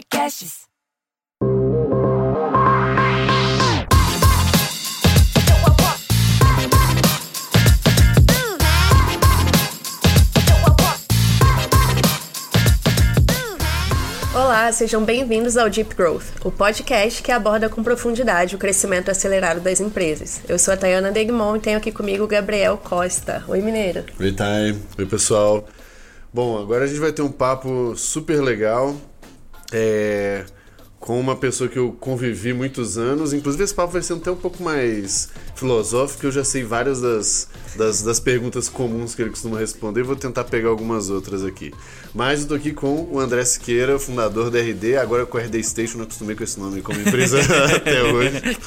Podcasts. 0.00 0.60
Olá, 14.34 14.72
sejam 14.72 15.04
bem-vindos 15.04 15.58
ao 15.58 15.68
Deep 15.68 15.94
Growth, 15.94 16.24
o 16.42 16.50
podcast 16.50 17.22
que 17.22 17.30
aborda 17.30 17.68
com 17.68 17.82
profundidade 17.82 18.56
o 18.56 18.58
crescimento 18.58 19.10
acelerado 19.10 19.60
das 19.60 19.80
empresas. 19.80 20.40
Eu 20.48 20.58
sou 20.58 20.72
a 20.72 20.76
Tayana 20.78 21.12
Degmon 21.12 21.56
e 21.56 21.60
tenho 21.60 21.76
aqui 21.76 21.92
comigo 21.92 22.24
o 22.24 22.28
Gabriel 22.28 22.78
Costa. 22.78 23.44
Oi, 23.46 23.60
Mineiro. 23.60 24.04
Oi, 24.18 24.32
Time. 24.32 24.82
Oi, 24.98 25.04
pessoal. 25.04 25.68
Bom, 26.32 26.58
agora 26.58 26.84
a 26.84 26.86
gente 26.86 27.00
vai 27.00 27.12
ter 27.12 27.22
um 27.22 27.30
papo 27.30 27.94
super 27.96 28.40
legal 28.40 28.96
é, 29.72 30.44
com 31.00 31.18
uma 31.18 31.34
pessoa 31.34 31.68
que 31.68 31.78
eu 31.78 31.96
convivi 31.98 32.52
muitos 32.52 32.98
anos. 32.98 33.32
Inclusive, 33.32 33.64
esse 33.64 33.74
papo 33.74 33.94
vai 33.94 34.02
ser 34.02 34.12
até 34.12 34.30
um 34.30 34.36
pouco 34.36 34.62
mais 34.62 35.30
filosófico, 35.56 36.26
eu 36.26 36.30
já 36.30 36.44
sei 36.44 36.62
várias 36.62 37.00
das, 37.00 37.48
das, 37.76 38.02
das 38.02 38.20
perguntas 38.20 38.68
comuns 38.68 39.14
que 39.14 39.22
ele 39.22 39.30
costuma 39.30 39.58
responder. 39.58 40.02
Vou 40.02 40.14
tentar 40.14 40.44
pegar 40.44 40.68
algumas 40.68 41.08
outras 41.08 41.42
aqui. 41.42 41.72
Mas 42.14 42.42
eu 42.42 42.48
tô 42.48 42.54
aqui 42.54 42.72
com 42.72 43.08
o 43.10 43.18
André 43.18 43.44
Siqueira, 43.44 43.98
fundador 43.98 44.50
da 44.50 44.60
RD, 44.60 44.96
agora 44.98 45.24
com 45.24 45.38
a 45.38 45.40
RD 45.40 45.62
Station, 45.64 45.96
não 45.98 46.04
acostumei 46.04 46.36
com 46.36 46.44
esse 46.44 46.60
nome 46.60 46.82
como 46.82 47.00
empresa 47.00 47.40
até 47.74 48.02
hoje. 48.02 48.58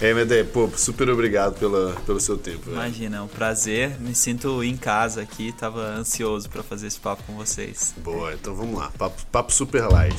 É, 0.00 0.14
Medé, 0.14 0.44
pô, 0.44 0.68
super 0.76 1.08
obrigado 1.10 1.58
pela, 1.58 1.92
pelo 2.06 2.20
seu 2.20 2.36
tempo. 2.36 2.70
Imagina, 2.70 3.18
é 3.18 3.20
um 3.20 3.28
prazer. 3.28 4.00
Me 4.00 4.14
sinto 4.14 4.62
em 4.62 4.76
casa 4.76 5.22
aqui, 5.22 5.52
tava 5.52 5.80
ansioso 5.80 6.48
para 6.48 6.62
fazer 6.62 6.88
esse 6.88 6.98
papo 6.98 7.22
com 7.24 7.34
vocês. 7.34 7.94
Boa, 7.98 8.32
então 8.32 8.54
vamos 8.54 8.78
lá. 8.78 8.92
Papo, 8.96 9.26
papo 9.30 9.52
super 9.52 9.88
light. 9.88 10.16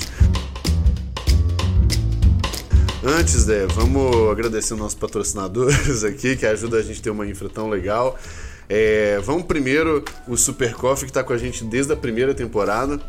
Antes, 3.01 3.45
Dé, 3.45 3.65
vamos 3.65 4.29
agradecer 4.29 4.73
os 4.73 4.79
nossos 4.79 4.99
patrocinadores 4.99 6.03
aqui, 6.03 6.35
que 6.35 6.45
ajudam 6.45 6.79
a 6.79 6.83
gente 6.83 6.99
a 6.99 7.03
ter 7.03 7.09
uma 7.09 7.25
infra 7.25 7.47
tão 7.47 7.69
legal. 7.69 8.19
É, 8.67 9.19
vamos 9.23 9.43
primeiro 9.43 10.03
o 10.27 10.35
Super 10.35 10.73
Coffee, 10.73 11.05
que 11.05 11.09
está 11.09 11.23
com 11.23 11.31
a 11.31 11.37
gente 11.37 11.63
desde 11.63 11.93
a 11.93 11.95
primeira 11.95 12.33
temporada, 12.33 12.99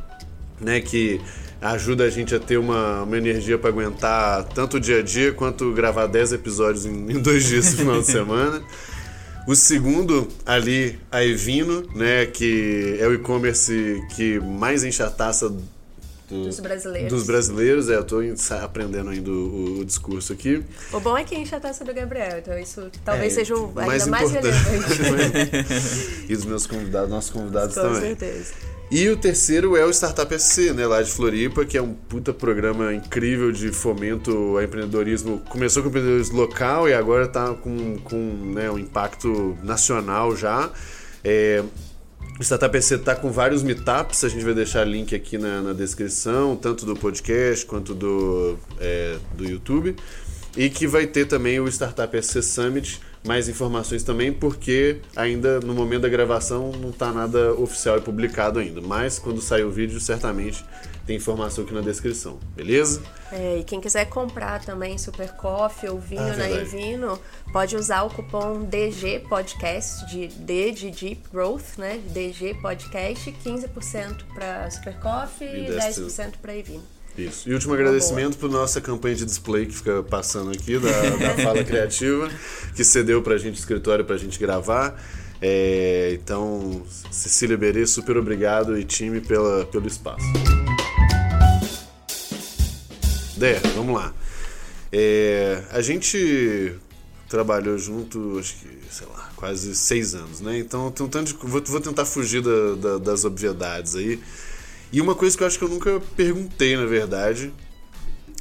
né? 0.61 0.81
Que 0.81 1.21
ajuda 1.61 2.05
a 2.05 2.11
gente 2.11 2.33
a 2.33 2.39
ter 2.39 2.57
uma, 2.57 3.03
uma 3.03 3.19
energia 3.19 3.59
para 3.59 3.69
aguentar 3.71 4.45
tanto 4.45 4.77
o 4.77 4.81
dia 4.81 5.01
a 5.01 5.03
dia 5.03 5.33
quanto 5.33 5.73
gravar 5.73 6.07
10 6.07 6.35
episódios 6.35 6.87
em, 6.87 7.11
em 7.11 7.19
dois 7.21 7.45
dias 7.45 7.73
no 7.73 7.79
final 7.79 8.01
de 8.01 8.07
semana. 8.13 8.63
O 9.45 9.57
segundo, 9.57 10.29
ali, 10.47 11.01
a 11.11 11.25
Evino, 11.25 11.83
né, 11.97 12.27
que 12.27 12.97
é 13.01 13.09
o 13.09 13.13
e-commerce 13.13 14.01
que 14.15 14.39
mais 14.39 14.85
enche 14.85 15.03
a 15.03 15.11
taça 15.11 15.53
do, 16.31 16.45
Dos 16.45 16.61
brasileiros. 16.61 17.13
Dos 17.13 17.27
brasileiros, 17.27 17.91
é, 17.91 17.97
eu 17.97 18.05
tô 18.05 18.21
aprendendo 18.63 19.11
ainda 19.11 19.31
o, 19.31 19.81
o 19.81 19.85
discurso 19.85 20.33
aqui. 20.33 20.63
O 20.93 21.01
bom 21.01 21.17
é 21.19 21.25
que 21.25 21.35
enche 21.37 21.55
a 21.55 21.61
taça 21.61 21.85
do 21.85 21.93
Gabriel, 21.93 22.39
então 22.39 22.59
isso 22.59 22.91
talvez 23.05 23.33
É, 23.33 23.37
seja 23.37 23.57
o 23.57 23.67
ainda 23.69 23.87
mais 23.87 24.07
mais, 24.07 24.31
importante. 24.31 24.57
relevante. 25.01 26.25
e 26.33 26.37
dos 26.37 26.45
meus 26.45 26.67
convidados, 26.67 27.11
nossos 27.11 27.31
convidados 27.31 27.75
Com 27.75 27.83
também. 27.83 28.01
certeza. 28.01 28.55
E 28.91 29.09
o 29.09 29.17
terceiro 29.17 29.77
é 29.77 29.85
o 29.85 29.91
Startup 29.91 30.37
SC, 30.37 30.73
né, 30.73 30.85
lá 30.85 31.01
de 31.01 31.11
Floripa, 31.13 31.65
que 31.65 31.79
é 31.79 31.83
um 31.83 31.95
puta 31.95 32.33
programa 32.35 32.93
incrível 32.93 33.53
de 33.53 33.71
fomento 33.71 34.33
ao 34.57 34.63
empreendedorismo. 34.63 35.39
Começou 35.49 35.83
com 35.83 35.89
o 35.89 35.91
empreendedorismo 35.91 36.37
local 36.41 36.89
e 36.89 36.95
agora 36.95 37.27
está 37.27 37.55
com, 37.55 37.99
com 37.99 38.17
né, 38.53 38.69
um 38.69 38.79
impacto 38.79 39.57
nacional 39.63 40.35
já. 40.37 40.71
É, 41.23 41.63
o 42.41 42.43
Startup 42.43 42.81
SC 42.81 42.95
está 42.95 43.15
com 43.15 43.31
vários 43.31 43.63
meetups, 43.63 44.25
a 44.25 44.29
gente 44.31 44.43
vai 44.43 44.55
deixar 44.55 44.83
link 44.85 45.15
aqui 45.15 45.37
na, 45.37 45.61
na 45.61 45.73
descrição, 45.75 46.57
tanto 46.57 46.87
do 46.87 46.97
podcast 46.97 47.67
quanto 47.67 47.95
do, 47.95 48.57
é, 48.81 49.19
do 49.37 49.45
YouTube. 49.45 49.95
E 50.57 50.71
que 50.71 50.87
vai 50.87 51.07
ter 51.07 51.27
também 51.27 51.61
o 51.61 51.69
Startup 51.69 52.23
SC 52.23 52.43
Summit, 52.43 52.99
mais 53.27 53.47
informações 53.47 54.03
também, 54.03 54.33
porque 54.33 55.03
ainda 55.15 55.61
no 55.61 55.75
momento 55.75 56.01
da 56.01 56.09
gravação 56.09 56.73
não 56.73 56.89
está 56.89 57.13
nada 57.13 57.53
oficial 57.53 57.99
e 57.99 58.01
publicado 58.01 58.59
ainda. 58.59 58.81
Mas 58.81 59.19
quando 59.19 59.43
sair 59.43 59.65
o 59.65 59.71
vídeo, 59.71 60.01
certamente 60.01 60.65
tem 61.07 61.17
informação 61.17 61.65
aqui 61.65 61.75
na 61.75 61.81
descrição, 61.81 62.39
beleza? 62.55 63.03
É, 63.33 63.59
e 63.59 63.65
quem 63.65 63.81
quiser 63.81 64.05
comprar 64.07 64.65
também 64.65 64.99
Super 64.99 65.33
Coffee 65.33 65.89
ou 65.89 65.99
vinho 65.99 66.21
Ah, 66.21 66.27
na 66.29 66.35
verdade. 66.35 66.77
Evino, 66.77 67.19
pode 67.53 67.77
usar 67.77 68.03
o 68.03 68.11
cupom 68.11 68.63
DG 68.63 69.21
Podcast, 69.29 70.07
de 70.07 70.29
D 70.29 70.73
de 70.73 70.91
Deep 70.91 71.23
Growth, 71.33 71.79
né? 71.79 72.01
DG 72.11 72.55
Podcast, 72.55 73.35
15% 73.45 74.25
para 74.35 74.71
Super 74.71 74.95
Coffee 75.01 75.49
E 75.49 75.69
e 75.69 75.73
10% 75.73 76.07
10% 76.07 76.33
para 76.41 76.57
Evino. 76.57 76.83
Isso. 77.19 77.49
E 77.49 77.53
último 77.53 77.75
agradecimento 77.75 78.39
para 78.39 78.49
nossa 78.49 78.81
campanha 78.81 79.17
de 79.17 79.25
display 79.25 79.67
que 79.67 79.75
fica 79.75 80.03
passando 80.03 80.51
aqui, 80.53 80.79
da, 80.79 80.89
da 80.89 81.35
Fala 81.43 81.63
Criativa, 81.65 82.31
que 82.75 82.85
cedeu 82.85 83.21
pra 83.21 83.37
gente 83.37 83.57
o 83.57 83.59
escritório 83.59 84.05
pra 84.05 84.17
gente 84.17 84.39
gravar. 84.39 85.01
É, 85.43 86.13
então, 86.15 86.83
Cecília 87.11 87.57
Berê, 87.57 87.87
super 87.87 88.17
obrigado 88.17 88.79
e 88.79 88.85
time 88.85 89.21
pela, 89.21 89.65
pelo 89.67 89.87
espaço. 89.87 90.25
Dé, 93.41 93.59
vamos 93.75 93.95
lá. 93.95 94.13
É, 94.93 95.63
a 95.71 95.81
gente 95.81 96.75
trabalhou 97.29 97.79
junto, 97.79 98.39
acho 98.39 98.55
que, 98.57 98.69
sei 98.91 99.07
lá, 99.07 99.31
quase 99.35 99.75
seis 99.75 100.15
anos, 100.15 100.41
né? 100.43 100.59
Então, 100.59 100.91
tem 100.91 101.07
um 101.07 101.09
tanto 101.09 101.33
de- 101.33 101.39
vou, 101.47 101.63
vou 101.65 101.81
tentar 101.81 102.05
fugir 102.05 102.43
da- 102.43 102.75
da- 102.75 102.99
das 102.99 103.25
obviedades 103.25 103.95
aí. 103.97 104.21
E 104.93 105.01
uma 105.01 105.15
coisa 105.15 105.37
que 105.37 105.43
eu 105.43 105.47
acho 105.47 105.59
que 105.59 105.65
eu 105.65 105.69
nunca 105.71 106.03
perguntei, 106.15 106.77
na 106.77 106.85
verdade, 106.85 107.51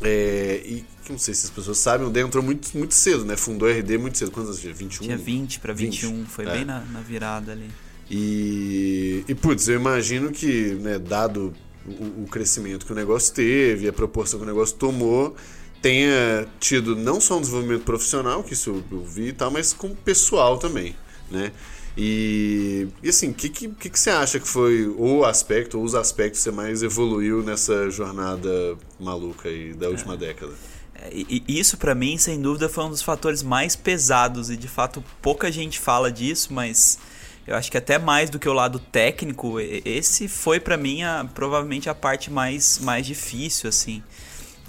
é, 0.01 0.61
e 0.65 0.83
que 1.05 1.11
não 1.13 1.19
sei 1.19 1.33
se 1.33 1.45
as 1.45 1.51
pessoas 1.51 1.77
sabem, 1.77 2.05
o 2.05 2.09
Dé 2.09 2.19
entrou 2.21 2.43
muito, 2.43 2.75
muito 2.77 2.93
cedo, 2.93 3.23
né? 3.23 3.37
Fundou 3.37 3.69
a 3.69 3.71
RD 3.71 3.97
muito 3.97 4.17
cedo. 4.17 4.31
Quantos 4.31 4.49
anos 4.49 4.61
tinha? 4.61 4.73
21? 4.73 5.03
Tinha 5.05 5.17
20 5.17 5.59
para 5.59 5.71
21, 5.73 6.25
foi 6.25 6.45
É. 6.45 6.51
bem 6.51 6.65
na, 6.65 6.81
na 6.81 6.99
virada 6.99 7.51
ali. 7.53 7.69
E, 8.11 9.23
e 9.27 9.35
putz, 9.35 9.67
eu 9.69 9.75
imagino 9.75 10.31
que, 10.31 10.73
né, 10.81 10.97
dado 10.99 11.53
o, 11.89 12.23
o 12.23 12.27
crescimento 12.27 12.85
que 12.85 12.91
o 12.91 12.95
negócio 12.95 13.33
teve, 13.33 13.87
a 13.87 13.93
proporção 13.93 14.39
que 14.39 14.45
o 14.45 14.47
negócio 14.47 14.75
tomou, 14.75 15.35
tenha 15.81 16.47
tido 16.59 16.95
não 16.95 17.19
só 17.21 17.37
um 17.37 17.41
desenvolvimento 17.41 17.83
profissional, 17.83 18.43
que 18.43 18.53
isso 18.53 18.83
eu 18.91 19.03
vi 19.03 19.29
e 19.29 19.33
tal, 19.33 19.51
mas 19.51 19.73
com 19.73 19.93
pessoal 19.95 20.57
também, 20.57 20.95
né? 21.31 21.51
E, 21.97 22.87
e 23.03 23.09
assim, 23.09 23.29
o 23.29 23.33
que, 23.33 23.49
que, 23.49 23.67
que 23.67 23.99
você 23.99 24.09
acha 24.09 24.39
que 24.39 24.47
foi 24.47 24.87
o 24.87 25.25
aspecto, 25.25 25.77
ou 25.77 25.83
os 25.83 25.95
aspectos 25.95 26.39
que 26.39 26.43
você 26.43 26.51
mais 26.51 26.81
evoluiu 26.81 27.43
nessa 27.43 27.89
jornada 27.89 28.77
maluca 28.99 29.49
aí 29.49 29.73
da 29.73 29.89
última 29.89 30.15
década? 30.15 30.53
É, 30.95 31.09
E, 31.11 31.43
e 31.47 31.59
isso 31.59 31.77
pra 31.77 31.95
mim, 31.95 32.17
sem 32.17 32.41
dúvida, 32.41 32.69
foi 32.69 32.85
um 32.85 32.89
dos 32.89 33.01
fatores 33.01 33.43
mais 33.43 33.75
pesados 33.75 34.49
e 34.49 34.57
de 34.57 34.67
fato 34.67 35.03
pouca 35.21 35.51
gente 35.51 35.79
fala 35.79 36.11
disso, 36.11 36.53
mas 36.53 36.99
eu 37.47 37.55
acho 37.55 37.71
que 37.71 37.77
até 37.77 37.97
mais 37.97 38.29
do 38.29 38.37
que 38.37 38.47
o 38.47 38.53
lado 38.53 38.79
técnico, 38.79 39.59
esse 39.59 40.27
foi 40.27 40.59
pra 40.59 40.77
mim 40.77 41.03
a, 41.03 41.27
provavelmente 41.33 41.89
a 41.89 41.95
parte 41.95 42.31
mais, 42.31 42.79
mais 42.79 43.05
difícil 43.05 43.69
assim. 43.69 44.03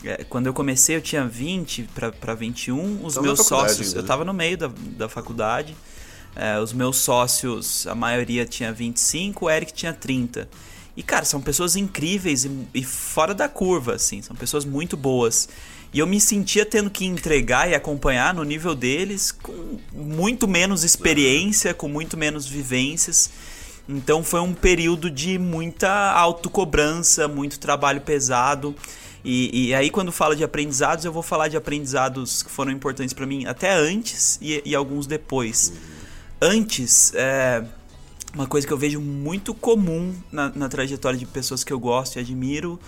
É, 0.05 0.25
Quando 0.25 0.47
eu 0.47 0.55
comecei, 0.55 0.97
eu 0.97 1.03
tinha 1.03 1.27
20 1.27 1.89
para 2.21 2.35
21. 2.35 3.05
Os 3.05 3.15
Tava 3.15 3.27
na 3.27 3.33
meus 3.33 3.39
faculdade 3.47 3.73
sócios, 3.75 3.95
eu 3.95 4.03
né? 4.03 4.09
tava 4.09 4.25
no 4.25 4.33
meio 4.33 4.57
da, 4.57 4.71
da 4.97 5.09
faculdade. 5.09 5.77
É, 6.35 6.59
os 6.59 6.73
meus 6.73 6.97
sócios, 6.99 7.87
a 7.87 7.95
maioria 7.95 8.47
tinha 8.47 8.73
25, 8.73 9.47
o 9.47 9.51
Eric 9.51 9.73
tinha 9.73 9.93
30. 9.93 10.49
E, 10.97 11.03
cara, 11.03 11.25
são 11.25 11.41
pessoas 11.41 11.77
incríveis 11.77 12.45
e, 12.45 12.51
e 12.75 12.85
fora 12.85 13.35
da 13.35 13.49
curva, 13.49 13.95
assim. 13.95 14.23
São 14.23 14.35
pessoas 14.35 14.65
muito 14.65 14.97
boas. 14.97 15.49
E 15.93 15.99
eu 15.99 16.07
me 16.07 16.21
sentia 16.21 16.65
tendo 16.65 16.89
que 16.89 17.05
entregar 17.05 17.69
e 17.69 17.75
acompanhar 17.75 18.33
no 18.33 18.45
nível 18.45 18.75
deles 18.75 19.33
com 19.33 19.79
muito 19.93 20.47
menos 20.47 20.85
experiência, 20.85 21.75
com 21.75 21.89
muito 21.89 22.17
menos 22.17 22.47
vivências. 22.47 23.31
Então 23.89 24.23
foi 24.23 24.41
um 24.41 24.55
período 24.55 25.11
de 25.11 25.37
muita 25.37 26.13
autocobrança, 26.13 27.27
muito 27.27 27.59
trabalho 27.59 28.01
pesado. 28.01 28.75
E, 29.25 29.69
e 29.69 29.75
aí, 29.75 29.91
quando 29.91 30.13
fala 30.13 30.35
de 30.35 30.45
aprendizados, 30.45 31.05
eu 31.05 31.13
vou 31.13 31.23
falar 31.23 31.49
de 31.49 31.57
aprendizados 31.57 32.43
que 32.43 32.51
foram 32.51 32.71
importantes 32.71 33.13
para 33.13 33.27
mim 33.27 33.45
até 33.47 33.73
antes 33.73 34.39
e, 34.41 34.63
e 34.65 34.75
alguns 34.75 35.07
depois. 35.07 35.73
Antes, 36.41 37.13
é, 37.15 37.65
uma 38.33 38.47
coisa 38.47 38.67
que 38.67 38.73
eu 38.73 38.79
vejo 38.79 39.01
muito 39.01 39.53
comum 39.53 40.15
na, 40.31 40.51
na 40.55 40.69
trajetória 40.69 41.19
de 41.19 41.27
pessoas 41.27 41.65
que 41.65 41.73
eu 41.73 41.81
gosto 41.81 42.17
e 42.17 42.21
admiro 42.21 42.79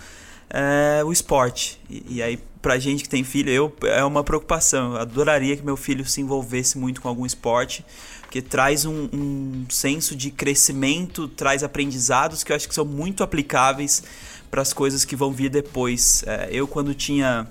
é 0.49 1.03
o 1.03 1.11
esporte. 1.11 1.79
E, 1.89 2.15
e 2.15 2.23
aí, 2.23 2.39
pra 2.61 2.79
gente 2.79 3.03
que 3.03 3.09
tem 3.09 3.23
filho, 3.23 3.49
eu, 3.49 3.75
é 3.83 4.03
uma 4.03 4.23
preocupação. 4.23 4.93
Eu 4.93 5.01
adoraria 5.01 5.55
que 5.55 5.63
meu 5.63 5.77
filho 5.77 6.05
se 6.05 6.21
envolvesse 6.21 6.77
muito 6.77 7.01
com 7.01 7.07
algum 7.07 7.25
esporte, 7.25 7.85
porque 8.21 8.41
traz 8.41 8.85
um, 8.85 9.09
um 9.13 9.65
senso 9.69 10.15
de 10.15 10.31
crescimento, 10.31 11.27
traz 11.27 11.63
aprendizados 11.63 12.43
que 12.43 12.51
eu 12.51 12.55
acho 12.55 12.67
que 12.67 12.75
são 12.75 12.85
muito 12.85 13.23
aplicáveis 13.23 14.03
para 14.49 14.61
as 14.61 14.73
coisas 14.73 15.03
que 15.03 15.15
vão 15.15 15.31
vir 15.31 15.49
depois. 15.49 16.23
É, 16.27 16.49
eu, 16.51 16.67
quando 16.67 16.93
tinha 16.93 17.47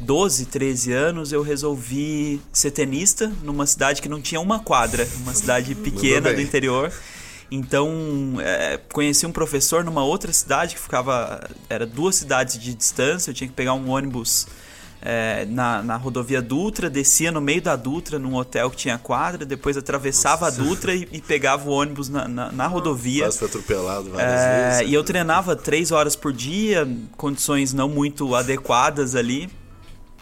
12, 0.00 0.46
13 0.46 0.92
anos, 0.92 1.32
eu 1.32 1.42
resolvi 1.42 2.40
ser 2.52 2.72
tenista 2.72 3.32
numa 3.42 3.66
cidade 3.66 4.02
que 4.02 4.08
não 4.08 4.20
tinha 4.20 4.40
uma 4.40 4.58
quadra, 4.58 5.08
uma 5.22 5.34
cidade 5.34 5.74
pequena 5.76 6.32
do 6.32 6.40
interior. 6.40 6.92
Então, 7.54 8.36
é, 8.40 8.80
conheci 8.90 9.26
um 9.26 9.30
professor 9.30 9.84
numa 9.84 10.02
outra 10.02 10.32
cidade 10.32 10.74
que 10.74 10.80
ficava. 10.80 11.46
Era 11.68 11.84
duas 11.84 12.16
cidades 12.16 12.58
de 12.58 12.74
distância, 12.74 13.30
eu 13.30 13.34
tinha 13.34 13.46
que 13.46 13.52
pegar 13.52 13.74
um 13.74 13.90
ônibus 13.90 14.46
é, 15.02 15.44
na, 15.44 15.82
na 15.82 15.96
rodovia 15.96 16.40
Dutra, 16.40 16.88
descia 16.88 17.30
no 17.30 17.42
meio 17.42 17.60
da 17.60 17.76
Dutra, 17.76 18.18
num 18.18 18.36
hotel 18.36 18.70
que 18.70 18.76
tinha 18.76 18.96
quadra, 18.96 19.44
depois 19.44 19.76
atravessava 19.76 20.46
Nossa. 20.46 20.62
a 20.62 20.64
Dutra 20.64 20.94
e, 20.94 21.06
e, 21.12 21.20
pegava 21.20 21.68
o 21.68 21.72
ônibus 21.72 22.08
na, 22.08 22.26
na, 22.26 22.50
na 22.50 22.66
rodovia. 22.66 23.24
Quase 23.24 23.38
foi 23.40 23.48
atropelado 23.48 24.10
várias 24.10 24.40
é, 24.40 24.70
vezes. 24.70 24.90
E 24.90 24.94
eu 24.94 25.04
treinava 25.04 25.54
três 25.54 25.92
horas 25.92 26.16
por 26.16 26.32
dia, 26.32 26.88
condições 27.18 27.74
não 27.74 27.86
muito 27.86 28.34
adequadas 28.34 29.14
ali. 29.14 29.50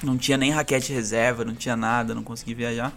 Não 0.02 0.18
tinha 0.18 0.36
nem 0.36 0.50
raquete 0.50 0.92
reserva, 0.92 1.44
não 1.44 1.54
tinha 1.54 1.76
nada, 1.76 2.12
não 2.12 2.24
consegui 2.24 2.54
viajar. 2.54 2.92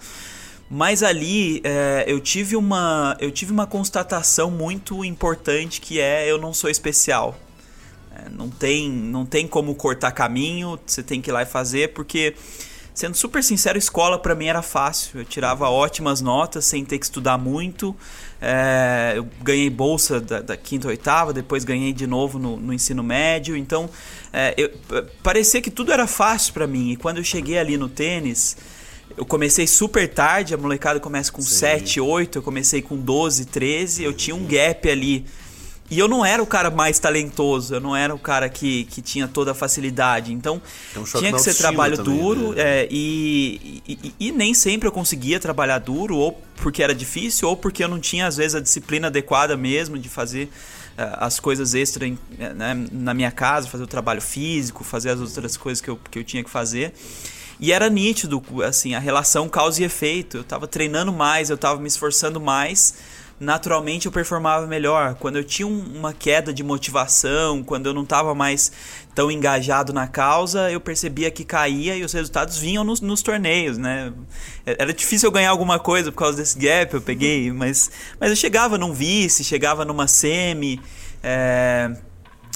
Mas 0.75 1.03
ali 1.03 1.61
é, 1.63 2.03
eu, 2.07 2.19
tive 2.19 2.55
uma, 2.55 3.15
eu 3.19 3.29
tive 3.29 3.51
uma 3.51 3.67
constatação 3.67 4.49
muito 4.49 5.05
importante 5.05 5.79
que 5.79 5.99
é 5.99 6.27
eu 6.27 6.39
não 6.39 6.51
sou 6.51 6.67
especial. 6.67 7.37
É, 8.11 8.27
não, 8.27 8.49
tem, 8.49 8.89
não 8.89 9.23
tem 9.23 9.47
como 9.47 9.75
cortar 9.75 10.11
caminho, 10.13 10.79
você 10.83 11.03
tem 11.03 11.21
que 11.21 11.29
ir 11.29 11.31
lá 11.31 11.43
e 11.43 11.45
fazer, 11.45 11.93
porque, 11.93 12.33
sendo 12.91 13.15
super 13.15 13.43
sincero, 13.43 13.77
escola 13.77 14.17
para 14.17 14.33
mim 14.33 14.47
era 14.47 14.63
fácil. 14.63 15.19
Eu 15.19 15.25
tirava 15.25 15.69
ótimas 15.69 16.21
notas 16.21 16.65
sem 16.65 16.83
ter 16.83 16.97
que 16.97 17.05
estudar 17.05 17.37
muito. 17.37 17.95
É, 18.41 19.13
eu 19.15 19.27
ganhei 19.43 19.69
bolsa 19.69 20.19
da, 20.19 20.41
da, 20.41 20.57
quinta 20.57 20.87
oitava, 20.87 21.31
depois 21.31 21.63
ganhei 21.63 21.93
de 21.93 22.07
novo 22.07 22.39
no, 22.39 22.57
no 22.57 22.73
ensino 22.73 23.03
médio. 23.03 23.55
Então, 23.55 23.87
é, 24.33 24.55
eu, 24.57 24.71
parecia 25.21 25.61
que 25.61 25.69
tudo 25.69 25.91
era 25.91 26.07
fácil 26.07 26.51
para 26.51 26.65
mim. 26.65 26.89
E 26.89 26.95
quando 26.95 27.19
eu 27.19 27.23
cheguei 27.23 27.59
ali 27.59 27.77
no 27.77 27.87
tênis, 27.87 28.57
eu 29.15 29.25
comecei 29.25 29.67
super 29.67 30.11
tarde, 30.11 30.53
a 30.53 30.57
molecada 30.57 30.99
começa 30.99 31.31
com 31.31 31.41
Sim. 31.41 31.55
7, 31.55 32.01
8, 32.01 32.37
eu 32.39 32.41
comecei 32.41 32.81
com 32.81 32.97
12, 32.97 33.45
13, 33.45 34.03
eu 34.03 34.13
tinha 34.13 34.35
um 34.35 34.45
gap 34.45 34.89
ali 34.89 35.25
e 35.93 35.99
eu 35.99 36.07
não 36.07 36.25
era 36.25 36.41
o 36.41 36.47
cara 36.47 36.71
mais 36.71 36.97
talentoso, 36.97 37.75
eu 37.75 37.79
não 37.79 37.95
era 37.95 38.15
o 38.15 38.17
cara 38.17 38.49
que, 38.49 38.85
que 38.85 38.99
tinha 38.99 39.27
toda 39.27 39.51
a 39.51 39.53
facilidade. 39.53 40.33
Então, 40.33 40.61
é 40.95 41.19
tinha 41.19 41.31
que 41.31 41.39
ser 41.39 41.53
trabalho 41.53 41.97
também, 41.97 42.17
duro. 42.17 42.53
Né? 42.53 42.61
É, 42.61 42.87
e, 42.89 43.83
e, 43.87 44.13
e, 44.19 44.31
nem 44.31 44.55
sempre 44.55 44.87
eu 44.87 44.91
conseguia 44.91 45.39
trabalhar 45.39 45.77
duro, 45.77 46.15
ou 46.15 46.41
porque 46.55 46.81
era 46.81 46.95
difícil, 46.95 47.47
ou 47.47 47.55
porque 47.55 47.83
eu 47.83 47.87
não 47.87 47.99
tinha, 47.99 48.25
às 48.25 48.37
vezes, 48.37 48.55
a 48.55 48.59
disciplina 48.59 49.07
adequada 49.07 49.55
mesmo 49.55 49.95
de 49.99 50.09
fazer 50.09 50.45
uh, 50.97 51.17
as 51.17 51.39
coisas 51.39 51.75
extra 51.75 52.07
em, 52.07 52.17
né, 52.39 52.87
na 52.91 53.13
minha 53.13 53.31
casa, 53.31 53.67
fazer 53.67 53.83
o 53.83 53.87
trabalho 53.87 54.21
físico, 54.21 54.83
fazer 54.83 55.11
as 55.11 55.19
outras 55.19 55.55
coisas 55.57 55.79
que 55.79 55.89
eu, 55.89 55.99
que 56.09 56.17
eu 56.17 56.23
tinha 56.23 56.43
que 56.43 56.49
fazer. 56.49 56.93
E 57.63 57.71
era 57.71 57.89
nítido, 57.89 58.43
assim, 58.61 58.93
a 58.93 58.99
relação 58.99 59.47
causa 59.47 59.81
e 59.81 59.85
efeito. 59.85 60.35
Eu 60.35 60.41
estava 60.41 60.67
treinando 60.67 61.13
mais, 61.13 61.49
eu 61.49 61.55
estava 61.55 61.79
me 61.79 61.87
esforçando 61.87 62.41
mais 62.41 62.93
naturalmente 63.39 64.05
eu 64.05 64.11
performava 64.11 64.65
melhor. 64.67 65.15
Quando 65.15 65.37
eu 65.37 65.43
tinha 65.43 65.67
uma 65.67 66.13
queda 66.13 66.53
de 66.53 66.63
motivação, 66.63 67.63
quando 67.63 67.87
eu 67.87 67.93
não 67.93 68.03
estava 68.03 68.33
mais 68.33 68.71
tão 69.13 69.29
engajado 69.29 69.91
na 69.91 70.07
causa, 70.07 70.71
eu 70.71 70.79
percebia 70.79 71.29
que 71.29 71.43
caía 71.43 71.95
e 71.95 72.03
os 72.03 72.13
resultados 72.13 72.57
vinham 72.57 72.83
nos, 72.83 73.01
nos, 73.01 73.21
torneios, 73.21 73.77
né? 73.77 74.13
Era 74.65 74.93
difícil 74.93 75.27
eu 75.27 75.31
ganhar 75.31 75.49
alguma 75.49 75.79
coisa 75.79 76.11
por 76.11 76.19
causa 76.19 76.37
desse 76.37 76.57
gap, 76.57 76.93
eu 76.93 77.01
peguei, 77.01 77.51
mas, 77.51 77.91
mas 78.19 78.29
eu 78.29 78.35
chegava 78.35 78.77
num 78.77 78.93
vice, 78.93 79.43
chegava 79.43 79.83
numa 79.83 80.07
semi. 80.07 80.79
É... 81.21 81.91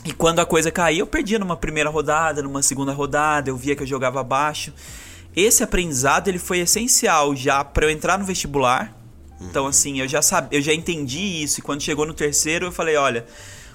E 0.05 0.11
quando 0.13 0.39
a 0.39 0.45
coisa 0.45 0.71
caía, 0.71 0.99
eu 0.99 1.07
perdia 1.07 1.37
numa 1.37 1.57
primeira 1.57 1.89
rodada, 1.89 2.41
numa 2.41 2.61
segunda 2.61 2.93
rodada, 2.93 3.49
eu 3.49 3.57
via 3.57 3.75
que 3.75 3.83
eu 3.83 3.87
jogava 3.87 4.21
abaixo. 4.21 4.73
Esse 5.35 5.63
aprendizado 5.63 6.27
ele 6.27 6.39
foi 6.39 6.59
essencial 6.59 7.35
já 7.35 7.63
para 7.63 7.85
eu 7.85 7.89
entrar 7.89 8.17
no 8.17 8.25
vestibular, 8.25 8.97
então, 9.39 9.67
assim, 9.67 9.99
eu 9.99 10.07
já 10.07 10.21
sabia, 10.21 10.57
eu 10.57 10.61
já 10.61 10.73
entendi 10.73 11.43
isso. 11.43 11.59
E 11.59 11.63
quando 11.63 11.81
chegou 11.81 12.05
no 12.05 12.13
terceiro, 12.13 12.65
eu 12.65 12.71
falei, 12.71 12.95
olha, 12.95 13.25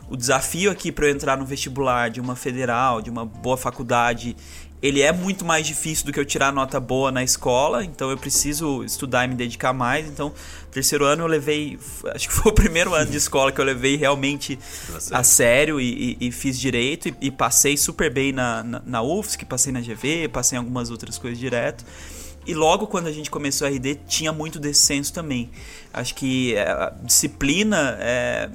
o 0.08 0.16
desafio 0.16 0.70
aqui 0.70 0.90
para 0.90 1.06
eu 1.06 1.10
entrar 1.10 1.36
no 1.36 1.44
vestibular 1.44 2.10
de 2.10 2.20
uma 2.20 2.34
federal, 2.34 3.00
de 3.00 3.10
uma 3.10 3.24
boa 3.24 3.56
faculdade, 3.56 4.36
ele 4.82 5.00
é 5.00 5.12
muito 5.12 5.44
mais 5.44 5.64
difícil 5.64 6.04
do 6.04 6.12
que 6.12 6.18
eu 6.18 6.24
tirar 6.24 6.52
nota 6.52 6.80
boa 6.80 7.12
na 7.12 7.22
escola, 7.22 7.84
então 7.84 8.10
eu 8.10 8.18
preciso 8.18 8.82
estudar 8.82 9.24
e 9.24 9.28
me 9.28 9.36
dedicar 9.36 9.72
mais. 9.72 10.08
Então, 10.08 10.32
terceiro 10.72 11.04
ano 11.04 11.22
eu 11.22 11.28
levei, 11.28 11.78
acho 12.12 12.28
que 12.28 12.34
foi 12.34 12.50
o 12.50 12.54
primeiro 12.54 12.92
ano 12.92 13.08
de 13.08 13.16
escola 13.16 13.52
que 13.52 13.60
eu 13.60 13.64
levei 13.64 13.96
realmente 13.96 14.58
Nossa. 14.92 15.16
a 15.16 15.22
sério 15.22 15.80
e, 15.80 16.16
e, 16.20 16.26
e 16.28 16.32
fiz 16.32 16.58
direito 16.58 17.08
e, 17.08 17.14
e, 17.20 17.30
passei 17.30 17.76
super 17.76 18.12
bem 18.12 18.32
na, 18.32 18.64
na, 18.64 18.82
na 18.84 19.02
UFSC, 19.02 19.44
passei 19.44 19.72
na 19.72 19.80
GV, 19.80 20.28
passei 20.28 20.56
em 20.56 20.58
algumas 20.58 20.90
outras 20.90 21.16
coisas 21.16 21.38
direto. 21.38 21.84
E 22.44 22.52
logo 22.54 22.88
quando 22.88 23.06
a 23.06 23.12
gente 23.12 23.30
começou 23.30 23.68
a 23.68 23.70
RD, 23.70 24.00
tinha 24.08 24.32
muito 24.32 24.58
desse 24.58 24.80
senso 24.80 25.12
também. 25.12 25.48
Acho 25.92 26.12
que 26.16 26.56
é, 26.56 26.68
a 26.68 26.92
disciplina 27.04 27.96
é, 28.00 28.50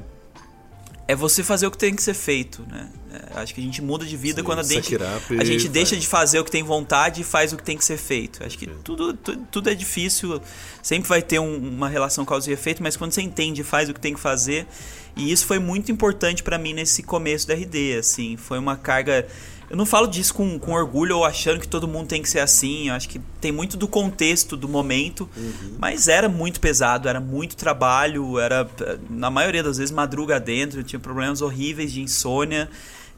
é 1.08 1.16
você 1.16 1.42
fazer 1.44 1.66
o 1.68 1.72
que 1.72 1.78
tem 1.78 1.96
que 1.96 2.04
ser 2.04 2.14
feito, 2.14 2.66
né? 2.70 2.90
É, 3.14 3.40
acho 3.40 3.56
que 3.56 3.62
a 3.62 3.64
gente 3.64 3.82
muda 3.82 4.06
de 4.06 4.18
vida 4.18 4.42
Sim, 4.42 4.46
quando 4.46 4.60
a 4.60 4.64
gente, 4.64 4.98
a 5.40 5.44
gente 5.44 5.70
deixa 5.70 5.96
de 5.96 6.06
fazer 6.06 6.40
o 6.40 6.44
que 6.44 6.52
tem 6.52 6.62
vontade 6.64 7.22
e 7.22 7.24
faz 7.24 7.54
o 7.54 7.58
que 7.58 7.64
tem 7.64 7.78
que 7.78 7.86
ser 7.86 7.98
feito. 7.98 8.44
Acho 8.44 8.58
que 8.58 8.68
tudo, 8.68 9.14
tudo, 9.14 9.48
tudo 9.50 9.70
é 9.70 9.74
difícil, 9.74 10.42
sempre 10.84 11.08
vai 11.08 11.22
ter 11.22 11.40
um, 11.40 11.56
uma 11.56 11.88
relação 11.88 12.26
causa 12.26 12.50
e 12.50 12.54
efeito, 12.54 12.84
mas 12.84 12.98
quando 12.98 13.14
você 13.14 13.22
entende 13.22 13.62
e 13.62 13.64
faz 13.64 13.90
o 13.90 13.94
que 13.94 14.02
tem 14.02 14.14
que 14.14 14.20
fazer, 14.20 14.68
e 15.16 15.32
isso 15.32 15.46
foi 15.46 15.60
muito 15.60 15.92
importante 15.92 16.44
para 16.44 16.58
mim 16.58 16.74
nesse 16.74 17.02
começo 17.02 17.48
da 17.48 17.54
RD, 17.54 17.98
assim, 18.00 18.36
foi 18.36 18.60
uma 18.60 18.76
carga 18.76 19.26
eu 19.70 19.76
não 19.76 19.86
falo 19.86 20.08
disso 20.08 20.34
com, 20.34 20.58
com 20.58 20.72
orgulho 20.72 21.18
ou 21.18 21.26
achando 21.26 21.60
que 21.60 21.68
todo 21.68 21.88
mundo 21.88 22.08
tem 22.08 22.22
que 22.22 22.30
ser 22.30 22.40
assim. 22.40 22.88
Eu 22.88 22.94
acho 22.94 23.10
que 23.10 23.20
tem 23.42 23.52
muito 23.52 23.76
do 23.76 23.88
contexto, 23.88 24.56
do 24.56 24.68
momento. 24.68 25.30
Uhum. 25.36 25.76
Mas 25.78 26.08
era 26.08 26.30
muito 26.30 26.62
pesado, 26.62 27.10
era 27.10 27.20
muito 27.20 27.58
trabalho, 27.58 28.40
era, 28.40 28.70
na 29.10 29.30
maioria 29.30 29.62
das 29.62 29.78
vezes, 29.78 29.92
madruga 29.92 30.40
dentro. 30.40 30.80
Eu 30.80 30.84
tinha 30.86 31.00
problemas 31.00 31.42
horríveis 31.42 31.92
de 31.92 32.02
insônia. 32.02 32.70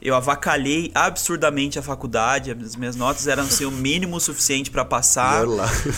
Eu 0.02 0.16
avacalhei 0.16 0.90
absurdamente 0.92 1.78
a 1.78 1.82
faculdade. 1.82 2.50
As 2.50 2.74
minhas 2.74 2.96
notas 2.96 3.28
eram 3.28 3.44
assim, 3.44 3.64
o 3.64 3.70
mínimo 3.70 4.18
suficiente 4.18 4.72
para 4.72 4.84
passar. 4.84 5.46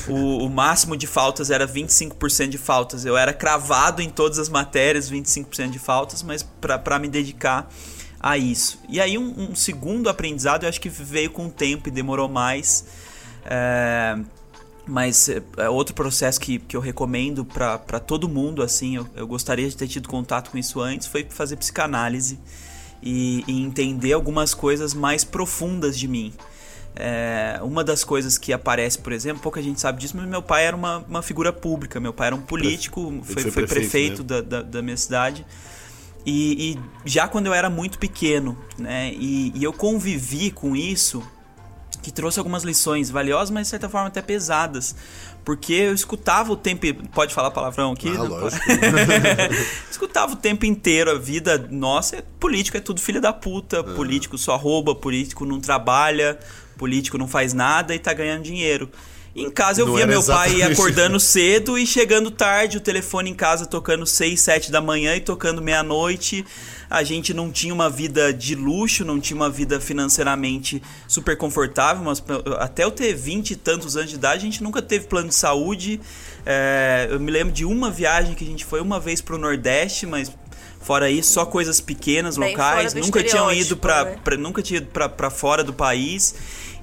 O, 0.09 0.45
o, 0.45 0.51
máximo 0.51 0.97
de 0.97 1.07
faltas 1.07 1.51
era 1.51 1.67
25% 1.67 2.49
de 2.49 2.59
faltas. 2.59 3.07
Eu 3.07 3.17
era 3.17 3.33
cravado 3.33 4.03
em 4.03 4.11
todas 4.11 4.39
as 4.39 4.51
matérias, 4.51 5.11
25% 5.11 5.71
de 5.71 5.79
faltas, 5.79 6.23
mas 6.23 6.43
para 6.61 6.99
me 6.99 7.09
dedicar 7.09 7.71
a 8.23 8.39
isso. 8.39 8.79
E 8.89 9.01
aí 9.01 9.19
um, 9.19 9.51
um, 9.51 9.55
segundo 9.55 10.09
aprendizado 10.09 10.63
eu 10.63 10.69
acho 10.69 10.81
que 10.81 10.89
veio 10.89 11.31
com 11.31 11.47
o 11.47 11.51
tempo 11.51 11.89
e 11.89 11.91
demorou 11.91 12.29
mais. 12.29 12.85
É, 13.45 14.17
mas 14.87 15.29
é 15.29 15.69
outro 15.69 15.95
processo 15.95 16.41
que, 16.41 16.59
que 16.59 16.77
eu 16.77 16.81
recomendo 16.81 17.45
para 17.45 18.01
todo 18.01 18.29
mundo, 18.29 18.63
assim, 18.63 18.97
eu, 18.97 19.09
eu, 19.15 19.27
gostaria 19.27 19.69
de 19.69 19.77
ter 19.77 19.87
tido 19.87 20.09
contato 20.09 20.51
com 20.51 20.59
isso 20.59 20.81
antes, 20.81 21.07
foi 21.07 21.25
fazer 21.29 21.57
psicanálise 21.57 22.39
e, 23.03 23.45
e 23.47 23.63
entender 23.63 24.13
algumas 24.13 24.55
coisas 24.55 24.93
mais 24.93 25.25
profundas 25.25 25.99
de 25.99 26.09
mim. 26.09 26.33
É, 26.95 27.59
uma 27.63 27.83
das 27.83 28.05
coisas 28.05 28.37
que 28.37 28.53
aparece, 28.53 28.99
por 28.99 29.13
exemplo, 29.13 29.41
pouca 29.41 29.63
gente 29.63 29.81
sabe 29.81 30.01
disso, 30.01 30.17
mas 30.17 30.27
meu 30.27 30.43
pai 30.43 30.67
era 30.67 30.77
uma, 30.77 30.99
uma 31.09 31.23
figura 31.23 31.53
pública, 31.53 31.99
meu 31.99 32.13
pai 32.13 32.27
era 32.29 32.37
um 32.37 32.43
político, 32.43 33.21
foi, 33.23 33.43
foi, 33.43 33.53
prefeito, 33.53 33.69
prefeito 33.69 34.23
né? 34.23 34.27
da, 34.29 34.41
da, 34.41 34.63
da 34.63 34.83
minha 34.83 34.97
cidade. 34.97 35.47
E, 36.25 36.73
e, 36.73 36.79
já 37.05 37.27
quando 37.27 37.47
eu 37.47 37.55
era 37.55 37.69
muito 37.69 37.99
pequeno, 37.99 38.57
né? 38.79 39.13
E, 39.13 39.53
e, 39.55 39.65
eu 39.65 39.73
convivi 39.73 40.51
com 40.51 40.77
isso, 40.77 41.23
que 42.03 42.13
trouxe 42.13 42.39
algumas 42.39 42.63
lições 42.63 43.11
valiosas, 43.11 43.51
mas 43.51 43.67
de 43.67 43.71
certa 43.71 43.89
forma 43.89 44.09
até 44.09 44.23
pesadas. 44.23 44.95
Porque 45.45 45.73
eu 45.73 45.95
escutava 45.95 46.53
o 46.53 46.57
tempo. 46.57 46.87
Pode 47.09 47.35
falar 47.35 47.51
palavrão 47.51 47.93
aqui? 47.93 48.09
Ah, 48.17 48.23
lógico. 48.23 48.63
escutava 49.91 50.35
o 50.35 50.37
tempo 50.37 50.65
inteiro 50.65 51.11
a 51.11 51.19
vida. 51.19 51.69
Nossa, 51.71 52.23
político 52.39 52.77
é 52.77 52.81
tudo 52.81 53.01
filho 53.01 53.21
da 53.21 53.33
puta. 53.33 53.79
É. 53.79 53.83
Político 53.83 54.39
só 54.39 54.57
rouba, 54.57 54.95
político 54.95 55.45
não 55.45 55.61
trabalha, 55.61 56.39
político 56.79 57.19
não 57.19 57.27
faz 57.27 57.53
nada 57.53 57.93
e 57.93 57.99
tá 57.99 58.13
ganhando 58.13 58.45
dinheiro. 58.45 58.89
Em 59.35 59.51
casa 59.51 59.81
eu 59.81 59.87
não 59.87 59.95
via 59.95 60.07
meu 60.07 60.23
pai 60.23 60.61
acordando 60.63 61.19
cedo 61.19 61.79
e 61.79 61.87
chegando 61.87 62.31
tarde, 62.31 62.77
o 62.77 62.81
telefone 62.81 63.31
em 63.31 63.35
casa 63.35 63.65
tocando 63.65 64.07
6, 64.07 64.39
7 64.39 64.71
da 64.71 64.81
manhã 64.81 65.17
e 65.17 65.21
tocando 65.21 65.63
meia-noite. 65.63 66.45
A 66.91 67.03
gente 67.03 67.33
não 67.33 67.51
tinha 67.51 67.73
uma 67.73 67.89
vida 67.89 68.31
de 68.31 68.55
luxo, 68.55 69.07
não 69.07 69.19
tinha 69.19 69.35
uma 69.35 69.49
vida 69.49 69.81
financeiramente 69.81 70.83
super 71.09 71.35
confortável, 71.39 72.05
mas 72.05 72.23
até 72.59 72.85
eu 72.85 72.91
ter 72.91 73.15
20 73.15 73.53
e 73.53 73.57
tantos 73.57 73.97
anos 73.97 74.11
de 74.11 74.17
idade, 74.17 74.41
a 74.41 74.45
gente 74.51 74.63
nunca 74.63 74.83
teve 74.83 75.07
plano 75.07 75.29
de 75.29 75.35
saúde. 75.35 75.99
É, 76.45 77.09
eu 77.11 77.19
me 77.19 77.31
lembro 77.31 77.55
de 77.55 77.65
uma 77.65 77.91
viagem 77.91 78.35
que 78.35 78.45
a 78.45 78.47
gente 78.47 78.67
foi 78.67 78.83
uma 78.83 79.01
vez 79.01 79.23
para 79.23 79.35
o 79.35 79.39
Nordeste, 79.39 80.05
mas 80.05 80.31
Fora 80.83 81.11
isso, 81.11 81.33
só 81.33 81.47
coisas 81.47 81.81
pequenas, 81.81 82.37
Bem 82.37 82.51
locais. 82.51 82.93
Nunca 82.93 83.23
tinham 83.23 83.53
ido 83.53 83.77
para 83.77 84.05
né? 84.05 84.37
nunca 84.39 84.61
tinha 84.61 84.79
ido 84.79 84.89
para 84.89 85.31
fora 85.31 85.63
do 85.63 85.73
país. 85.73 86.35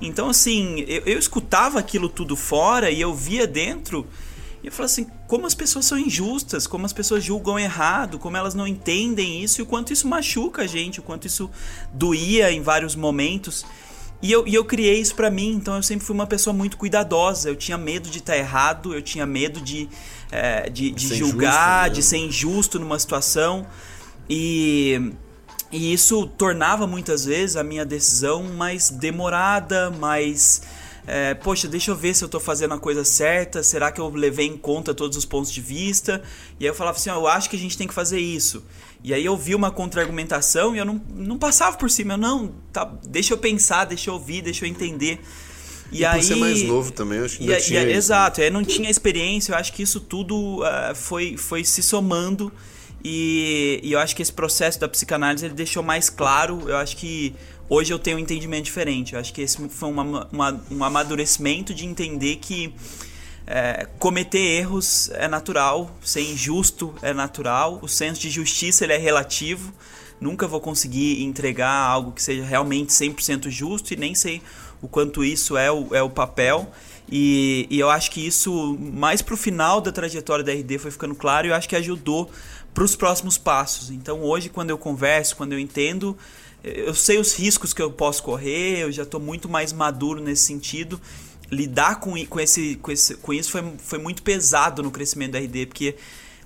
Então, 0.01 0.29
assim, 0.29 0.85
eu, 0.87 1.03
eu 1.05 1.19
escutava 1.19 1.77
aquilo 1.79 2.07
tudo 2.07 2.35
fora 2.35 2.89
e 2.89 3.01
eu 3.01 3.13
via 3.13 3.45
dentro. 3.45 4.07
E 4.63 4.67
eu 4.67 4.71
falava 4.71 4.91
assim, 4.91 5.07
como 5.27 5.45
as 5.45 5.53
pessoas 5.53 5.85
são 5.85 5.97
injustas, 5.97 6.67
como 6.67 6.85
as 6.85 6.93
pessoas 6.93 7.23
julgam 7.23 7.57
errado, 7.59 8.17
como 8.19 8.35
elas 8.35 8.53
não 8.53 8.67
entendem 8.67 9.41
isso 9.41 9.61
e 9.61 9.63
o 9.63 9.65
quanto 9.65 9.93
isso 9.93 10.07
machuca 10.07 10.63
a 10.63 10.67
gente, 10.67 10.99
o 10.99 11.03
quanto 11.03 11.27
isso 11.27 11.49
doía 11.93 12.51
em 12.51 12.61
vários 12.61 12.95
momentos. 12.95 13.65
E 14.21 14.31
eu, 14.31 14.45
e 14.45 14.53
eu 14.53 14.65
criei 14.65 14.99
isso 14.99 15.15
para 15.15 15.31
mim, 15.31 15.51
então 15.51 15.77
eu 15.77 15.83
sempre 15.83 16.05
fui 16.05 16.13
uma 16.13 16.27
pessoa 16.27 16.53
muito 16.53 16.75
cuidadosa. 16.77 17.49
Eu 17.49 17.55
tinha 17.55 17.77
medo 17.77 18.09
de 18.09 18.17
estar 18.17 18.33
tá 18.33 18.39
errado, 18.39 18.93
eu 18.93 19.01
tinha 19.01 19.25
medo 19.25 19.61
de, 19.61 19.87
é, 20.29 20.69
de, 20.69 20.91
de 20.91 21.15
julgar, 21.15 21.87
injusto, 21.87 21.87
né? 21.87 21.89
de 21.89 22.03
ser 22.03 22.17
injusto 22.17 22.79
numa 22.79 22.99
situação. 22.99 23.65
E, 24.29 25.11
e 25.71 25.91
isso 25.91 26.27
tornava 26.27 26.85
muitas 26.85 27.25
vezes 27.25 27.55
a 27.55 27.63
minha 27.63 27.85
decisão 27.85 28.43
mais 28.43 28.89
demorada, 28.89 29.89
mais. 29.89 30.61
É, 31.07 31.33
poxa, 31.33 31.67
deixa 31.67 31.89
eu 31.89 31.95
ver 31.95 32.13
se 32.13 32.23
eu 32.23 32.29
tô 32.29 32.39
fazendo 32.39 32.75
a 32.75 32.77
coisa 32.77 33.03
certa, 33.03 33.63
será 33.63 33.91
que 33.91 33.99
eu 33.99 34.09
levei 34.09 34.45
em 34.45 34.55
conta 34.55 34.93
todos 34.93 35.17
os 35.17 35.25
pontos 35.25 35.51
de 35.51 35.59
vista? 35.59 36.21
E 36.59 36.65
aí 36.65 36.69
eu 36.69 36.75
falava 36.75 36.97
assim, 36.97 37.09
eu 37.09 37.27
acho 37.27 37.49
que 37.49 37.55
a 37.55 37.59
gente 37.59 37.75
tem 37.75 37.87
que 37.87 37.93
fazer 37.93 38.19
isso. 38.19 38.63
E 39.03 39.13
aí 39.13 39.25
eu 39.25 39.35
vi 39.35 39.55
uma 39.55 39.71
contra-argumentação 39.71 40.75
e 40.75 40.79
eu 40.79 40.85
não, 40.85 41.01
não 41.09 41.37
passava 41.37 41.77
por 41.77 41.89
cima. 41.89 42.13
Eu, 42.13 42.17
não, 42.17 42.53
tá, 42.71 42.85
deixa 43.07 43.33
eu 43.33 43.39
pensar, 43.39 43.85
deixa 43.85 44.11
eu 44.11 44.15
ouvir, 44.15 44.43
deixa 44.43 44.65
eu 44.65 44.69
entender. 44.69 45.19
E, 45.91 46.01
e 46.01 46.05
aí, 46.05 46.19
por 46.19 46.25
ser 46.25 46.35
mais 46.35 46.61
novo 46.63 46.91
também, 46.91 47.19
acho 47.19 47.39
que 47.39 47.51
e, 47.51 47.57
tinha 47.61 47.81
e, 47.81 47.85
isso, 47.85 47.97
Exato, 47.97 48.41
né? 48.41 48.47
eu 48.47 48.51
não 48.51 48.63
tinha 48.63 48.89
experiência, 48.89 49.53
eu 49.53 49.57
acho 49.57 49.73
que 49.73 49.81
isso 49.81 49.99
tudo 49.99 50.61
uh, 50.61 50.93
foi, 50.93 51.37
foi 51.37 51.63
se 51.63 51.81
somando. 51.81 52.51
E, 53.03 53.79
e, 53.81 53.91
eu 53.91 53.99
acho 53.99 54.15
que 54.15 54.21
esse 54.21 54.33
processo 54.33 54.79
da 54.79 54.87
psicanálise 54.87 55.45
ele 55.45 55.53
deixou 55.53 55.81
mais 55.81 56.09
claro. 56.09 56.63
Eu 56.67 56.77
acho 56.77 56.97
que 56.97 57.33
hoje 57.69 57.93
eu 57.93 57.99
tenho 57.99 58.17
um 58.17 58.19
entendimento 58.19 58.65
diferente. 58.65 59.13
Eu 59.13 59.19
acho 59.19 59.33
que 59.33 59.41
esse 59.41 59.69
foi 59.69 59.89
uma, 59.89 60.27
uma, 60.31 60.61
um 60.69 60.83
amadurecimento 60.83 61.73
de 61.73 61.85
entender 61.85 62.37
que 62.37 62.73
é, 63.47 63.87
cometer 63.97 64.39
erros 64.39 65.09
é 65.13 65.27
natural, 65.27 65.89
ser 66.03 66.21
injusto 66.21 66.93
é 67.01 67.13
natural, 67.13 67.79
o 67.81 67.87
senso 67.87 68.21
de 68.21 68.29
justiça 68.29 68.83
ele 68.83 68.93
é 68.93 68.97
relativo. 68.97 69.73
Nunca 70.21 70.47
vou 70.47 70.59
conseguir 70.59 71.23
entregar 71.23 71.71
algo 71.71 72.11
que 72.11 72.21
seja 72.21 72.43
realmente 72.43 72.91
100% 72.91 73.49
justo 73.49 73.93
e 73.93 73.97
nem 73.97 74.13
sei 74.13 74.41
o 74.81 74.87
quanto 74.87 75.23
isso 75.23 75.57
é 75.57 75.71
o, 75.71 75.95
é 75.95 76.01
o 76.03 76.09
papel. 76.09 76.69
E, 77.11 77.65
e 77.71 77.79
eu 77.79 77.89
acho 77.89 78.11
que 78.11 78.25
isso, 78.25 78.77
mais 78.79 79.21
pro 79.21 79.35
final 79.35 79.81
da 79.81 79.91
trajetória 79.91 80.43
da 80.43 80.51
RD, 80.51 80.77
foi 80.77 80.91
ficando 80.91 81.15
claro 81.15 81.47
e 81.47 81.49
eu 81.49 81.55
acho 81.55 81.67
que 81.67 81.75
ajudou 81.75 82.29
para 82.79 82.85
os 82.85 82.95
próximos 82.95 83.37
passos. 83.37 83.89
Então 83.89 84.23
hoje, 84.23 84.47
quando 84.47 84.69
eu 84.69 84.77
converso, 84.77 85.35
quando 85.35 85.51
eu 85.51 85.59
entendo, 85.59 86.17
eu 86.63 86.93
sei 86.95 87.17
os 87.17 87.35
riscos 87.35 87.73
que 87.73 87.81
eu 87.81 87.91
posso 87.91 88.23
correr, 88.23 88.79
eu 88.79 88.89
já 88.89 89.03
estou 89.03 89.19
muito 89.19 89.49
mais 89.49 89.73
maduro 89.73 90.21
nesse 90.21 90.43
sentido 90.43 90.99
lidar 91.51 91.99
com, 91.99 92.13
com, 92.25 92.39
esse, 92.39 92.77
com, 92.77 92.89
esse, 92.89 93.15
com 93.15 93.33
isso 93.33 93.51
foi, 93.51 93.73
foi 93.79 93.99
muito 93.99 94.23
pesado 94.23 94.81
no 94.81 94.91
crescimento 94.91 95.31
da 95.31 95.39
RD, 95.39 95.65
porque 95.65 95.95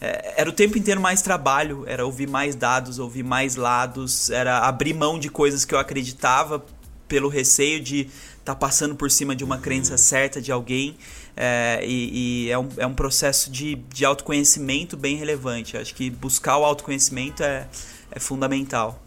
é, 0.01 0.33
era 0.37 0.49
o 0.49 0.53
tempo 0.53 0.75
inteiro 0.75 0.99
mais 0.99 1.21
trabalho, 1.21 1.83
era 1.85 2.03
ouvir 2.03 2.27
mais 2.27 2.55
dados, 2.55 2.97
ouvir 2.97 3.23
mais 3.23 3.55
lados, 3.55 4.31
era 4.31 4.57
abrir 4.59 4.95
mão 4.95 5.19
de 5.19 5.29
coisas 5.29 5.65
que 5.65 5.75
eu 5.75 5.77
acreditava 5.77 6.65
pelo 7.07 7.29
receio 7.29 7.79
de 7.79 8.09
estar 8.39 8.45
tá 8.45 8.55
passando 8.55 8.95
por 8.95 9.11
cima 9.11 9.35
de 9.35 9.43
uma 9.43 9.59
crença 9.59 9.97
certa 9.97 10.41
de 10.41 10.51
alguém. 10.51 10.97
É, 11.35 11.83
e, 11.83 12.45
e 12.45 12.51
é, 12.51 12.57
um, 12.57 12.69
é 12.77 12.85
um 12.85 12.93
processo 12.93 13.51
de, 13.51 13.75
de 13.75 14.05
autoconhecimento 14.05 14.95
bem 14.95 15.15
relevante. 15.15 15.77
Acho 15.77 15.93
que 15.95 16.09
buscar 16.09 16.57
o 16.57 16.65
autoconhecimento 16.65 17.43
é, 17.43 17.67
é 18.11 18.19
fundamental. 18.19 19.03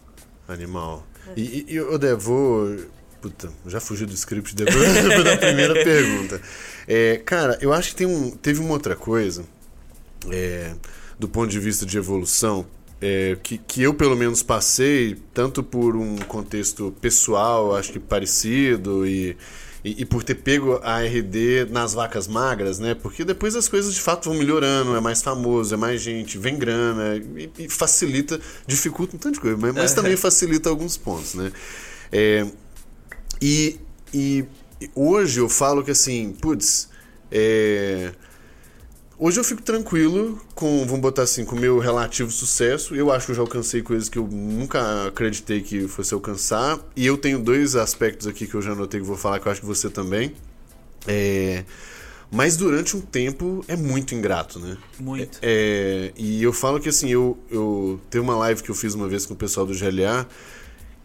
Animal. 0.47 1.05
E, 1.35 1.65
e 1.67 1.75
eu 1.75 1.97
devo 1.97 2.77
Puta, 3.21 3.51
já 3.65 3.79
fugi 3.79 4.05
do 4.05 4.13
script 4.13 4.55
depois 4.55 4.93
da 5.23 5.37
primeira 5.37 5.73
pergunta. 5.73 6.41
É, 6.87 7.17
cara, 7.25 7.57
eu 7.61 7.73
acho 7.73 7.89
que 7.89 7.95
tem 7.95 8.07
um, 8.07 8.31
teve 8.31 8.59
uma 8.59 8.73
outra 8.73 8.95
coisa, 8.95 9.43
é, 10.29 10.73
do 11.17 11.27
ponto 11.27 11.49
de 11.49 11.59
vista 11.59 11.85
de 11.85 11.97
evolução, 11.97 12.65
é, 13.01 13.37
que, 13.41 13.57
que 13.57 13.81
eu 13.81 13.93
pelo 13.93 14.15
menos 14.15 14.43
passei, 14.43 15.17
tanto 15.33 15.63
por 15.63 15.95
um 15.95 16.15
contexto 16.17 16.95
pessoal, 17.01 17.75
acho 17.75 17.91
que 17.91 17.99
parecido, 17.99 19.05
e, 19.05 19.35
e, 19.87 20.01
e, 20.01 20.05
por 20.05 20.21
ter 20.21 20.35
pego 20.35 20.79
a 20.83 21.01
RD 21.01 21.67
nas 21.69 21.93
vacas 21.93 22.27
magras, 22.27 22.77
né? 22.77 22.93
Porque 22.93 23.23
depois 23.23 23.55
as 23.55 23.69
coisas 23.69 23.93
de 23.93 24.01
fato 24.01 24.29
vão 24.29 24.37
melhorando, 24.37 24.95
é 24.95 24.99
mais 24.99 25.21
famoso, 25.21 25.73
é 25.73 25.77
mais 25.77 26.01
gente, 26.01 26.37
vem 26.37 26.57
grana, 26.57 27.15
e, 27.15 27.49
e 27.57 27.69
facilita, 27.69 28.39
dificulta 28.65 29.15
um 29.15 29.19
tanto 29.19 29.35
de 29.35 29.39
coisa, 29.39 29.55
mas, 29.55 29.73
mas 29.73 29.93
também 29.93 30.17
facilita 30.17 30.69
alguns 30.69 30.97
pontos, 30.97 31.35
né? 31.35 31.53
É, 32.11 32.45
e, 33.41 33.79
e 34.13 34.45
hoje 34.93 35.39
eu 35.39 35.47
falo 35.47 35.83
que 35.83 35.91
assim, 35.91 36.33
putz, 36.33 36.89
é... 37.31 38.11
Hoje 39.19 39.39
eu 39.39 39.43
fico 39.43 39.63
tranquilo 39.63 40.39
com, 40.53 40.85
vamos 40.85 41.01
botar 41.01 41.23
assim, 41.23 41.43
com 41.43 41.55
o 41.55 41.59
meu 41.59 41.79
relativo 41.79 42.29
sucesso. 42.29 42.95
Eu 42.95 43.11
acho 43.11 43.25
que 43.25 43.31
eu 43.31 43.35
já 43.35 43.41
alcancei 43.41 43.81
coisas 43.81 44.07
que 44.07 44.19
eu 44.19 44.27
nunca 44.27 45.07
acreditei 45.07 45.61
que 45.61 45.87
fosse 45.87 46.13
alcançar. 46.13 46.79
E 46.95 47.03
eu 47.07 47.17
tenho 47.17 47.39
dois 47.39 47.75
aspectos 47.75 48.27
aqui 48.27 48.45
que 48.45 48.53
eu 48.53 48.61
já 48.61 48.75
notei 48.75 48.99
que 48.99 49.05
vou 49.05 49.17
falar 49.17 49.39
que 49.39 49.47
eu 49.47 49.51
acho 49.51 49.61
que 49.61 49.65
você 49.67 49.89
também. 49.89 50.35
É... 51.07 51.65
Mas 52.29 52.57
durante 52.57 52.95
um 52.95 53.01
tempo 53.01 53.65
é 53.67 53.75
muito 53.75 54.13
ingrato, 54.13 54.59
né? 54.59 54.77
Muito. 54.99 55.39
É, 55.41 56.11
e 56.15 56.43
eu 56.43 56.53
falo 56.53 56.79
que 56.79 56.89
assim, 56.89 57.09
eu, 57.09 57.39
eu. 57.49 57.99
Teve 58.09 58.21
uma 58.21 58.35
live 58.35 58.61
que 58.61 58.69
eu 58.69 58.75
fiz 58.75 58.93
uma 58.93 59.07
vez 59.07 59.25
com 59.25 59.33
o 59.33 59.37
pessoal 59.37 59.65
do 59.65 59.73
GLA 59.73 60.27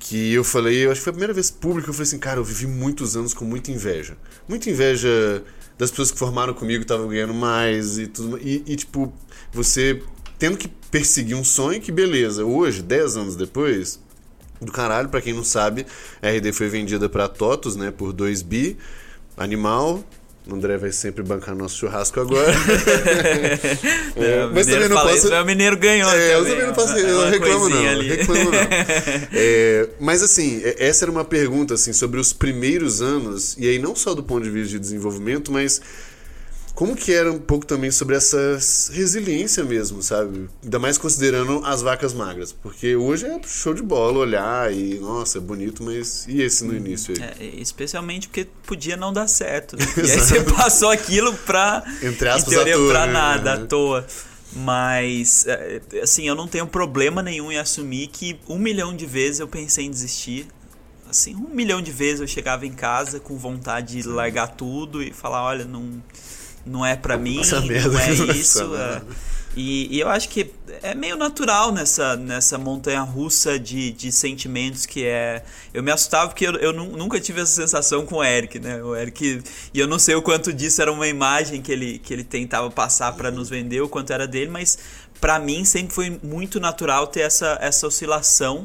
que 0.01 0.35
eu 0.35 0.43
falei, 0.43 0.85
eu 0.85 0.91
acho 0.91 1.01
que 1.01 1.05
foi 1.05 1.13
a 1.13 1.15
primeira 1.15 1.33
vez 1.33 1.49
pública, 1.49 1.89
eu 1.89 1.95
falei 1.95 2.09
assim, 2.09 2.19
cara, 2.19 2.41
eu 2.41 2.45
vivi 2.45 2.67
muitos 2.67 3.17
anos 3.17 3.33
com 3.33 3.45
muita 3.45 3.71
inveja. 3.71 4.17
Muita 4.49 4.69
inveja 4.69 5.45
das 5.79 5.91
pessoas 5.91 6.11
que 6.11 6.19
formaram 6.19 6.55
comigo, 6.55 6.83
estavam 6.83 7.09
ganhando 7.09 7.35
mais 7.35 7.99
e 7.99 8.07
tudo. 8.07 8.39
E, 8.39 8.63
e, 8.67 8.77
tipo, 8.77 9.13
você 9.53 10.03
tendo 10.39 10.57
que 10.57 10.69
perseguir 10.91 11.37
um 11.37 11.45
sonho 11.45 11.81
que, 11.81 11.93
beleza, 11.93 12.45
hoje, 12.45 12.83
10 12.83 13.17
anos 13.17 13.37
depois, 13.37 14.01
do 14.61 14.73
caralho, 14.73 15.09
para 15.09 15.21
quem 15.21 15.33
não 15.33 15.45
sabe, 15.45 15.87
a 16.21 16.29
RD 16.29 16.53
foi 16.53 16.69
vendida 16.69 17.09
para 17.09 17.29
TOTOS, 17.29 17.77
né, 17.77 17.91
por 17.91 18.13
2 18.13 18.43
bi, 18.43 18.77
animal, 19.37 20.05
o 20.47 20.55
André 20.55 20.77
vai 20.77 20.91
sempre 20.91 21.23
bancar 21.23 21.55
nosso 21.55 21.79
churrasco 21.79 22.19
agora. 22.19 22.53
é, 24.17 24.47
mas 24.53 24.67
também 24.67 24.89
não 24.89 24.97
posso. 25.01 25.17
Isso, 25.17 25.35
o 25.35 25.45
mineiro 25.45 25.77
ganhou. 25.77 26.11
É, 26.11 26.35
eu 26.35 26.45
também 26.45 26.67
não 26.67 26.75
posso. 26.75 26.99
Eu 26.99 27.31
reclamo 27.31 27.69
não, 27.69 28.01
reclamo 28.01 28.51
não. 28.51 28.59
É, 29.33 29.89
mas 30.01 30.21
assim, 30.23 30.61
é, 30.65 30.89
essa 30.89 31.05
era 31.05 31.13
uma 31.13 31.25
pergunta 31.25 31.75
assim 31.75 31.93
sobre 31.93 32.19
os 32.19 32.33
primeiros 32.33 33.01
anos 33.01 33.57
e 33.57 33.69
aí 33.69 33.79
não 33.79 33.95
só 33.95 34.15
do 34.15 34.23
ponto 34.23 34.43
de 34.43 34.51
vista 34.51 34.71
de 34.71 34.81
desenvolvimento, 34.81 35.53
mas 35.53 35.81
como 36.75 36.97
que 36.97 37.13
era 37.13 37.31
um 37.31 37.39
pouco 37.39 37.67
também 37.67 37.91
sobre 37.91 38.17
essa 38.17 38.59
resiliência 38.93 39.63
mesmo, 39.63 40.03
sabe? 40.03 40.49
Ainda 40.63 40.79
mais 40.79 40.97
considerando 40.97 41.63
as 41.65 41.83
vacas 41.83 42.15
magras. 42.15 42.53
Porque 42.53 42.97
hoje 42.97 43.27
é 43.27 43.41
show 43.47 43.75
de 43.75 43.83
bola 43.83 44.19
olhar 44.19 44.73
e, 44.73 44.99
nossa, 44.99 45.39
é 45.39 45.41
bonito, 45.41 45.83
mas 45.83 46.27
e 46.27 46.41
esse 46.41 46.65
no 46.65 46.75
início 46.75 47.15
aí? 47.15 47.23
É, 47.23 47.61
especialmente 47.61 48.29
porque 48.29 48.47
podia 48.67 48.97
não 48.97 49.13
dar 49.13 49.29
certo. 49.29 49.77
Né? 49.77 49.85
e 49.99 50.01
aí 50.01 50.21
você 50.21 50.41
passou 50.43 50.91
aquilo 50.91 51.33
pra. 51.35 51.83
Entre 52.03 52.29
aspas, 52.29 52.53
em 52.53 52.57
teoria, 52.57 52.75
toa, 52.75 52.91
pra 52.91 53.07
né? 53.07 53.13
nada, 53.13 53.53
à 53.55 53.67
toa. 53.67 54.07
Mas, 54.55 55.47
é, 55.47 55.81
assim, 56.03 56.27
eu 56.29 56.35
não 56.35 56.47
tenho 56.47 56.67
problema 56.67 57.23
nenhum 57.23 57.51
em 57.51 57.59
assumir 57.59 58.09
que 58.09 58.39
um 58.49 58.59
milhão 58.59 58.95
de 58.95 59.07
vezes 59.07 59.41
eu 59.41 59.49
pensei 59.49 59.87
em 59.87 59.91
desistir. 59.91 60.47
Assim, 61.09 61.35
um 61.35 61.55
milhão 61.55 61.83
de 61.83 61.91
vezes 61.91 62.21
eu 62.21 62.27
chegava 62.27 62.67
em 62.67 62.73
casa 62.73 63.21
com 63.21 63.37
vontade 63.37 64.01
de 64.01 64.09
largar 64.09 64.49
tudo 64.49 65.03
e 65.03 65.13
falar: 65.13 65.45
olha, 65.45 65.65
não 65.65 66.03
não 66.65 66.85
é 66.85 66.97
para 66.97 67.17
mim, 67.17 67.41
não 67.91 67.99
é 67.99 68.13
isso. 68.37 68.75
É. 68.75 69.03
E, 69.55 69.97
e, 69.97 70.01
eu 70.01 70.09
acho 70.09 70.31
que 70.31 70.51
é 70.83 70.95
meio 70.95 71.15
natural 71.15 71.73
nessa, 71.73 72.17
nessa 72.17 72.57
montanha 72.57 73.03
russa 73.03 73.59
de, 73.59 73.93
de 73.93 74.11
sentimentos 74.11 74.87
que 74.87 75.05
é. 75.05 75.43
Eu 75.75 75.83
me 75.83 75.91
assustava 75.91 76.29
porque 76.29 76.47
eu, 76.47 76.55
eu 76.55 76.73
nunca 76.73 77.21
tive 77.21 77.41
essa 77.43 77.53
sensação 77.53 78.07
com 78.07 78.17
o 78.17 78.25
Eric, 78.25 78.59
né? 78.59 78.83
O 78.83 78.97
Eric. 78.97 79.43
E 79.75 79.79
eu 79.79 79.87
não 79.87 79.99
sei 79.99 80.15
o 80.15 80.23
quanto 80.23 80.53
disso 80.55 80.81
era 80.81 80.91
uma 80.91 81.07
imagem 81.07 81.61
que 81.61 81.71
ele, 81.71 81.99
que 81.99 82.15
ele 82.15 82.25
tentava 82.25 82.71
passar 82.71 83.13
para 83.13 83.31
nos 83.31 83.51
vender, 83.51 83.83
o 83.83 83.89
quanto 83.89 84.11
era 84.13 84.27
dele, 84.27 84.51
mas 84.51 84.79
para 85.21 85.39
mim 85.39 85.67
sempre 85.67 85.95
foi 85.95 86.19
muito 86.23 86.59
natural 86.59 87.07
ter 87.07 87.21
essa, 87.21 87.59
essa 87.61 87.87
oscilação. 87.87 88.65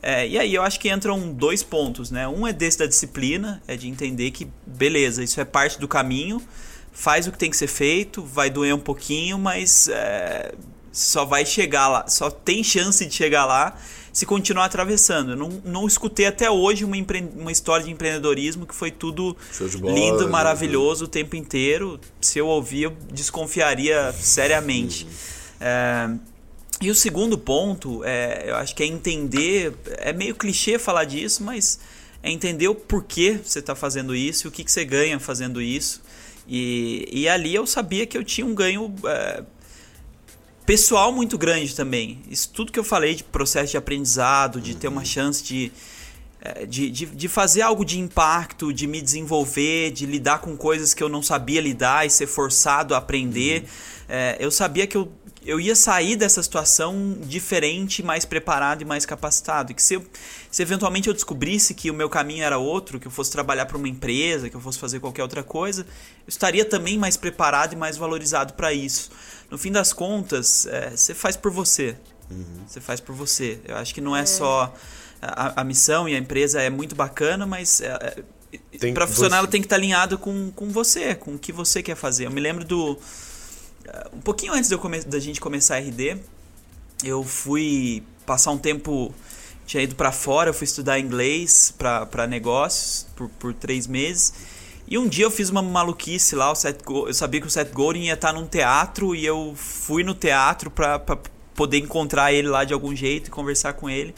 É, 0.00 0.26
e 0.26 0.38
aí 0.38 0.54
eu 0.54 0.62
acho 0.62 0.80
que 0.80 0.90
entram 0.90 1.30
dois 1.30 1.62
pontos, 1.62 2.10
né? 2.10 2.26
Um 2.26 2.46
é 2.46 2.54
desse 2.54 2.78
da 2.78 2.86
disciplina, 2.86 3.62
é 3.68 3.76
de 3.76 3.86
entender 3.86 4.30
que, 4.30 4.48
beleza, 4.66 5.22
isso 5.22 5.38
é 5.40 5.44
parte 5.44 5.78
do 5.78 5.86
caminho 5.86 6.42
faz 6.92 7.26
o 7.26 7.32
que 7.32 7.38
tem 7.38 7.50
que 7.50 7.56
ser 7.56 7.66
feito, 7.66 8.22
vai 8.22 8.50
doer 8.50 8.74
um 8.74 8.78
pouquinho, 8.78 9.38
mas 9.38 9.88
é, 9.88 10.52
só 10.92 11.24
vai 11.24 11.46
chegar 11.46 11.88
lá, 11.88 12.06
só 12.08 12.30
tem 12.30 12.62
chance 12.62 13.04
de 13.04 13.14
chegar 13.14 13.46
lá 13.46 13.76
se 14.12 14.26
continuar 14.26 14.66
atravessando. 14.66 15.30
Eu 15.30 15.36
não, 15.36 15.48
não 15.64 15.86
escutei 15.86 16.26
até 16.26 16.50
hoje 16.50 16.84
uma, 16.84 16.96
empre... 16.96 17.26
uma 17.34 17.50
história 17.50 17.86
de 17.86 17.90
empreendedorismo 17.90 18.66
que 18.66 18.74
foi 18.74 18.90
tudo 18.90 19.34
bola, 19.80 19.94
lindo, 19.94 20.24
né? 20.26 20.30
maravilhoso 20.30 21.04
né? 21.04 21.06
o 21.06 21.08
tempo 21.08 21.34
inteiro. 21.34 21.98
Se 22.20 22.38
eu 22.38 22.46
ouvir, 22.46 22.82
eu 22.82 22.96
desconfiaria 23.10 24.12
seriamente. 24.12 25.06
É... 25.58 26.10
E 26.80 26.90
o 26.90 26.94
segundo 26.94 27.38
ponto, 27.38 28.02
é, 28.04 28.44
eu 28.48 28.56
acho 28.56 28.74
que 28.74 28.82
é 28.82 28.86
entender. 28.86 29.72
É 29.98 30.12
meio 30.12 30.34
clichê 30.34 30.78
falar 30.78 31.04
disso, 31.04 31.42
mas 31.42 31.78
é 32.22 32.30
entender 32.30 32.68
o 32.68 32.74
porquê 32.74 33.38
você 33.42 33.60
está 33.60 33.74
fazendo 33.74 34.14
isso 34.16 34.46
e 34.46 34.48
o 34.48 34.50
que, 34.50 34.64
que 34.64 34.72
você 34.72 34.84
ganha 34.84 35.18
fazendo 35.20 35.62
isso. 35.62 36.02
E, 36.46 37.08
e 37.10 37.28
ali 37.28 37.54
eu 37.54 37.66
sabia 37.66 38.06
que 38.06 38.16
eu 38.16 38.24
tinha 38.24 38.46
um 38.46 38.54
ganho 38.54 38.94
é, 39.04 39.42
pessoal 40.66 41.12
muito 41.12 41.38
grande 41.38 41.74
também. 41.74 42.20
Isso 42.28 42.50
tudo 42.52 42.72
que 42.72 42.78
eu 42.78 42.84
falei 42.84 43.14
de 43.14 43.24
processo 43.24 43.72
de 43.72 43.76
aprendizado, 43.76 44.60
de 44.60 44.74
ter 44.74 44.88
uma 44.88 45.04
chance 45.04 45.42
de 45.42 45.72
é, 46.44 46.66
de, 46.66 46.90
de, 46.90 47.06
de, 47.06 47.28
fazer 47.28 47.62
algo 47.62 47.84
de 47.84 48.00
impacto, 48.00 48.72
de 48.72 48.88
me 48.88 49.00
desenvolver, 49.00 49.92
de 49.92 50.06
lidar 50.06 50.40
com 50.40 50.56
coisas 50.56 50.92
que 50.92 51.00
eu 51.00 51.08
não 51.08 51.22
sabia 51.22 51.60
lidar 51.60 52.04
e 52.04 52.10
ser 52.10 52.26
forçado 52.26 52.96
a 52.96 52.98
aprender. 52.98 53.60
Uhum. 53.60 53.68
É, 54.08 54.36
eu 54.40 54.50
sabia 54.50 54.84
que 54.84 54.96
eu, 54.96 55.12
eu 55.44 55.60
ia 55.60 55.74
sair 55.74 56.16
dessa 56.16 56.42
situação 56.42 57.16
diferente, 57.20 58.02
mais 58.02 58.24
preparado 58.24 58.82
e 58.82 58.84
mais 58.84 59.04
capacitado. 59.04 59.72
E 59.72 59.74
que 59.74 59.82
se, 59.82 59.94
eu, 59.94 60.04
se 60.50 60.62
eventualmente 60.62 61.08
eu 61.08 61.14
descobrisse 61.14 61.74
que 61.74 61.90
o 61.90 61.94
meu 61.94 62.08
caminho 62.08 62.44
era 62.44 62.58
outro, 62.58 63.00
que 63.00 63.06
eu 63.06 63.10
fosse 63.10 63.30
trabalhar 63.30 63.66
para 63.66 63.76
uma 63.76 63.88
empresa, 63.88 64.48
que 64.48 64.56
eu 64.56 64.60
fosse 64.60 64.78
fazer 64.78 65.00
qualquer 65.00 65.22
outra 65.22 65.42
coisa, 65.42 65.82
eu 65.82 66.28
estaria 66.28 66.64
também 66.64 66.96
mais 66.98 67.16
preparado 67.16 67.72
e 67.72 67.76
mais 67.76 67.96
valorizado 67.96 68.54
para 68.54 68.72
isso. 68.72 69.10
No 69.50 69.58
fim 69.58 69.72
das 69.72 69.92
contas, 69.92 70.66
é, 70.66 70.90
você 70.90 71.14
faz 71.14 71.36
por 71.36 71.50
você. 71.50 71.96
Uhum. 72.30 72.64
Você 72.66 72.80
faz 72.80 73.00
por 73.00 73.14
você. 73.14 73.60
Eu 73.64 73.76
acho 73.76 73.94
que 73.94 74.00
não 74.00 74.16
é, 74.16 74.22
é. 74.22 74.26
só 74.26 74.72
a, 75.20 75.60
a, 75.60 75.64
missão 75.64 76.08
e 76.08 76.14
a 76.14 76.18
empresa 76.18 76.62
é 76.62 76.70
muito 76.70 76.94
bacana, 76.94 77.46
mas 77.46 77.80
é, 77.80 78.24
é 78.80 78.92
para 78.92 79.06
funcionar 79.06 79.38
ela 79.38 79.48
tem 79.48 79.60
que 79.60 79.66
estar 79.66 79.76
tá 79.76 79.80
alinhada 79.80 80.16
com, 80.16 80.50
com 80.52 80.68
você, 80.68 81.14
com 81.14 81.34
o 81.34 81.38
que 81.38 81.52
você 81.52 81.82
quer 81.82 81.96
fazer. 81.96 82.26
Eu 82.26 82.30
me 82.30 82.40
lembro 82.40 82.64
do 82.64 82.96
é, 82.96 82.98
um 84.12 84.20
pouquinho 84.20 84.52
antes 84.52 84.70
da 85.06 85.18
gente 85.18 85.40
começar 85.40 85.76
a 85.76 85.78
RD, 85.78 86.18
eu 87.04 87.24
fui 87.24 88.02
passar 88.24 88.50
um 88.50 88.58
tempo 88.58 89.12
tinha 89.66 89.82
ido 89.82 89.94
para 89.94 90.12
fora, 90.12 90.50
eu 90.50 90.54
fui 90.54 90.64
estudar 90.64 90.98
inglês 90.98 91.72
para 91.76 92.26
negócios 92.26 93.06
por, 93.16 93.28
por 93.30 93.54
três 93.54 93.86
meses. 93.86 94.32
E 94.86 94.98
um 94.98 95.08
dia 95.08 95.24
eu 95.24 95.30
fiz 95.30 95.48
uma 95.48 95.62
maluquice 95.62 96.34
lá, 96.34 96.52
eu 97.06 97.14
sabia 97.14 97.40
que 97.40 97.46
o 97.46 97.50
Seth 97.50 97.72
Godin 97.72 98.02
ia 98.02 98.14
estar 98.14 98.32
num 98.32 98.46
teatro 98.46 99.14
e 99.14 99.24
eu 99.24 99.54
fui 99.56 100.02
no 100.02 100.14
teatro 100.14 100.70
para 100.70 100.98
poder 101.54 101.78
encontrar 101.78 102.32
ele 102.32 102.48
lá 102.48 102.64
de 102.64 102.74
algum 102.74 102.94
jeito 102.94 103.28
e 103.28 103.30
conversar 103.30 103.74
com 103.74 103.88
ele. 103.88 104.14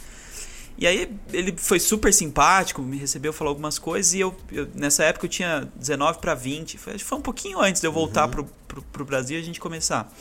E 0.76 0.86
aí 0.86 1.08
ele 1.32 1.54
foi 1.56 1.78
super 1.78 2.12
simpático, 2.12 2.82
me 2.82 2.96
recebeu, 2.96 3.32
falou 3.32 3.50
algumas 3.50 3.78
coisas 3.78 4.12
e 4.12 4.20
eu, 4.20 4.34
eu 4.50 4.68
nessa 4.74 5.04
época 5.04 5.26
eu 5.26 5.30
tinha 5.30 5.68
19 5.76 6.18
para 6.18 6.34
20, 6.34 6.78
foi, 6.78 6.98
foi 6.98 7.18
um 7.18 7.20
pouquinho 7.20 7.60
antes 7.60 7.80
de 7.80 7.86
eu 7.86 7.92
voltar 7.92 8.24
uhum. 8.24 8.30
pro, 8.30 8.44
pro, 8.66 8.82
pro 8.82 9.04
Brasil 9.04 9.38
e 9.38 9.40
a 9.40 9.44
gente 9.44 9.60
começar. 9.60 10.12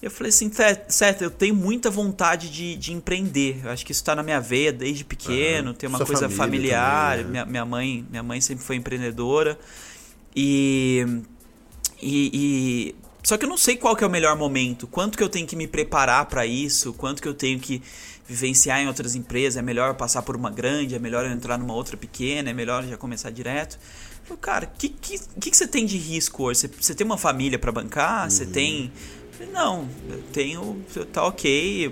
E 0.00 0.04
eu 0.04 0.10
falei 0.10 0.28
assim, 0.28 0.50
certo, 0.88 1.22
eu 1.22 1.30
tenho 1.30 1.54
muita 1.54 1.90
vontade 1.90 2.50
de, 2.50 2.76
de 2.76 2.92
empreender. 2.92 3.62
Eu 3.64 3.70
acho 3.70 3.84
que 3.84 3.92
isso 3.92 4.02
está 4.02 4.14
na 4.14 4.22
minha 4.22 4.40
veia 4.40 4.70
desde 4.72 5.04
pequeno, 5.04 5.70
uhum. 5.70 5.74
tem 5.74 5.88
uma 5.88 5.98
Sua 5.98 6.06
coisa 6.06 6.28
familiar. 6.28 7.16
Também, 7.16 7.24
né? 7.24 7.30
minha, 7.30 7.46
minha, 7.46 7.64
mãe, 7.64 8.06
minha 8.10 8.22
mãe 8.22 8.40
sempre 8.40 8.62
foi 8.64 8.76
empreendedora. 8.76 9.58
E, 10.34 11.22
e, 12.00 12.30
e, 12.32 12.94
só 13.26 13.36
que 13.36 13.44
eu 13.44 13.48
não 13.48 13.58
sei 13.58 13.76
qual 13.76 13.96
que 13.96 14.04
é 14.04 14.06
o 14.06 14.10
melhor 14.10 14.36
momento, 14.36 14.86
quanto 14.86 15.18
que 15.18 15.24
eu 15.24 15.28
tenho 15.28 15.48
que 15.48 15.56
me 15.56 15.66
preparar 15.66 16.26
para 16.26 16.46
isso, 16.46 16.92
quanto 16.92 17.20
que 17.20 17.26
eu 17.26 17.34
tenho 17.34 17.58
que 17.58 17.82
vivenciar 18.24 18.78
em 18.78 18.86
outras 18.86 19.16
empresas, 19.16 19.56
é 19.56 19.62
melhor 19.62 19.94
passar 19.94 20.22
por 20.22 20.36
uma 20.36 20.48
grande, 20.48 20.94
é 20.94 20.98
melhor 21.00 21.26
entrar 21.26 21.58
numa 21.58 21.74
outra 21.74 21.96
pequena, 21.96 22.50
é 22.50 22.52
melhor 22.52 22.84
já 22.84 22.96
começar 22.96 23.30
direto. 23.30 23.80
Eu, 24.30 24.36
cara, 24.36 24.66
o 24.72 24.78
que, 24.78 24.90
que, 24.90 25.18
que, 25.40 25.50
que, 25.50 25.56
você 25.56 25.66
tem 25.66 25.84
de 25.84 25.98
risco 25.98 26.44
hoje? 26.44 26.60
Você, 26.60 26.68
você 26.68 26.94
tem 26.94 27.04
uma 27.04 27.18
família 27.18 27.58
para 27.58 27.72
bancar? 27.72 28.22
Uhum. 28.22 28.30
Você 28.30 28.46
tem. 28.46 28.92
Não, 29.52 29.88
eu 30.08 30.22
tenho. 30.32 30.80
Tá 31.12 31.24
ok. 31.24 31.90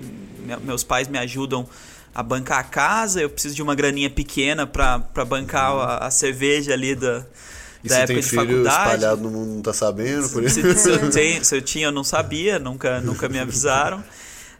Meus 0.63 0.85
pais 0.85 1.09
me 1.09 1.17
ajudam 1.17 1.67
a 2.13 2.23
bancar 2.23 2.59
a 2.59 2.63
casa, 2.63 3.19
eu 3.19 3.29
preciso 3.29 3.53
de 3.53 3.61
uma 3.61 3.75
graninha 3.75 4.09
pequena 4.09 4.65
para 4.65 5.25
bancar 5.27 5.73
uhum. 5.73 5.81
a, 5.81 5.97
a, 5.97 6.09
cerveja 6.09 6.71
ali 6.71 6.95
da. 6.95 7.25
E 7.85 7.87
da 7.87 7.99
época 7.99 8.19
de 8.19 8.29
faculdade. 8.29 8.83
espalhado 8.83 9.21
no 9.21 9.29
mundo 9.29 9.51
não 9.53 9.61
tá 9.61 9.71
sabendo, 9.71 10.27
por 10.29 10.43
isso. 10.43 10.59
Se, 10.59 10.75
se, 10.75 10.89
eu, 10.89 11.09
tenho, 11.11 11.45
se 11.45 11.55
eu 11.55 11.61
tinha, 11.61 11.87
eu 11.87 11.91
não 11.91 12.03
sabia, 12.03 12.57
nunca, 12.57 12.99
nunca 12.99 13.29
me 13.29 13.37
avisaram. 13.39 14.03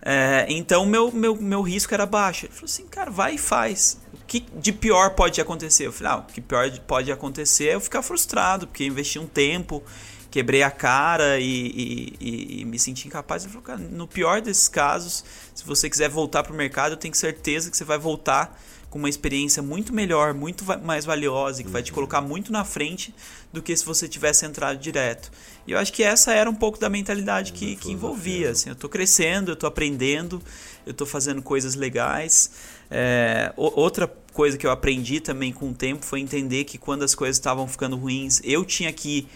É, 0.08 0.46
então 0.48 0.86
meu, 0.86 1.12
meu, 1.12 1.36
meu 1.36 1.64
risco 1.64 1.92
era 1.92 2.06
baixo. 2.06 2.46
Ele 2.46 2.54
falou 2.54 2.66
assim, 2.66 2.86
cara, 2.86 3.10
vai 3.10 3.36
e 3.36 3.38
faz. 3.40 3.98
O 4.14 4.18
que 4.28 4.46
de 4.56 4.72
pior 4.72 5.16
pode 5.16 5.42
acontecer? 5.42 5.88
Eu 5.88 5.92
falei, 5.92 6.14
ah, 6.14 6.18
o 6.18 6.24
que 6.32 6.40
pior 6.40 6.70
pode 6.88 7.12
acontecer 7.12 7.70
é 7.70 7.76
eu 7.76 7.82
ficar 7.82 8.04
frustrado, 8.04 8.68
porque 8.68 8.86
investi 8.86 9.18
um 9.18 9.26
tempo, 9.26 9.84
quebrei 10.30 10.62
a 10.62 10.70
cara 10.70 11.40
e, 11.40 12.14
e, 12.22 12.62
e 12.62 12.66
me 12.66 12.78
senti 12.78 13.08
incapaz. 13.08 13.44
Ele 13.44 13.54
falou, 13.54 13.66
cara, 13.66 13.80
no 13.80 14.08
pior 14.08 14.40
desses 14.42 14.68
casos, 14.68 15.26
se 15.56 15.66
você 15.66 15.90
quiser 15.90 16.10
voltar 16.10 16.44
para 16.44 16.54
o 16.54 16.56
mercado, 16.56 16.92
eu 16.92 16.98
tenho 16.98 17.16
certeza 17.16 17.72
que 17.72 17.76
você 17.78 17.84
vai 17.84 17.98
voltar 17.98 18.62
com 18.96 19.00
uma 19.00 19.10
experiência 19.10 19.62
muito 19.62 19.94
melhor, 19.94 20.34
muito 20.34 20.64
mais 20.82 21.04
valiosa, 21.04 21.60
e 21.60 21.66
que 21.66 21.70
vai 21.70 21.84
te 21.84 21.92
colocar 21.92 22.22
muito 22.22 22.50
na 22.50 22.64
frente 22.64 23.14
do 23.52 23.62
que 23.62 23.76
se 23.76 23.84
você 23.84 24.08
tivesse 24.08 24.46
entrado 24.46 24.80
direto. 24.80 25.30
E 25.68 25.74
eu 25.74 25.78
acho 25.78 25.92
que 25.92 26.02
essa 26.02 26.32
era 26.32 26.50
um 26.50 26.56
pouco 26.56 26.80
da 26.80 26.90
mentalidade 26.90 27.52
que, 27.52 27.76
que 27.76 27.92
envolvia. 27.92 28.52
Assim, 28.52 28.70
eu 28.70 28.74
estou 28.74 28.90
crescendo, 28.90 29.52
eu 29.52 29.54
estou 29.54 29.68
aprendendo, 29.68 30.42
eu 30.86 30.92
estou 30.92 31.06
fazendo 31.06 31.42
coisas 31.42 31.76
legais. 31.76 32.52
É, 32.90 33.52
outra 33.58 34.08
coisa 34.32 34.58
que 34.58 34.66
eu 34.66 34.72
aprendi 34.72 35.20
também 35.20 35.52
com 35.52 35.72
o 35.72 35.74
tempo 35.74 36.06
foi 36.06 36.22
entender 36.22 36.64
que 36.64 36.78
quando 36.78 37.04
as 37.04 37.14
coisas 37.14 37.36
estavam 37.36 37.68
ficando 37.68 37.98
ruins, 37.98 38.40
eu 38.46 38.64
tinha 38.64 38.94
que 38.94 39.28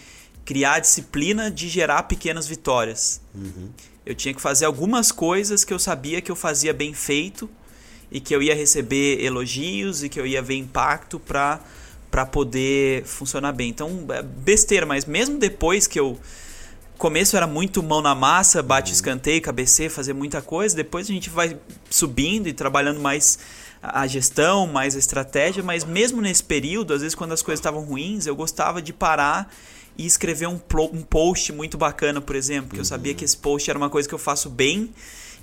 criar 0.42 0.76
a 0.76 0.78
disciplina 0.78 1.50
de 1.50 1.68
gerar 1.68 2.04
pequenas 2.04 2.46
vitórias. 2.46 3.20
Uhum. 3.34 3.68
Eu 4.06 4.14
tinha 4.14 4.32
que 4.32 4.40
fazer 4.40 4.64
algumas 4.64 5.12
coisas 5.12 5.64
que 5.64 5.74
eu 5.74 5.78
sabia 5.78 6.22
que 6.22 6.30
eu 6.30 6.36
fazia 6.36 6.72
bem 6.72 6.94
feito 6.94 7.46
e 8.10 8.20
que 8.20 8.34
eu 8.34 8.42
ia 8.42 8.54
receber 8.54 9.22
elogios 9.24 10.02
e 10.02 10.08
que 10.08 10.18
eu 10.18 10.26
ia 10.26 10.42
ver 10.42 10.56
impacto 10.56 11.18
para 11.18 11.60
para 12.10 12.26
poder 12.26 13.04
funcionar 13.04 13.52
bem. 13.52 13.70
Então, 13.70 14.04
é 14.10 14.20
besteira, 14.20 14.84
mas 14.84 15.04
mesmo 15.04 15.38
depois 15.38 15.86
que 15.86 16.00
eu 16.00 16.18
começo 16.98 17.36
era 17.36 17.46
muito 17.46 17.82
mão 17.82 18.02
na 18.02 18.14
massa, 18.14 18.62
bate 18.62 18.92
escanteio, 18.92 19.40
cabeceio, 19.40 19.90
fazer 19.90 20.12
muita 20.12 20.42
coisa, 20.42 20.74
depois 20.74 21.08
a 21.08 21.12
gente 21.12 21.30
vai 21.30 21.56
subindo 21.88 22.48
e 22.48 22.52
trabalhando 22.52 23.00
mais 23.00 23.38
a 23.82 24.06
gestão, 24.06 24.66
mais 24.66 24.94
a 24.94 24.98
estratégia, 24.98 25.62
mas 25.62 25.84
mesmo 25.84 26.20
nesse 26.20 26.42
período, 26.42 26.92
às 26.92 27.00
vezes 27.00 27.14
quando 27.14 27.32
as 27.32 27.40
coisas 27.40 27.60
estavam 27.60 27.82
ruins, 27.82 28.26
eu 28.26 28.36
gostava 28.36 28.82
de 28.82 28.92
parar 28.92 29.50
e 29.96 30.04
escrever 30.04 30.46
um, 30.46 30.60
um 30.92 31.02
post 31.02 31.52
muito 31.52 31.78
bacana, 31.78 32.20
por 32.20 32.36
exemplo, 32.36 32.74
que 32.74 32.80
eu 32.80 32.84
sabia 32.84 33.14
que 33.14 33.24
esse 33.24 33.36
post 33.36 33.70
era 33.70 33.78
uma 33.78 33.88
coisa 33.88 34.08
que 34.08 34.14
eu 34.14 34.18
faço 34.18 34.50
bem 34.50 34.92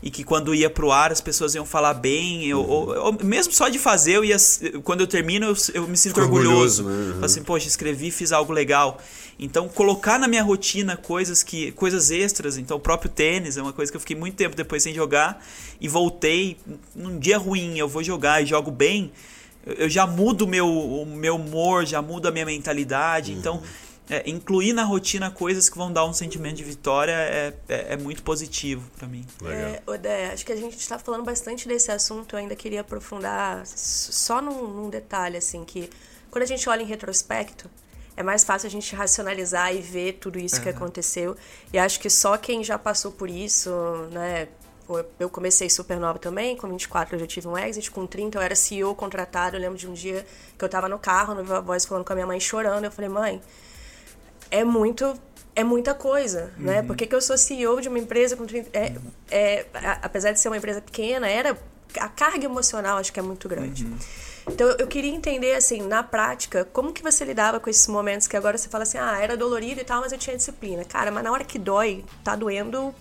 e 0.01 0.11
que 0.11 0.23
quando 0.23 0.53
ia 0.53 0.69
pro 0.69 0.91
ar 0.91 1.11
as 1.11 1.21
pessoas 1.21 1.55
iam 1.55 1.65
falar 1.65 1.93
bem, 1.93 2.45
eu, 2.45 2.59
uhum. 2.59 2.69
ou, 2.69 2.97
ou, 3.05 3.17
mesmo 3.23 3.51
só 3.51 3.67
de 3.67 3.79
fazer, 3.79 4.13
eu 4.13 4.25
ia, 4.25 4.37
quando 4.83 5.01
eu 5.01 5.07
termino 5.07 5.47
eu, 5.47 5.55
eu 5.73 5.87
me 5.87 5.97
sinto 5.97 6.19
orgulhoso. 6.19 6.83
orgulhoso 6.83 7.13
né? 7.13 7.15
uhum. 7.19 7.25
Assim, 7.25 7.43
poxa, 7.43 7.67
escrevi, 7.67 8.11
fiz 8.11 8.31
algo 8.31 8.53
legal. 8.53 8.99
Então, 9.39 9.67
colocar 9.67 10.17
na 10.17 10.27
minha 10.27 10.41
rotina 10.41 10.97
coisas 10.97 11.43
que 11.43 11.71
coisas 11.73 12.09
extras, 12.09 12.57
então 12.57 12.77
o 12.77 12.79
próprio 12.79 13.09
tênis 13.09 13.57
é 13.57 13.61
uma 13.61 13.73
coisa 13.73 13.91
que 13.91 13.95
eu 13.95 14.01
fiquei 14.01 14.15
muito 14.15 14.35
tempo 14.35 14.55
depois 14.55 14.81
sem 14.81 14.93
jogar 14.93 15.43
e 15.79 15.87
voltei 15.87 16.57
num 16.95 17.19
dia 17.19 17.37
ruim, 17.37 17.77
eu 17.77 17.87
vou 17.87 18.03
jogar 18.03 18.41
e 18.41 18.47
jogo 18.47 18.71
bem, 18.71 19.11
eu 19.77 19.89
já 19.89 20.07
mudo 20.07 20.45
o 20.45 20.47
meu, 20.47 20.67
o 20.67 21.05
meu 21.05 21.35
humor, 21.35 21.85
já 21.85 22.01
mudo 22.01 22.27
a 22.27 22.31
minha 22.31 22.45
mentalidade. 22.45 23.31
Então, 23.31 23.55
uhum. 23.55 23.59
Então, 23.59 23.86
é, 24.09 24.29
incluir 24.29 24.73
na 24.73 24.83
rotina 24.83 25.29
coisas 25.29 25.69
que 25.69 25.77
vão 25.77 25.91
dar 25.91 26.05
um 26.05 26.13
sentimento 26.13 26.55
de 26.55 26.63
vitória 26.63 27.11
é, 27.11 27.53
é, 27.67 27.93
é 27.93 27.97
muito 27.97 28.23
positivo 28.23 28.89
para 28.97 29.07
mim. 29.07 29.25
É, 29.45 29.81
Odé, 29.85 30.31
acho 30.31 30.45
que 30.45 30.51
a 30.51 30.55
gente 30.55 30.77
está 30.77 30.97
falando 30.97 31.23
bastante 31.23 31.67
desse 31.67 31.91
assunto. 31.91 32.35
Eu 32.35 32.39
ainda 32.39 32.55
queria 32.55 32.81
aprofundar 32.81 33.65
só 33.65 34.41
num, 34.41 34.67
num, 34.67 34.89
detalhe, 34.89 35.37
assim, 35.37 35.65
que 35.65 35.89
quando 36.31 36.43
a 36.43 36.47
gente 36.47 36.69
olha 36.69 36.81
em 36.81 36.85
retrospecto, 36.85 37.69
é 38.15 38.23
mais 38.23 38.43
fácil 38.43 38.67
a 38.67 38.69
gente 38.69 38.95
racionalizar 38.95 39.75
e 39.75 39.81
ver 39.81 40.13
tudo 40.13 40.39
isso 40.39 40.55
uhum. 40.57 40.63
que 40.63 40.69
aconteceu. 40.69 41.35
E 41.73 41.77
acho 41.77 41.99
que 41.99 42.09
só 42.09 42.37
quem 42.37 42.63
já 42.63 42.79
passou 42.79 43.11
por 43.11 43.29
isso, 43.29 43.69
né? 44.11 44.47
Eu 45.19 45.29
comecei 45.29 45.69
super 45.69 45.99
nova 45.99 46.17
também, 46.17 46.55
com 46.55 46.65
24 46.69 47.15
eu 47.15 47.19
já 47.19 47.27
tive 47.27 47.45
um 47.45 47.57
exit, 47.57 47.91
com 47.91 48.07
30 48.07 48.37
eu 48.37 48.41
era 48.41 48.55
CEO 48.55 48.95
contratado. 48.95 49.57
Eu 49.57 49.59
lembro 49.59 49.77
de 49.77 49.85
um 49.85 49.91
dia 49.91 50.25
que 50.57 50.63
eu 50.63 50.69
tava 50.69 50.87
no 50.87 50.97
carro, 50.97 51.35
no 51.35 51.43
Viva 51.43 51.59
Voz, 51.59 51.85
falando 51.85 52.05
com 52.05 52.13
a 52.13 52.15
minha 52.15 52.25
mãe 52.25 52.39
chorando. 52.39 52.85
Eu 52.85 52.91
falei, 52.91 53.09
mãe, 53.09 53.41
é 54.51 54.63
muito 54.63 55.19
é 55.57 55.63
muita 55.63 55.95
coisa, 55.95 56.53
né? 56.55 56.57
uhum. 56.57 56.65
né? 56.65 56.83
Por 56.83 56.95
que, 56.95 57.07
que 57.07 57.15
eu 57.15 57.21
sou 57.21 57.35
CEO 57.35 57.81
de 57.81 57.89
uma 57.89 57.97
empresa 57.97 58.37
com 58.37 58.45
30... 58.45 58.69
É, 58.77 58.93
é, 59.31 59.65
apesar 60.03 60.31
de 60.31 60.39
ser 60.39 60.49
uma 60.49 60.57
empresa 60.57 60.79
pequena, 60.79 61.27
era... 61.27 61.57
A 61.99 62.07
carga 62.07 62.45
emocional 62.45 62.99
acho 62.99 63.11
que 63.11 63.19
é 63.19 63.23
muito 63.23 63.49
grande. 63.49 63.85
Uhum. 63.85 63.97
Então, 64.51 64.67
eu 64.77 64.85
queria 64.85 65.11
entender, 65.11 65.55
assim, 65.55 65.81
na 65.81 66.03
prática, 66.03 66.63
como 66.71 66.93
que 66.93 67.01
você 67.01 67.25
lidava 67.25 67.59
com 67.59 67.71
esses 67.71 67.87
momentos 67.87 68.27
que 68.27 68.37
agora 68.37 68.55
você 68.55 68.69
fala 68.69 68.83
assim, 68.83 68.99
ah, 68.99 69.17
era 69.19 69.35
dolorido 69.35 69.81
e 69.81 69.83
tal, 69.83 70.01
mas 70.01 70.11
eu 70.11 70.17
tinha 70.19 70.37
disciplina. 70.37 70.85
Cara, 70.85 71.09
mas 71.09 71.23
na 71.23 71.31
hora 71.31 71.43
que 71.43 71.57
dói, 71.57 72.05
tá 72.23 72.35
doendo 72.35 72.93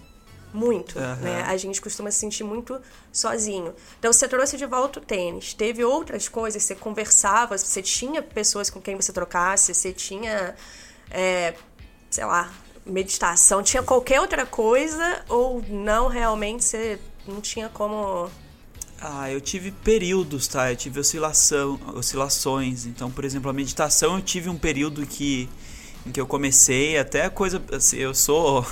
muito, 0.52 0.98
uhum. 0.98 1.16
né? 1.16 1.42
A 1.42 1.58
gente 1.58 1.78
costuma 1.80 2.10
se 2.10 2.18
sentir 2.20 2.42
muito 2.42 2.80
sozinho. 3.12 3.74
Então, 3.98 4.10
você 4.10 4.26
trouxe 4.26 4.56
de 4.56 4.64
volta 4.64 4.98
o 4.98 5.02
tênis. 5.02 5.52
Teve 5.52 5.84
outras 5.84 6.26
coisas, 6.26 6.62
você 6.62 6.74
conversava, 6.74 7.58
você 7.58 7.82
tinha 7.82 8.22
pessoas 8.22 8.70
com 8.70 8.80
quem 8.80 8.96
você 8.96 9.12
trocasse, 9.12 9.74
você 9.74 9.92
tinha 9.92 10.54
é, 11.10 11.54
sei 12.10 12.24
lá, 12.24 12.52
meditação, 12.84 13.62
tinha 13.62 13.82
qualquer 13.82 14.20
outra 14.20 14.46
coisa 14.46 15.24
ou 15.28 15.62
não 15.68 16.08
realmente 16.08 16.64
você 16.64 16.98
não 17.26 17.40
tinha 17.40 17.68
como 17.68 18.30
ah, 18.98 19.30
eu 19.30 19.42
tive 19.42 19.70
períodos, 19.70 20.48
tá? 20.48 20.72
Eu 20.72 20.76
tive 20.76 20.98
oscilação, 20.98 21.78
oscilações. 21.94 22.86
Então, 22.86 23.10
por 23.10 23.26
exemplo, 23.26 23.50
a 23.50 23.52
meditação 23.52 24.16
eu 24.16 24.22
tive 24.22 24.48
um 24.48 24.56
período 24.56 25.06
que 25.06 25.50
em 26.06 26.10
que 26.10 26.18
eu 26.18 26.26
comecei 26.26 26.96
até 26.96 27.28
coisa 27.28 27.62
assim, 27.72 27.98
eu 27.98 28.14
sou 28.14 28.64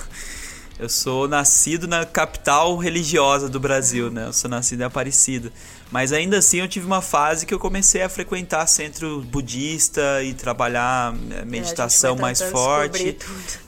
Eu 0.76 0.88
sou 0.88 1.28
nascido 1.28 1.86
na 1.86 2.04
capital 2.04 2.76
religiosa 2.76 3.48
do 3.48 3.60
Brasil, 3.60 4.10
né? 4.10 4.26
Eu 4.26 4.32
sou 4.32 4.50
nascido 4.50 4.80
em 4.80 4.84
Aparecida. 4.84 5.52
Mas 5.94 6.12
ainda 6.12 6.38
assim 6.38 6.58
eu 6.58 6.66
tive 6.66 6.86
uma 6.86 7.00
fase 7.00 7.46
que 7.46 7.54
eu 7.54 7.58
comecei 7.60 8.02
a 8.02 8.08
frequentar 8.08 8.66
centro 8.66 9.20
budista 9.20 10.24
e 10.24 10.34
trabalhar 10.34 11.14
é, 11.30 11.44
meditação 11.44 12.16
é, 12.16 12.20
mais 12.20 12.42
forte. 12.42 13.16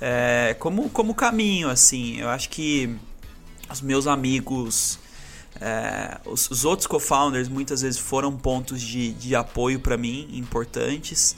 É, 0.00 0.56
como, 0.58 0.90
como 0.90 1.14
caminho, 1.14 1.68
assim. 1.70 2.18
Eu 2.18 2.28
acho 2.28 2.48
que 2.48 2.92
os 3.70 3.80
meus 3.80 4.08
amigos. 4.08 4.98
É, 5.60 6.18
os, 6.24 6.50
os, 6.50 6.64
outros 6.64 6.88
co-founders 6.88 7.48
muitas 7.48 7.82
vezes 7.82 8.00
foram 8.00 8.36
pontos 8.36 8.82
de, 8.82 9.12
de 9.12 9.36
apoio 9.36 9.78
para 9.78 9.96
mim 9.96 10.28
importantes. 10.32 11.36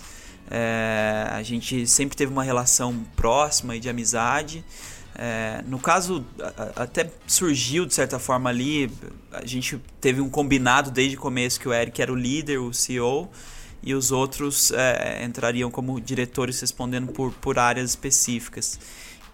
É, 0.51 1.29
a 1.31 1.43
gente 1.43 1.87
sempre 1.87 2.17
teve 2.17 2.33
uma 2.33 2.43
relação 2.43 3.05
próxima 3.15 3.77
e 3.77 3.81
de 3.81 3.91
amizade. 3.91 4.65
É, 5.21 5.65
no 5.67 5.81
caso, 5.81 6.25
até 6.77 7.11
surgiu 7.27 7.85
de 7.85 7.93
certa 7.93 8.21
forma 8.21 8.49
ali, 8.49 8.89
a 9.33 9.45
gente 9.45 9.77
teve 10.01 10.21
um 10.21 10.31
combinado 10.31 10.93
desde 10.93 11.17
o 11.17 11.21
começo 11.21 11.59
que 11.59 11.69
o 11.69 11.75
Eric 11.75 12.01
era 12.01 12.13
o 12.13 12.15
líder, 12.15 12.59
o 12.59 12.73
CEO, 12.73 13.29
e 13.83 13.95
os 13.95 14.13
outros 14.13 14.71
é, 14.71 15.25
entrariam 15.25 15.73
como 15.73 16.01
diretores 16.01 16.61
respondendo 16.61 17.13
por, 17.13 17.33
por 17.33 17.59
áreas 17.59 17.91
específicas. 17.91 18.79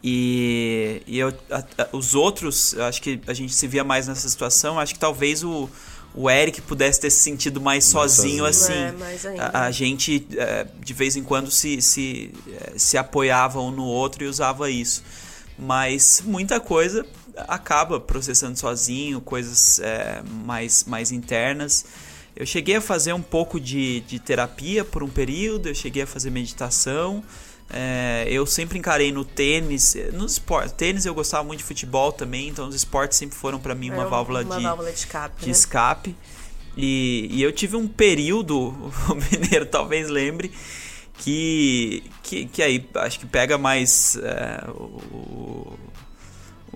E, 0.02 1.02
e 1.06 1.18
eu, 1.18 1.28
a, 1.50 1.58
a, 1.58 1.88
os 1.92 2.14
outros, 2.14 2.72
eu 2.72 2.84
acho 2.84 3.02
que 3.02 3.20
a 3.26 3.34
gente 3.34 3.54
se 3.54 3.66
via 3.68 3.84
mais 3.84 4.08
nessa 4.08 4.26
situação, 4.26 4.80
acho 4.80 4.94
que 4.94 4.98
talvez 4.98 5.44
o, 5.44 5.68
o 6.14 6.30
Eric 6.30 6.62
pudesse 6.62 6.98
ter 6.98 7.10
se 7.10 7.20
sentido 7.20 7.60
mais, 7.60 7.92
mais 7.92 8.12
sozinho, 8.12 8.44
sozinho, 8.46 8.94
assim. 8.96 9.28
É, 9.28 9.40
a, 9.40 9.64
a, 9.66 9.70
gente, 9.70 10.26
é, 10.34 10.66
de 10.82 10.94
vez 10.94 11.14
em 11.14 11.22
quando, 11.22 11.50
se, 11.50 11.82
se, 11.82 12.32
é, 12.48 12.78
se 12.78 12.96
apoiava 12.96 13.60
um 13.60 13.70
no 13.70 13.84
outro 13.84 14.24
e 14.24 14.26
usava 14.26 14.70
isso 14.70 15.02
mas 15.58 16.22
muita 16.24 16.60
coisa 16.60 17.06
acaba 17.48 17.98
processando 17.98 18.58
sozinho, 18.58 19.20
coisas 19.20 19.78
é, 19.80 20.22
mais, 20.44 20.84
mais 20.84 21.10
internas. 21.12 21.84
Eu 22.36 22.46
cheguei 22.46 22.76
a 22.76 22.80
fazer 22.80 23.12
um 23.12 23.22
pouco 23.22 23.60
de, 23.60 24.00
de 24.00 24.18
terapia 24.18 24.84
por 24.84 25.02
um 25.02 25.08
período, 25.08 25.68
eu 25.68 25.74
cheguei 25.74 26.02
a 26.02 26.06
fazer 26.06 26.30
meditação. 26.30 27.22
É, 27.70 28.26
eu 28.28 28.44
sempre 28.44 28.78
encarei 28.78 29.10
no 29.10 29.24
tênis, 29.24 29.96
no 30.12 30.26
esporte, 30.26 30.74
tênis 30.74 31.06
eu 31.06 31.14
gostava 31.14 31.42
muito 31.42 31.60
de 31.60 31.64
futebol 31.64 32.12
também, 32.12 32.48
então 32.48 32.68
os 32.68 32.74
esportes 32.74 33.16
sempre 33.16 33.36
foram 33.36 33.58
para 33.58 33.74
mim 33.74 33.90
uma, 33.90 34.02
é 34.02 34.06
válvula, 34.06 34.42
uma 34.42 34.56
de, 34.58 34.62
válvula 34.62 34.92
de 34.92 34.98
escape. 34.98 35.40
De 35.40 35.46
né? 35.46 35.52
escape. 35.52 36.16
E, 36.76 37.28
e 37.30 37.42
eu 37.42 37.52
tive 37.52 37.76
um 37.76 37.88
período, 37.88 38.68
o 39.08 39.14
Mineiro 39.14 39.64
talvez 39.66 40.08
lembre, 40.08 40.52
que, 41.18 42.02
que, 42.22 42.46
que 42.46 42.62
aí 42.62 42.88
acho 42.96 43.20
que 43.20 43.26
pega 43.26 43.56
mais 43.56 44.16
é, 44.16 44.64
o, 44.70 45.78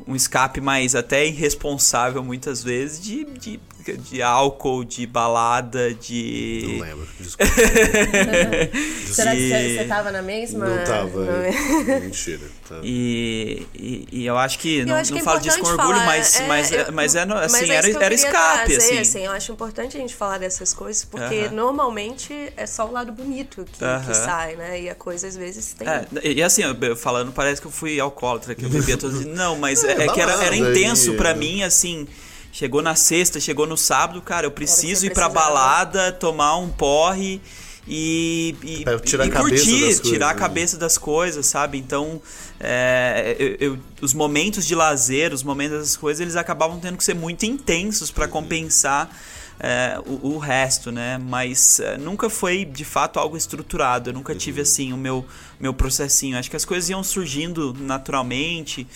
um 0.08 0.16
escape 0.16 0.58
mais 0.58 0.94
até 0.94 1.26
irresponsável 1.26 2.24
muitas 2.24 2.64
vezes 2.64 2.98
de, 2.98 3.24
de, 3.24 3.60
de 3.96 4.22
álcool, 4.22 4.82
de 4.82 5.06
balada, 5.06 5.92
de. 5.92 6.64
Não 6.66 6.80
lembro, 6.80 7.08
desculpa. 7.20 7.52
Será 9.12 9.34
que 9.34 9.48
você 9.48 9.82
estava 9.82 10.10
na 10.10 10.22
mesma? 10.22 10.66
Não 10.66 10.82
estava. 10.82 11.26
É. 11.26 12.00
Mentira. 12.00 12.40
Tá. 12.68 12.80
E, 12.82 13.66
e, 13.74 14.08
e, 14.10 14.26
eu 14.26 14.36
acho 14.36 14.58
que. 14.58 14.78
Eu 14.78 14.86
não, 14.86 14.94
acho 14.94 15.12
que 15.12 15.18
não 15.18 15.20
é 15.20 15.24
falo 15.24 15.40
disso 15.40 15.58
com 15.60 15.66
orgulho, 15.68 15.94
falar, 15.94 16.06
mas, 16.06 16.40
é, 16.40 16.46
mas, 16.46 16.72
eu, 16.72 16.92
mas, 16.92 17.14
é, 17.14 17.22
assim, 17.22 17.52
mas 17.52 17.70
é 17.70 17.74
era, 17.74 18.04
era 18.04 18.14
escape. 18.14 18.72
Trazer, 18.72 18.76
assim. 18.76 18.98
assim. 18.98 19.24
Eu 19.26 19.32
acho 19.32 19.52
importante 19.52 19.96
a 19.96 20.00
gente 20.00 20.14
falar 20.14 20.38
dessas 20.38 20.72
coisas, 20.72 21.04
porque 21.04 21.22
uh 21.22 21.44
-huh. 21.44 21.50
normalmente 21.50 22.52
é 22.56 22.66
só 22.66 22.86
o 22.86 22.92
lado 22.92 23.12
bonito 23.12 23.66
que, 23.72 23.84
uh 23.84 23.88
-huh. 23.88 24.06
que, 24.06 24.14
sai, 24.14 24.56
né? 24.56 24.82
E 24.82 24.90
a 24.90 24.94
coisa 24.94 25.26
às 25.26 25.36
vezes 25.36 25.74
tem. 25.74 25.86
É, 25.86 26.06
e 26.22 26.42
assim, 26.42 26.62
falando, 26.96 27.32
parece 27.32 27.60
que 27.60 27.66
eu 27.66 27.70
fui 27.70 28.00
alcoólatra, 28.00 28.54
que 28.54 28.64
eu 28.64 28.70
bebia 28.70 28.96
todos 28.96 29.24
Não, 29.24 29.56
mas 29.56 29.84
é, 29.84 29.97
é 30.04 30.08
que 30.08 30.20
era, 30.20 30.44
era 30.44 30.56
intenso 30.56 31.14
para 31.14 31.34
mim, 31.34 31.62
assim. 31.62 32.06
Chegou 32.50 32.82
na 32.82 32.94
sexta, 32.94 33.38
chegou 33.38 33.66
no 33.66 33.76
sábado, 33.76 34.20
cara, 34.22 34.46
eu 34.46 34.50
preciso 34.50 35.06
ir 35.06 35.12
pra 35.12 35.28
balada, 35.28 36.10
tomar 36.10 36.56
um 36.56 36.68
porre 36.68 37.40
e, 37.86 38.54
e, 38.62 38.84
tirar 39.00 39.26
e 39.26 39.30
curtir, 39.30 40.00
tirar 40.00 40.30
a 40.30 40.34
né? 40.34 40.38
cabeça 40.38 40.76
das 40.76 40.98
coisas, 40.98 41.46
sabe? 41.46 41.78
Então, 41.78 42.20
é, 42.60 43.36
eu, 43.38 43.56
eu, 43.60 43.78
os 44.00 44.12
momentos 44.12 44.66
de 44.66 44.74
lazer, 44.74 45.32
os 45.32 45.42
momentos 45.42 45.78
das 45.78 45.96
coisas, 45.96 46.20
eles 46.20 46.36
acabavam 46.36 46.78
tendo 46.78 46.98
que 46.98 47.04
ser 47.04 47.14
muito 47.14 47.46
intensos 47.46 48.10
para 48.10 48.26
uhum. 48.26 48.30
compensar 48.30 49.10
é, 49.58 49.98
o, 50.06 50.34
o, 50.34 50.38
resto, 50.38 50.92
né? 50.92 51.18
Mas 51.18 51.80
é, 51.80 51.96
nunca 51.96 52.28
foi 52.28 52.64
de 52.64 52.84
fato 52.84 53.18
algo 53.18 53.36
estruturado. 53.36 54.10
Eu 54.10 54.14
nunca 54.14 54.32
uhum. 54.32 54.38
tive 54.38 54.60
assim 54.60 54.92
o 54.92 54.96
meu, 54.96 55.24
meu 55.58 55.72
processinho. 55.72 56.36
Acho 56.36 56.50
que 56.50 56.56
as 56.56 56.66
coisas 56.66 56.90
iam 56.90 57.02
surgindo 57.02 57.74
naturalmente. 57.80 58.86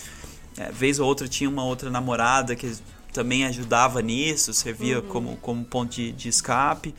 É, 0.57 0.71
vez 0.71 0.99
ou 0.99 1.07
outra 1.07 1.27
tinha 1.27 1.49
uma 1.49 1.63
outra 1.63 1.89
namorada 1.89 2.55
que 2.55 2.71
também 3.11 3.45
ajudava 3.45 4.01
nisso, 4.01 4.53
servia 4.53 4.99
uhum. 4.99 5.07
como, 5.07 5.37
como 5.37 5.65
ponto 5.65 5.91
de, 5.91 6.11
de 6.11 6.29
escape 6.29 6.93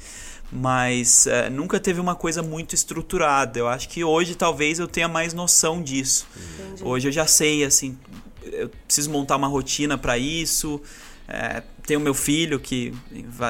mas 0.56 1.26
é, 1.26 1.50
nunca 1.50 1.80
teve 1.80 1.98
uma 1.98 2.14
coisa 2.14 2.40
muito 2.40 2.76
estruturada. 2.76 3.58
Eu 3.58 3.66
acho 3.66 3.88
que 3.88 4.04
hoje 4.04 4.36
talvez 4.36 4.78
eu 4.78 4.86
tenha 4.86 5.08
mais 5.08 5.34
noção 5.34 5.82
disso. 5.82 6.28
Entendi. 6.36 6.84
Hoje 6.84 7.08
eu 7.08 7.12
já 7.12 7.26
sei, 7.26 7.64
assim, 7.64 7.98
eu 8.44 8.68
preciso 8.86 9.10
montar 9.10 9.34
uma 9.34 9.48
rotina 9.48 9.98
para 9.98 10.16
isso. 10.16 10.80
É, 11.26 11.62
tenho 11.86 11.98
meu 11.98 12.14
filho 12.14 12.60
que 12.60 12.94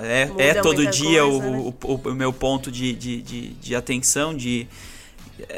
é, 0.03 0.31
é 0.51 0.55
todo 0.63 0.87
dia 0.87 1.27
o, 1.27 1.39
né? 1.41 1.49
o, 1.59 1.93
o, 1.93 1.95
o, 1.97 2.15
meu 2.15 2.33
ponto 2.33 2.71
de, 2.71 2.93
de, 2.93 3.21
de, 3.21 3.49
de, 3.49 3.75
atenção, 3.75 4.35
de 4.35 4.67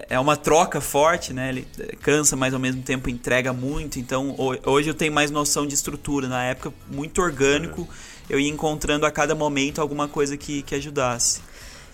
é 0.09 0.19
uma 0.19 0.37
troca 0.37 0.81
forte, 0.81 1.33
né? 1.33 1.51
Ele 1.51 1.67
cansa, 2.03 2.37
mas 2.37 2.55
ao 2.55 2.61
mesmo 2.61 2.83
tempo 2.83 3.11
entrega 3.11 3.53
muito. 3.53 3.99
Então 3.99 4.35
hoje 4.65 4.89
eu 4.89 4.95
tenho 4.95 5.13
mais 5.13 5.31
noção 5.31 5.67
de 5.67 5.75
estrutura. 5.75 6.29
Na 6.29 6.45
época, 6.45 6.73
muito 6.91 7.21
orgânico. 7.21 7.83
Uhum 7.83 8.17
eu 8.29 8.41
ia 8.41 8.51
encontrando 8.51 9.07
a 9.07 9.11
cada 9.11 9.35
momento 9.35 9.81
alguma 9.81 10.09
coisa 10.09 10.37
que, 10.37 10.63
que 10.63 10.75
ajudasse. 10.75 11.41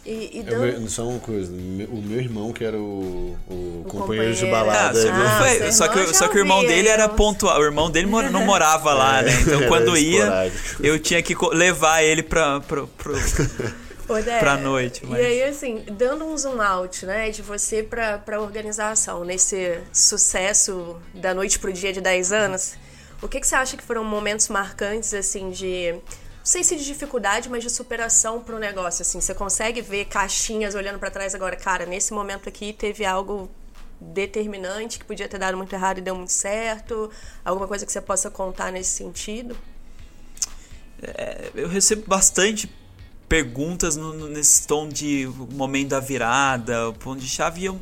E, 0.05 0.41
e 0.41 0.43
dando... 0.43 0.89
Só 0.91 1.07
uma 1.07 1.21
coisa, 1.21 1.53
o 1.53 2.03
meu 2.03 2.19
irmão 2.19 2.53
que 2.53 2.65
era 2.65 2.77
o, 2.77 3.37
o, 3.49 3.83
o 3.83 3.85
companheiro, 3.89 4.35
de 4.35 4.47
balada. 4.47 4.99
Ah, 4.99 5.39
foi, 5.39 5.71
só, 5.71 5.87
que, 5.87 6.13
só 6.13 6.27
que 6.27 6.37
o 6.37 6.41
irmão 6.41 6.65
dele 6.65 6.89
era 6.89 7.09
pontual. 7.09 7.61
O 7.61 7.65
irmão 7.65 7.89
dele 7.89 8.09
não 8.09 8.45
morava 8.45 8.93
lá, 8.93 9.21
é, 9.23 9.23
né? 9.23 9.41
Então 9.43 9.69
quando 9.69 9.97
ia, 9.97 10.51
eu 10.81 10.99
tinha 10.99 11.23
que 11.23 11.37
levar 11.53 12.03
ele 12.03 12.23
pra, 12.23 12.61
pra, 12.61 12.85
pra, 12.99 13.13
pra 14.07 14.57
noite. 14.57 15.05
Mas... 15.07 15.21
E 15.21 15.25
aí, 15.25 15.43
assim, 15.45 15.85
dando 15.91 16.25
um 16.25 16.37
zoom 16.37 16.61
out, 16.61 17.07
né, 17.07 17.31
de 17.31 17.43
você 17.43 17.83
pra, 17.83 18.19
pra 18.19 18.41
organização, 18.41 19.25
nesse 19.25 19.81
sucesso 19.93 21.01
da 21.15 21.35
noite 21.35 21.59
pro 21.59 21.73
dia 21.73 21.93
de 21.93 22.01
10 22.01 22.33
anos, 22.33 22.75
o 23.21 23.29
que, 23.29 23.41
que 23.41 23.47
você 23.47 23.55
acha 23.55 23.77
que 23.77 23.83
foram 23.83 24.05
momentos 24.05 24.49
marcantes, 24.49 25.15
assim, 25.15 25.51
de 25.51 25.93
não 26.43 26.47
sei 26.47 26.65
se 26.65 26.75
de 26.75 26.85
dificuldade, 26.85 27.49
mas 27.49 27.63
de 27.63 27.71
superação 27.71 28.41
para 28.41 28.57
o 28.57 28.59
negócio. 28.59 29.03
Assim, 29.03 29.21
você 29.21 29.33
consegue 29.33 29.81
ver 29.81 30.07
caixinhas 30.07 30.75
olhando 30.75 30.99
para 30.99 31.09
trás 31.09 31.37
agora, 31.37 31.55
cara, 31.55 31.87
nesse 31.87 32.13
momento 32.13 32.49
aqui 32.49 32.73
teve 32.73 33.05
algo 33.05 33.49
determinante 34.01 34.99
que 34.99 35.05
podia 35.05 35.29
ter 35.29 35.39
dado 35.39 35.57
muito 35.57 35.73
errado 35.73 35.99
e 35.99 36.01
deu 36.01 36.17
muito 36.17 36.33
certo? 36.33 37.09
Alguma 37.45 37.69
coisa 37.69 37.87
que 37.87 37.93
você 37.93 38.01
possa 38.01 38.29
contar 38.29 38.73
nesse 38.73 38.91
sentido? 38.91 39.57
É, 41.01 41.51
eu 41.55 41.69
recebo 41.69 42.03
bastante 42.09 42.69
perguntas 43.33 43.97
no, 43.97 44.29
nesse 44.29 44.67
tom 44.67 44.87
de 44.87 45.27
momento 45.53 45.89
da 45.89 46.01
virada, 46.01 46.91
o 46.91 46.93
ponto 46.93 47.19
de 47.19 47.27
chave. 47.27 47.65
Eu, 47.65 47.81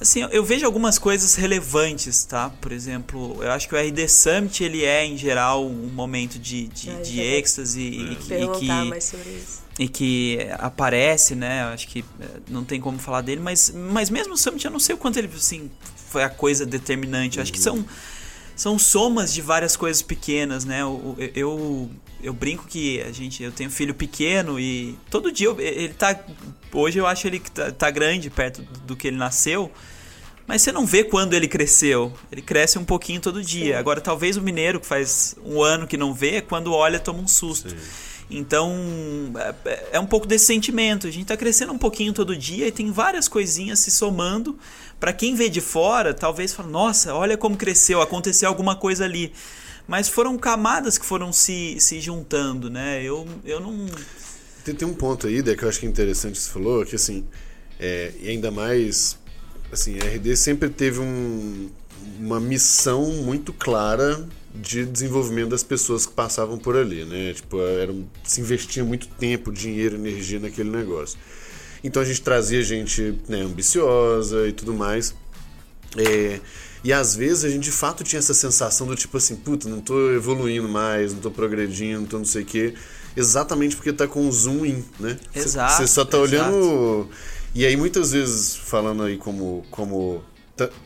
Assim, 0.00 0.20
eu 0.30 0.44
vejo 0.44 0.64
algumas 0.64 0.96
coisas 0.96 1.34
relevantes, 1.34 2.24
tá? 2.24 2.50
Por 2.60 2.70
exemplo, 2.70 3.42
eu 3.42 3.50
acho 3.50 3.66
que 3.66 3.74
o 3.74 3.76
RD 3.76 4.08
Summit, 4.08 4.62
ele 4.62 4.84
é, 4.84 5.04
em 5.04 5.16
geral, 5.16 5.66
um 5.66 5.88
momento 5.88 6.38
de, 6.38 6.68
de, 6.68 6.88
é, 6.88 7.00
de 7.00 7.20
êxtase 7.20 7.80
e, 7.80 8.14
que, 8.14 8.34
e 8.34 8.48
que, 8.48 9.82
e 9.82 9.88
que 9.88 10.38
aparece, 10.56 11.34
né? 11.34 11.64
Eu 11.64 11.68
acho 11.74 11.88
que 11.88 12.04
eh, 12.20 12.26
não 12.48 12.62
tem 12.62 12.80
como 12.80 12.96
falar 12.96 13.22
dele, 13.22 13.40
mas, 13.40 13.72
mas 13.74 14.08
mesmo 14.08 14.34
o 14.34 14.36
Summit, 14.36 14.64
eu 14.64 14.70
não 14.70 14.78
sei 14.78 14.94
o 14.94 14.98
quanto 14.98 15.18
ele, 15.18 15.28
assim, 15.34 15.68
foi 15.96 16.22
a 16.22 16.30
coisa 16.30 16.64
determinante. 16.64 17.38
Eu 17.38 17.42
acho 17.42 17.52
que 17.52 17.60
são, 17.60 17.84
são 18.54 18.78
somas 18.78 19.34
de 19.34 19.42
várias 19.42 19.76
coisas 19.76 20.00
pequenas, 20.00 20.64
né? 20.64 20.82
Eu, 20.82 21.16
eu, 21.34 21.90
eu 22.22 22.32
brinco 22.32 22.66
que 22.66 23.00
a 23.02 23.12
gente, 23.12 23.42
eu 23.42 23.52
tenho 23.52 23.70
filho 23.70 23.94
pequeno 23.94 24.58
e 24.58 24.98
todo 25.10 25.30
dia 25.30 25.46
eu, 25.46 25.60
ele 25.60 25.94
tá 25.94 26.18
hoje 26.72 26.98
eu 26.98 27.06
acho 27.06 27.26
ele 27.26 27.38
que 27.38 27.50
tá, 27.50 27.70
tá 27.70 27.90
grande 27.90 28.28
perto 28.30 28.62
do 28.84 28.96
que 28.96 29.08
ele 29.08 29.16
nasceu. 29.16 29.70
Mas 30.46 30.62
você 30.62 30.72
não 30.72 30.86
vê 30.86 31.04
quando 31.04 31.34
ele 31.34 31.46
cresceu. 31.46 32.10
Ele 32.32 32.40
cresce 32.40 32.78
um 32.78 32.84
pouquinho 32.84 33.20
todo 33.20 33.44
dia. 33.44 33.74
Sim. 33.74 33.78
Agora, 33.78 34.00
talvez 34.00 34.38
o 34.38 34.40
mineiro 34.40 34.80
que 34.80 34.86
faz 34.86 35.36
um 35.44 35.62
ano 35.62 35.86
que 35.86 35.98
não 35.98 36.14
vê, 36.14 36.40
quando 36.40 36.72
olha, 36.72 36.98
toma 36.98 37.20
um 37.20 37.28
susto. 37.28 37.68
Sim. 37.68 37.76
Então, 38.30 38.74
é, 39.64 39.88
é, 39.92 40.00
um 40.00 40.06
pouco 40.06 40.26
desse 40.26 40.46
sentimento. 40.46 41.06
A 41.06 41.10
gente 41.10 41.22
está 41.22 41.36
crescendo 41.36 41.72
um 41.72 41.78
pouquinho 41.78 42.14
todo 42.14 42.34
dia 42.34 42.66
e 42.66 42.72
tem 42.72 42.90
várias 42.90 43.28
coisinhas 43.28 43.78
se 43.80 43.90
somando. 43.90 44.58
Para 44.98 45.12
quem 45.12 45.34
vê 45.34 45.50
de 45.50 45.60
fora, 45.60 46.14
talvez 46.14 46.54
fale: 46.54 46.70
nossa, 46.70 47.14
olha 47.14 47.36
como 47.36 47.56
cresceu, 47.56 48.00
aconteceu 48.00 48.48
alguma 48.48 48.74
coisa 48.74 49.04
ali. 49.04 49.32
Mas 49.88 50.08
foram 50.08 50.38
camadas 50.38 50.98
que 50.98 51.06
foram 51.06 51.32
se, 51.32 51.80
se 51.80 51.98
juntando, 51.98 52.70
né? 52.70 53.02
Eu, 53.02 53.26
eu 53.44 53.58
não 53.58 53.86
tem, 54.68 54.74
tem 54.74 54.88
um 54.88 54.94
ponto 54.94 55.26
aí, 55.26 55.40
Dé, 55.40 55.56
que 55.56 55.64
eu 55.64 55.68
acho 55.68 55.80
que 55.80 55.86
é 55.86 55.88
interessante 55.88 56.34
que 56.34 56.42
você 56.42 56.50
falou, 56.50 56.84
que 56.84 56.94
assim, 56.94 57.24
é, 57.80 58.12
e 58.20 58.28
ainda 58.28 58.50
mais, 58.50 59.18
assim, 59.72 59.96
a 59.98 60.04
RD 60.04 60.36
sempre 60.36 60.68
teve 60.68 61.00
um, 61.00 61.70
uma 62.18 62.38
missão 62.38 63.06
muito 63.22 63.52
clara 63.52 64.28
de 64.54 64.84
desenvolvimento 64.84 65.50
das 65.50 65.62
pessoas 65.62 66.04
que 66.04 66.12
passavam 66.12 66.58
por 66.58 66.76
ali, 66.76 67.04
né? 67.04 67.32
Tipo, 67.32 67.60
era, 67.60 67.94
se 68.24 68.40
investia 68.40 68.84
muito 68.84 69.08
tempo, 69.08 69.52
dinheiro, 69.52 69.96
energia 69.96 70.38
naquele 70.38 70.70
negócio. 70.70 71.18
Então 71.82 72.02
a 72.02 72.04
gente 72.04 72.20
trazia 72.20 72.62
gente 72.62 73.14
né, 73.28 73.40
ambiciosa 73.40 74.48
e 74.48 74.52
tudo 74.52 74.74
mais. 74.74 75.14
É, 75.96 76.40
e 76.84 76.92
às 76.92 77.14
vezes 77.14 77.44
a 77.44 77.48
gente 77.48 77.64
de 77.64 77.72
fato 77.72 78.04
tinha 78.04 78.18
essa 78.18 78.34
sensação 78.34 78.86
do 78.86 78.94
tipo 78.94 79.16
assim, 79.16 79.36
puta, 79.36 79.68
não 79.68 79.80
tô 79.80 80.12
evoluindo 80.12 80.68
mais, 80.68 81.12
não 81.12 81.20
tô 81.20 81.30
progredindo, 81.30 82.00
não 82.00 82.06
tô 82.06 82.18
não 82.18 82.24
sei 82.24 82.42
o 82.42 82.46
quê. 82.46 82.74
Exatamente 83.16 83.74
porque 83.74 83.92
tá 83.92 84.06
com 84.06 84.28
o 84.28 84.32
zoom 84.32 84.64
in, 84.64 84.84
né? 85.00 85.18
Exato. 85.34 85.74
Você 85.74 85.86
só 85.86 86.04
tá 86.04 86.18
exato. 86.18 86.54
olhando. 86.54 87.08
E 87.54 87.66
aí 87.66 87.76
muitas 87.76 88.12
vezes, 88.12 88.54
falando 88.54 89.02
aí 89.02 89.16
como. 89.16 89.66
como 89.70 90.22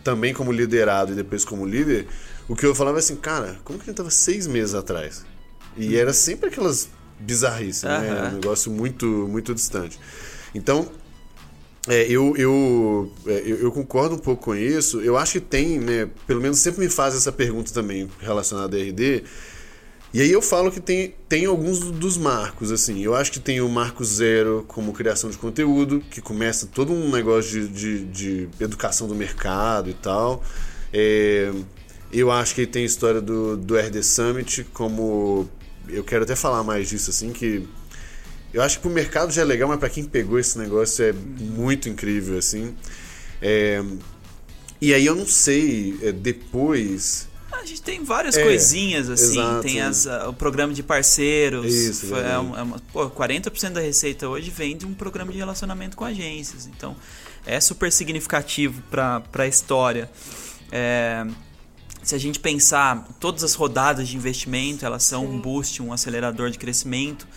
também 0.05 0.35
como 0.35 0.53
liderado 0.53 1.13
e 1.13 1.15
depois 1.15 1.47
como 1.47 1.65
líder, 1.65 2.07
o 2.47 2.55
que 2.55 2.67
eu 2.67 2.75
falava 2.75 2.99
é 2.99 3.01
assim, 3.01 3.17
cara, 3.17 3.59
como 3.65 3.79
que 3.79 3.85
a 3.85 3.87
gente 3.87 3.97
tava 3.97 4.11
seis 4.11 4.47
meses 4.47 4.75
atrás? 4.75 5.25
E 5.77 5.97
era 5.97 6.13
sempre 6.13 6.49
aquelas 6.49 6.91
bizarrices, 7.19 7.85
né? 7.85 8.11
Aham. 8.11 8.29
Um 8.29 8.33
negócio 8.35 8.71
muito, 8.71 9.07
muito 9.07 9.55
distante. 9.55 9.99
Então, 10.55 10.91
é, 11.89 12.05
eu, 12.05 12.37
eu, 12.37 13.13
é, 13.27 13.43
eu, 13.45 13.57
eu 13.59 13.73
concordo 13.73 14.15
um 14.15 14.19
pouco 14.19 14.45
com 14.45 14.55
isso. 14.55 15.01
Eu 15.01 15.17
acho 15.17 15.33
que 15.33 15.41
tem, 15.41 15.81
né? 15.81 16.09
Pelo 16.27 16.41
menos 16.41 16.59
sempre 16.59 16.81
me 16.81 16.89
faz 16.89 17.15
essa 17.15 17.33
pergunta 17.33 17.73
também 17.73 18.09
relacionada 18.21 18.77
a 18.77 18.81
RD. 18.81 19.25
E 20.15 20.21
aí 20.21 20.31
eu 20.31 20.43
falo 20.43 20.71
que 20.71 20.81
tem, 20.81 21.15
tem 21.29 21.47
alguns 21.47 21.81
dos 21.81 22.17
marcos, 22.19 22.71
assim. 22.71 23.03
Eu 23.03 23.15
acho 23.15 23.33
que 23.33 23.41
tem 23.41 23.61
o 23.61 23.69
marco 23.69 24.05
zero 24.05 24.65
como 24.69 24.93
criação 24.93 25.31
de 25.31 25.39
conteúdo, 25.39 26.01
que 26.11 26.21
começa 26.21 26.67
todo 26.67 26.93
um 26.93 27.11
negócio 27.11 27.67
de, 27.67 28.05
de, 28.05 28.05
de 28.07 28.49
educação 28.61 29.09
do 29.09 29.15
mercado 29.15 29.89
e 29.91 29.95
tal. 29.95 30.45
É, 30.93 31.51
eu 32.13 32.31
acho 32.31 32.55
que 32.55 32.67
tem 32.67 32.83
a 32.83 32.87
história 32.87 33.21
do, 33.21 33.57
do 33.57 33.77
RD 33.77 34.03
Summit 34.03 34.65
como... 34.73 35.49
Eu 35.89 36.05
quero 36.05 36.25
até 36.25 36.37
falar 36.37 36.63
mais 36.63 36.89
disso, 36.89 37.11
assim, 37.11 37.33
que... 37.33 37.67
Eu 38.53 38.63
acho 38.63 38.77
que 38.77 38.83
pro 38.83 38.91
mercado 38.91 39.33
já 39.33 39.43
é 39.43 39.45
legal, 39.45 39.69
mas 39.69 39.79
para 39.79 39.89
quem 39.89 40.05
pegou 40.05 40.39
esse 40.39 40.59
negócio 40.59 41.05
é 41.05 41.13
muito 41.13 41.89
incrível, 41.89 42.39
assim. 42.39 42.75
É, 43.41 43.83
e 44.81 44.93
aí 44.93 45.07
eu 45.07 45.15
não 45.15 45.27
sei, 45.27 45.99
é, 46.03 46.13
depois... 46.13 47.29
A 47.51 47.65
gente 47.65 47.83
tem 47.83 48.03
várias 48.03 48.37
É, 48.37 48.43
coisinhas, 48.43 49.09
assim. 49.09 49.39
exato. 49.39 49.63
Tem 49.63 49.81
as, 49.81 50.07
ah, 50.07 50.29
o 50.29 50.33
programa 50.33 50.73
de 50.75 50.83
parceiros. 50.83 51.73
Isso, 51.73 52.07
Foi- 52.09 52.19
é, 52.21 52.33
é 52.33 52.39
uma, 52.39 52.79
pô, 52.93 53.09
40% 53.11 53.71
da 53.75 53.81
receita 53.81 54.29
hoje 54.29 54.51
vem 54.51 54.77
de 54.77 54.85
um 54.85 54.93
programa 54.95 55.31
de 55.31 55.39
relacionamento 55.39 55.97
com 55.97 56.05
agências. 56.05 56.67
Então, 56.67 56.97
é 57.47 57.61
super 57.61 57.93
significativo 57.93 58.83
para 58.91 59.23
a 59.33 59.47
história. 59.47 60.11
É, 60.73 61.25
se 62.03 62.15
a 62.15 62.19
gente 62.19 62.41
pensar, 62.41 63.07
todas 63.21 63.45
as 63.45 63.55
rodadas 63.55 64.09
de 64.09 64.17
investimento, 64.17 64.85
elas 64.85 65.05
são 65.05 65.25
um 65.25 65.39
boost, 65.39 65.81
um 65.81 65.93
acelerador 65.93 66.51
de 66.51 66.59
crescimento. 66.59 67.29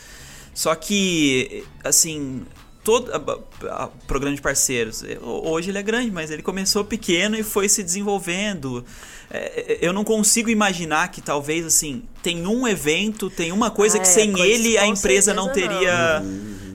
Só 0.55 0.73
que, 0.73 1.63
assim, 1.83 2.43
todo 2.83 3.11
a- 3.11 3.39
a- 3.83 3.85
o 3.87 4.05
programa 4.07 4.35
de 4.35 4.41
parceiros, 4.41 5.03
hoje 5.21 5.69
ele 5.69 5.77
é 5.77 5.83
grande, 5.83 6.09
mas 6.09 6.31
ele 6.31 6.41
começou 6.41 6.83
pequeno 6.85 7.35
e 7.35 7.43
foi 7.43 7.67
se 7.69 7.83
desenvolvendo. 7.83 8.83
É, 9.29 9.79
Eu 9.81 9.91
não 9.91 10.03
consigo 10.03 10.49
imaginar 10.49 11.09
que 11.11 11.19
talvez, 11.21 11.65
assim, 11.65 12.03
tem 12.23 12.47
um 12.47 12.67
evento, 12.67 13.29
tem 13.29 13.51
uma 13.51 13.69
coisa 13.69 13.97
Ah, 13.97 14.01
que 14.01 14.07
é, 14.07 14.11
sem 14.11 14.31
coisa- 14.31 14.47
ele 14.47 14.77
a 14.77 14.87
empresa 14.87 15.33
não 15.33 15.45
certeza 15.45 15.67
não. 15.67 15.79
teria 15.79 16.23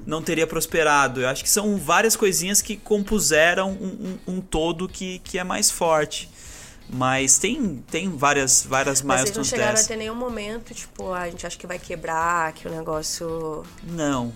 não 0.06 0.20
teria 0.22 0.46
prosperado. 0.46 1.20
Eu 1.20 1.28
acho 1.28 1.44
que 1.44 1.48
são 1.50 1.76
várias 1.76 2.16
coisinhas 2.16 2.60
que 2.60 2.76
compuseram 2.76 3.70
um, 3.70 4.18
um- 4.28 4.34
um 4.36 4.40
todo 4.40 4.88
que, 4.88 5.20
que 5.20 5.38
é 5.38 5.44
mais 5.44 5.70
forte. 5.70 6.28
Mas 6.92 7.38
tem, 7.38 7.85
tem 7.90 8.11
várias, 8.16 8.64
várias 8.68 9.00
Mas 9.03 9.09
não 9.09 9.16
milestones 9.24 9.48
chegaram 9.48 9.70
dessas. 9.72 9.87
a 9.87 9.88
ter 9.88 9.96
nenhum 9.96 10.14
momento, 10.16 10.74
tipo, 10.74 11.12
ah, 11.12 11.20
a 11.20 11.31
gente 11.31 11.46
acha 11.46 11.57
que 11.57 11.66
vai 11.66 11.79
quebrar, 11.79 12.53
que 12.53 12.66
o 12.66 12.70
negócio 12.70 13.62
Não, 13.85 14.33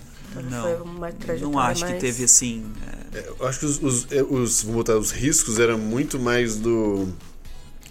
não. 0.49 0.63
foi 0.63 0.75
uma 0.81 1.11
trajetória 1.13 1.53
Não 1.53 1.59
acho 1.59 1.85
que 1.85 1.95
teve 1.95 2.25
assim. 2.25 2.65
é, 3.13 3.19
É, 3.19 3.29
Eu 3.41 3.47
acho 3.49 3.59
que 3.59 3.67
os, 3.67 3.83
os, 3.83 4.13
é, 4.13 4.23
os, 4.23 4.63
vamos 4.63 4.77
botar, 4.77 4.97
os 4.97 5.11
riscos 5.11 5.59
eram 5.59 5.79
muito 5.79 6.19
mais 6.19 6.57
do. 6.57 7.09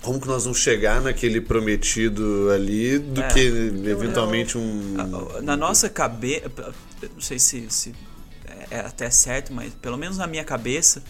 Como 0.01 0.19
que 0.19 0.27
nós 0.27 0.43
vamos 0.43 0.59
chegar 0.59 1.01
naquele 1.01 1.39
prometido 1.39 2.49
ali 2.51 2.99
do 2.99 3.21
É. 3.21 3.27
que 3.29 3.39
eventualmente 3.39 4.57
um. 4.57 4.95
Na 5.41 5.55
nossa 5.57 5.89
cabeça, 5.89 6.49
não 7.13 7.21
sei 7.21 7.39
se, 7.39 7.65
se 7.69 7.93
é 8.71 8.79
até 8.79 9.09
certo, 9.09 9.53
mas 9.53 9.73
pelo 9.75 9.97
menos 9.97 10.17
na 10.17 10.27
minha 10.27 10.43
cabeça, 10.43 11.01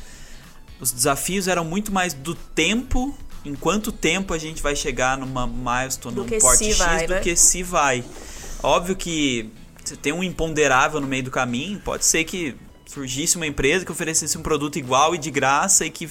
os 0.79 0.91
desafios 0.91 1.47
eram 1.47 1.63
muito 1.65 1.91
mais 1.91 2.13
do 2.13 2.35
tempo, 2.35 3.17
em 3.45 3.55
quanto 3.55 3.91
tempo 3.91 4.33
a 4.33 4.37
gente 4.37 4.61
vai 4.61 4.75
chegar 4.75 5.17
numa 5.17 5.45
milestone, 5.47 6.15
Do 6.15 6.23
num 6.23 6.39
porte 6.39 6.65
se 6.65 6.71
X, 6.71 6.77
vai, 6.77 7.07
do 7.07 7.13
né? 7.13 7.19
que 7.19 7.35
se 7.35 7.63
vai. 7.63 8.03
Óbvio 8.61 8.95
que 8.95 9.49
você 9.83 9.95
tem 9.95 10.13
um 10.13 10.23
imponderável 10.23 11.01
no 11.01 11.07
meio 11.07 11.23
do 11.23 11.31
caminho, 11.31 11.79
pode 11.79 12.05
ser 12.05 12.23
que 12.23 12.55
surgisse 12.85 13.35
uma 13.35 13.47
empresa 13.47 13.83
que 13.85 13.91
oferecesse 13.91 14.37
um 14.37 14.41
produto 14.41 14.77
igual 14.77 15.13
e 15.13 15.17
de 15.17 15.31
graça 15.31 15.85
e 15.85 15.89
que 15.89 16.09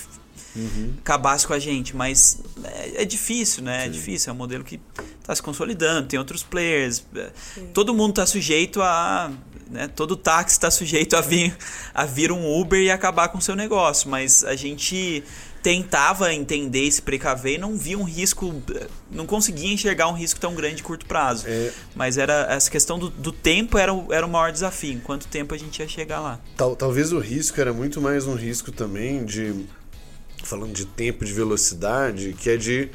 acabasse 0.99 1.47
com 1.47 1.55
a 1.55 1.59
gente, 1.59 1.97
mas 1.97 2.43
é, 2.63 3.03
é 3.03 3.05
difícil, 3.05 3.63
né? 3.63 3.87
É 3.87 3.89
difícil, 3.89 4.31
é 4.31 4.33
um 4.35 4.37
modelo 4.37 4.63
que 4.63 4.79
está 5.19 5.35
se 5.35 5.43
consolidando, 5.43 6.09
tem 6.09 6.19
outros 6.19 6.43
players, 6.43 7.05
é, 7.17 7.31
todo 7.73 7.95
mundo 7.95 8.11
está 8.11 8.27
sujeito 8.27 8.83
a, 8.83 9.31
né? 9.71 9.89
Todo 9.89 10.15
táxi 10.15 10.57
está 10.57 10.71
sujeito 10.71 11.17
a 11.17 11.23
vir, 11.23 11.57
a 11.95 12.05
vir 12.05 12.31
um 12.31 12.61
Uber 12.61 12.81
e 12.81 12.91
acabar 12.91 13.29
com 13.29 13.39
o 13.39 13.41
seu 13.41 13.57
negócio, 13.57 14.11
mas 14.11 14.45
a 14.45 14.55
gente 14.55 15.25
tentava 15.63 16.35
entender 16.35 16.83
e 16.83 16.93
se 16.93 17.01
precaver 17.01 17.55
e 17.55 17.59
não 17.59 17.77
via 17.77 17.97
um 17.97 18.03
risco, 18.03 18.63
não 19.11 19.27
conseguia 19.27 19.73
enxergar 19.73 20.09
um 20.09 20.13
risco 20.13 20.41
tão 20.41 20.55
grande 20.55 20.77
de 20.77 20.83
curto 20.83 21.07
prazo. 21.07 21.45
É. 21.47 21.71
Mas 21.95 22.19
era 22.19 22.47
essa 22.51 22.71
questão 22.71 22.99
do, 22.99 23.09
do 23.09 23.31
tempo 23.31 23.79
era 23.79 23.95
o, 23.95 24.13
era 24.13 24.27
o 24.27 24.29
maior 24.29 24.51
desafio, 24.51 24.93
em 24.93 25.01
quanto 25.01 25.29
tempo 25.29 25.55
a 25.55 25.59
gente 25.59 25.79
ia 25.79 25.89
chegar 25.89 26.21
lá. 26.21 26.41
Tal, 26.57 26.75
talvez 26.75 27.13
o 27.13 27.19
risco 27.21 27.61
era 27.61 27.73
muito 27.73 28.01
mais 28.01 28.27
um 28.27 28.35
risco 28.35 28.73
também 28.73 29.25
de. 29.25 29.65
Falando 30.43 30.73
de 30.73 30.85
tempo, 30.85 31.25
de 31.25 31.33
velocidade, 31.33 32.33
que 32.33 32.51
é 32.51 32.57
de 32.57 32.91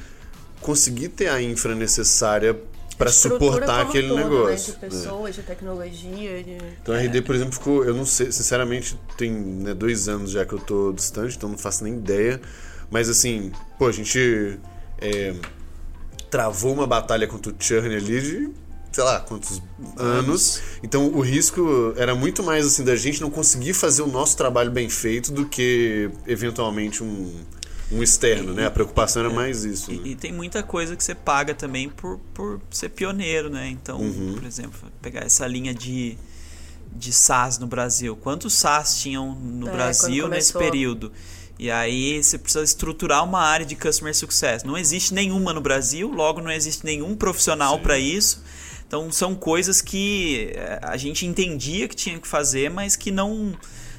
conseguir 0.59 1.07
ter 1.07 1.29
a 1.29 1.41
infra 1.41 1.73
necessária 1.73 2.57
para 2.97 3.11
suportar 3.11 3.81
aquele 3.81 4.07
todo, 4.07 4.17
negócio. 4.17 4.73
Né? 4.73 4.79
De 4.79 4.85
né? 4.85 4.89
pessoas, 4.89 5.35
de 5.35 5.43
tecnologia, 5.43 6.43
de... 6.43 6.57
Então 6.81 6.95
a 6.95 6.99
RD, 6.99 7.21
por 7.21 7.35
exemplo, 7.35 7.53
ficou. 7.53 7.85
Eu 7.85 7.93
não 7.93 8.05
sei, 8.05 8.31
sinceramente, 8.31 8.99
tem 9.17 9.31
né, 9.31 9.73
dois 9.73 10.09
anos 10.09 10.31
já 10.31 10.45
que 10.45 10.53
eu 10.53 10.59
tô 10.59 10.91
distante, 10.91 11.37
então 11.37 11.49
não 11.49 11.57
faço 11.57 11.83
nem 11.83 11.93
ideia. 11.93 12.41
Mas 12.89 13.09
assim, 13.09 13.51
pô, 13.77 13.87
a 13.87 13.91
gente 13.91 14.59
é, 14.99 15.35
travou 16.29 16.73
uma 16.73 16.87
batalha 16.87 17.27
contra 17.27 17.51
o 17.51 17.55
Churn 17.59 17.95
ali 17.95 18.21
de, 18.21 18.49
sei 18.91 19.03
lá, 19.03 19.19
quantos 19.19 19.61
anos. 19.97 20.61
Então 20.81 21.07
o 21.07 21.19
risco 21.19 21.93
era 21.97 22.15
muito 22.15 22.41
mais 22.41 22.65
assim 22.65 22.83
da 22.83 22.95
gente 22.95 23.21
não 23.21 23.29
conseguir 23.29 23.73
fazer 23.73 24.01
o 24.01 24.07
nosso 24.07 24.35
trabalho 24.35 24.71
bem 24.71 24.89
feito 24.89 25.31
do 25.31 25.45
que 25.45 26.09
eventualmente 26.25 27.03
um, 27.03 27.33
um 27.91 28.03
externo, 28.03 28.53
né? 28.53 28.65
A 28.65 28.71
preocupação 28.71 29.23
era 29.25 29.33
mais 29.33 29.63
isso. 29.63 29.91
né? 29.91 29.99
E, 30.03 30.11
e 30.11 30.15
tem 30.15 30.31
muita 30.33 30.61
coisa 30.63 30.95
que 30.95 31.03
você 31.03 31.15
paga 31.15 31.53
também 31.53 31.89
por, 31.89 32.19
por 32.33 32.59
ser 32.69 32.89
pioneiro, 32.89 33.49
né? 33.49 33.69
Então, 33.69 33.99
Uhum. 34.01 34.33
por 34.35 34.43
exemplo, 34.45 34.79
pegar 35.01 35.21
essa 35.21 35.47
linha 35.47 35.73
de, 35.73 36.17
de 36.93 37.13
SaaS 37.13 37.57
no 37.59 37.67
Brasil. 37.67 38.15
Quantos 38.17 38.53
SaaS 38.53 38.99
tinham 38.99 39.33
no 39.33 39.67
É, 39.69 39.71
Brasil 39.71 40.27
nesse 40.27 40.53
período? 40.53 41.11
E 41.59 41.71
aí 41.71 42.21
você 42.21 42.37
precisa 42.37 42.63
estruturar 42.63 43.23
uma 43.23 43.39
área 43.41 43.65
de 43.65 43.75
Customer 43.75 44.13
Success. 44.15 44.63
Não 44.63 44.77
existe 44.77 45.13
nenhuma 45.13 45.53
no 45.53 45.61
Brasil, 45.61 46.07
logo 46.11 46.39
não 46.41 46.51
existe 46.51 46.85
nenhum 46.85 47.15
profissional 47.15 47.79
para 47.79 47.97
isso. 47.97 48.43
Então 48.87 49.11
são 49.11 49.33
coisas 49.33 49.81
que 49.81 50.51
eh, 50.53 50.79
a 50.83 50.95
gente 50.97 51.25
entendia 51.25 51.87
que 51.87 51.95
tinha 51.95 52.19
que 52.19 52.27
fazer, 52.27 52.69
mas 52.69 52.95
que 52.95 53.09
não, 53.11 53.53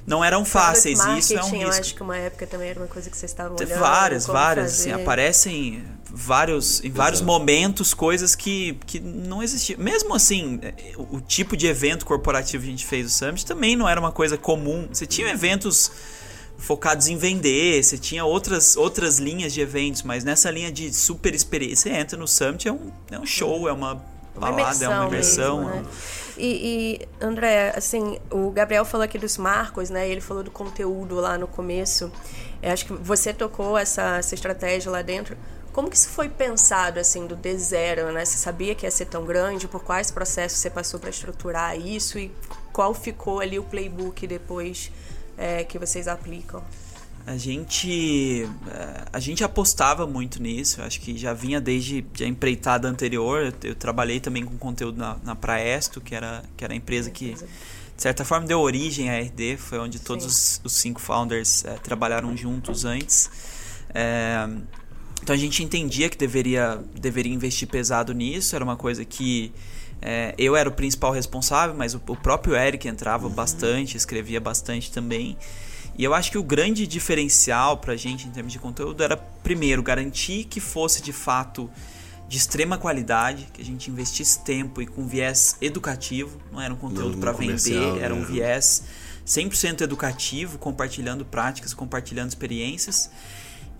não 0.08 0.24
eram 0.24 0.44
fáceis. 0.44 0.98
E 0.98 1.18
isso 1.18 1.32
é 1.34 1.36
um 1.36 1.40
Marketing, 1.40 1.60
eu 1.62 1.66
risco. 1.68 1.80
acho 1.80 1.94
que 1.94 2.02
uma 2.02 2.16
época 2.16 2.46
também 2.46 2.68
era 2.70 2.80
uma 2.80 2.88
coisa 2.88 3.10
que 3.10 3.16
vocês 3.16 3.30
estavam 3.30 3.56
olhando. 3.56 3.78
várias, 3.78 4.26
várias. 4.26 4.80
Assim, 4.80 4.92
aparecem 4.92 5.84
vários, 6.10 6.82
em 6.82 6.90
vários 6.90 7.20
Exato. 7.20 7.32
momentos 7.32 7.92
coisas 7.94 8.34
que, 8.34 8.78
que 8.86 8.98
não 8.98 9.42
existiam. 9.42 9.78
Mesmo 9.78 10.14
assim, 10.14 10.60
o, 10.96 11.20
tipo 11.20 11.56
de 11.56 11.66
evento 11.66 12.06
corporativo 12.06 12.62
que 12.62 12.68
a 12.68 12.72
gente 12.72 12.86
fez 12.86 13.06
o 13.06 13.10
Summit 13.10 13.44
também 13.44 13.76
não 13.76 13.88
era 13.88 14.00
uma 14.00 14.12
coisa 14.12 14.36
comum. 14.38 14.88
Você 14.90 15.06
tinha 15.06 15.28
eventos 15.28 15.90
focados 16.56 17.06
em 17.06 17.16
vender, 17.16 17.82
você 17.84 17.96
tinha 17.96 18.24
outras, 18.24 18.76
outras 18.76 19.18
linhas 19.18 19.52
de 19.52 19.60
eventos, 19.60 20.02
mas 20.02 20.24
nessa 20.24 20.50
linha 20.50 20.72
de 20.72 20.92
super 20.92 21.32
experiência, 21.34 21.92
você 21.92 21.96
entra 21.96 22.18
no 22.18 22.26
Summit, 22.26 22.66
é 22.66 22.72
um, 22.72 22.90
é 23.12 23.18
um 23.18 23.26
show, 23.26 23.68
é 23.68 23.72
uma 23.72 23.92
Uma 24.34 24.50
balada, 24.50 24.84
é 24.84 24.88
uma 24.88 25.06
imersão. 25.06 25.64
mesmo, 25.64 25.82
né? 25.82 25.86
E, 26.38 27.00
e, 27.00 27.24
André, 27.24 27.72
assim, 27.76 28.18
o 28.30 28.50
Gabriel 28.50 28.84
falou 28.84 29.04
aqui 29.04 29.18
dos 29.18 29.36
marcos, 29.36 29.90
né? 29.90 30.08
Ele 30.08 30.20
falou 30.20 30.42
do 30.42 30.50
conteúdo 30.50 31.16
lá 31.16 31.36
no 31.36 31.48
começo. 31.48 32.10
Eu 32.62 32.72
acho 32.72 32.86
que 32.86 32.92
você 32.92 33.32
tocou 33.34 33.76
essa, 33.76 34.18
essa 34.18 34.34
estratégia 34.34 34.90
lá 34.90 35.02
dentro. 35.02 35.36
Como 35.72 35.90
que 35.90 35.96
isso 35.96 36.08
foi 36.08 36.28
pensado, 36.28 36.98
assim, 36.98 37.26
do 37.26 37.36
D 37.36 37.56
zero, 37.58 38.10
né? 38.12 38.24
Você 38.24 38.38
sabia 38.38 38.74
que 38.74 38.86
ia 38.86 38.90
ser 38.90 39.06
tão 39.06 39.24
grande? 39.24 39.68
Por 39.68 39.82
quais 39.82 40.10
processos 40.10 40.58
você 40.58 40.70
passou 40.70 40.98
para 40.98 41.10
estruturar 41.10 41.78
isso? 41.78 42.18
E 42.18 42.32
qual 42.72 42.94
ficou 42.94 43.40
ali 43.40 43.58
o 43.58 43.64
playbook 43.64 44.26
depois 44.26 44.90
é, 45.36 45.64
que 45.64 45.78
vocês 45.78 46.08
aplicam? 46.08 46.62
A 47.28 47.36
gente, 47.36 48.48
eh, 48.70 49.04
a 49.12 49.20
gente 49.20 49.44
apostava 49.44 50.06
muito 50.06 50.42
nisso, 50.42 50.80
acho 50.80 50.98
que 50.98 51.14
já 51.18 51.34
vinha 51.34 51.60
desde 51.60 52.02
a 52.22 52.24
empreitada 52.24 52.88
anterior. 52.88 53.52
Eu, 53.62 53.74
trabalhei 53.74 54.18
também 54.18 54.46
com 54.46 54.56
conteúdo 54.56 54.96
na, 54.96 55.18
na 55.22 55.36
Praesto, 55.36 56.00
que 56.00 56.14
era, 56.14 56.42
que 56.56 56.64
era 56.64 56.72
a 56.72 56.76
empresa 56.76 57.10
que, 57.10 57.34
de 57.34 58.02
certa 58.02 58.24
forma, 58.24 58.46
deu 58.46 58.58
origem 58.60 59.10
à 59.10 59.20
RD, 59.20 59.58
foi 59.58 59.78
onde 59.78 59.98
todos 59.98 60.24
os, 60.24 60.60
os, 60.64 60.72
cinco 60.72 61.02
founders 61.02 61.66
é, 61.66 61.74
trabalharam 61.74 62.34
juntos 62.34 62.86
antes. 62.86 63.30
É, 63.94 64.48
então 65.22 65.34
a 65.34 65.38
gente 65.38 65.62
entendia 65.62 66.08
que 66.08 66.16
deveria, 66.16 66.82
deveria 66.98 67.34
investir 67.34 67.68
pesado 67.68 68.14
nisso, 68.14 68.56
era 68.56 68.64
uma 68.64 68.76
coisa 68.76 69.04
que 69.04 69.52
é, 70.00 70.34
eu 70.38 70.56
era 70.56 70.66
o 70.66 70.72
principal 70.72 71.12
responsável, 71.12 71.76
mas 71.76 71.92
o, 71.92 72.00
o 72.08 72.16
próprio 72.16 72.56
Eric 72.56 72.88
entrava 72.88 73.26
uhum. 73.26 73.34
bastante, 73.34 73.98
escrevia 73.98 74.40
bastante 74.40 74.90
também. 74.90 75.36
E 75.98 76.04
eu 76.04 76.14
acho 76.14 76.30
que 76.30 76.38
o 76.38 76.44
grande 76.44 76.86
diferencial 76.86 77.76
para 77.76 77.94
a 77.94 77.96
gente 77.96 78.28
em 78.28 78.30
termos 78.30 78.52
de 78.52 78.58
conteúdo 78.60 79.02
era, 79.02 79.16
primeiro, 79.16 79.82
garantir 79.82 80.44
que 80.44 80.60
fosse 80.60 81.02
de 81.02 81.12
fato 81.12 81.68
de 82.28 82.36
extrema 82.36 82.78
qualidade, 82.78 83.48
que 83.52 83.60
a 83.60 83.64
gente 83.64 83.90
investisse 83.90 84.44
tempo 84.44 84.80
e 84.80 84.86
com 84.86 85.08
viés 85.08 85.56
educativo, 85.60 86.38
não 86.52 86.60
era 86.60 86.72
um 86.72 86.76
conteúdo 86.76 87.18
para 87.18 87.32
vender, 87.32 87.98
era 88.00 88.14
um 88.14 88.20
né? 88.20 88.26
viés 88.26 88.84
100% 89.26 89.80
educativo, 89.80 90.56
compartilhando 90.56 91.24
práticas, 91.24 91.74
compartilhando 91.74 92.28
experiências. 92.28 93.10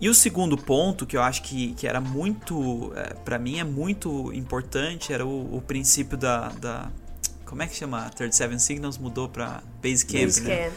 E 0.01 0.09
o 0.09 0.13
segundo 0.13 0.57
ponto, 0.57 1.05
que 1.05 1.15
eu 1.15 1.21
acho 1.21 1.41
que, 1.43 1.73
que 1.73 1.87
era 1.87 2.01
muito, 2.01 2.91
é, 2.95 3.13
para 3.13 3.39
mim 3.39 3.59
é 3.59 3.63
muito 3.63 4.33
importante, 4.33 5.13
era 5.13 5.25
o, 5.25 5.55
o 5.55 5.61
princípio 5.61 6.17
da, 6.17 6.49
da 6.49 6.91
como 7.49 7.63
é 7.63 7.67
que 7.67 7.75
chama? 7.75 8.07
37 8.11 8.61
Signals 8.61 8.99
mudou 8.99 9.27
para 9.27 9.63
Basecamp, 9.81 10.25
Base 10.25 10.41
né? 10.41 10.71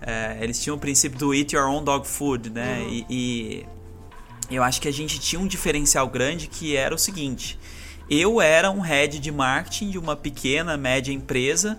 É, 0.00 0.38
eles 0.40 0.62
tinham 0.62 0.76
o 0.76 0.78
princípio 0.78 1.18
do 1.18 1.34
Eat 1.34 1.52
Your 1.52 1.66
Own 1.66 1.82
Dog 1.82 2.06
Food, 2.06 2.48
né? 2.48 2.78
Uhum. 2.80 2.88
E, 2.88 3.06
e 3.10 3.66
eu 4.48 4.62
acho 4.62 4.80
que 4.80 4.86
a 4.86 4.92
gente 4.92 5.18
tinha 5.18 5.40
um 5.40 5.48
diferencial 5.48 6.06
grande 6.08 6.46
que 6.46 6.76
era 6.76 6.94
o 6.94 6.98
seguinte: 6.98 7.58
eu 8.08 8.40
era 8.40 8.70
um 8.70 8.78
head 8.78 9.18
de 9.18 9.32
marketing 9.32 9.90
de 9.90 9.98
uma 9.98 10.14
pequena, 10.14 10.76
média 10.76 11.12
empresa 11.12 11.76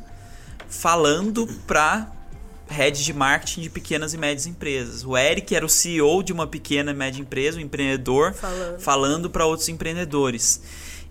falando 0.67 1.47
para 1.65 2.11
head 2.67 3.01
de 3.01 3.13
marketing 3.13 3.61
de 3.61 3.69
pequenas 3.69 4.13
e 4.13 4.17
médias 4.17 4.45
empresas. 4.45 5.05
O 5.05 5.15
Eric 5.15 5.55
era 5.55 5.65
o 5.65 5.69
CEO 5.69 6.21
de 6.21 6.33
uma 6.33 6.47
pequena 6.47 6.91
e 6.91 6.93
média 6.93 7.21
empresa, 7.21 7.59
um 7.59 7.61
empreendedor, 7.61 8.33
falando, 8.33 8.79
falando 8.79 9.29
para 9.29 9.45
outros 9.45 9.69
empreendedores. 9.69 10.61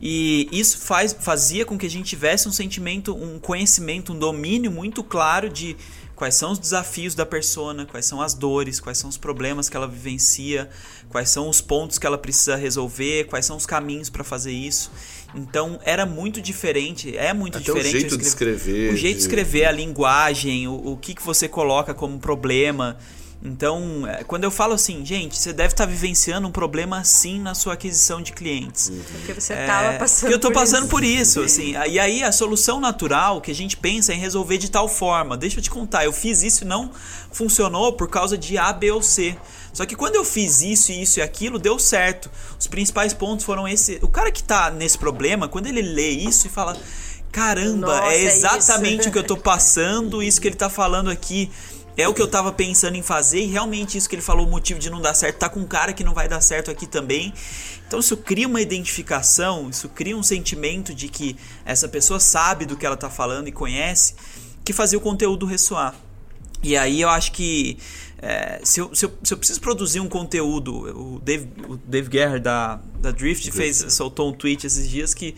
E 0.04 0.48
isso 0.50 0.78
faz, 0.78 1.16
fazia 1.18 1.64
com 1.64 1.78
que 1.78 1.86
a 1.86 1.90
gente 1.90 2.06
tivesse 2.06 2.48
um 2.48 2.52
sentimento, 2.52 3.14
um 3.14 3.38
conhecimento, 3.38 4.12
um 4.12 4.18
domínio 4.18 4.68
muito 4.68 5.04
claro 5.04 5.48
de 5.48 5.76
quais 6.16 6.34
são 6.34 6.50
os 6.50 6.58
desafios 6.58 7.14
da 7.14 7.24
persona, 7.24 7.86
quais 7.86 8.04
são 8.04 8.20
as 8.20 8.34
dores, 8.34 8.80
quais 8.80 8.98
são 8.98 9.08
os 9.08 9.16
problemas 9.16 9.68
que 9.68 9.76
ela 9.76 9.86
vivencia, 9.86 10.68
quais 11.08 11.30
são 11.30 11.48
os 11.48 11.60
pontos 11.60 11.98
que 11.98 12.06
ela 12.06 12.18
precisa 12.18 12.56
resolver, 12.56 13.28
quais 13.28 13.46
são 13.46 13.56
os 13.56 13.64
caminhos 13.64 14.10
para 14.10 14.24
fazer 14.24 14.50
isso. 14.50 14.90
Então 15.36 15.78
era 15.84 16.04
muito 16.04 16.42
diferente, 16.42 17.16
é 17.16 17.32
muito 17.32 17.58
Até 17.58 17.66
diferente. 17.66 17.96
O 17.96 18.00
jeito 18.00 18.18
de 18.18 18.24
escrever. 18.24 18.92
O 18.92 18.96
jeito 18.96 19.16
de 19.18 19.22
escrever, 19.22 19.66
a 19.66 19.72
linguagem, 19.72 20.66
o, 20.66 20.74
o 20.92 20.96
que, 20.96 21.14
que 21.14 21.22
você 21.22 21.48
coloca 21.48 21.94
como 21.94 22.18
problema. 22.18 22.98
Então, 23.44 24.06
é, 24.06 24.22
quando 24.22 24.44
eu 24.44 24.52
falo 24.52 24.72
assim, 24.72 25.04
gente, 25.04 25.36
você 25.36 25.52
deve 25.52 25.74
estar 25.74 25.84
tá 25.84 25.90
vivenciando 25.90 26.46
um 26.46 26.52
problema 26.52 26.98
assim 26.98 27.40
na 27.40 27.54
sua 27.54 27.72
aquisição 27.72 28.22
de 28.22 28.32
clientes. 28.32 28.88
Uhum. 28.88 29.02
Porque 29.12 29.34
você 29.34 29.54
estava 29.54 29.94
é, 29.94 29.98
passando 29.98 30.20
Porque 30.20 30.34
eu 30.34 30.36
estou 30.36 30.52
passando 30.52 30.82
isso. 30.82 30.90
por 30.90 31.02
isso, 31.02 31.40
assim. 31.40 31.74
E 31.88 31.98
aí 31.98 32.22
a 32.22 32.30
solução 32.30 32.78
natural 32.78 33.40
que 33.40 33.50
a 33.50 33.54
gente 33.54 33.76
pensa 33.76 34.12
é 34.12 34.14
em 34.14 34.20
resolver 34.20 34.58
de 34.58 34.70
tal 34.70 34.88
forma. 34.88 35.36
Deixa 35.36 35.58
eu 35.58 35.62
te 35.62 35.70
contar, 35.70 36.04
eu 36.04 36.12
fiz 36.12 36.42
isso 36.42 36.62
e 36.62 36.66
não 36.66 36.92
funcionou 37.32 37.94
por 37.94 38.08
causa 38.08 38.38
de 38.38 38.56
A, 38.56 38.72
B 38.72 38.92
ou 38.92 39.02
C. 39.02 39.36
Só 39.72 39.84
que 39.86 39.96
quando 39.96 40.14
eu 40.14 40.24
fiz 40.24 40.60
isso, 40.60 40.92
isso 40.92 41.18
e 41.18 41.22
aquilo, 41.22 41.58
deu 41.58 41.78
certo. 41.80 42.30
Os 42.58 42.68
principais 42.68 43.12
pontos 43.12 43.44
foram 43.44 43.66
esse. 43.66 43.98
O 44.02 44.08
cara 44.08 44.30
que 44.30 44.40
está 44.40 44.70
nesse 44.70 44.98
problema, 44.98 45.48
quando 45.48 45.66
ele 45.66 45.82
lê 45.82 46.10
isso 46.10 46.46
e 46.46 46.50
fala: 46.50 46.76
caramba, 47.32 47.86
Nossa, 47.86 48.12
é 48.12 48.22
exatamente 48.22 49.06
é 49.06 49.08
o 49.08 49.12
que 49.12 49.18
eu 49.18 49.22
estou 49.22 49.38
passando, 49.38 50.22
isso 50.22 50.40
que 50.40 50.46
ele 50.46 50.54
está 50.54 50.68
falando 50.68 51.10
aqui 51.10 51.50
é 51.96 52.08
o 52.08 52.14
que 52.14 52.22
eu 52.22 52.28
tava 52.28 52.52
pensando 52.52 52.96
em 52.96 53.02
fazer 53.02 53.40
e 53.40 53.46
realmente 53.46 53.98
isso 53.98 54.08
que 54.08 54.14
ele 54.14 54.22
falou, 54.22 54.46
o 54.46 54.50
motivo 54.50 54.80
de 54.80 54.88
não 54.88 55.00
dar 55.00 55.14
certo, 55.14 55.38
tá 55.38 55.48
com 55.48 55.60
um 55.60 55.66
cara 55.66 55.92
que 55.92 56.02
não 56.02 56.14
vai 56.14 56.28
dar 56.28 56.40
certo 56.40 56.70
aqui 56.70 56.86
também. 56.86 57.32
Então 57.86 58.00
isso 58.00 58.16
cria 58.16 58.48
uma 58.48 58.60
identificação, 58.60 59.68
isso 59.68 59.88
cria 59.88 60.16
um 60.16 60.22
sentimento 60.22 60.94
de 60.94 61.08
que 61.08 61.36
essa 61.64 61.88
pessoa 61.88 62.18
sabe 62.18 62.64
do 62.64 62.76
que 62.76 62.86
ela 62.86 62.96
tá 62.96 63.10
falando 63.10 63.48
e 63.48 63.52
conhece, 63.52 64.14
que 64.64 64.72
fazia 64.72 64.98
o 64.98 65.00
conteúdo 65.00 65.44
ressoar. 65.44 65.94
E 66.62 66.76
aí 66.76 67.00
eu 67.00 67.08
acho 67.08 67.32
que 67.32 67.76
é, 68.22 68.60
se, 68.62 68.80
eu, 68.80 68.94
se, 68.94 69.04
eu, 69.04 69.12
se, 69.22 69.34
eu, 69.34 69.38
preciso 69.38 69.60
produzir 69.60 69.98
um 69.98 70.08
conteúdo, 70.08 70.72
o 70.96 71.18
Dave, 71.18 71.48
o 71.68 71.76
Dave 71.76 72.08
Guerra 72.08 72.38
da, 72.38 72.80
da 73.00 73.10
Drift 73.10 73.50
fez, 73.50 73.84
soltou 73.88 74.30
um 74.30 74.32
tweet 74.32 74.64
esses 74.64 74.88
dias 74.88 75.12
que 75.12 75.34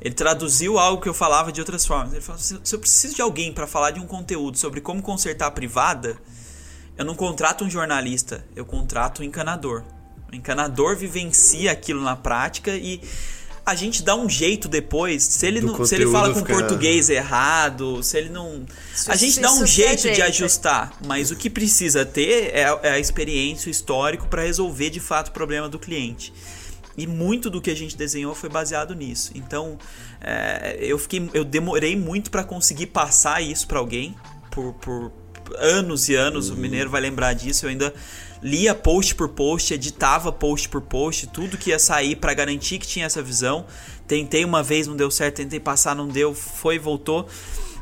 ele 0.00 0.14
traduziu 0.14 0.78
algo 0.78 1.02
que 1.02 1.08
eu 1.08 1.14
falava 1.14 1.50
de 1.50 1.60
outras 1.60 1.86
formas. 1.86 2.12
Ele 2.12 2.22
falou: 2.22 2.40
se 2.40 2.74
eu 2.74 2.78
preciso 2.78 3.14
de 3.14 3.22
alguém 3.22 3.52
para 3.52 3.66
falar 3.66 3.90
de 3.90 4.00
um 4.00 4.06
conteúdo 4.06 4.58
sobre 4.58 4.80
como 4.80 5.02
consertar 5.02 5.46
a 5.46 5.50
privada, 5.50 6.16
eu 6.96 7.04
não 7.04 7.14
contrato 7.14 7.64
um 7.64 7.70
jornalista, 7.70 8.44
eu 8.54 8.64
contrato 8.64 9.22
um 9.22 9.24
encanador. 9.24 9.84
O 10.30 10.34
encanador 10.34 10.96
vivencia 10.96 11.70
aquilo 11.70 12.02
na 12.02 12.16
prática 12.16 12.74
e 12.74 13.00
a 13.64 13.74
gente 13.74 14.02
dá 14.02 14.14
um 14.14 14.28
jeito 14.28 14.68
depois. 14.68 15.24
Se 15.24 15.44
ele, 15.44 15.60
não, 15.60 15.84
se 15.84 15.94
ele 15.94 16.06
fala 16.06 16.32
com 16.32 16.40
ficar... 16.40 16.54
português 16.54 17.10
errado, 17.10 18.00
se 18.02 18.16
ele 18.16 18.28
não. 18.28 18.64
Isso, 18.94 19.10
a 19.10 19.16
gente 19.16 19.40
dá 19.40 19.52
um 19.52 19.66
jeito 19.66 20.10
de 20.10 20.22
ajustar. 20.22 20.92
Mas 21.04 21.32
o 21.32 21.36
que 21.36 21.50
precisa 21.50 22.04
ter 22.06 22.50
é 22.54 22.64
a, 22.64 22.78
é 22.82 22.90
a 22.92 22.98
experiência, 22.98 23.68
o 23.68 23.70
histórico 23.70 24.28
para 24.28 24.42
resolver 24.42 24.90
de 24.90 25.00
fato 25.00 25.28
o 25.28 25.32
problema 25.32 25.68
do 25.68 25.80
cliente. 25.80 26.32
E 26.96 27.06
muito 27.06 27.50
do 27.50 27.60
que 27.60 27.70
a 27.70 27.74
gente 27.74 27.96
desenhou 27.96 28.34
foi 28.34 28.48
baseado 28.48 28.94
nisso. 28.94 29.32
Então, 29.34 29.78
é, 30.20 30.78
eu 30.80 30.98
fiquei, 30.98 31.28
eu 31.34 31.44
demorei 31.44 31.94
muito 31.94 32.30
para 32.30 32.42
conseguir 32.42 32.86
passar 32.86 33.42
isso 33.42 33.66
para 33.66 33.78
alguém 33.78 34.14
por, 34.50 34.72
por 34.74 35.12
anos 35.58 36.08
e 36.08 36.14
anos. 36.14 36.48
Uhum. 36.48 36.56
O 36.56 36.58
Mineiro 36.58 36.88
vai 36.88 37.00
lembrar 37.00 37.34
disso. 37.34 37.66
Eu 37.66 37.70
ainda 37.70 37.92
lia 38.42 38.74
post 38.74 39.14
por 39.14 39.28
post, 39.28 39.74
editava 39.74 40.32
post 40.32 40.68
por 40.68 40.80
post, 40.80 41.26
tudo 41.26 41.58
que 41.58 41.70
ia 41.70 41.78
sair 41.78 42.16
para 42.16 42.32
garantir 42.32 42.78
que 42.78 42.86
tinha 42.86 43.06
essa 43.06 43.22
visão. 43.22 43.66
Tentei 44.06 44.44
uma 44.44 44.62
vez, 44.62 44.86
não 44.86 44.96
deu 44.96 45.10
certo. 45.10 45.36
Tentei 45.36 45.60
passar, 45.60 45.94
não 45.94 46.08
deu. 46.08 46.34
Foi, 46.34 46.78
voltou. 46.78 47.28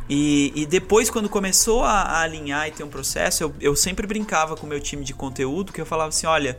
E, 0.08 0.52
e 0.54 0.66
depois, 0.66 1.08
quando 1.08 1.28
começou 1.28 1.82
a, 1.82 2.02
a 2.02 2.20
alinhar 2.22 2.68
e 2.68 2.72
ter 2.72 2.84
um 2.84 2.88
processo, 2.88 3.42
eu, 3.42 3.54
eu 3.60 3.76
sempre 3.76 4.06
brincava 4.06 4.56
com 4.56 4.66
o 4.66 4.68
meu 4.68 4.80
time 4.80 5.04
de 5.04 5.14
conteúdo, 5.14 5.72
que 5.72 5.80
eu 5.80 5.86
falava 5.86 6.10
assim, 6.10 6.26
olha 6.26 6.58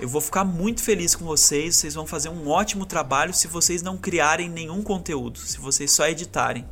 eu 0.00 0.08
vou 0.08 0.20
ficar 0.20 0.44
muito 0.44 0.82
feliz 0.82 1.14
com 1.14 1.24
vocês. 1.24 1.76
Vocês 1.76 1.94
vão 1.94 2.06
fazer 2.06 2.28
um 2.28 2.48
ótimo 2.48 2.86
trabalho 2.86 3.32
se 3.32 3.46
vocês 3.46 3.82
não 3.82 3.96
criarem 3.96 4.48
nenhum 4.48 4.82
conteúdo, 4.82 5.38
se 5.38 5.58
vocês 5.58 5.90
só 5.90 6.06
editarem 6.06 6.66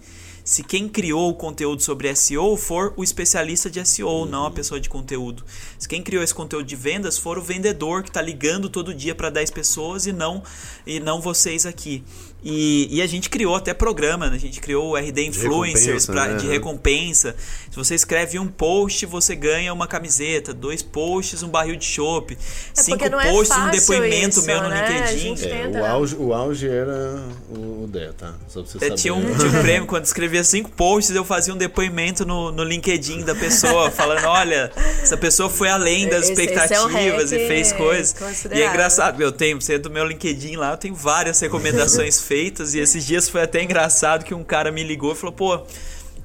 se 0.44 0.64
quem 0.64 0.88
criou 0.88 1.30
o 1.30 1.34
conteúdo 1.34 1.82
sobre 1.82 2.14
SEO 2.14 2.56
for 2.56 2.92
o 2.96 3.04
especialista 3.04 3.70
de 3.70 3.84
SEO, 3.86 4.08
uhum. 4.08 4.26
não 4.26 4.46
a 4.46 4.50
pessoa 4.50 4.80
de 4.80 4.88
conteúdo. 4.88 5.44
Se 5.78 5.88
quem 5.88 6.02
criou 6.02 6.22
esse 6.22 6.34
conteúdo 6.34 6.64
de 6.64 6.76
vendas 6.76 7.18
for 7.18 7.38
o 7.38 7.42
vendedor 7.42 8.02
que 8.02 8.08
está 8.08 8.22
ligando 8.22 8.68
todo 8.68 8.94
dia 8.94 9.14
para 9.14 9.30
10 9.30 9.50
pessoas 9.50 10.06
e 10.06 10.12
não 10.12 10.42
e 10.86 10.98
não 10.98 11.20
vocês 11.20 11.66
aqui. 11.66 12.02
E, 12.42 12.88
e, 12.90 13.02
a 13.02 13.06
gente 13.06 13.28
criou 13.28 13.54
até 13.54 13.74
programa, 13.74 14.30
né? 14.30 14.36
a 14.36 14.38
gente 14.38 14.60
criou 14.60 14.92
o 14.92 14.96
RD 14.96 15.26
Influencers 15.26 16.06
de 16.06 16.12
recompensa, 16.12 16.12
pra, 16.12 16.26
né? 16.26 16.36
de 16.36 16.46
recompensa. 16.46 17.36
Se 17.70 17.76
você 17.76 17.94
escreve 17.94 18.38
um 18.38 18.46
post, 18.46 19.04
você 19.04 19.36
ganha 19.36 19.72
uma 19.72 19.86
camiseta, 19.86 20.54
dois 20.54 20.82
posts, 20.82 21.42
um 21.42 21.48
barril 21.48 21.76
de 21.76 21.84
chopp, 21.84 22.32
é 22.32 22.82
cinco 22.82 23.04
é 23.04 23.10
posts, 23.10 23.56
um 23.56 23.70
depoimento 23.70 24.38
isso, 24.38 24.46
meu 24.46 24.62
no 24.62 24.68
né? 24.68 25.04
LinkedIn. 25.14 25.48
É, 25.48 25.80
o, 25.80 25.84
auge, 25.84 26.16
o 26.16 26.32
auge 26.32 26.66
era 26.66 27.22
o 27.50 27.86
DE, 27.86 28.12
tá? 28.16 28.34
Só 28.48 28.62
pra 28.62 28.70
você 28.70 28.78
saber. 28.78 28.94
Tinha 28.94 29.14
um, 29.14 29.36
tinha 29.36 29.48
um 29.52 29.62
prêmio, 29.62 29.86
quando 29.86 30.04
escrevia 30.06 30.42
cinco 30.42 30.70
posts, 30.70 31.14
eu 31.14 31.24
fazia 31.24 31.52
um 31.52 31.58
depoimento 31.58 32.24
no, 32.24 32.50
no 32.50 32.64
LinkedIn 32.64 33.22
da 33.22 33.34
pessoa, 33.34 33.90
falando: 33.90 34.24
olha, 34.24 34.72
essa 35.02 35.16
pessoa 35.16 35.50
foi 35.50 35.68
além 35.68 36.08
das 36.08 36.22
esse, 36.22 36.32
expectativas 36.32 37.32
esse 37.32 37.36
é 37.36 37.44
e 37.44 37.48
fez 37.48 37.72
coisas. 37.72 38.14
E 38.50 38.62
é 38.62 38.66
engraçado, 38.66 39.22
eu 39.22 39.30
tenho, 39.30 39.60
você 39.60 39.74
é 39.74 39.78
do 39.78 39.90
meu 39.90 40.06
LinkedIn 40.06 40.56
lá, 40.56 40.72
eu 40.72 40.76
tenho 40.78 40.94
várias 40.94 41.38
recomendações 41.38 42.20
feitas. 42.30 42.74
E 42.74 42.78
esses 42.78 43.04
dias 43.04 43.28
foi 43.28 43.42
até 43.42 43.60
engraçado 43.60 44.24
que 44.24 44.32
um 44.32 44.44
cara 44.44 44.70
me 44.70 44.84
ligou 44.84 45.12
e 45.12 45.16
falou: 45.16 45.32
pô, 45.32 45.60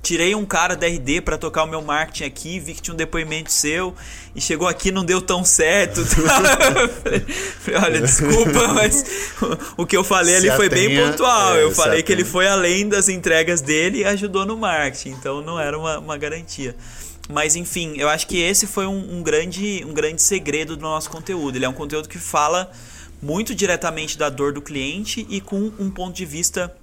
tirei 0.04 0.36
um 0.36 0.46
cara 0.46 0.76
da 0.76 0.86
RD 0.86 1.22
para 1.22 1.36
tocar 1.36 1.64
o 1.64 1.68
meu 1.68 1.82
marketing 1.82 2.26
aqui, 2.26 2.60
vi 2.60 2.76
que 2.76 2.82
tinha 2.84 2.94
um 2.94 2.98
depoimento 2.98 3.52
seu 3.52 3.96
e 4.36 4.40
chegou 4.40 4.68
aqui 4.68 4.92
não 4.92 5.04
deu 5.04 5.20
tão 5.20 5.44
certo. 5.44 6.06
falei, 7.60 7.82
olha, 7.84 8.02
desculpa, 8.02 8.68
mas 8.72 9.04
o 9.76 9.84
que 9.84 9.98
eu 9.98 10.04
falei 10.04 10.36
ali 10.36 10.52
foi 10.52 10.70
bem 10.70 10.96
pontual. 10.96 11.56
É, 11.56 11.64
eu 11.64 11.72
falei 11.72 12.04
que 12.04 12.12
ele 12.12 12.24
foi 12.24 12.48
além 12.48 12.88
das 12.88 13.10
entregas 13.10 13.62
dele 13.62 14.00
e 14.00 14.06
ajudou 14.06 14.46
no 14.46 14.56
marketing, 14.56 15.10
então 15.10 15.42
não 15.42 15.60
era 15.60 15.76
uma, 15.76 15.98
uma 15.98 16.18
garantia. 16.18 16.76
Mas 17.28 17.56
enfim, 17.56 17.96
eu 17.98 18.08
acho 18.08 18.28
que 18.28 18.40
esse 18.40 18.68
foi 18.68 18.86
um, 18.86 19.18
um, 19.18 19.24
grande, 19.24 19.84
um 19.90 19.94
grande 19.94 20.22
segredo 20.22 20.76
do 20.76 20.84
nosso 20.84 21.10
conteúdo. 21.10 21.56
Ele 21.56 21.66
é 21.66 21.70
um 21.70 21.74
conteúdo 21.74 22.08
que 22.08 22.20
fala 22.20 22.70
muito 23.22 23.56
diretamente 23.56 24.18
da 24.18 24.30
dor 24.30 24.54
do 24.54 24.62
cliente 24.62 25.26
e 25.30 25.42
com 25.42 25.72
um 25.80 25.90
ponto 25.90 26.16
de 26.16 26.26
vista 26.26 26.76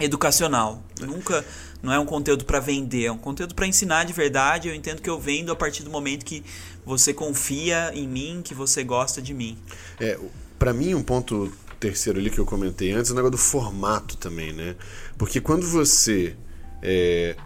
educacional. 0.00 0.82
Nunca 1.00 1.44
não 1.82 1.92
é 1.92 1.98
um 1.98 2.06
conteúdo 2.06 2.44
para 2.44 2.60
vender, 2.60 3.04
é 3.04 3.12
um 3.12 3.18
conteúdo 3.18 3.54
para 3.54 3.66
ensinar 3.66 4.04
de 4.04 4.12
verdade. 4.12 4.68
Eu 4.68 4.74
entendo 4.74 5.02
que 5.02 5.10
eu 5.10 5.18
vendo 5.18 5.52
a 5.52 5.56
partir 5.56 5.82
do 5.82 5.90
momento 5.90 6.24
que 6.24 6.44
você 6.84 7.12
confia 7.12 7.90
em 7.94 8.06
mim, 8.06 8.40
que 8.42 8.54
você 8.54 8.84
gosta 8.84 9.20
de 9.20 9.34
mim. 9.34 9.58
É, 10.00 10.18
para 10.58 10.72
mim 10.72 10.94
um 10.94 11.02
ponto 11.02 11.52
terceiro 11.78 12.18
ali 12.18 12.30
que 12.30 12.38
eu 12.38 12.46
comentei 12.46 12.92
antes 12.92 13.10
é 13.10 13.12
o 13.12 13.16
negócio 13.16 13.32
do 13.32 13.38
formato 13.38 14.16
também, 14.16 14.52
né? 14.52 14.74
Porque 15.16 15.40
quando 15.40 15.66
você 15.66 16.36
é, 16.82 17.36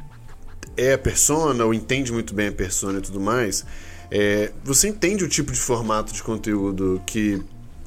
é 0.77 0.95
a 0.95 0.99
persona 0.99 1.65
ou 1.65 1.75
entende 1.75 2.13
muito 2.13 2.35
bem 2.35 2.49
a 2.49 2.53
persona 2.53 2.99
e 2.99 3.03
tudo 3.03 3.21
mais, 3.21 3.65
é, 4.11 4.53
você 4.65 4.89
entende 4.89 5.25
o 5.25 5.29
tipo 5.29 5.53
de 5.53 5.59
formato 5.59 6.13
de 6.13 6.23
conteúdo 6.23 7.03
que, 7.07 7.43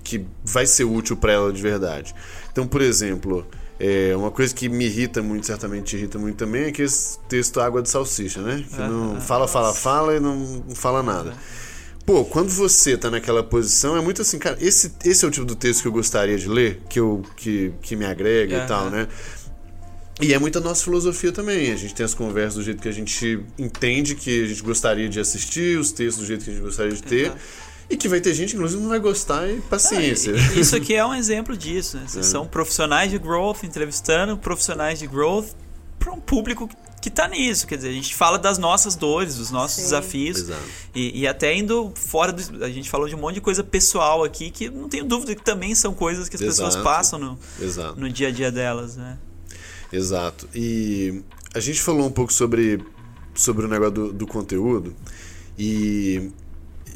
que 0.06 0.24
vai 0.44 0.66
ser 0.68 0.84
útil 0.84 1.18
para 1.18 1.34
ela 1.34 1.52
de 1.52 1.62
verdade. 1.62 2.16
Então, 2.52 2.66
por 2.66 2.82
exemplo, 2.82 3.46
é, 3.80 4.16
uma 4.16 4.32
coisa 4.32 4.54
que 4.54 4.70
me 4.70 4.86
irrita 4.86 5.22
muito, 5.22 5.46
certamente 5.48 5.84
te 5.86 5.98
irrita 5.98 6.18
muito 6.20 6.38
também, 6.38 6.66
é 6.66 6.68
aquele 6.68 6.88
texto 7.28 7.60
água 7.60 7.82
de 7.82 7.90
salsicha, 7.90 8.42
né? 8.42 8.64
Que 8.70 8.78
não 8.78 9.20
fala, 9.20 9.48
fala, 9.48 9.74
fala 9.74 10.16
e 10.16 10.20
não 10.20 10.64
fala 10.76 11.04
nada. 11.04 11.34
Pô, 12.06 12.24
quando 12.24 12.50
você 12.50 12.96
tá 12.96 13.10
naquela 13.10 13.44
posição, 13.44 13.98
é 13.98 14.02
muito 14.02 14.22
assim, 14.22 14.38
cara, 14.38 14.56
esse, 14.62 14.94
esse 15.04 15.26
é 15.26 15.28
o 15.28 15.32
tipo 15.32 15.46
do 15.46 15.56
texto 15.56 15.82
que 15.82 15.88
eu 15.88 15.92
gostaria 15.92 16.38
de 16.38 16.48
ler, 16.48 16.82
que, 16.88 17.00
eu, 17.00 17.24
que, 17.36 17.74
que 17.82 17.96
me 17.96 18.06
agrega 18.06 18.64
e 18.64 18.68
tal, 18.68 18.92
né? 18.92 19.08
E 20.22 20.34
é 20.34 20.40
muita 20.40 20.62
nossa 20.62 20.84
filosofia 20.84 21.32
também. 21.32 21.72
A 21.72 21.76
gente 21.76 21.94
tem 21.94 22.06
as 22.06 22.14
conversas 22.14 22.56
do 22.56 22.64
jeito 22.64 22.82
que 22.82 22.88
a 22.88 22.92
gente 22.92 23.40
entende 23.58 24.16
que 24.16 24.44
a 24.44 24.48
gente 24.48 24.62
gostaria 24.62 25.10
de 25.10 25.20
assistir, 25.20 25.78
os 25.78 25.92
textos 25.92 26.24
do 26.24 26.28
jeito 26.28 26.46
que 26.46 26.52
a 26.52 26.54
gente 26.54 26.64
gostaria 26.64 26.94
de 26.94 27.04
ter. 27.04 27.26
Exato. 27.26 27.65
E 27.90 27.96
que 27.96 28.08
vai 28.08 28.20
ter 28.20 28.34
gente, 28.34 28.56
inclusive, 28.56 28.82
não 28.82 28.90
vai 28.90 29.00
gostar 29.00 29.48
e 29.48 29.62
paciência. 29.62 30.34
Ah, 30.34 30.60
isso 30.60 30.76
aqui 30.76 30.96
é 30.96 31.06
um 31.06 31.14
exemplo 31.16 31.56
disso. 31.56 31.98
Né? 31.98 32.06
É. 32.16 32.24
São 32.24 32.48
profissionais 32.48 33.12
de 33.12 33.20
growth 33.20 33.64
entrevistando 33.64 34.38
profissionais 34.38 35.00
de 35.00 35.08
growth 35.08 35.50
para 36.00 36.12
um 36.12 36.20
público 36.20 36.68
que 37.02 37.10
está 37.10 37.28
nisso. 37.28 37.68
Quer 37.68 37.76
dizer, 37.76 37.90
a 37.90 37.94
gente 37.94 38.16
fala 38.16 38.40
das 38.40 38.58
nossas 38.58 38.96
dores, 38.96 39.36
dos 39.36 39.52
nossos 39.52 39.78
Sim. 39.78 39.84
desafios. 39.84 40.50
E, 40.96 41.22
e, 41.22 41.28
até 41.28 41.56
indo 41.56 41.94
fora 41.96 42.32
do. 42.32 42.64
A 42.64 42.70
gente 42.70 42.90
falou 42.90 43.08
de 43.08 43.14
um 43.14 43.20
monte 43.20 43.36
de 43.36 43.42
coisa 43.42 43.64
pessoal 43.64 44.24
aqui 44.24 44.50
que 44.50 44.70
não 44.70 44.90
tenho 44.90 45.06
dúvida 45.06 45.36
que 45.36 45.44
também 45.44 45.76
são 45.76 45.94
coisas 45.94 46.28
que 46.28 46.36
as 46.36 46.42
Exato. 46.42 46.68
pessoas 46.68 46.84
passam 46.84 47.20
no, 47.20 47.40
no 47.96 48.10
dia 48.10 48.30
a 48.30 48.32
dia 48.32 48.52
delas, 48.52 48.96
né? 48.96 49.20
Exato. 49.92 50.50
E 50.56 51.22
a 51.54 51.60
gente 51.60 51.80
falou 51.80 52.08
um 52.08 52.12
pouco 52.12 52.34
sobre, 52.34 52.84
sobre 53.36 53.66
o 53.66 53.70
negócio 53.70 53.94
do, 53.94 54.14
do 54.14 54.28
conteúdo. 54.28 54.96
E, 55.58 56.32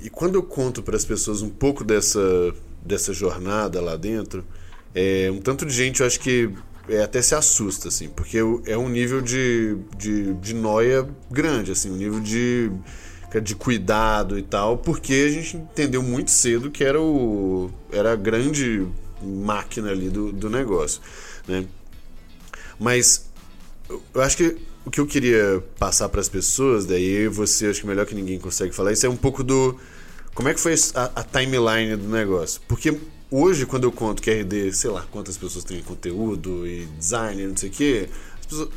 e 0.03 0.09
quando 0.09 0.35
eu 0.35 0.43
conto 0.43 0.81
para 0.81 0.95
as 0.95 1.05
pessoas 1.05 1.41
um 1.41 1.49
pouco 1.49 1.83
dessa, 1.83 2.53
dessa 2.83 3.13
jornada 3.13 3.81
lá 3.81 3.95
dentro, 3.95 4.45
é, 4.93 5.29
um 5.31 5.39
tanto 5.39 5.65
de 5.65 5.73
gente 5.73 6.01
eu 6.01 6.07
acho 6.07 6.19
que 6.19 6.49
é, 6.87 7.03
até 7.03 7.21
se 7.21 7.35
assusta, 7.35 7.87
assim, 7.87 8.09
porque 8.09 8.37
é 8.65 8.77
um 8.77 8.89
nível 8.89 9.21
de, 9.21 9.77
de, 9.97 10.33
de 10.35 10.53
noia 10.55 11.07
grande, 11.29 11.71
assim, 11.71 11.91
um 11.91 11.95
nível 11.95 12.19
de, 12.19 12.71
de 13.43 13.55
cuidado 13.55 14.39
e 14.39 14.41
tal, 14.41 14.77
porque 14.77 15.13
a 15.27 15.31
gente 15.31 15.57
entendeu 15.57 16.01
muito 16.01 16.31
cedo 16.31 16.71
que 16.71 16.83
era, 16.83 16.99
o, 16.99 17.71
era 17.91 18.13
a 18.13 18.15
grande 18.15 18.87
máquina 19.21 19.91
ali 19.91 20.09
do, 20.09 20.31
do 20.31 20.49
negócio, 20.49 21.01
né? 21.47 21.65
Mas 22.79 23.29
eu 24.13 24.21
acho 24.21 24.37
que 24.37 24.57
o 24.89 24.91
que 24.91 24.99
eu 24.99 25.05
queria 25.05 25.63
passar 25.77 26.09
para 26.09 26.19
as 26.19 26.27
pessoas, 26.27 26.83
daí 26.83 27.27
você 27.27 27.67
acho 27.67 27.81
que 27.81 27.87
melhor 27.87 28.07
que 28.07 28.15
ninguém 28.15 28.39
consegue 28.39 28.73
falar 28.73 28.91
isso, 28.91 29.05
é 29.05 29.09
um 29.09 29.15
pouco 29.15 29.43
do. 29.43 29.79
Como 30.33 30.49
é 30.49 30.53
que 30.53 30.59
foi 30.59 30.73
a, 30.95 31.11
a 31.15 31.23
timeline 31.23 31.95
do 31.95 32.07
negócio? 32.09 32.59
Porque 32.67 32.97
hoje, 33.29 33.67
quando 33.67 33.83
eu 33.83 33.91
conto 33.91 34.19
que 34.19 34.31
RD, 34.31 34.73
sei 34.73 34.89
lá 34.89 35.05
quantas 35.11 35.37
pessoas 35.37 35.63
têm 35.63 35.83
conteúdo 35.83 36.65
e 36.65 36.87
design, 36.97 37.45
não 37.45 37.55
sei 37.55 37.69
o 37.69 37.71
quê, 37.71 38.09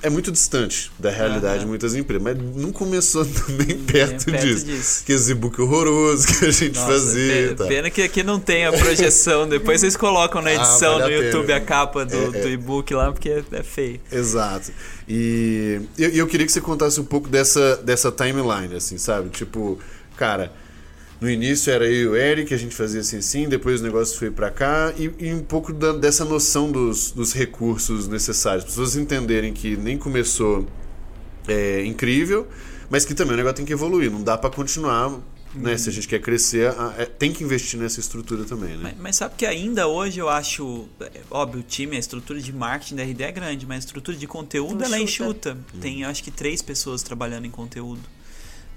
é 0.02 0.10
muito 0.10 0.30
distante 0.30 0.90
da 0.98 1.10
realidade 1.10 1.54
uhum. 1.54 1.60
de 1.60 1.66
muitas 1.66 1.94
empresas, 1.94 2.22
mas 2.22 2.36
não 2.56 2.72
começou 2.72 3.24
nem 3.48 3.78
perto, 3.78 4.26
perto 4.26 4.46
disso. 4.46 4.66
disso. 4.66 5.04
Que 5.04 5.12
esse 5.12 5.32
e-book 5.32 5.60
horroroso 5.60 6.26
que 6.26 6.44
a 6.44 6.50
gente 6.50 6.78
Nossa, 6.78 6.92
fazia. 6.92 7.54
Pena, 7.56 7.68
pena 7.68 7.90
que 7.90 8.02
aqui 8.02 8.22
não 8.22 8.38
tem 8.38 8.66
a 8.66 8.72
projeção. 8.72 9.48
Depois 9.48 9.80
vocês 9.80 9.96
colocam 9.96 10.42
na 10.42 10.52
edição 10.52 10.96
ah, 10.96 10.98
vale 10.98 11.16
no 11.16 11.24
YouTube 11.24 11.52
a 11.52 11.60
capa 11.60 12.04
do, 12.04 12.16
é, 12.16 12.38
é. 12.38 12.42
do 12.42 12.48
e-book 12.48 12.92
lá, 12.94 13.12
porque 13.12 13.28
é, 13.28 13.42
é 13.52 13.62
feio. 13.62 14.00
Exato. 14.10 14.70
E 15.08 15.80
eu, 15.98 16.10
eu 16.10 16.26
queria 16.26 16.46
que 16.46 16.52
você 16.52 16.60
contasse 16.60 17.00
um 17.00 17.04
pouco 17.04 17.28
dessa, 17.28 17.76
dessa 17.76 18.12
timeline, 18.12 18.74
assim, 18.74 18.98
sabe? 18.98 19.30
Tipo, 19.30 19.78
cara 20.16 20.52
no 21.22 21.30
início 21.30 21.72
era 21.72 21.86
eu 21.86 21.92
e 21.92 22.06
o 22.08 22.16
Eric, 22.16 22.52
a 22.52 22.56
gente 22.56 22.74
fazia 22.74 23.00
assim 23.00 23.18
assim, 23.18 23.48
depois 23.48 23.80
o 23.80 23.84
negócio 23.84 24.18
foi 24.18 24.28
para 24.28 24.50
cá 24.50 24.92
e, 24.98 25.10
e, 25.20 25.32
um 25.32 25.44
pouco 25.44 25.72
da, 25.72 25.92
dessa 25.92 26.24
noção 26.24 26.70
dos, 26.72 27.12
dos 27.12 27.32
recursos 27.32 28.08
necessários, 28.08 28.64
para 28.64 28.72
as 28.72 28.76
pessoas 28.76 28.96
entenderem 28.96 29.52
que 29.52 29.76
nem 29.76 29.96
começou 29.96 30.66
é, 31.46 31.84
incrível, 31.84 32.48
mas 32.90 33.04
que 33.04 33.14
também 33.14 33.34
o 33.34 33.36
negócio 33.36 33.56
tem 33.56 33.64
que 33.64 33.72
evoluir, 33.72 34.10
não 34.10 34.22
dá 34.22 34.36
para 34.36 34.50
continuar 34.50 35.22
né? 35.54 35.76
Se 35.76 35.88
a 35.90 35.92
gente 35.92 36.08
quer 36.08 36.18
crescer, 36.18 36.68
a, 36.68 36.94
é, 36.96 37.04
tem 37.04 37.30
que 37.30 37.44
investir 37.44 37.78
nessa 37.78 38.00
estrutura 38.00 38.44
também, 38.44 38.70
né? 38.70 38.80
Mas, 38.82 38.94
mas, 38.98 39.16
sabe 39.16 39.34
que 39.36 39.44
ainda 39.44 39.86
hoje 39.86 40.18
eu 40.18 40.28
acho, 40.28 40.86
é, 40.98 41.20
óbvio, 41.30 41.60
o 41.60 41.62
time, 41.62 41.96
a 41.96 41.98
estrutura 41.98 42.40
de 42.40 42.50
marketing 42.52 42.96
da 42.96 43.02
RD 43.02 43.22
é 43.22 43.32
grande, 43.32 43.66
mas 43.66 43.84
a 43.84 43.86
estrutura 43.86 44.16
de 44.16 44.26
conteúdo 44.26 44.82
ela 44.82 44.96
é 44.96 45.00
enxuta. 45.00 45.58
Hum. 45.74 45.78
Tem, 45.78 46.04
acho 46.04 46.24
que, 46.24 46.30
três 46.30 46.62
pessoas 46.62 47.02
trabalhando 47.02 47.44
em 47.44 47.50
conteúdo. 47.50 48.00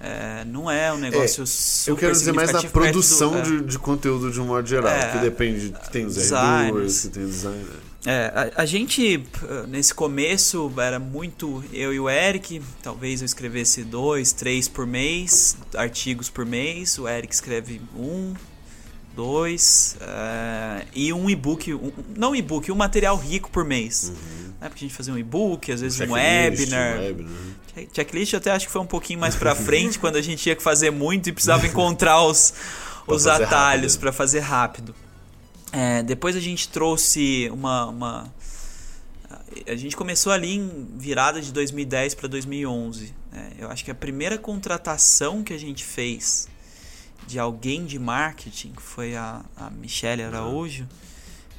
É, 0.05 0.45
não 0.45 0.69
é 0.69 0.93
um 0.93 0.97
negócio 0.97 1.41
é, 1.41 1.45
super 1.47 1.91
Eu 1.91 1.97
quero 1.97 2.11
dizer 2.11 2.31
mais 2.31 2.51
da 2.51 2.61
produção 2.61 3.31
do, 3.31 3.37
é. 3.39 3.41
de, 3.41 3.61
de, 3.63 3.79
conteúdo 3.79 4.31
de 4.31 4.39
um 4.39 4.45
modo 4.45 4.67
geral, 4.67 4.93
é, 4.93 5.11
que 5.11 5.17
depende 5.17 5.71
que 5.71 5.91
tem 5.91 6.05
os 6.05 6.15
editores, 6.15 7.01
que 7.01 7.07
tem 7.09 7.25
design. 7.25 7.65
É, 8.05 8.51
a, 8.55 8.61
a, 8.61 8.65
gente, 8.67 9.25
nesse 9.67 9.91
começo, 9.91 10.71
era 10.77 10.99
muito 10.99 11.63
eu 11.73 11.91
e 11.91 11.99
o 11.99 12.07
Eric. 12.07 12.61
Talvez 12.83 13.21
eu 13.21 13.25
escrevesse 13.25 13.83
dois, 13.83 14.31
três 14.31 14.67
por 14.67 14.85
mês, 14.85 15.57
artigos 15.75 16.29
por 16.29 16.45
mês. 16.45 16.99
O 16.99 17.07
Eric 17.07 17.33
escreve 17.33 17.81
um, 17.97 18.35
dois. 19.15 19.97
Uh, 20.01 20.87
e 20.93 21.13
um 21.13 21.29
e-book, 21.29 21.73
um, 21.73 21.91
não 22.15 22.35
e-book, 22.35 22.71
um 22.71 22.75
material 22.75 23.17
rico 23.17 23.49
por 23.49 23.63
mês. 23.63 24.09
Uhum. 24.09 24.53
Né? 24.59 24.69
Porque 24.69 24.85
a 24.85 24.87
gente 24.87 24.95
fazia 24.95 25.13
um 25.13 25.17
e-book, 25.17 25.71
às 25.71 25.81
vezes 25.81 25.99
um 26.01 26.13
webinar. 26.13 26.97
Um 26.97 27.01
webinar. 27.01 27.31
Checklist 27.93 28.33
eu 28.33 28.37
até 28.37 28.51
acho 28.51 28.67
que 28.67 28.71
foi 28.71 28.81
um 28.81 28.87
pouquinho 28.87 29.19
mais 29.19 29.35
pra 29.35 29.53
frente, 29.55 29.99
quando 29.99 30.15
a 30.15 30.21
gente 30.21 30.41
tinha 30.41 30.55
que 30.55 30.63
fazer 30.63 30.91
muito 30.91 31.29
e 31.29 31.31
precisava 31.31 31.65
encontrar 31.65 32.23
os, 32.23 32.53
os 33.07 33.27
atalhos 33.27 33.97
para 33.97 34.11
fazer 34.11 34.39
rápido. 34.39 34.95
É, 35.71 36.01
depois 36.03 36.35
a 36.35 36.39
gente 36.39 36.69
trouxe 36.69 37.49
uma, 37.51 37.87
uma, 37.87 38.33
A 39.67 39.75
gente 39.75 39.95
começou 39.95 40.31
ali 40.31 40.55
em 40.55 40.87
virada 40.95 41.41
de 41.41 41.51
2010 41.51 42.15
para 42.15 42.27
2011. 42.29 43.13
Né? 43.31 43.51
Eu 43.59 43.69
acho 43.69 43.83
que 43.83 43.91
a 43.91 43.95
primeira 43.95 44.37
contratação 44.37 45.43
que 45.43 45.53
a 45.53 45.57
gente 45.57 45.83
fez 45.83 46.47
de 47.27 47.39
alguém 47.39 47.85
de 47.85 47.97
marketing, 47.97 48.71
que 48.71 48.81
foi 48.81 49.15
a, 49.15 49.43
a 49.55 49.69
Michelle 49.69 50.21
ah. 50.23 50.27
Araújo, 50.27 50.87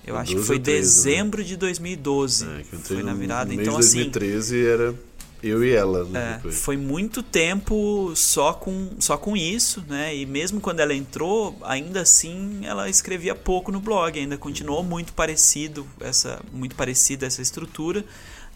eu 0.06 0.16
acho 0.16 0.36
que 0.36 0.42
foi 0.42 0.60
13, 0.60 0.60
né? 0.60 0.80
dezembro 0.80 1.40
né? 1.40 1.48
de 1.48 1.56
2012. 1.56 2.46
É, 2.46 2.76
foi 2.78 3.02
na 3.02 3.12
virada. 3.12 3.52
No 3.52 3.60
então, 3.60 3.74
mês 3.74 3.90
de 3.90 4.04
2013 4.04 4.56
assim, 4.56 4.66
era 4.66 4.94
eu 5.42 5.64
e 5.64 5.72
ela, 5.72 6.04
né? 6.04 6.40
É, 6.44 6.50
foi 6.50 6.76
muito 6.76 7.22
tempo 7.22 8.12
só 8.14 8.52
com, 8.52 8.90
só 8.98 9.16
com 9.16 9.36
isso, 9.36 9.84
né? 9.88 10.16
E 10.16 10.24
mesmo 10.24 10.60
quando 10.60 10.80
ela 10.80 10.94
entrou, 10.94 11.56
ainda 11.62 12.00
assim 12.00 12.60
ela 12.64 12.88
escrevia 12.88 13.34
pouco 13.34 13.70
no 13.70 13.80
blog, 13.80 14.18
ainda 14.18 14.38
continuou 14.38 14.82
muito 14.82 15.12
parecido 15.12 15.86
essa 16.00 16.40
muito 16.52 16.74
parecida 16.74 17.26
essa 17.26 17.42
estrutura. 17.42 18.04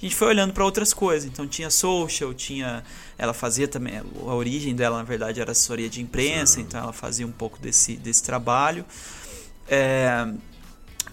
A 0.00 0.02
gente 0.02 0.14
foi 0.14 0.28
olhando 0.28 0.54
para 0.54 0.64
outras 0.64 0.94
coisas, 0.94 1.28
então 1.30 1.46
tinha 1.46 1.68
social, 1.68 2.32
tinha 2.32 2.82
ela 3.18 3.34
fazia 3.34 3.68
também 3.68 3.98
a 3.98 4.34
origem 4.34 4.74
dela 4.74 4.96
na 4.96 5.04
verdade 5.04 5.40
era 5.40 5.52
assessoria 5.52 5.90
de 5.90 6.00
imprensa, 6.00 6.54
Sim. 6.54 6.62
então 6.62 6.80
ela 6.80 6.92
fazia 6.92 7.26
um 7.26 7.32
pouco 7.32 7.58
desse 7.58 7.96
desse 7.96 8.22
trabalho. 8.22 8.84
É, 9.68 10.32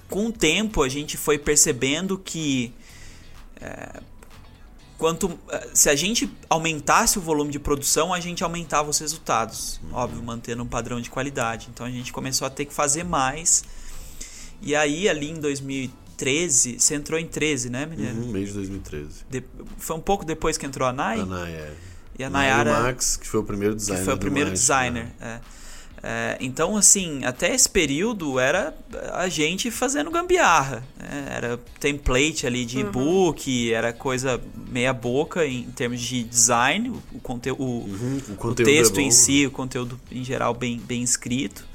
com 0.09 0.27
o 0.27 0.31
tempo 0.31 0.83
a 0.83 0.89
gente 0.89 1.17
foi 1.17 1.37
percebendo 1.37 2.17
que 2.17 2.73
é, 3.59 3.99
quanto 4.97 5.37
eh, 5.49 5.69
se 5.73 5.89
a 5.89 5.95
gente 5.95 6.29
aumentasse 6.49 7.17
o 7.19 7.21
volume 7.21 7.51
de 7.51 7.59
produção, 7.59 8.13
a 8.13 8.19
gente 8.19 8.43
aumentava 8.43 8.89
os 8.89 8.97
resultados, 8.97 9.79
uhum. 9.83 9.93
óbvio, 9.93 10.23
mantendo 10.23 10.63
um 10.63 10.67
padrão 10.67 10.99
de 10.99 11.09
qualidade. 11.09 11.67
Então 11.71 11.85
a 11.85 11.91
gente 11.91 12.11
começou 12.11 12.47
a 12.47 12.49
ter 12.49 12.65
que 12.65 12.73
fazer 12.73 13.03
mais. 13.03 13.63
E 14.61 14.75
aí 14.75 15.07
ali 15.07 15.29
em 15.29 15.39
2013, 15.39 16.06
você 16.77 16.95
entrou 16.95 17.19
em 17.19 17.27
13, 17.27 17.69
né, 17.69 17.85
menino? 17.85 18.23
Uhum, 18.23 18.31
mês 18.31 18.49
de 18.49 18.55
2013. 18.55 19.07
De, 19.29 19.43
foi 19.77 19.95
um 19.95 20.01
pouco 20.01 20.25
depois 20.25 20.57
que 20.57 20.65
entrou 20.65 20.87
a 20.87 20.93
Nai? 20.93 21.19
A 21.19 21.25
Nai, 21.25 21.51
é. 21.51 21.73
E 22.19 22.23
a 22.23 22.29
Nayara... 22.29 22.81
Max, 22.81 23.15
que 23.15 23.27
foi 23.27 23.39
o 23.39 23.43
primeiro 23.43 23.75
designer. 23.75 23.99
Que 23.99 24.05
foi 24.05 24.13
o 24.13 24.17
primeiro 24.17 24.51
designer, 24.51 25.05
né? 25.19 25.41
é. 25.53 25.57
É, 26.03 26.37
então, 26.39 26.77
assim, 26.77 27.25
até 27.25 27.53
esse 27.53 27.67
período 27.67 28.39
era 28.39 28.73
a 29.13 29.27
gente 29.27 29.71
fazendo 29.71 30.11
gambiarra. 30.11 30.83
Né? 30.97 31.27
Era 31.35 31.59
template 31.79 32.45
ali 32.45 32.65
de 32.65 32.77
uhum. 32.77 32.87
e-book, 32.87 33.73
era 33.73 33.91
coisa 33.91 34.39
meia 34.69 34.93
boca 34.93 35.45
em 35.45 35.63
termos 35.71 35.99
de 36.01 36.23
design, 36.23 36.93
o, 37.11 37.19
conte 37.19 37.49
o, 37.51 37.57
uhum, 37.57 38.21
o, 38.29 38.35
conteúdo 38.35 38.69
o 38.69 38.73
texto 38.73 38.99
é 38.99 39.03
em 39.03 39.11
si, 39.11 39.45
o 39.47 39.51
conteúdo 39.51 39.99
em 40.11 40.23
geral 40.23 40.53
bem, 40.53 40.79
bem 40.79 41.01
escrito. 41.01 41.65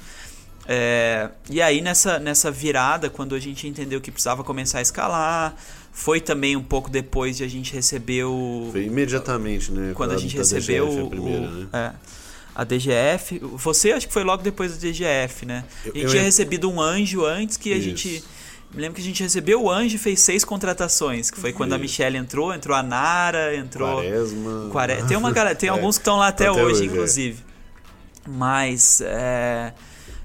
É, 0.65 1.29
e 1.49 1.61
aí 1.61 1.81
nessa, 1.81 2.19
nessa 2.19 2.49
virada, 2.49 3.09
quando 3.09 3.35
a 3.35 3.39
gente 3.39 3.67
entendeu 3.67 3.99
que 3.99 4.09
precisava 4.11 4.43
começar 4.43 4.79
a 4.79 4.81
escalar, 4.81 5.55
Foi 5.95 6.19
também 6.19 6.55
um 6.55 6.63
pouco 6.63 6.89
depois 6.89 7.37
de 7.37 7.43
a 7.43 7.47
gente 7.47 7.71
receber 7.73 8.23
o. 8.23 8.69
Foi 8.71 8.85
imediatamente, 8.85 9.71
né? 9.71 9.93
Quando 9.93 10.11
a 10.13 10.17
gente 10.17 10.35
recebeu 10.35 10.87
DGF, 10.87 11.01
o, 11.03 11.05
a 11.05 11.09
primeira, 11.09 11.47
né? 11.51 11.67
é, 11.71 11.91
a 12.55 12.63
DGF. 12.63 13.39
Você 13.57 13.91
acho 13.91 14.07
que 14.07 14.13
foi 14.13 14.23
logo 14.23 14.41
depois 14.41 14.71
da 14.73 14.79
DGF, 14.79 15.45
né? 15.45 15.63
Eu- 15.85 15.91
a 15.91 15.93
gente 15.93 16.03
eu 16.05 16.09
tinha 16.09 16.23
recebido 16.23 16.67
um 16.71 16.81
anjo 16.81 17.23
antes 17.23 17.57
que 17.57 17.71
a 17.71 17.75
Isso. 17.77 17.89
gente. 17.89 18.23
Me 18.73 18.81
lembro 18.81 18.95
que 18.95 19.01
a 19.01 19.05
gente 19.05 19.21
recebeu 19.21 19.61
o 19.61 19.69
anjo 19.69 19.95
e 19.97 19.99
fez 19.99 20.19
seis 20.19 20.43
contratações, 20.43 21.29
que 21.29 21.39
foi 21.39 21.53
quando 21.53 21.73
a 21.73 21.75
Isso. 21.75 21.83
Michelle 21.83 22.17
entrou, 22.17 22.51
entrou 22.51 22.75
a 22.75 22.81
Nara, 22.81 23.55
entrou. 23.55 23.97
Quaresma. 24.01 24.69
Quare- 24.71 25.03
Tem 25.03 25.15
uma 25.15 25.31
tem 25.55 25.69
É, 25.69 25.71
alguns 25.71 25.95
que 25.97 26.01
estão 26.01 26.17
lá 26.17 26.29
até, 26.29 26.47
até 26.47 26.59
hoje, 26.59 26.63
hoje, 26.73 26.81
é. 26.81 26.85
inclusive. 26.87 27.43
Mas 28.27 28.99
é, 29.01 29.73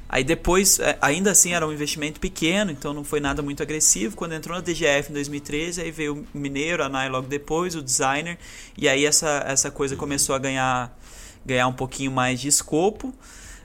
aí 0.08 0.24
depois, 0.24 0.78
é, 0.78 0.96
ainda 1.00 1.30
assim 1.30 1.52
era 1.52 1.66
um 1.66 1.72
investimento 1.72 2.18
pequeno, 2.18 2.70
então 2.70 2.94
não 2.94 3.04
foi 3.04 3.20
nada 3.20 3.42
muito 3.42 3.62
agressivo. 3.62 4.16
Quando 4.16 4.32
entrou 4.34 4.56
na 4.56 4.62
DGF 4.62 5.10
em 5.10 5.14
2013, 5.14 5.80
aí 5.82 5.90
veio 5.90 6.26
o 6.34 6.38
Mineiro, 6.38 6.82
a 6.82 6.88
Nai 6.88 7.08
logo 7.08 7.26
depois, 7.28 7.74
o 7.74 7.82
designer, 7.82 8.38
e 8.76 8.88
aí 8.88 9.04
essa, 9.04 9.44
essa 9.46 9.70
coisa 9.70 9.96
começou 9.96 10.34
a 10.34 10.38
ganhar, 10.38 10.96
ganhar 11.44 11.66
um 11.68 11.72
pouquinho 11.72 12.10
mais 12.10 12.40
de 12.40 12.48
escopo. 12.48 13.12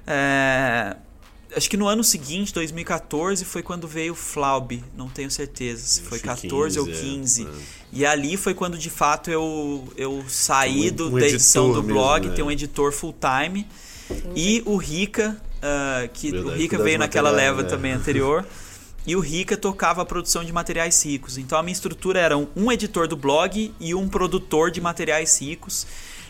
É, 0.06 0.96
acho 1.56 1.70
que 1.70 1.78
no 1.78 1.88
ano 1.88 2.04
seguinte, 2.04 2.54
2014, 2.54 3.46
foi 3.46 3.64
quando 3.64 3.88
veio 3.88 4.14
o 4.14 4.16
Flaub, 4.16 4.84
não 4.98 5.08
tenho 5.08 5.32
certeza 5.32 5.86
se 5.86 6.02
foi 6.02 6.18
Acho 6.18 6.24
que 6.42 6.48
14 6.48 6.80
ou 6.80 6.86
15, 6.86 7.44
é, 7.44 7.46
15. 7.46 7.48
é. 7.48 7.50
E 7.94 8.06
ali 8.06 8.36
foi 8.38 8.54
quando 8.54 8.78
de 8.78 8.90
fato 8.90 9.30
eu, 9.30 9.88
eu 9.96 10.26
saí 10.28 10.90
Um- 10.90 10.94
do, 10.96 11.08
um 11.10 11.20
da 11.20 11.28
edição 11.28 11.72
do 11.72 11.82
blog, 11.84 12.22
mesmo, 12.24 12.36
ter 12.36 12.42
é. 12.42 12.46
um 12.46 12.52
editor 12.52 12.92
full 12.92 13.14
time. 13.14 13.68
E 14.36 14.62
o 14.66 14.76
Rica, 14.76 15.42
ah, 15.64 16.08
que 16.12 16.32
Verdade, 16.32 16.56
o 16.56 16.58
Rica 16.58 16.78
veio 16.78 17.00
naquela 17.00 17.32
leva 17.32 17.64
né? 17.64 17.70
também 17.70 17.94
anterior. 17.94 18.46
E 19.06 19.18
o 19.18 19.20
Rica 19.20 19.58
tocava 19.58 20.02
a 20.02 20.06
produção 20.06 20.46
de 20.46 20.54
materiais 20.54 21.04
ricos. 21.04 21.38
Então 21.38 21.58
a 21.58 21.62
minha 21.62 21.74
estrutura 21.74 22.22
era 22.22 22.38
um, 22.38 22.48
um 22.56 22.72
editor 22.72 23.06
do 23.06 23.18
blog 23.18 23.76
e 23.78 23.94
um 23.94 24.08
produtor 24.08 24.72
de 24.72 24.80
materiais 24.80 25.42
ricos. 25.42 25.86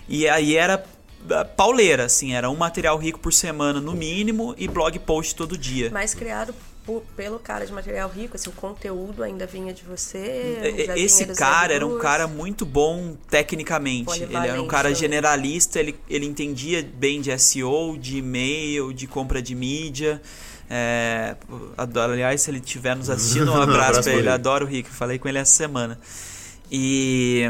E 0.09 0.27
aí 0.27 0.55
era 0.55 0.83
ah, 1.29 1.45
pauleira, 1.45 2.05
assim, 2.05 2.33
era 2.33 2.49
um 2.49 2.55
material 2.55 2.97
rico 2.97 3.19
por 3.19 3.31
semana 3.31 3.79
no 3.79 3.93
mínimo 3.93 4.55
e 4.57 4.67
blog 4.67 4.97
post 4.97 5.35
todo 5.35 5.55
dia. 5.55 5.91
Mas 5.93 6.15
criado 6.15 6.55
por- 6.85 7.01
pelo 7.15 7.39
cara 7.39 7.65
de 7.65 7.71
material 7.73 8.09
rico, 8.09 8.35
assim, 8.35 8.49
o 8.49 8.53
conteúdo 8.53 9.23
ainda 9.23 9.45
vinha 9.45 9.73
de 9.73 9.83
você. 9.83 10.73
E- 10.77 10.85
já 10.85 10.97
Esse 10.97 11.25
cara 11.27 11.73
era 11.73 11.85
um 11.87 11.97
cara 11.97 12.27
muito 12.27 12.65
bom 12.65 13.15
tecnicamente. 13.29 14.21
Ele 14.23 14.35
era 14.35 14.61
um 14.61 14.67
cara 14.67 14.83
também. 14.89 14.95
generalista, 14.99 15.79
ele, 15.79 15.95
ele 16.09 16.25
entendia 16.25 16.81
bem 16.83 17.21
de 17.21 17.31
SEO, 17.37 17.97
de 17.97 18.17
e-mail, 18.17 18.91
de 18.93 19.07
compra 19.07 19.41
de 19.41 19.55
mídia. 19.55 20.21
É, 20.69 21.35
aliás, 21.77 22.41
se 22.41 22.49
ele 22.51 22.59
estiver 22.59 22.95
nos 22.95 23.09
assistindo, 23.09 23.51
um 23.51 23.55
abraço 23.61 24.01
pra 24.03 24.11
ele. 24.11 24.21
ele. 24.21 24.29
Adoro 24.29 24.65
o 24.65 24.67
Rick, 24.67 24.89
falei 24.89 25.19
com 25.19 25.27
ele 25.27 25.37
essa 25.37 25.51
semana. 25.51 25.99
E, 26.71 27.43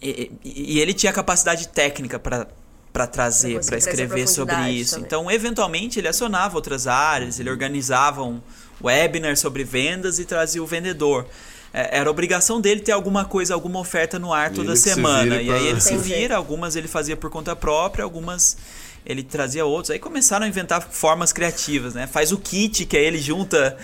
e, 0.00 0.30
e 0.44 0.80
ele 0.80 0.92
tinha 0.94 1.12
capacidade 1.12 1.68
técnica 1.68 2.18
para 2.18 2.46
para 2.94 3.08
trazer, 3.08 3.60
para 3.66 3.76
escrever 3.76 4.28
sobre 4.28 4.54
isso. 4.70 4.92
também. 4.92 5.06
Então, 5.06 5.28
eventualmente, 5.30 5.98
ele 5.98 6.06
acionava 6.06 6.54
outras 6.54 6.86
áreas, 6.86 7.40
ele 7.40 7.50
organizava 7.50 8.22
um 8.22 8.40
webinar 8.80 9.36
sobre 9.36 9.64
vendas 9.64 10.20
e 10.20 10.24
trazia 10.24 10.62
o 10.62 10.66
vendedor. 10.66 11.26
É, 11.72 11.98
Era 11.98 12.08
obrigação 12.08 12.60
dele 12.60 12.80
ter 12.80 12.92
alguma 12.92 13.24
coisa, 13.24 13.52
alguma 13.52 13.80
oferta 13.80 14.16
no 14.16 14.32
ar 14.32 14.52
E 14.52 14.54
toda 14.54 14.70
ele 14.70 14.76
se 14.76 14.90
semana. 14.90 15.22
vire 15.24 15.34
E 15.34 15.38
aí 15.38 15.46
pra- 15.48 15.58
ele 15.70 15.80
se 15.80 15.94
Entendi. 15.94 16.14
vira, 16.14 16.36
algumas 16.36 16.76
ele 16.76 16.86
fazia 16.86 17.16
por 17.16 17.30
conta 17.30 17.56
própria, 17.56 18.04
algumas 18.04 18.56
ele 19.04 19.24
trazia 19.24 19.66
outros. 19.66 19.90
Aí 19.90 19.98
começaram 19.98 20.46
a 20.46 20.48
inventar 20.48 20.80
formas 20.80 21.32
criativas, 21.32 21.94
né? 21.94 22.06
Faz 22.06 22.30
o 22.30 22.38
kit, 22.38 22.86
que 22.86 22.96
aí 22.96 23.04
ele 23.04 23.18
junta 23.18 23.76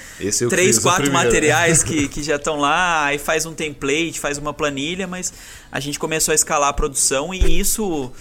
três, 0.48 0.78
quatro 0.78 1.12
materiais 1.12 1.82
que, 1.82 2.06
que 2.08 2.22
já 2.22 2.36
estão 2.36 2.56
lá, 2.60 3.06
aí 3.06 3.18
faz 3.18 3.44
um 3.44 3.52
template, 3.52 4.20
faz 4.20 4.38
uma 4.38 4.54
planilha, 4.54 5.08
mas 5.08 5.32
a 5.72 5.80
gente 5.80 5.98
começou 5.98 6.30
a 6.30 6.34
escalar 6.36 6.68
a 6.68 6.72
produção 6.72 7.34
e 7.34 7.58
isso. 7.58 8.12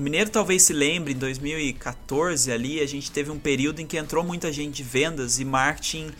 O 0.00 0.02
Mineiro 0.02 0.30
talvez 0.30 0.62
se 0.62 0.72
lembre, 0.72 1.12
em 1.12 1.16
2014 1.16 2.50
ali, 2.50 2.80
a 2.80 2.86
gente 2.86 3.10
teve 3.10 3.30
um 3.30 3.38
período 3.38 3.80
em 3.80 3.86
que 3.86 3.98
entrou 3.98 4.24
muita 4.24 4.50
gente 4.50 4.76
de 4.76 4.82
vendas 4.82 5.38
e 5.38 5.44
marketing 5.44 6.10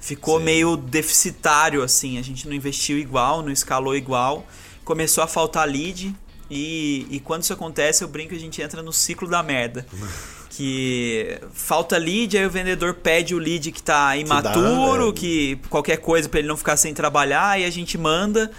ficou 0.00 0.38
Sim. 0.38 0.44
meio 0.46 0.74
deficitário, 0.74 1.82
assim. 1.82 2.16
A 2.16 2.22
gente 2.22 2.48
não 2.48 2.54
investiu 2.54 2.96
igual, 2.98 3.42
não 3.42 3.50
escalou 3.50 3.94
igual. 3.94 4.46
Começou 4.86 5.22
a 5.22 5.26
faltar 5.26 5.68
lead. 5.68 6.16
E, 6.50 7.06
e 7.10 7.20
quando 7.20 7.42
isso 7.42 7.52
acontece, 7.52 8.02
eu 8.02 8.08
brinco, 8.08 8.34
a 8.34 8.38
gente 8.38 8.62
entra 8.62 8.82
no 8.82 8.92
ciclo 8.92 9.28
da 9.28 9.42
merda. 9.42 9.86
Que 10.48 11.38
falta 11.52 11.98
lead, 11.98 12.38
aí 12.38 12.46
o 12.46 12.50
vendedor 12.50 12.94
pede 12.94 13.34
o 13.34 13.38
lead 13.38 13.70
que 13.70 13.82
tá 13.82 14.16
imaturo, 14.16 15.10
é. 15.10 15.12
que 15.12 15.58
qualquer 15.68 15.98
coisa 15.98 16.30
para 16.30 16.38
ele 16.38 16.48
não 16.48 16.56
ficar 16.56 16.78
sem 16.78 16.94
trabalhar, 16.94 17.50
aí 17.50 17.64
a 17.64 17.68
gente 17.68 17.98
manda. 17.98 18.50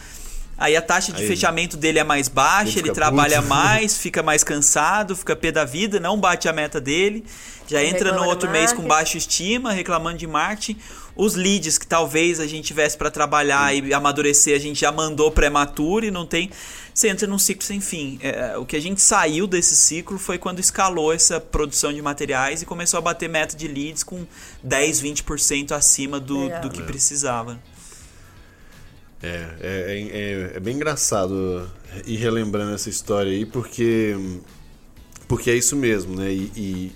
Aí 0.58 0.76
a 0.76 0.82
taxa 0.82 1.12
de 1.12 1.22
Aí 1.22 1.28
fechamento 1.28 1.78
dele 1.78 2.00
é 2.00 2.04
mais 2.04 2.28
baixa, 2.28 2.80
ele 2.80 2.92
trabalha 2.92 3.38
puto. 3.38 3.50
mais, 3.50 3.98
fica 3.98 4.24
mais 4.24 4.44
cansado, 4.44 5.16
fica 5.16 5.36
pé 5.36 5.52
da 5.52 5.64
vida, 5.64 6.00
não 6.00 6.20
bate 6.20 6.50
a 6.50 6.54
meta 6.54 6.82
dele, 6.82 7.24
já 7.68 7.84
entra 7.84 8.12
no 8.12 8.24
outro 8.26 8.50
mês 8.50 8.74
com 8.74 8.82
baixa 8.82 9.18
estima, 9.18 9.72
reclamando 9.72 10.18
de 10.18 10.26
marketing. 10.26 10.80
Os 11.16 11.36
leads 11.36 11.78
que 11.78 11.86
talvez 11.86 12.40
a 12.40 12.48
gente 12.48 12.66
tivesse 12.66 12.98
para 12.98 13.12
trabalhar 13.12 13.76
e 13.76 13.94
amadurecer, 13.94 14.56
a 14.56 14.60
gente 14.60 14.80
já 14.80 14.92
mandou 14.92 15.32
prematuro 15.32 16.06
e 16.06 16.12
não 16.12 16.26
tem. 16.26 16.50
Você 16.94 17.10
entra 17.10 17.28
num 17.28 17.38
ciclo 17.38 17.64
sem 17.64 17.80
fim. 17.80 18.18
É, 18.22 18.58
o 18.58 18.66
que 18.66 18.76
a 18.76 18.80
gente 18.80 19.02
saiu 19.02 19.46
desse 19.46 19.76
ciclo 19.76 20.18
foi 20.18 20.40
quando 20.40 20.60
escalou 20.60 21.14
essa 21.14 21.40
produção 21.40 21.94
de 21.94 22.02
materiais 22.02 22.64
e 22.64 22.66
começou 22.66 22.98
a 22.98 23.02
bater 23.02 23.30
meta 23.30 23.56
de 23.56 23.68
leads 23.68 24.04
com 24.04 24.26
10, 24.64 25.02
20% 25.02 25.72
acima 25.74 26.20
do, 26.20 26.46
Legal. 26.46 26.62
do 26.62 26.70
que 26.72 26.82
precisava. 26.82 27.60
É, 29.22 29.28
é, 29.60 29.60
é, 29.62 30.52
é- 30.54 30.58
é 30.58 30.60
bem 30.60 30.76
engraçado 30.76 31.70
ir 32.06 32.18
relembrando 32.18 32.74
essa 32.76 32.90
história 32.90 33.32
aí, 33.32 33.46
porque, 33.46 34.16
porque 35.28 35.50
é 35.50 35.56
isso 35.56 35.76
mesmo, 35.76 36.16
né? 36.16 36.32
E, 36.32 36.52
e, 36.56 36.92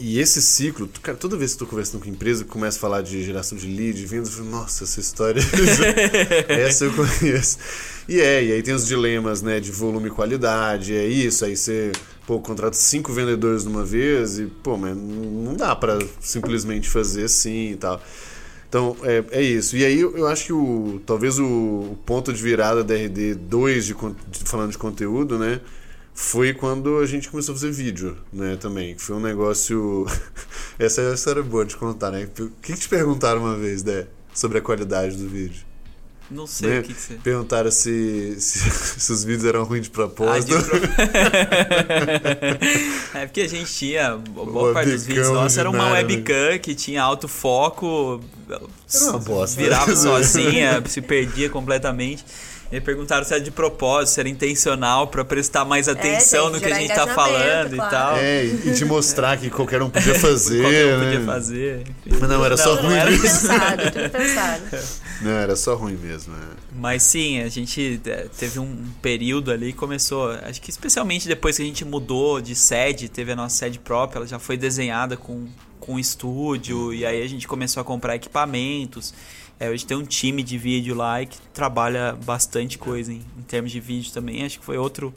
e 0.00 0.18
esse 0.20 0.40
ciclo, 0.42 0.88
cara, 1.02 1.16
toda 1.16 1.36
vez 1.36 1.52
que 1.52 1.58
tô 1.58 1.66
conversando 1.66 2.02
com 2.02 2.08
empresa 2.08 2.44
começa 2.44 2.76
a 2.76 2.80
falar 2.80 3.02
de 3.02 3.22
geração 3.24 3.56
de 3.58 3.66
lead, 3.66 3.98
de 3.98 4.06
vendas, 4.06 4.28
eu 4.30 4.34
falo, 4.38 4.50
nossa, 4.50 4.84
essa 4.84 5.00
história, 5.00 5.40
essa 6.48 6.84
eu 6.84 6.92
conheço. 6.92 7.58
E 8.08 8.20
é, 8.20 8.44
e 8.44 8.52
aí 8.52 8.62
tem 8.62 8.74
os 8.74 8.86
dilemas, 8.86 9.42
né, 9.42 9.60
de 9.60 9.70
volume 9.70 10.08
e 10.08 10.10
qualidade, 10.10 10.94
é 10.94 11.06
isso, 11.06 11.44
aí 11.44 11.56
você, 11.56 11.92
pô, 12.26 12.40
contrata 12.40 12.76
cinco 12.76 13.12
vendedores 13.12 13.62
de 13.62 13.68
uma 13.68 13.84
vez 13.84 14.38
e, 14.38 14.46
pô, 14.46 14.76
mas 14.76 14.96
não 14.96 15.54
dá 15.54 15.74
pra 15.76 15.98
simplesmente 16.20 16.88
fazer 16.88 17.24
assim 17.24 17.72
e 17.72 17.76
tal. 17.76 18.02
Então, 18.68 18.96
é, 19.02 19.24
é 19.30 19.42
isso. 19.42 19.76
E 19.76 19.84
aí 19.84 19.98
eu, 20.00 20.26
acho 20.26 20.46
que 20.46 20.52
o 20.52 21.00
talvez 21.06 21.38
o, 21.38 21.96
ponto 22.04 22.32
de 22.32 22.42
virada 22.42 22.84
da 22.84 22.94
RD2, 22.94 23.80
de, 23.80 23.94
de- 24.30 24.44
falando 24.44 24.72
de 24.72 24.78
conteúdo, 24.78 25.38
né? 25.38 25.60
Foi 26.14 26.52
quando 26.52 26.98
a 26.98 27.06
gente 27.06 27.30
começou 27.30 27.54
a 27.54 27.56
fazer 27.58 27.70
vídeo, 27.72 28.16
né? 28.32 28.56
Também. 28.56 28.96
Foi 28.98 29.16
um 29.16 29.20
negócio. 29.20 30.06
Essa 30.78 31.02
é 31.02 31.10
a 31.10 31.14
história 31.14 31.42
boa 31.42 31.64
de 31.64 31.76
contar, 31.76 32.10
né? 32.10 32.24
O 32.24 32.28
que, 32.28 32.72
que 32.74 32.80
te 32.80 32.88
perguntaram 32.88 33.40
uma 33.42 33.56
vez, 33.56 33.82
né? 33.84 34.06
Sobre 34.34 34.58
a 34.58 34.60
qualidade 34.60 35.16
do 35.16 35.28
vídeo? 35.28 35.67
Não 36.30 36.46
sei 36.46 36.68
Né? 36.68 36.78
o 36.80 36.82
que, 36.82 36.92
que 36.94 37.00
você. 37.00 37.14
Perguntaram 37.14 37.70
se, 37.70 38.36
se, 38.38 38.58
se 39.00 39.12
os 39.12 39.24
vídeos 39.24 39.46
eram 39.46 39.64
ruins 39.64 39.84
de 39.84 39.88
Ah, 39.88 39.92
propósito. 39.94 40.58
de 40.58 40.64
pro- 40.64 40.78
é 43.14 43.26
porque 43.26 43.42
a 43.42 43.48
gente 43.48 43.72
tinha. 43.72 44.16
Boa 44.16 44.70
O 44.70 44.74
parte 44.74 44.90
dos 44.90 45.04
vídeos 45.06 45.28
nossos 45.30 45.58
era 45.58 45.70
uma 45.70 45.86
né? 45.86 45.92
webcam 46.02 46.58
que 46.60 46.74
tinha 46.74 47.02
alto 47.02 47.28
foco, 47.28 48.20
Era 48.48 49.10
uma 49.10 49.18
bosta. 49.18 49.60
virava 49.60 49.94
sozinha, 49.96 50.82
se 50.86 51.00
perdia 51.00 51.48
completamente. 51.48 52.24
E 52.70 52.80
perguntaram 52.80 53.24
se 53.24 53.32
era 53.32 53.42
de 53.42 53.50
propósito, 53.50 54.14
se 54.14 54.20
era 54.20 54.28
intencional 54.28 55.06
pra 55.06 55.24
prestar 55.24 55.64
mais 55.64 55.88
atenção 55.88 56.46
gente, 56.46 56.54
no 56.54 56.60
que 56.60 56.72
a 56.72 56.78
gente 56.78 56.94
tá 56.94 57.06
falando 57.06 57.72
e 57.72 57.76
claro. 57.76 57.90
tal. 57.90 58.16
É, 58.18 58.44
e 58.44 58.68
e 58.68 58.74
te 58.74 58.84
mostrar 58.84 59.38
que 59.38 59.48
qualquer 59.48 59.80
um 59.80 59.88
podia 59.88 60.14
fazer. 60.14 60.60
Qualquer 60.62 60.86
um 60.86 60.98
né? 60.98 61.04
podia 61.04 61.26
fazer. 61.26 61.80
enfim. 62.06 62.18
Mas 62.20 62.28
não, 62.28 62.44
era 62.44 62.56
só 62.56 62.74
não 62.74 62.82
ruim 62.82 62.94
era 62.94 63.10
mesmo. 63.10 63.22
Pensado, 63.22 63.82
tudo 63.90 64.10
pensado. 64.10 64.62
Não, 65.22 65.30
era 65.30 65.56
só 65.56 65.74
ruim 65.74 65.96
mesmo. 65.96 66.34
é. 66.34 66.56
Mas 66.78 67.02
sim, 67.02 67.40
a 67.40 67.48
gente 67.48 68.00
é, 68.04 68.26
teve 68.38 68.58
um 68.58 68.84
período 69.00 69.50
ali 69.50 69.72
que 69.72 69.78
começou, 69.78 70.30
acho 70.30 70.60
que 70.60 70.70
especialmente 70.70 71.26
depois 71.26 71.56
que 71.56 71.62
a 71.62 71.66
gente 71.66 71.84
mudou 71.84 72.40
de 72.40 72.54
sede, 72.54 73.08
teve 73.08 73.32
a 73.32 73.36
nossa 73.36 73.56
sede 73.56 73.78
própria, 73.78 74.18
ela 74.18 74.26
já 74.26 74.38
foi 74.38 74.56
desenhada 74.56 75.16
com, 75.16 75.46
com 75.80 75.98
estúdio, 75.98 76.92
e 76.92 77.04
aí 77.04 77.22
a 77.22 77.26
gente 77.26 77.48
começou 77.48 77.80
a 77.80 77.84
comprar 77.84 78.14
equipamentos. 78.14 79.14
É, 79.60 79.68
hoje 79.70 79.84
tem 79.84 79.96
um 79.96 80.04
time 80.04 80.42
de 80.42 80.56
vídeo 80.56 80.94
lá 80.94 81.20
e 81.22 81.26
que 81.26 81.38
trabalha 81.52 82.16
bastante 82.24 82.78
coisa 82.78 83.12
em, 83.12 83.22
em 83.38 83.42
termos 83.42 83.72
de 83.72 83.80
vídeo 83.80 84.12
também. 84.12 84.44
Acho 84.44 84.58
que 84.60 84.64
foi 84.64 84.78
outro 84.78 85.12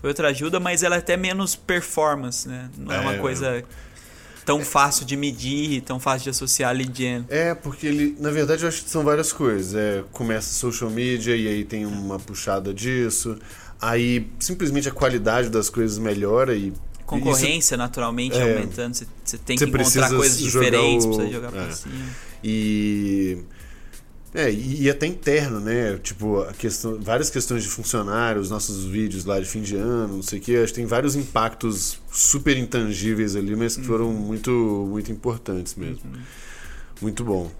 foi 0.00 0.08
outra 0.08 0.28
ajuda, 0.28 0.58
mas 0.58 0.82
ela 0.82 0.96
é 0.96 0.98
até 0.98 1.16
menos 1.16 1.54
performance, 1.54 2.48
né? 2.48 2.70
Não 2.78 2.90
é, 2.94 3.00
uma 3.00 3.14
É. 3.14 3.18
coisa 3.18 3.62
tão 4.46 4.64
fácil 4.64 5.04
de 5.04 5.14
medir, 5.16 5.82
tão 5.82 6.00
fácil 6.00 6.24
de 6.24 6.30
associar 6.30 6.74
lead 6.74 6.96
gen. 6.96 7.26
É, 7.28 7.54
porque 7.54 7.86
ele, 7.86 8.16
na 8.18 8.30
verdade, 8.30 8.62
eu 8.62 8.68
acho 8.68 8.82
que 8.82 8.88
são 8.90 9.04
várias 9.04 9.30
coisas. 9.32 9.74
É, 9.74 10.02
começa 10.12 10.54
social 10.54 10.88
media 10.88 11.36
e 11.36 11.46
aí 11.46 11.64
tem 11.64 11.84
uma 11.84 12.18
puxada 12.18 12.72
disso. 12.72 13.36
Aí 13.80 14.26
simplesmente 14.38 14.88
a 14.88 14.92
qualidade 14.92 15.48
das 15.50 15.68
coisas 15.68 15.98
melhora 15.98 16.54
e. 16.56 16.72
Concorrência, 17.04 17.76
naturalmente, 17.76 18.36
É. 18.38 18.42
aumentando. 18.54 18.94
Você, 18.94 19.36
tem 19.38 19.56
que 19.58 19.64
encontrar 19.64 20.08
coisas 20.10 20.38
diferentes, 20.38 21.04
o- 21.04 21.08
precisa 21.08 21.32
jogar 21.32 21.48
é. 21.56 21.66
por 21.66 21.72
cima. 21.72 21.94
E. 22.42 23.38
É, 24.32 24.50
e, 24.50 24.82
e 24.82 24.90
até 24.90 25.06
interno, 25.06 25.58
né? 25.58 25.98
Tipo, 25.98 26.42
a 26.42 26.52
questão, 26.52 27.00
várias 27.00 27.30
questões 27.30 27.64
de 27.64 27.68
funcionários, 27.68 28.48
nossos 28.48 28.84
vídeos 28.84 29.24
lá 29.24 29.40
de 29.40 29.46
fim 29.46 29.60
de 29.60 29.76
ano, 29.76 30.16
não 30.16 30.22
sei 30.22 30.38
o 30.38 30.42
que. 30.42 30.56
Acho 30.56 30.72
que 30.72 30.78
tem 30.78 30.86
vários 30.86 31.16
impactos 31.16 32.00
super 32.12 32.56
intangíveis 32.56 33.34
ali, 33.34 33.56
mas 33.56 33.76
que 33.76 33.84
foram 33.84 34.12
muito, 34.12 34.50
muito 34.88 35.10
importantes 35.10 35.74
mesmo. 35.74 36.02
Muito 37.00 37.24
bom. 37.24 37.50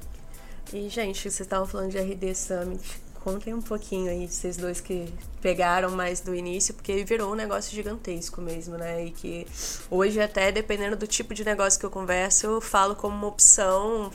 E, 0.73 0.89
gente, 0.89 1.21
vocês 1.21 1.41
estavam 1.41 1.67
falando 1.67 1.91
de 1.91 1.99
RD 1.99 2.35
Summit. 2.35 3.01
Contem 3.25 3.53
um 3.53 3.61
pouquinho 3.61 4.11
aí, 4.11 4.27
vocês 4.27 4.57
dois 4.57 4.81
que 4.81 5.13
pegaram 5.43 5.91
mais 5.91 6.21
do 6.21 6.35
início, 6.35 6.73
porque 6.73 7.05
virou 7.05 7.33
um 7.33 7.35
negócio 7.35 7.75
gigantesco 7.75 8.41
mesmo, 8.41 8.79
né? 8.79 9.05
E 9.05 9.11
que 9.11 9.47
hoje, 9.91 10.21
até 10.21 10.51
dependendo 10.51 10.97
do 10.97 11.07
tipo 11.07 11.35
de 11.35 11.45
negócio 11.45 11.79
que 11.79 11.85
eu 11.85 11.91
converso, 11.91 12.47
eu 12.47 12.61
falo 12.63 12.95
como 12.95 13.15
uma 13.15 13.27
opção 13.27 14.11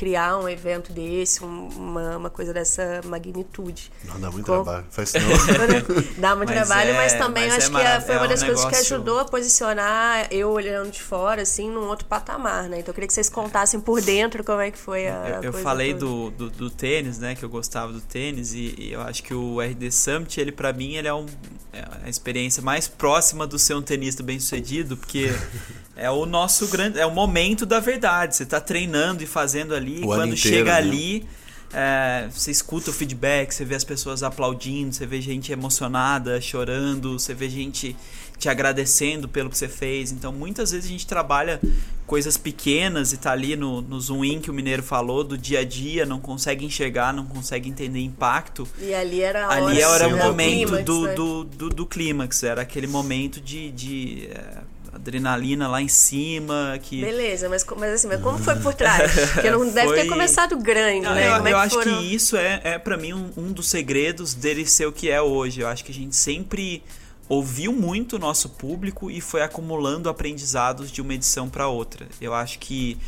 criar 0.00 0.38
um 0.38 0.48
evento 0.48 0.94
desse, 0.94 1.44
um- 1.44 1.68
uma, 1.76 2.16
uma 2.16 2.30
coisa 2.30 2.54
dessa 2.54 3.02
magnitude. 3.04 3.92
Não 4.06 4.18
dá 4.18 4.30
muito 4.30 4.46
Com- 4.46 4.64
trabalho. 4.64 4.86
Faz 4.90 5.12
não. 5.12 5.20
Dá 6.16 6.34
muito 6.34 6.48
Mas 6.54 6.66
trabalho, 6.66 6.90
é- 6.90 6.94
mas 6.94 7.12
também 7.12 7.44
mas 7.48 7.56
acho 7.58 7.76
é 7.76 7.98
que 7.98 8.06
foi 8.06 8.14
é 8.14 8.18
uma 8.18 8.24
um 8.24 8.28
das 8.30 8.42
coisas 8.42 8.64
que 8.64 8.70
negócio- 8.70 8.96
ajudou 8.96 9.18
a 9.18 9.24
posicionar 9.26 10.26
eu 10.30 10.48
olhando 10.50 10.90
de 10.90 11.02
fora, 11.02 11.42
assim, 11.42 11.70
num 11.70 11.86
outro 11.86 12.06
patamar, 12.06 12.66
né? 12.66 12.78
Então 12.78 12.88
eu 12.92 12.94
queria 12.94 13.06
que 13.08 13.12
vocês 13.12 13.28
contassem 13.28 13.78
por 13.78 14.00
dentro 14.00 14.42
como 14.42 14.60
é 14.62 14.70
que 14.70 14.78
foi 14.78 15.06
a. 15.06 15.28
Eu, 15.28 15.42
eu 15.42 15.52
coisa 15.52 15.62
falei 15.62 15.92
do, 15.92 16.30
do, 16.30 16.48
do 16.48 16.70
tênis, 16.70 17.18
né? 17.18 17.34
Que 17.34 17.44
eu 17.44 17.50
gostava 17.50 17.92
do 17.92 18.00
tênis 18.00 18.54
e, 18.54 18.74
e 18.78 18.92
eu 18.94 19.02
acho 19.02 19.22
que 19.22 19.34
o 19.34 19.60
RD 19.60 19.90
Summit, 19.92 20.40
ele 20.40 20.50
para 20.50 20.72
mim, 20.72 20.94
ele 20.94 21.08
é, 21.08 21.12
um, 21.12 21.26
é 21.69 21.69
a 22.04 22.08
experiência 22.08 22.62
mais 22.62 22.88
próxima 22.88 23.46
do 23.46 23.58
ser 23.58 23.74
um 23.74 23.82
tenista 23.82 24.22
bem 24.22 24.40
sucedido, 24.40 24.96
porque 24.96 25.30
é 25.96 26.10
o 26.10 26.26
nosso 26.26 26.66
grande, 26.68 26.98
é 26.98 27.06
o 27.06 27.10
momento 27.10 27.64
da 27.64 27.80
verdade. 27.80 28.36
Você 28.36 28.46
tá 28.46 28.60
treinando 28.60 29.22
e 29.22 29.26
fazendo 29.26 29.74
ali, 29.74 30.00
e 30.00 30.04
O 30.04 30.12
ano 30.12 30.22
quando 30.22 30.34
inteiro, 30.34 30.56
chega 30.56 30.72
né? 30.72 30.78
ali, 30.78 31.26
é, 31.72 32.28
você 32.30 32.50
escuta 32.50 32.90
o 32.90 32.92
feedback, 32.92 33.52
você 33.52 33.64
vê 33.64 33.74
as 33.74 33.84
pessoas 33.84 34.22
aplaudindo, 34.22 34.92
você 34.92 35.06
vê 35.06 35.20
gente 35.20 35.52
emocionada, 35.52 36.40
chorando, 36.40 37.18
você 37.18 37.32
vê 37.32 37.48
gente 37.48 37.96
te 38.40 38.48
agradecendo 38.48 39.28
pelo 39.28 39.50
que 39.50 39.56
você 39.58 39.68
fez. 39.68 40.10
Então, 40.10 40.32
muitas 40.32 40.70
vezes 40.72 40.86
a 40.86 40.92
gente 40.92 41.06
trabalha 41.06 41.60
coisas 42.06 42.36
pequenas 42.38 43.12
e 43.12 43.18
tá 43.18 43.30
ali 43.32 43.54
no, 43.54 43.82
no 43.82 44.00
zoom 44.00 44.24
in 44.24 44.40
que 44.40 44.50
o 44.50 44.54
Mineiro 44.54 44.82
falou, 44.82 45.22
do 45.22 45.36
dia 45.38 45.60
a 45.60 45.64
dia, 45.64 46.06
não 46.06 46.18
consegue 46.18 46.64
enxergar, 46.64 47.12
não 47.12 47.26
consegue 47.26 47.68
entender 47.68 48.00
impacto. 48.00 48.66
E 48.80 48.94
ali 48.94 49.20
era 49.20 49.46
a 49.46 49.54
Ali 49.54 49.84
hora 49.84 50.06
era 50.06 50.14
o 50.14 50.18
momento 50.18 50.68
clímax, 50.68 50.84
do, 50.84 51.02
né? 51.06 51.14
do, 51.14 51.44
do, 51.44 51.68
do 51.68 51.86
clímax, 51.86 52.42
era 52.42 52.62
aquele 52.62 52.86
momento 52.86 53.40
de, 53.42 53.70
de 53.70 54.28
é, 54.32 54.58
adrenalina 54.92 55.68
lá 55.68 55.80
em 55.82 55.86
cima, 55.88 56.78
que... 56.82 57.02
Beleza, 57.02 57.46
mas, 57.48 57.64
mas 57.76 57.92
assim, 57.92 58.08
mas 58.08 58.20
como 58.22 58.38
foi 58.38 58.56
por 58.56 58.72
trás? 58.74 59.12
Porque 59.34 59.50
não 59.50 59.68
deve 59.70 59.92
ter 59.92 60.00
Foi- 60.00 60.08
começado 60.08 60.56
grande, 60.56 61.02
Não, 61.02 61.14
né? 61.14 61.28
eu 61.28 61.36
Como 61.36 61.48
é 61.48 61.52
eu 61.52 61.56
que 61.58 61.62
acho 61.62 61.74
foram? 61.76 61.98
que 61.98 62.14
isso 62.14 62.36
é, 62.38 62.60
é 62.64 62.78
para 62.78 62.96
mim 62.96 63.12
um, 63.12 63.30
um 63.36 63.52
dos 63.52 63.68
segredos 63.68 64.32
dele 64.34 64.66
ser 64.66 64.86
o 64.86 64.92
que 64.92 65.10
é 65.10 65.20
hoje. 65.20 65.60
Eu 65.60 65.68
acho 65.68 65.84
que 65.84 65.92
a 65.92 65.94
gente 65.94 66.16
sempre 66.16 66.82
ouviu 67.30 67.72
muito 67.72 68.16
o 68.16 68.18
nosso 68.18 68.48
público 68.48 69.08
e 69.08 69.20
foi 69.20 69.40
acumulando 69.40 70.08
aprendizados 70.08 70.90
de 70.90 71.00
uma 71.00 71.14
edição 71.14 71.48
para 71.48 71.68
outra. 71.68 72.08
Eu 72.20 72.34
acho 72.34 72.58
que 72.58 72.98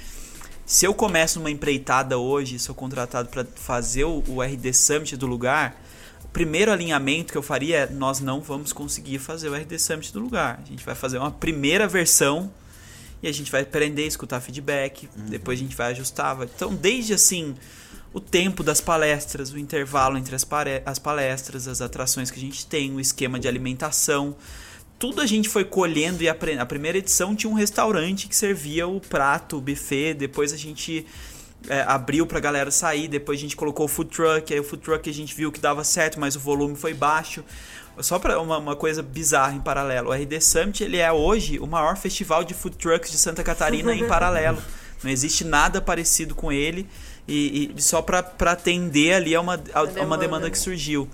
se 0.65 0.87
eu 0.87 0.95
começo 0.95 1.41
numa 1.41 1.51
empreitada 1.51 2.17
hoje, 2.17 2.57
sou 2.61 2.73
contratado 2.73 3.29
para 3.29 3.45
fazer 3.45 4.05
o, 4.05 4.41
RD 4.41 4.73
Summit 4.73 5.17
do 5.17 5.27
lugar, 5.27 5.77
o 6.25 6.29
primeiro 6.29 6.71
alinhamento 6.71 7.33
que 7.33 7.37
eu 7.37 7.43
faria 7.43 7.79
é 7.79 7.91
nós 7.91 8.21
não 8.21 8.41
vamos 8.41 8.73
conseguir 8.73 9.19
fazer 9.19 9.49
o 9.49 9.57
RD 9.57 9.77
Summit 9.77 10.13
do 10.13 10.21
lugar. 10.21 10.61
A 10.65 10.69
gente 10.69 10.85
vai 10.85 10.95
fazer 10.95 11.19
uma 11.19 11.33
primeira 11.33 11.89
versão 11.89 12.49
e 13.21 13.27
a 13.27 13.33
gente 13.33 13.51
vai 13.51 13.63
aprender 13.63 14.07
escutar 14.07 14.41
feedback, 14.41 15.09
depois 15.17 15.59
a 15.59 15.63
gente 15.63 15.75
vai 15.75 15.91
ajustar. 15.91 16.39
Então, 16.43 16.73
desde 16.73 17.13
assim, 17.13 17.57
o 18.13 18.21
tempo 18.21 18.63
das 18.63 18.81
palestras, 18.81 19.53
o 19.53 19.59
intervalo 19.59 20.19
entre 20.19 20.35
as, 20.35 20.47
as 20.85 20.99
palestras, 20.99 21.67
as 21.67 21.81
atrações 21.81 22.31
que 22.31 22.39
a 22.39 22.43
gente 22.43 22.67
tem, 22.67 22.95
o 22.95 23.01
esquema 23.01 23.39
de 23.39 23.49
alimentação, 23.49 24.37
tudo 24.99 25.21
a 25.21 25.27
gente 25.27 25.49
foi 25.49 25.65
colhendo 25.65 26.23
e 26.23 26.29
aprendendo. 26.29 26.63
A 26.63 26.67
primeira 26.67 26.99
edição 26.99 27.35
tinha 27.35 27.51
um 27.51 27.55
restaurante 27.55 28.29
que 28.29 28.37
servia 28.37 28.87
o 28.87 29.01
prato, 29.01 29.57
o 29.57 29.61
buffet, 29.61 30.15
depois 30.15 30.53
a 30.53 30.57
gente 30.57 31.07
é, 31.69 31.81
abriu 31.83 32.27
pra 32.27 32.39
galera 32.39 32.71
sair, 32.71 33.09
depois 33.09 33.39
a 33.39 33.43
gente 33.43 33.57
colocou 33.57 33.87
o 33.87 33.89
food 33.89 34.11
truck, 34.11 34.53
aí 34.53 34.61
o 34.61 34.65
food 34.65 34.83
truck 34.83 35.09
a 35.09 35.13
gente 35.13 35.35
viu 35.35 35.51
que 35.51 35.59
dava 35.59 35.83
certo, 35.83 36.21
mas 36.21 36.37
o 36.37 36.41
volume 36.41 36.77
foi 36.77 36.95
baixo. 36.95 37.43
Só 37.99 38.19
para 38.19 38.41
uma, 38.41 38.59
uma 38.59 38.77
coisa 38.77 39.03
bizarra 39.03 39.55
em 39.55 39.61
paralelo, 39.61 40.11
o 40.11 40.13
RD 40.13 40.41
Summit 40.41 40.85
ele 40.85 40.99
é 40.99 41.11
hoje 41.13 41.59
o 41.59 41.67
maior 41.67 41.97
festival 41.97 42.45
de 42.45 42.55
food 42.55 42.77
trucks 42.77 43.11
de 43.11 43.19
Santa 43.19 43.43
Catarina 43.43 43.95
em 43.95 44.07
paralelo. 44.09 44.63
Não 45.03 45.11
existe 45.11 45.45
nada 45.45 45.81
parecido 45.81 46.35
com 46.35 46.53
ele 46.53 46.89
e, 47.27 47.73
e 47.77 47.83
só 47.83 48.03
para 48.03 48.53
atender 48.53 49.15
ali 49.15 49.35
a 49.35 49.41
uma, 49.41 49.55
a, 49.55 49.79
a 49.79 49.83
uma 49.83 49.87
demanda, 49.93 50.19
demanda 50.19 50.45
né? 50.47 50.51
que 50.51 50.59
surgiu. 50.59 51.09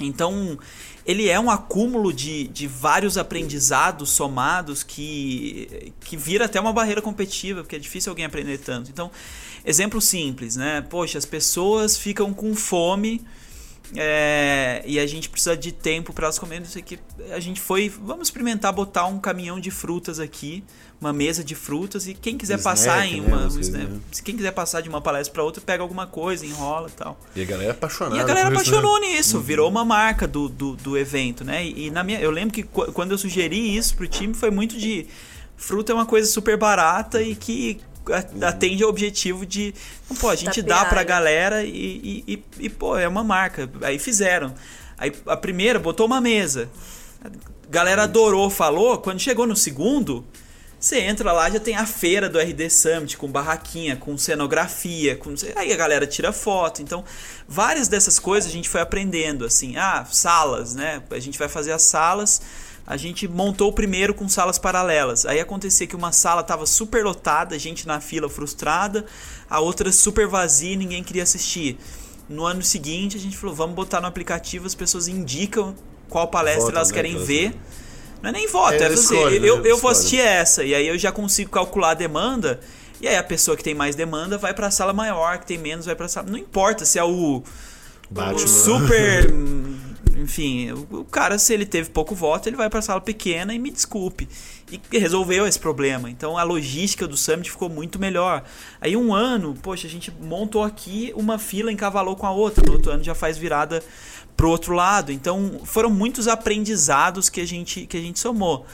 Então, 0.00 0.58
ele 1.06 1.28
é 1.28 1.38
um 1.38 1.50
acúmulo 1.50 2.12
de, 2.12 2.48
de 2.48 2.66
vários 2.66 3.18
aprendizados 3.18 4.10
somados 4.10 4.82
que, 4.82 5.92
que 6.00 6.16
vira 6.16 6.44
até 6.44 6.60
uma 6.60 6.72
barreira 6.72 7.02
competitiva, 7.02 7.62
porque 7.62 7.76
é 7.76 7.78
difícil 7.78 8.10
alguém 8.10 8.24
aprender 8.24 8.58
tanto. 8.58 8.90
Então, 8.90 9.10
exemplo 9.64 10.00
simples, 10.00 10.56
né? 10.56 10.80
Poxa, 10.82 11.18
as 11.18 11.24
pessoas 11.24 11.96
ficam 11.96 12.32
com 12.32 12.54
fome 12.54 13.20
é, 13.96 14.82
e 14.86 14.98
a 14.98 15.06
gente 15.06 15.28
precisa 15.28 15.56
de 15.56 15.72
tempo 15.72 16.12
para 16.12 16.26
elas 16.26 16.38
comerem. 16.38 16.64
Isso 16.64 16.78
aqui. 16.78 16.98
A 17.30 17.40
gente 17.40 17.60
foi, 17.60 17.88
vamos 17.88 18.28
experimentar 18.28 18.72
botar 18.72 19.06
um 19.06 19.18
caminhão 19.18 19.60
de 19.60 19.70
frutas 19.70 20.18
aqui, 20.18 20.64
uma 21.02 21.12
mesa 21.12 21.42
de 21.42 21.54
frutas 21.54 22.06
e 22.06 22.14
quem 22.14 22.38
quiser 22.38 22.58
Snack, 22.58 22.64
passar 22.64 23.06
em 23.06 23.20
né, 23.20 23.26
uma, 23.26 23.36
umas 23.42 23.56
um 23.56 23.60
snack. 23.60 23.86
né? 23.86 24.00
se 24.12 24.22
quem 24.22 24.36
quiser 24.36 24.52
passar 24.52 24.80
de 24.80 24.88
uma 24.88 25.00
palestra 25.00 25.32
para 25.34 25.42
outra, 25.42 25.60
pega 25.60 25.82
alguma 25.82 26.06
coisa, 26.06 26.46
enrola 26.46 26.88
e 26.88 26.92
tal. 26.92 27.18
E 27.34 27.42
a 27.42 27.44
galera 27.44 27.68
é 27.70 27.72
apaixonada. 27.72 28.16
E 28.16 28.20
a 28.20 28.24
galera 28.24 28.50
por 28.50 28.62
isso, 28.62 28.70
né? 28.70 28.78
apaixonou 28.78 29.00
nisso, 29.00 29.40
virou 29.40 29.68
uma 29.68 29.84
marca 29.84 30.26
do, 30.28 30.48
do, 30.48 30.76
do 30.76 30.96
evento, 30.96 31.44
né? 31.44 31.64
E, 31.66 31.86
e 31.86 31.90
na 31.90 32.04
minha, 32.04 32.20
eu 32.20 32.30
lembro 32.30 32.54
que 32.54 32.62
qu- 32.62 32.92
quando 32.92 33.10
eu 33.10 33.18
sugeri 33.18 33.76
isso 33.76 33.96
pro 33.96 34.06
time 34.06 34.32
foi 34.32 34.50
muito 34.50 34.78
de 34.78 35.06
fruta 35.56 35.92
é 35.92 35.94
uma 35.94 36.06
coisa 36.06 36.28
super 36.30 36.56
barata 36.56 37.20
e 37.20 37.34
que 37.34 37.80
a- 38.08 38.48
atende 38.48 38.82
ao 38.84 38.88
objetivo 38.88 39.44
de, 39.44 39.74
não, 40.08 40.16
pô, 40.16 40.28
a 40.28 40.36
gente 40.36 40.62
dá 40.62 40.76
Tapear, 40.84 40.88
pra 40.90 40.98
né? 41.00 41.04
galera 41.04 41.64
e, 41.64 42.22
e, 42.26 42.34
e, 42.34 42.44
e, 42.66 42.68
pô, 42.68 42.96
é 42.96 43.08
uma 43.08 43.24
marca. 43.24 43.68
Aí 43.82 43.98
fizeram. 43.98 44.54
Aí 44.96 45.12
a 45.26 45.36
primeira 45.36 45.78
botou 45.80 46.06
uma 46.06 46.20
mesa. 46.20 46.68
A 47.24 47.28
galera 47.68 48.04
adorou, 48.04 48.48
falou. 48.50 48.98
Quando 48.98 49.18
chegou 49.20 49.46
no 49.46 49.56
segundo, 49.56 50.24
você 50.82 50.98
entra 50.98 51.30
lá, 51.30 51.48
já 51.48 51.60
tem 51.60 51.76
a 51.76 51.86
feira 51.86 52.28
do 52.28 52.40
RD 52.40 52.68
Summit, 52.68 53.16
com 53.16 53.28
barraquinha, 53.28 53.94
com 53.94 54.18
cenografia, 54.18 55.16
com... 55.16 55.32
aí 55.54 55.72
a 55.72 55.76
galera 55.76 56.08
tira 56.08 56.32
foto. 56.32 56.82
Então, 56.82 57.04
várias 57.46 57.86
dessas 57.86 58.18
coisas 58.18 58.50
a 58.50 58.52
gente 58.52 58.68
foi 58.68 58.80
aprendendo, 58.80 59.44
assim, 59.44 59.76
ah, 59.76 60.04
salas, 60.10 60.74
né? 60.74 61.00
A 61.08 61.20
gente 61.20 61.38
vai 61.38 61.48
fazer 61.48 61.70
as 61.70 61.82
salas, 61.82 62.42
a 62.84 62.96
gente 62.96 63.28
montou 63.28 63.68
o 63.68 63.72
primeiro 63.72 64.12
com 64.12 64.28
salas 64.28 64.58
paralelas. 64.58 65.24
Aí 65.24 65.38
acontecia 65.38 65.86
que 65.86 65.94
uma 65.94 66.10
sala 66.10 66.42
tava 66.42 66.66
super 66.66 67.04
lotada, 67.04 67.56
gente 67.60 67.86
na 67.86 68.00
fila 68.00 68.28
frustrada, 68.28 69.06
a 69.48 69.60
outra 69.60 69.92
super 69.92 70.26
vazia 70.26 70.72
e 70.72 70.76
ninguém 70.76 71.04
queria 71.04 71.22
assistir. 71.22 71.78
No 72.28 72.44
ano 72.44 72.60
seguinte, 72.60 73.16
a 73.16 73.20
gente 73.20 73.36
falou, 73.36 73.54
vamos 73.54 73.76
botar 73.76 74.00
no 74.00 74.08
aplicativo, 74.08 74.66
as 74.66 74.74
pessoas 74.74 75.06
indicam 75.06 75.76
qual 76.08 76.26
palestra 76.26 76.62
Votam, 76.62 76.76
elas 76.76 76.88
né, 76.88 76.94
querem 76.94 77.24
ver. 77.24 77.54
Não 78.22 78.30
é 78.30 78.32
nem 78.32 78.46
voto, 78.46 78.74
É, 78.74 78.82
é, 78.82 78.86
assim, 78.86 79.14
escolhe, 79.14 79.40
né? 79.40 79.48
eu, 79.48 79.56
Ela 79.56 79.66
eu 79.66 79.76
vou 79.78 79.90
assistir 79.90 80.20
essa, 80.20 80.62
e 80.64 80.74
aí 80.74 80.86
eu 80.86 80.96
já 80.96 81.10
consigo 81.10 81.50
calcular 81.50 81.90
a 81.90 81.94
demanda, 81.94 82.60
e 83.00 83.08
aí 83.08 83.16
a 83.16 83.22
pessoa 83.22 83.56
que 83.56 83.64
tem 83.64 83.74
mais 83.74 83.96
demanda 83.96 84.38
vai 84.38 84.54
pra 84.54 84.70
sala 84.70 84.92
maior, 84.92 85.38
que 85.38 85.46
tem 85.46 85.58
menos 85.58 85.86
vai 85.86 85.96
pra 85.96 86.06
sala. 86.06 86.30
Não 86.30 86.38
importa 86.38 86.84
se 86.84 86.98
é 86.98 87.04
o, 87.04 87.42
Batman. 88.08 88.34
o 88.44 88.48
super. 88.48 89.34
Enfim, 90.16 90.70
o, 90.70 91.00
o 91.00 91.04
cara, 91.04 91.36
se 91.36 91.52
ele 91.52 91.66
teve 91.66 91.90
pouco 91.90 92.14
voto, 92.14 92.48
ele 92.48 92.56
vai 92.56 92.70
pra 92.70 92.80
sala 92.80 93.00
pequena 93.00 93.52
e 93.54 93.58
me 93.58 93.70
desculpe. 93.72 94.28
E 94.70 94.98
resolveu 94.98 95.46
esse 95.46 95.58
problema. 95.58 96.08
Então 96.08 96.38
a 96.38 96.42
logística 96.44 97.08
do 97.08 97.16
Summit 97.16 97.50
ficou 97.50 97.68
muito 97.68 97.98
melhor. 97.98 98.44
Aí 98.80 98.96
um 98.96 99.12
ano, 99.12 99.56
poxa, 99.60 99.86
a 99.86 99.90
gente 99.90 100.12
montou 100.20 100.62
aqui 100.62 101.12
uma 101.16 101.38
fila, 101.38 101.72
encavalou 101.72 102.14
com 102.14 102.26
a 102.26 102.30
outra. 102.30 102.64
No 102.64 102.74
outro 102.74 102.92
ano 102.92 103.02
já 103.02 103.14
faz 103.14 103.36
virada 103.36 103.82
pro 104.36 104.48
outro 104.50 104.74
lado. 104.74 105.12
Então 105.12 105.60
foram 105.64 105.90
muitos 105.90 106.28
aprendizados 106.28 107.28
que 107.28 107.40
a 107.40 107.46
gente, 107.46 107.86
que 107.86 107.96
a 107.96 108.00
gente 108.00 108.18
somou. 108.18 108.66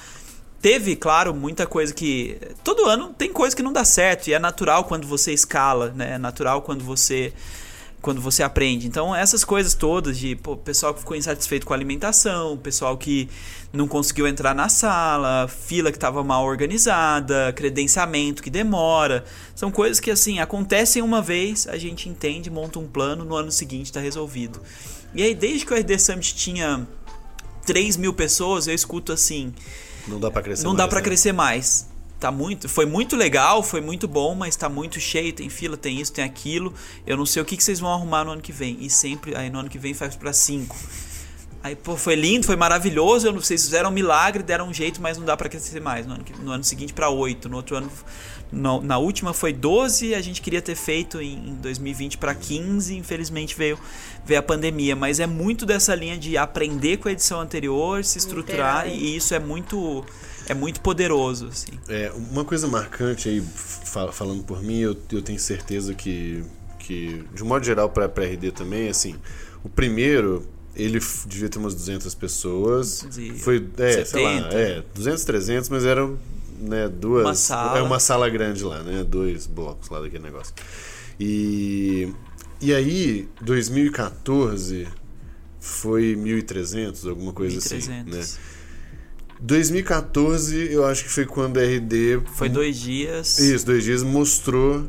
Teve, 0.61 0.97
claro, 0.97 1.33
muita 1.33 1.67
coisa 1.67 1.95
que. 1.95 2.37
Todo 2.65 2.87
ano 2.87 3.15
tem 3.17 3.33
coisa 3.33 3.55
que 3.55 3.63
não 3.63 3.73
dá 3.73 3.85
certo. 3.85 4.29
E 4.29 4.33
é 4.33 4.39
natural 4.39 4.85
quando 4.85 5.07
você 5.07 5.33
escala, 5.33 5.93
né? 5.95 6.15
É 6.15 6.19
natural 6.19 6.63
quando 6.63 6.83
você. 6.83 7.33
Quando 8.01 8.21
você 8.21 8.45
aprende. 8.45 8.87
Então, 8.87 9.13
essas 9.13 9.45
coisas 9.45 9.75
todas 9.75 10.17
de 10.17 10.37
pô, 10.37 10.57
pessoal 10.57 10.95
que 10.95 11.01
ficou 11.01 11.17
insatisfeito 11.17 11.67
com 11.67 11.73
a 11.73 11.77
alimentação, 11.77 12.57
pessoal 12.57 12.97
que 12.97 13.29
não 13.73 13.89
conseguiu 13.89 14.29
entrar 14.29 14.55
na 14.55 14.69
sala, 14.69 15.49
fila 15.49 15.91
que 15.91 15.97
estava 15.97 16.23
mal 16.23 16.45
organizada, 16.45 17.53
credenciamento 17.57 18.41
que 18.41 18.51
demora. 18.51 19.25
São 19.53 19.73
coisas 19.73 19.99
que, 19.99 20.13
assim, 20.13 20.39
acontecem 20.39 21.03
uma 21.03 21.21
vez, 21.21 21.67
a 21.67 21.77
gente 21.77 22.09
entende, 22.09 22.49
monta 22.49 22.79
um 22.79 22.87
plano, 22.87 23.25
no 23.25 23.35
ano 23.35 23.51
seguinte 23.51 23.87
está 23.87 23.99
resolvido. 23.99 24.61
E 25.15 25.23
aí, 25.23 25.35
desde 25.35 25.65
que 25.65 25.73
o 25.73 25.77
RD 25.77 25.99
Summit 25.99 26.35
tinha 26.35 26.87
3 27.67 27.97
mil 27.97 28.13
pessoas, 28.13 28.67
eu 28.67 28.75
escuto 28.75 29.13
assim: 29.13 29.53
Não 30.07 30.21
dá 30.21 30.31
pra 30.31 30.43
crescer 30.43 30.65
não 30.65 30.75
dá 30.75 30.85
mais, 30.85 30.91
pra 30.91 31.01
né? 31.01 31.05
crescer 31.05 31.33
mais. 31.33 31.89
tá 32.21 32.31
muito, 32.31 32.69
foi 32.69 32.87
muito 32.87 33.17
legal, 33.17 33.63
foi 33.63 33.81
muito 33.81 34.07
bom, 34.09 34.35
mas 34.35 34.57
tá 34.57 34.69
muito 34.69 35.01
cheio, 35.01 35.33
tem 35.33 35.49
fila, 35.49 35.77
tem 35.77 36.01
isso, 36.01 36.13
tem 36.13 36.25
aquilo. 36.25 36.73
Eu 37.07 37.17
não 37.17 37.27
sei 37.27 37.43
o 37.43 37.45
que, 37.45 37.57
que 37.57 37.65
vocês 37.65 37.81
vão 37.81 37.93
arrumar 37.93 38.25
no 38.25 38.33
ano 38.33 38.43
que 38.43 38.53
vem. 38.53 38.77
E 38.81 38.91
sempre, 38.91 39.35
aí 39.35 39.51
no 39.51 39.59
ano 39.61 39.69
que 39.69 39.79
vem 39.79 39.95
faz 39.95 40.17
para 40.17 40.33
cinco. 40.33 40.77
Aí, 41.63 41.75
pô, 41.75 41.97
foi 41.97 42.15
lindo, 42.15 42.47
foi 42.47 42.55
maravilhoso. 42.57 43.27
Eu 43.27 43.33
não 43.33 43.41
sei, 43.41 43.59
fizeram 43.59 43.91
um 43.91 43.93
milagre, 43.93 44.43
deram 44.43 44.69
um 44.69 44.75
jeito, 44.75 45.01
mas 45.03 45.19
não 45.19 45.25
dá 45.25 45.37
para 45.37 45.49
crescer 45.49 45.81
mais. 45.81 46.07
No 46.07 46.15
ano, 46.15 46.25
no 46.41 46.53
ano 46.53 46.65
seguinte 46.65 46.93
para 46.93 47.11
oito, 47.11 47.49
no 47.49 47.57
outro 47.57 47.77
ano 47.77 47.91
no, 48.51 48.81
na 48.81 48.99
última 48.99 49.33
foi 49.35 49.53
12, 49.53 50.15
a 50.15 50.21
gente 50.21 50.41
queria 50.41 50.63
ter 50.63 50.75
feito 50.75 51.21
em, 51.21 51.51
em 51.51 51.55
2020 51.57 52.17
para 52.19 52.35
15, 52.35 52.97
infelizmente 52.97 53.55
veio, 53.55 53.79
veio 54.29 54.41
a 54.41 54.43
pandemia. 54.43 54.95
Mas 54.95 55.18
é 55.18 55.26
muito 55.26 55.64
dessa 55.66 55.95
linha 55.95 56.16
de 56.16 56.37
aprender 56.37 56.99
com 56.99 57.09
a 57.09 57.12
edição 57.12 57.41
anterior, 57.41 58.05
se 58.05 58.18
estruturar, 58.18 58.87
e 58.87 59.16
isso 59.16 59.35
é 59.35 59.39
muito 59.39 60.05
é 60.47 60.55
muito 60.55 60.81
poderoso. 60.81 61.49
Assim. 61.49 61.72
É, 61.89 62.12
uma 62.31 62.45
coisa 62.45 62.68
marcante 62.68 63.29
aí, 63.29 63.43
falando 64.12 64.45
por 64.45 64.62
mim, 64.62 64.79
eu, 64.79 64.97
eu 65.11 65.22
tenho 65.22 65.39
certeza 65.39 65.95
que, 65.95 66.45
que, 66.79 67.24
de 67.35 67.43
um 67.43 67.47
modo 67.47 67.64
geral, 67.64 67.89
para 67.89 68.05
a 68.05 68.26
RD 68.26 68.53
também, 68.53 68.89
assim, 68.89 69.16
o 69.64 69.68
primeiro 69.68 70.47
ele 70.76 71.01
devia 71.26 71.49
ter 71.49 71.59
umas 71.59 71.74
200 71.74 72.14
pessoas. 72.14 73.05
Foi, 73.39 73.57
é, 73.79 74.05
70. 74.05 74.07
sei 74.07 74.22
lá, 74.22 74.31
é, 74.53 74.85
200, 74.95 75.24
300, 75.24 75.68
mas 75.70 75.85
eram 75.85 76.16
né, 76.61 76.89
duas. 76.89 77.24
Uma 77.24 77.35
sala. 77.35 77.79
É 77.79 77.83
uma 77.83 77.99
sala 77.99 78.29
grande 78.29 78.62
lá, 78.62 78.83
né? 78.83 79.05
Dois 79.05 79.47
blocos 79.47 79.89
lá 79.89 80.01
daquele 80.01 80.22
negócio. 80.22 80.55
E. 81.18 82.12
E 82.61 82.75
aí, 82.75 83.29
2014 83.41 84.89
foi 85.61 86.17
1.300, 86.17 87.09
alguma 87.09 87.33
coisa 87.33 87.57
1300. 87.57 87.89
assim, 87.89 88.11
né? 88.11 88.27
2014, 89.41 90.73
eu 90.73 90.85
acho 90.85 91.05
que 91.05 91.11
foi 91.11 91.25
quando 91.25 91.59
a 91.59 91.63
RD. 91.63 92.21
Foi 92.35 92.49
dois 92.49 92.77
dias. 92.77 93.39
Isso, 93.39 93.65
dois 93.65 93.85
dias 93.85 94.03
mostrou 94.03 94.89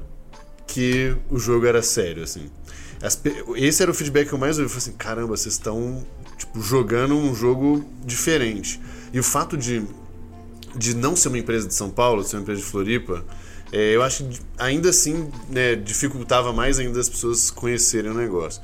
que 0.65 1.15
o 1.29 1.37
jogo 1.37 1.67
era 1.67 1.83
sério, 1.83 2.23
assim. 2.23 2.49
Esse 3.55 3.83
era 3.83 3.91
o 3.91 3.93
feedback 3.93 4.27
que 4.27 4.33
eu 4.33 4.39
mais 4.39 4.57
ouvi. 4.57 4.65
Eu 4.65 4.69
falei 4.69 4.89
assim: 4.89 4.97
caramba, 4.97 5.27
vocês 5.27 5.53
estão 5.53 6.05
tipo, 6.37 6.59
jogando 6.61 7.15
um 7.15 7.35
jogo 7.35 7.85
diferente. 8.03 8.79
E 9.13 9.19
o 9.19 9.23
fato 9.23 9.55
de 9.55 9.83
de 10.75 10.95
não 10.95 11.15
ser 11.15 11.29
uma 11.29 11.37
empresa 11.37 11.67
de 11.67 11.73
São 11.73 11.89
Paulo, 11.89 12.23
ser 12.23 12.35
uma 12.35 12.43
empresa 12.43 12.61
de 12.61 12.67
Floripa, 12.67 13.25
é, 13.71 13.95
eu 13.95 14.01
acho 14.01 14.23
que 14.23 14.39
ainda 14.57 14.89
assim 14.89 15.29
né, 15.49 15.75
dificultava 15.75 16.51
mais 16.51 16.79
ainda 16.79 16.99
as 16.99 17.09
pessoas 17.09 17.51
conhecerem 17.51 18.11
o 18.11 18.13
negócio. 18.13 18.61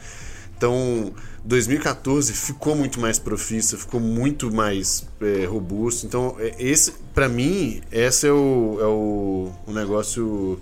Então, 0.58 1.14
2014 1.44 2.34
ficou 2.34 2.76
muito 2.76 3.00
mais 3.00 3.20
profissa, 3.20 3.78
ficou 3.78 4.00
muito 4.00 4.52
mais 4.52 5.06
é, 5.22 5.46
robusto. 5.46 6.06
Então, 6.06 6.36
é, 6.40 6.56
esse, 6.58 6.94
para 7.14 7.28
mim, 7.28 7.82
esse 7.92 8.28
é 8.28 8.32
o, 8.32 8.78
é 8.80 8.86
o, 8.86 9.52
o 9.68 9.74
negócio 9.74 10.60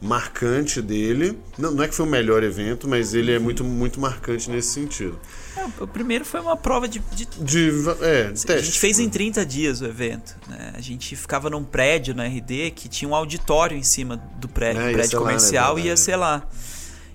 marcante 0.00 0.80
dele. 0.80 1.38
Não, 1.58 1.70
não 1.72 1.84
é 1.84 1.88
que 1.88 1.94
foi 1.94 2.06
o 2.06 2.08
melhor 2.08 2.42
evento, 2.42 2.88
mas 2.88 3.14
ele 3.14 3.32
é 3.32 3.38
muito, 3.38 3.62
muito 3.62 4.00
marcante 4.00 4.50
nesse 4.50 4.68
sentido. 4.68 5.18
É, 5.58 5.82
o 5.82 5.86
primeiro 5.86 6.24
foi 6.24 6.40
uma 6.40 6.56
prova 6.56 6.86
de. 6.86 7.00
de, 7.12 7.26
de 7.26 7.70
é, 8.00 8.28
teste. 8.28 8.52
A 8.52 8.62
gente 8.62 8.78
fez 8.78 8.98
em 9.00 9.08
30 9.08 9.44
dias 9.44 9.80
o 9.80 9.86
evento. 9.86 10.36
Né? 10.46 10.72
A 10.74 10.80
gente 10.80 11.16
ficava 11.16 11.50
num 11.50 11.64
prédio 11.64 12.14
na 12.14 12.24
RD 12.24 12.70
que 12.70 12.88
tinha 12.88 13.08
um 13.08 13.14
auditório 13.14 13.76
em 13.76 13.82
cima 13.82 14.16
do 14.36 14.48
prédio, 14.48 14.82
é, 14.82 14.92
prédio 14.92 15.18
comercial 15.18 15.74
lá, 15.74 15.80
né? 15.80 15.86
ia 15.86 15.96
ser 15.96 16.16
lá. 16.16 16.46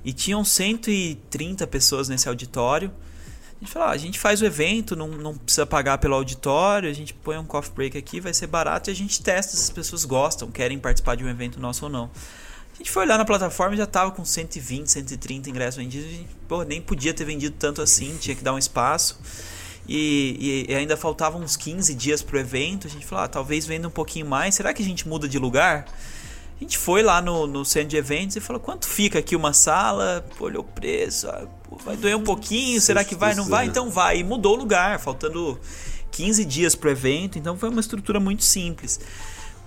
E 0.03 0.11
tinham 0.11 0.43
130 0.43 1.65
pessoas 1.67 2.09
nesse 2.09 2.27
auditório. 2.27 2.91
A 3.55 3.63
gente 3.63 3.71
falou, 3.71 3.87
ah, 3.87 3.91
a 3.91 3.97
gente 3.97 4.19
faz 4.19 4.41
o 4.41 4.45
evento, 4.45 4.93
não, 4.93 5.07
não 5.07 5.37
precisa 5.37 5.65
pagar 5.65 5.97
pelo 5.97 6.15
auditório, 6.15 6.89
a 6.89 6.93
gente 6.93 7.13
põe 7.13 7.37
um 7.37 7.45
coffee 7.45 7.73
break 7.73 7.97
aqui, 7.97 8.19
vai 8.19 8.33
ser 8.33 8.47
barato 8.47 8.89
e 8.89 8.91
a 8.91 8.95
gente 8.95 9.23
testa 9.23 9.55
se 9.55 9.63
as 9.63 9.69
pessoas 9.69 10.03
gostam, 10.03 10.51
querem 10.51 10.77
participar 10.77 11.15
de 11.15 11.23
um 11.23 11.29
evento 11.29 11.61
nosso 11.61 11.85
ou 11.85 11.89
não. 11.89 12.11
A 12.73 12.77
gente 12.77 12.89
foi 12.89 13.03
olhar 13.03 13.17
na 13.17 13.25
plataforma 13.25 13.75
e 13.75 13.77
já 13.77 13.85
tava 13.85 14.11
com 14.11 14.25
120, 14.25 14.87
130 14.87 15.49
ingressos 15.49 15.77
vendidos. 15.77 16.11
E, 16.11 16.27
pô, 16.47 16.63
nem 16.63 16.81
podia 16.81 17.13
ter 17.13 17.23
vendido 17.23 17.55
tanto 17.57 17.81
assim, 17.81 18.17
tinha 18.17 18.35
que 18.35 18.43
dar 18.43 18.53
um 18.53 18.57
espaço. 18.57 19.19
E, 19.87 20.65
e, 20.67 20.73
ainda 20.73 20.95
faltavam 20.95 21.41
uns 21.41 21.55
15 21.55 21.93
dias 21.93 22.21
pro 22.21 22.39
evento. 22.39 22.87
A 22.87 22.89
gente 22.89 23.05
falou, 23.05 23.25
ah, 23.25 23.27
talvez 23.27 23.65
venda 23.65 23.87
um 23.87 23.91
pouquinho 23.91 24.25
mais. 24.25 24.55
Será 24.55 24.73
que 24.73 24.81
a 24.81 24.85
gente 24.85 25.07
muda 25.07 25.27
de 25.27 25.37
lugar? 25.37 25.85
A 26.59 26.63
gente 26.63 26.77
foi 26.77 27.03
lá 27.03 27.21
no, 27.21 27.45
no 27.45 27.65
centro 27.65 27.89
de 27.89 27.97
eventos 27.97 28.35
e 28.35 28.39
falou: 28.39 28.59
quanto 28.59 28.87
fica 28.87 29.19
aqui 29.19 29.35
uma 29.35 29.53
sala? 29.53 30.25
Pô, 30.37 30.45
olhou 30.45 30.61
o 30.61 30.65
preço, 30.65 31.27
ah, 31.27 31.45
pô, 31.67 31.77
vai 31.77 31.97
doer 31.97 32.15
um 32.15 32.23
pouquinho, 32.23 32.79
será 32.79 33.03
que 33.03 33.15
vai? 33.15 33.35
Não 33.35 33.45
vai? 33.45 33.65
Então 33.65 33.89
vai. 33.89 34.19
E 34.19 34.23
mudou 34.23 34.53
o 34.53 34.57
lugar, 34.57 34.99
faltando 34.99 35.59
15 36.11 36.45
dias 36.45 36.75
pro 36.75 36.89
evento, 36.89 37.37
então 37.37 37.57
foi 37.57 37.69
uma 37.69 37.81
estrutura 37.81 38.19
muito 38.19 38.43
simples. 38.43 38.99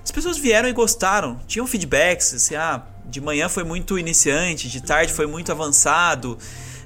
As 0.02 0.10
pessoas 0.10 0.38
vieram 0.38 0.68
e 0.68 0.72
gostaram, 0.72 1.38
tinham 1.46 1.66
feedbacks, 1.66 2.32
assim, 2.32 2.54
ah, 2.54 2.82
de 3.08 3.20
manhã 3.20 3.48
foi 3.48 3.64
muito 3.64 3.98
iniciante, 3.98 4.68
de 4.68 4.80
tarde 4.80 5.12
foi 5.12 5.26
muito 5.26 5.52
avançado. 5.52 6.38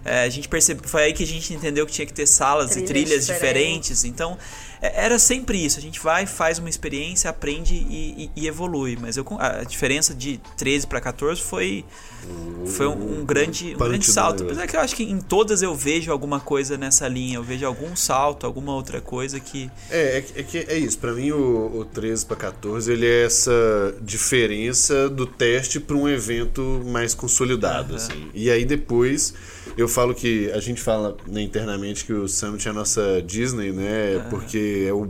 É, 0.04 0.22
a 0.22 0.28
gente 0.28 0.48
percebeu, 0.48 0.88
foi 0.88 1.04
aí 1.04 1.12
que 1.12 1.22
a 1.22 1.26
gente 1.26 1.52
entendeu 1.52 1.86
que 1.86 1.92
tinha 1.92 2.06
que 2.06 2.12
ter 2.12 2.26
salas 2.26 2.70
trilhas 2.70 2.88
e 2.88 2.92
trilhas 2.92 3.26
diferentes. 3.26 4.00
diferentes. 4.00 4.04
Então, 4.04 4.38
era 4.80 5.18
sempre 5.18 5.64
isso. 5.64 5.78
A 5.78 5.82
gente 5.82 6.00
vai, 6.00 6.26
faz 6.26 6.58
uma 6.58 6.68
experiência, 6.68 7.28
aprende 7.28 7.74
e, 7.74 8.30
e, 8.36 8.42
e 8.42 8.46
evolui. 8.46 8.96
Mas 9.00 9.16
eu, 9.16 9.26
a 9.38 9.62
diferença 9.64 10.14
de 10.14 10.40
13 10.56 10.86
para 10.86 11.00
14 11.00 11.40
foi, 11.40 11.84
foi 12.66 12.86
um, 12.86 13.20
um 13.20 13.24
grande, 13.24 13.74
um 13.74 13.78
grande 13.78 14.06
salto. 14.06 14.44
Apesar 14.44 14.66
que 14.66 14.76
eu 14.76 14.80
acho 14.80 14.96
que 14.96 15.02
em 15.02 15.20
todas 15.20 15.62
eu 15.62 15.74
vejo 15.74 16.10
alguma 16.10 16.40
coisa 16.40 16.78
nessa 16.78 17.06
linha. 17.06 17.36
Eu 17.36 17.42
vejo 17.42 17.66
algum 17.66 17.94
salto, 17.94 18.46
alguma 18.46 18.74
outra 18.74 19.00
coisa 19.00 19.38
que. 19.38 19.70
É, 19.90 20.18
é, 20.18 20.40
é 20.40 20.42
que 20.42 20.58
é 20.58 20.78
isso. 20.78 20.98
Para 20.98 21.12
mim, 21.12 21.30
o, 21.30 21.80
o 21.80 21.84
13 21.84 22.24
para 22.26 22.36
14 22.36 22.90
ele 22.90 23.06
é 23.06 23.24
essa 23.24 23.94
diferença 24.00 25.08
do 25.08 25.26
teste 25.26 25.78
para 25.78 25.96
um 25.96 26.08
evento 26.08 26.82
mais 26.86 27.14
consolidado. 27.14 27.90
Uhum. 27.90 27.96
Assim. 27.96 28.30
E 28.32 28.50
aí 28.50 28.64
depois 28.64 29.34
eu 29.76 29.88
falo 29.88 30.14
que 30.14 30.50
a 30.52 30.60
gente 30.60 30.80
fala 30.80 31.16
né, 31.26 31.42
internamente 31.42 32.04
que 32.04 32.12
o 32.12 32.28
Summit 32.28 32.66
é 32.66 32.70
a 32.70 32.74
nossa 32.74 33.22
Disney, 33.22 33.72
né? 33.72 34.16
Ah. 34.16 34.28
Porque 34.28 34.69
é 34.86 34.92
o. 34.92 35.08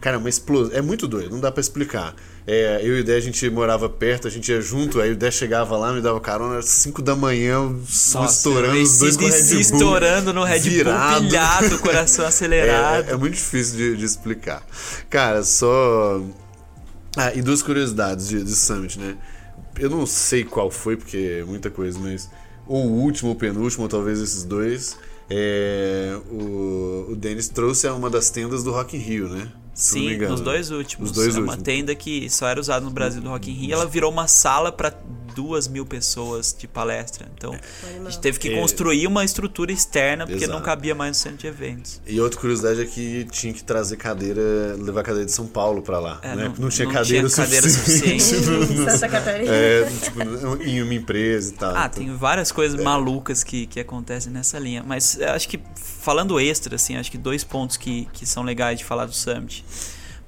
Cara, 0.00 0.16
é 0.16 0.18
uma 0.18 0.28
explosão. 0.28 0.76
É 0.76 0.80
muito 0.80 1.06
doido, 1.06 1.30
não 1.30 1.40
dá 1.40 1.52
para 1.52 1.60
explicar. 1.60 2.14
É, 2.46 2.80
eu 2.82 2.96
e 2.96 3.00
o 3.02 3.04
Dé, 3.04 3.16
a 3.16 3.20
gente 3.20 3.48
morava 3.50 3.88
perto, 3.88 4.26
a 4.26 4.30
gente 4.30 4.50
ia 4.50 4.60
junto, 4.60 5.00
aí 5.00 5.12
o 5.12 5.16
Dé 5.16 5.30
chegava 5.30 5.76
lá, 5.76 5.92
me 5.92 6.00
dava 6.00 6.18
carona, 6.20 6.54
era 6.54 6.62
5 6.62 7.02
da 7.02 7.14
manhã, 7.14 7.60
o 7.60 7.84
som 7.86 8.24
estourando, 8.24 8.80
os 8.80 8.98
dois 8.98 9.16
com 9.16 9.26
Red 9.26 9.42
Bull. 9.42 9.60
estourando 9.60 10.32
no 10.32 10.42
Red 10.42 10.60
virado. 10.60 11.20
Bull, 11.20 11.28
pilhado, 11.28 11.78
coração 11.78 12.24
acelerado. 12.26 13.08
É, 13.08 13.10
é, 13.10 13.12
é 13.12 13.16
muito 13.16 13.34
difícil 13.34 13.76
de, 13.76 13.96
de, 13.96 14.04
explicar. 14.04 14.66
Cara, 15.08 15.44
só. 15.44 16.20
Ah, 17.16 17.34
e 17.34 17.42
duas 17.42 17.62
curiosidades 17.62 18.28
de, 18.28 18.42
de 18.42 18.56
Summit, 18.56 18.98
né? 18.98 19.16
Eu 19.78 19.90
não 19.90 20.06
sei 20.06 20.42
qual 20.44 20.70
foi, 20.70 20.96
porque 20.96 21.38
é 21.40 21.44
muita 21.44 21.70
coisa, 21.70 21.98
mas 21.98 22.28
ou 22.66 22.86
o 22.86 22.92
último, 23.02 23.30
ou 23.30 23.36
penúltimo, 23.36 23.82
ou 23.82 23.88
talvez 23.88 24.20
esses 24.20 24.44
dois, 24.44 24.96
é, 25.30 26.18
o, 26.30 27.06
o 27.10 27.16
Denis 27.16 27.48
trouxe 27.48 27.86
a 27.86 27.94
uma 27.94 28.10
das 28.10 28.30
tendas 28.30 28.64
do 28.64 28.72
Rock 28.72 28.96
in 28.96 29.00
Rio, 29.00 29.28
né? 29.28 29.52
Sim, 29.72 30.18
nos 30.18 30.40
dois 30.40 30.70
últimos. 30.70 31.10
Os 31.10 31.14
dois 31.14 31.28
é 31.28 31.38
últimos. 31.38 31.54
uma 31.54 31.62
tenda 31.62 31.94
que 31.94 32.28
só 32.28 32.48
era 32.48 32.60
usada 32.60 32.84
no 32.84 32.90
Brasil 32.90 33.22
do 33.22 33.28
Rock 33.30 33.50
in 33.50 33.54
Rio. 33.54 33.72
Ela 33.72 33.86
virou 33.86 34.10
uma 34.10 34.26
sala 34.26 34.70
para 34.72 34.92
duas 35.34 35.68
mil 35.68 35.86
pessoas 35.86 36.54
de 36.58 36.66
palestra. 36.66 37.26
Então, 37.36 37.54
a 37.84 38.10
gente 38.10 38.20
teve 38.20 38.38
que 38.38 38.48
é. 38.48 38.60
construir 38.60 39.06
uma 39.06 39.24
estrutura 39.24 39.72
externa 39.72 40.26
porque 40.26 40.44
Exato. 40.44 40.58
não 40.58 40.64
cabia 40.64 40.94
mais 40.94 41.10
no 41.10 41.14
centro 41.14 41.38
de 41.38 41.46
eventos. 41.46 42.00
E 42.06 42.20
outra 42.20 42.38
curiosidade 42.38 42.80
é 42.82 42.84
que 42.84 43.26
tinha 43.30 43.52
que 43.52 43.62
trazer 43.62 43.96
cadeira, 43.96 44.76
levar 44.78 45.02
cadeira 45.02 45.26
de 45.26 45.32
São 45.32 45.46
Paulo 45.46 45.82
para 45.82 45.98
lá. 45.98 46.20
É, 46.22 46.34
né? 46.34 46.44
não, 46.48 46.64
não, 46.64 46.68
tinha 46.68 46.86
não 46.86 46.94
cadeira 46.94 47.28
tinha 47.28 47.46
suficiente. 47.46 48.22
suficiente. 48.22 48.90
Santa 48.90 49.08
Catarina. 49.08 49.52
É, 49.52 49.84
tipo, 50.02 50.62
em 50.62 50.82
uma 50.82 50.94
empresa 50.94 51.52
e 51.52 51.56
tal. 51.56 51.74
Ah, 51.74 51.88
então. 51.90 52.04
tem 52.04 52.16
várias 52.16 52.52
coisas 52.52 52.78
é. 52.78 52.82
malucas 52.82 53.42
que, 53.42 53.66
que 53.66 53.80
acontecem 53.80 54.32
nessa 54.32 54.58
linha. 54.58 54.82
Mas 54.86 55.20
acho 55.20 55.48
que, 55.48 55.60
falando 55.74 56.38
extra, 56.38 56.76
assim, 56.76 56.96
acho 56.96 57.10
que 57.10 57.18
dois 57.18 57.44
pontos 57.44 57.76
que, 57.76 58.08
que 58.12 58.26
são 58.26 58.42
legais 58.42 58.78
de 58.78 58.84
falar 58.84 59.06
do 59.06 59.14
Summit 59.14 59.64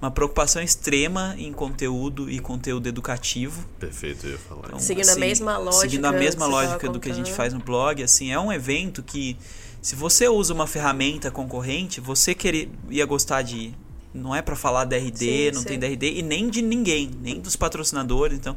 uma 0.02 0.10
preocupação 0.10 0.60
extrema 0.60 1.36
em 1.38 1.52
conteúdo 1.52 2.28
e 2.28 2.40
conteúdo 2.40 2.88
educativo. 2.88 3.64
Perfeito, 3.78 4.26
eu 4.26 4.32
ia 4.32 4.38
falar. 4.38 4.64
Então, 4.66 4.80
seguindo 4.80 5.08
assim, 5.08 5.16
a 5.16 5.20
mesma 5.20 5.58
lógica. 5.58 5.80
Seguindo 5.80 6.04
a 6.06 6.12
mesma 6.12 6.46
lógica 6.46 6.88
do 6.88 6.98
que 6.98 7.08
a 7.08 7.14
gente 7.14 7.32
faz 7.32 7.54
no 7.54 7.60
blog, 7.60 8.02
assim, 8.02 8.32
é 8.32 8.38
um 8.38 8.52
evento 8.52 9.00
que 9.00 9.36
se 9.80 9.94
você 9.94 10.28
usa 10.28 10.52
uma 10.52 10.66
ferramenta 10.66 11.30
concorrente, 11.30 12.00
você 12.00 12.34
querer, 12.34 12.68
ia 12.90 13.06
gostar 13.06 13.42
de 13.42 13.56
ir. 13.56 13.74
Não 14.12 14.34
é 14.34 14.42
para 14.42 14.56
falar 14.56 14.84
da 14.84 14.96
RD, 14.96 15.18
sim, 15.18 15.50
não 15.54 15.62
sim. 15.62 15.68
tem 15.68 15.78
DRD 15.78 16.18
e 16.18 16.22
nem 16.22 16.50
de 16.50 16.60
ninguém, 16.60 17.10
nem 17.22 17.40
dos 17.40 17.54
patrocinadores. 17.54 18.36
Então, 18.36 18.56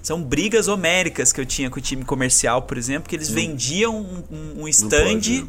são 0.00 0.22
brigas 0.22 0.68
homéricas 0.68 1.32
que 1.32 1.40
eu 1.40 1.44
tinha 1.44 1.68
com 1.68 1.78
o 1.78 1.82
time 1.82 2.04
comercial, 2.04 2.62
por 2.62 2.78
exemplo, 2.78 3.08
que 3.08 3.16
eles 3.16 3.30
hum. 3.30 3.34
vendiam 3.34 4.00
um, 4.30 4.62
um 4.62 4.68
stand 4.68 5.46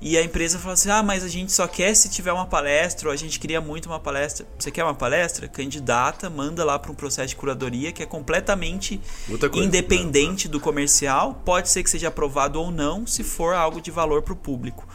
e 0.00 0.18
a 0.18 0.22
empresa 0.22 0.58
falou 0.58 0.74
assim: 0.74 0.90
ah, 0.90 1.02
mas 1.02 1.24
a 1.24 1.28
gente 1.28 1.52
só 1.52 1.66
quer 1.66 1.94
se 1.94 2.08
tiver 2.08 2.32
uma 2.32 2.46
palestra, 2.46 3.08
ou 3.08 3.12
a 3.12 3.16
gente 3.16 3.38
queria 3.38 3.60
muito 3.60 3.86
uma 3.86 4.00
palestra. 4.00 4.46
Você 4.58 4.70
quer 4.70 4.84
uma 4.84 4.94
palestra? 4.94 5.48
Candidata, 5.48 6.28
manda 6.28 6.64
lá 6.64 6.78
para 6.78 6.92
um 6.92 6.94
processo 6.94 7.28
de 7.28 7.36
curadoria 7.36 7.92
que 7.92 8.02
é 8.02 8.06
completamente 8.06 9.00
coisa, 9.26 9.56
independente 9.56 10.48
né? 10.48 10.52
do 10.52 10.60
comercial. 10.60 11.40
Pode 11.44 11.68
ser 11.68 11.82
que 11.82 11.90
seja 11.90 12.08
aprovado 12.08 12.60
ou 12.60 12.70
não, 12.70 13.06
se 13.06 13.22
for 13.24 13.54
algo 13.54 13.80
de 13.80 13.90
valor 13.90 14.22
para 14.22 14.32
o 14.32 14.36
público. 14.36 14.86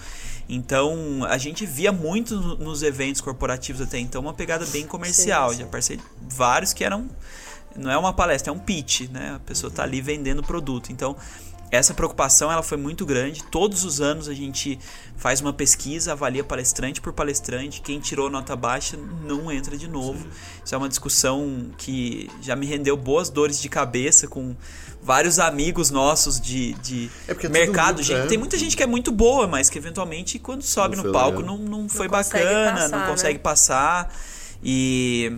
Então, 0.50 1.24
a 1.30 1.38
gente 1.38 1.64
via 1.64 1.92
muito 1.92 2.36
nos 2.36 2.82
eventos 2.82 3.22
corporativos 3.22 3.82
até 3.82 4.00
então 4.00 4.20
uma 4.20 4.34
pegada 4.34 4.66
bem 4.66 4.86
comercial. 4.86 5.50
Sim, 5.50 5.56
sim. 5.56 5.62
Já 5.62 5.68
participei 5.68 6.06
vários 6.28 6.74
que 6.74 6.84
eram. 6.84 7.08
Não 7.76 7.92
é 7.92 7.98
uma 7.98 8.12
palestra, 8.12 8.52
é 8.52 8.54
um 8.54 8.58
pitch, 8.58 9.02
né? 9.12 9.34
A 9.36 9.40
pessoa 9.40 9.70
está 9.70 9.84
ali 9.84 10.02
vendendo 10.02 10.40
o 10.40 10.44
produto. 10.44 10.92
Então, 10.92 11.16
essa 11.72 11.94
preocupação 11.94 12.52
ela 12.52 12.64
foi 12.64 12.78
muito 12.78 13.06
grande. 13.06 13.44
Todos 13.44 13.84
os 13.84 14.02
anos 14.02 14.28
a 14.28 14.34
gente 14.34 14.80
faz 15.16 15.40
uma 15.40 15.54
pesquisa, 15.54 16.14
avalia 16.14 16.44
palestrante 16.44 17.00
por 17.00 17.14
palestrante. 17.14 17.82
Quem 17.82 18.00
tirou 18.00 18.30
nota 18.30 18.56
baixa 18.56 18.98
não 19.24 19.52
entra 19.52 19.78
de 19.78 19.88
novo. 19.88 20.20
Sim. 20.20 20.30
Isso 20.66 20.76
é 20.76 20.78
uma 20.78 20.90
discussão 20.90 21.70
que 21.78 22.30
já 22.42 22.56
me 22.56 22.66
rendeu 22.66 22.98
boas 22.98 23.30
dores 23.30 23.62
de 23.62 23.70
cabeça 23.70 24.28
com 24.28 24.56
vários 25.02 25.38
amigos 25.38 25.92
nossos 25.92 26.42
de, 26.42 26.74
de 26.76 27.10
é, 27.28 27.34
é 27.46 27.50
mercado. 27.50 27.98
Muito, 27.98 28.08
gente, 28.08 28.22
é. 28.22 28.26
Tem 28.26 28.38
muita 28.38 28.58
gente 28.58 28.76
que 28.76 28.84
é 28.84 28.88
muito 28.88 29.12
boa, 29.12 29.48
mas 29.48 29.70
que 29.70 29.78
eventualmente 29.78 30.40
quando 30.40 30.64
sobe 30.64 30.96
não 30.96 31.04
no 31.04 31.12
palco 31.12 31.42
não, 31.42 31.58
não, 31.58 31.82
não 31.82 31.90
foi 31.90 32.08
bacana, 32.08 32.74
passar, 32.74 32.90
não 32.90 33.08
consegue 33.08 33.38
né? 33.38 33.44
passar. 33.44 34.14
E, 34.64 35.38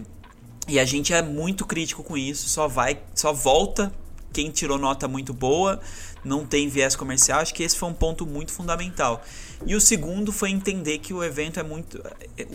e 0.68 0.80
a 0.80 0.86
gente 0.86 1.14
é 1.14 1.22
muito 1.22 1.66
crítico 1.66 2.04
com 2.04 2.18
isso. 2.18 2.48
Só 2.48 2.70
vai, 2.70 3.00
só 3.14 3.34
volta 3.34 3.92
quem 4.32 4.50
tirou 4.50 4.78
nota 4.78 5.08
muito 5.08 5.34
boa 5.34 5.80
não 6.24 6.46
tem 6.46 6.68
viés 6.68 6.96
comercial. 6.96 7.40
Acho 7.40 7.54
que 7.54 7.64
esse 7.64 7.78
foi 7.78 7.90
um 7.90 7.94
ponto 7.94 8.26
muito 8.26 8.52
fundamental. 8.52 9.24
E 9.66 9.76
o 9.76 9.82
segundo 9.82 10.32
foi 10.32 10.50
entender 10.50 11.00
que 11.00 11.14
o 11.14 11.24
evento 11.24 11.60
é 11.60 11.64
muito. 11.64 12.02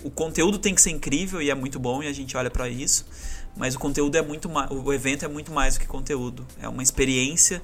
O 0.05 0.11
conteúdo 0.11 0.59
tem 0.59 0.74
que 0.74 0.81
ser 0.81 0.91
incrível 0.91 1.41
e 1.41 1.51
é 1.51 1.55
muito 1.55 1.79
bom 1.79 2.03
e 2.03 2.07
a 2.07 2.12
gente 2.12 2.37
olha 2.37 2.51
para 2.51 2.68
isso. 2.68 3.07
Mas 3.57 3.74
o 3.74 3.79
conteúdo 3.79 4.16
é 4.16 4.22
muito 4.22 4.49
mais. 4.49 4.70
O 4.70 4.93
evento 4.93 5.24
é 5.24 5.29
muito 5.29 5.51
mais 5.53 5.74
do 5.74 5.81
que 5.81 5.87
conteúdo. 5.87 6.47
É 6.61 6.68
uma 6.68 6.83
experiência. 6.83 7.62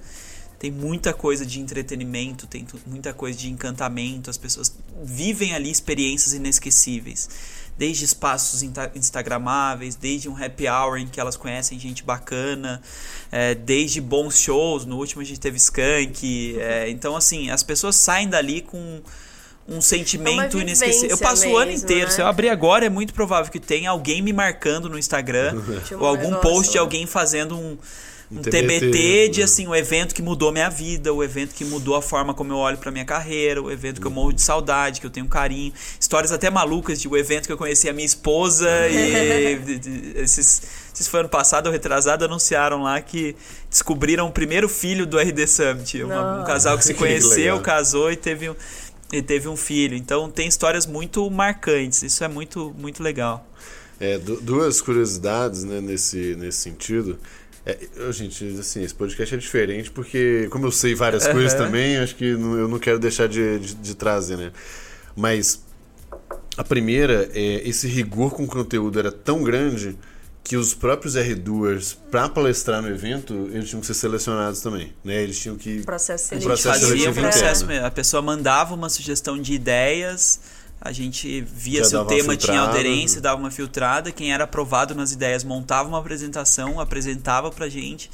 Tem 0.63 0.71
muita 0.71 1.13
coisa 1.13 1.45
de 1.45 1.59
entretenimento, 1.59 2.47
tem 2.47 2.65
muita 2.87 3.13
coisa 3.13 3.37
de 3.37 3.51
encantamento. 3.51 4.31
As 4.31 4.39
pessoas 4.39 4.73
vivem 5.03 5.57
ali 5.57 5.69
experiências 5.69 6.35
inesquecíveis 6.35 7.29
desde 7.77 8.05
espaços 8.05 8.63
instagramáveis, 8.95 9.97
desde 9.97 10.29
um 10.29 10.37
happy 10.37 10.69
hour 10.69 10.99
em 10.99 11.09
que 11.09 11.19
elas 11.19 11.37
conhecem 11.37 11.81
gente 11.81 12.05
bacana, 12.05 12.81
é, 13.33 13.57
desde 13.57 14.01
bons 14.01 14.39
shows, 14.39 14.87
no 14.87 14.99
último 14.99 15.21
a 15.21 15.25
gente 15.25 15.41
teve 15.41 15.57
Skank, 15.57 16.57
é, 16.61 16.89
então 16.91 17.17
assim, 17.17 17.51
as 17.51 17.65
pessoas 17.65 17.97
saem 17.97 18.29
dali 18.29 18.61
com 18.61 19.01
um 19.69 19.81
sentimento 19.81 20.59
é 20.59 20.61
inesquecível. 20.61 21.11
Eu 21.11 21.19
passo 21.19 21.43
mesmo, 21.43 21.57
o 21.57 21.59
ano 21.59 21.73
inteiro. 21.73 22.07
Né? 22.07 22.11
Se 22.13 22.21
eu 22.21 22.27
abrir 22.29 22.51
agora, 22.51 22.87
é 22.87 22.89
muito 22.89 23.13
provável 23.13 23.51
que 23.51 23.59
tenha 23.59 23.91
alguém 23.91 24.23
me 24.23 24.33
marcando 24.33 24.89
no 24.89 24.97
Instagram 24.97 25.61
ou 25.99 26.07
algum 26.07 26.31
negócio, 26.31 26.41
post 26.41 26.71
de 26.73 26.79
alguém 26.79 27.05
fazendo 27.05 27.59
um 27.59 27.77
um 28.33 28.43
TBT, 28.43 28.80
TBT 28.80 29.28
de 29.28 29.43
assim, 29.43 29.66
o 29.66 29.74
evento 29.74 30.14
que 30.14 30.22
mudou 30.22 30.51
minha 30.51 30.70
vida, 30.70 31.12
o 31.12 31.22
evento 31.22 31.55
que 31.55 31.64
mudou 31.64 31.95
a 31.95 32.03
forma 32.03 32.33
como 32.33 32.53
eu 32.53 32.57
olho 32.57 32.78
para 32.78 32.91
minha 32.91 33.05
carreira, 33.05 33.61
o 33.61 33.70
evento 33.70 34.01
que 34.01 34.07
eu 34.07 34.11
morro 34.11 34.33
de 34.33 34.41
saudade, 34.41 35.01
que 35.01 35.07
eu 35.07 35.11
tenho 35.11 35.28
carinho, 35.28 35.72
histórias 36.01 36.33
até 36.33 36.49
malucas 36.49 37.01
de 37.01 37.09
o 37.09 37.16
evento 37.16 37.47
que 37.47 37.53
eu 37.53 37.59
conheci 37.59 37.89
a 37.89 37.93
minha 37.93 38.07
esposa 38.07 38.68
e 38.89 39.61
esses, 40.16 40.62
esses 40.95 41.07
foi 41.07 41.20
ano 41.20 41.28
passado 41.28 41.66
ou 41.66 41.72
retrasado 41.72 42.24
anunciaram 42.24 42.83
lá 42.83 43.01
que 43.01 43.37
descobriram 43.68 44.26
o 44.26 44.33
primeiro 44.33 44.68
filho 44.68 45.07
do 45.07 45.18
RD 45.18 45.47
Summit, 45.47 46.03
uma, 46.03 46.41
um 46.41 46.45
casal 46.45 46.78
que 46.78 46.85
se 46.85 46.95
conheceu, 46.95 47.59
que 47.59 47.64
casou 47.64 48.11
e 48.11 48.16
teve 48.16 48.49
um, 48.49 48.55
e 49.12 49.20
teve 49.20 49.47
um 49.47 49.57
filho. 49.57 49.95
Então 49.95 50.30
tem 50.30 50.49
histórias 50.49 50.87
muito 50.87 51.30
marcantes, 51.30 52.03
isso 52.03 52.24
é 52.24 52.28
muito 52.28 52.74
muito 52.78 53.03
legal. 53.03 53.47
É, 54.01 54.18
duas 54.18 54.80
curiosidades 54.80 55.62
né, 55.62 55.80
nesse, 55.80 56.35
nesse 56.35 56.59
sentido. 56.59 57.20
É, 57.65 57.79
eu, 57.97 58.13
gente, 58.13 58.45
assim, 58.59 58.83
esse 58.83 58.95
podcast 58.95 59.35
é 59.35 59.39
diferente 59.39 59.91
porque, 59.91 60.49
como 60.51 60.67
eu 60.67 60.73
sei 60.73 60.95
várias 60.95 61.27
uhum. 61.27 61.33
coisas 61.33 61.55
também, 61.55 61.97
acho 61.99 62.17
que 62.17 62.33
não, 62.33 62.59
eu 62.59 62.69
não 62.69 62.79
quero 62.79 62.99
deixar 62.99 63.29
de, 63.29 63.59
de, 63.61 63.75
de, 63.75 63.95
trazer, 63.95 64.37
né? 64.37 64.53
Mas 65.15 65.63
a 66.57 66.65
primeira 66.65 67.31
é 67.33 67.69
esse 67.69 67.87
rigor 67.87 68.33
com 68.33 68.45
o 68.45 68.47
conteúdo 68.49 68.99
era 68.99 69.13
tão 69.13 69.45
grande 69.45 69.97
que 70.43 70.57
os 70.57 70.75
próprios 70.75 71.15
R2 71.15 71.97
para 72.11 72.29
palestrar 72.29 72.83
no 72.83 72.89
evento, 72.89 73.49
eles 73.53 73.69
tinham 73.69 73.81
que 73.81 73.87
ser 73.87 73.95
selecionados 73.95 74.61
também, 74.61 74.93
né? 75.05 75.23
Eles 75.23 75.39
tinham 75.39 75.57
que 75.57 75.83
processo 75.85 76.35
um 76.35 76.41
processo 76.41 76.87
seletivo 76.87 77.21
processo 77.21 77.65
mesmo. 77.65 77.87
A 77.87 77.91
pessoa 77.93 78.21
mandava 78.21 78.75
uma 78.75 78.89
sugestão 78.89 79.41
de 79.41 79.53
ideias, 79.55 80.41
a 80.85 80.91
gente 80.91 81.41
via 81.43 81.85
Já 81.85 81.91
se 81.91 81.97
o 81.97 82.05
tema 82.05 82.37
tinha 82.37 82.61
aderência, 82.61 83.20
dava 83.20 83.41
uma 83.41 83.53
filtrada. 83.53 84.11
Quem 84.11 84.33
era 84.33 84.43
aprovado 84.43 84.97
nas 84.97 85.12
ideias 85.12 85.45
montava 85.45 85.89
uma 85.89 85.99
apresentação, 85.99 86.80
apresentava 86.80 87.53
pra 87.53 87.68
gente, 87.68 88.11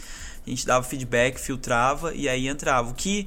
a 0.47 0.51
gente 0.51 0.67
dava 0.67 0.85
feedback, 0.85 1.41
filtrava 1.41 2.15
e 2.15 2.29
aí 2.29 2.47
entrava. 2.47 2.91
O 2.91 2.95
que, 2.95 3.27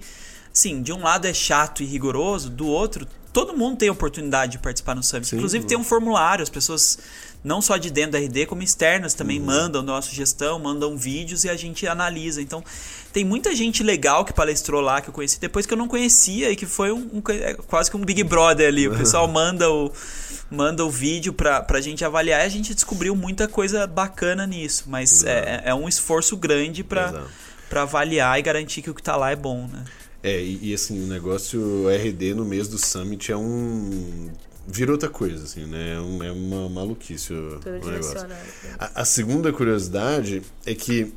sim, 0.53 0.83
de 0.83 0.93
um 0.93 1.01
lado 1.01 1.25
é 1.25 1.33
chato 1.33 1.81
e 1.81 1.87
rigoroso, 1.87 2.51
do 2.51 2.67
outro, 2.67 3.07
todo 3.33 3.57
mundo 3.57 3.77
tem 3.77 3.89
oportunidade 3.89 4.53
de 4.53 4.59
participar 4.59 4.93
no 4.93 5.01
Summit. 5.01 5.29
Sim, 5.29 5.37
Inclusive, 5.37 5.65
tem 5.65 5.77
um 5.77 5.83
formulário, 5.83 6.43
as 6.43 6.49
pessoas 6.49 6.99
não 7.43 7.61
só 7.61 7.77
de 7.77 7.89
dentro 7.89 8.11
da 8.11 8.19
RD, 8.19 8.45
como 8.45 8.61
externas 8.61 9.13
também 9.13 9.39
uhum. 9.39 9.45
mandam 9.45 9.81
nossa 9.81 10.09
sugestão, 10.09 10.59
mandam 10.59 10.95
vídeos 10.95 11.43
e 11.43 11.49
a 11.49 11.55
gente 11.55 11.87
analisa. 11.87 12.41
Então, 12.41 12.63
tem 13.11 13.25
muita 13.25 13.55
gente 13.55 13.83
legal 13.83 14.23
que 14.23 14.33
palestrou 14.33 14.79
lá, 14.79 15.01
que 15.01 15.09
eu 15.09 15.13
conheci 15.13 15.39
depois 15.39 15.65
que 15.65 15.73
eu 15.73 15.77
não 15.77 15.87
conhecia 15.87 16.51
e 16.51 16.55
que 16.55 16.65
foi 16.65 16.91
um, 16.91 17.09
um 17.13 17.21
é 17.31 17.55
quase 17.67 17.89
que 17.89 17.97
um 17.97 18.01
Big 18.01 18.23
Brother 18.23 18.67
ali. 18.67 18.87
O 18.87 18.95
pessoal 18.95 19.27
manda 19.29 19.69
o, 19.69 19.91
manda 20.49 20.85
o 20.85 20.89
vídeo 20.89 21.33
pra, 21.33 21.61
pra 21.61 21.81
gente 21.81 22.05
avaliar 22.05 22.41
e 22.41 22.45
a 22.45 22.49
gente 22.49 22.75
descobriu 22.75 23.15
muita 23.15 23.47
coisa 23.47 23.87
bacana 23.87 24.45
nisso. 24.45 24.85
Mas 24.87 25.23
é, 25.23 25.63
é, 25.65 25.73
um 25.73 25.89
esforço 25.89 26.37
grande 26.37 26.83
para 26.83 27.25
avaliar 27.71 28.37
e 28.37 28.41
garantir 28.41 28.81
que 28.81 28.89
o 28.89 28.93
que 28.93 29.01
tá 29.01 29.15
lá 29.15 29.31
é 29.31 29.35
bom, 29.35 29.67
né? 29.67 29.83
É, 30.23 30.39
e, 30.39 30.69
e 30.69 30.73
assim, 30.73 31.03
o 31.03 31.07
negócio 31.07 31.89
RD 31.89 32.35
no 32.35 32.45
mês 32.45 32.67
do 32.67 32.77
Summit 32.77 33.31
é 33.31 33.37
um 33.37 34.29
vira 34.71 34.91
outra 34.91 35.09
coisa, 35.09 35.43
assim, 35.43 35.65
né? 35.65 35.93
É, 35.93 36.27
é 36.27 36.31
uma 36.31 36.69
maluquice 36.69 37.33
o, 37.33 37.59
o 37.63 37.89
negócio. 37.89 38.27
A, 38.79 39.01
a, 39.01 39.05
segunda 39.05 39.51
curiosidade 39.51 40.41
é 40.65 40.73
que 40.73 41.13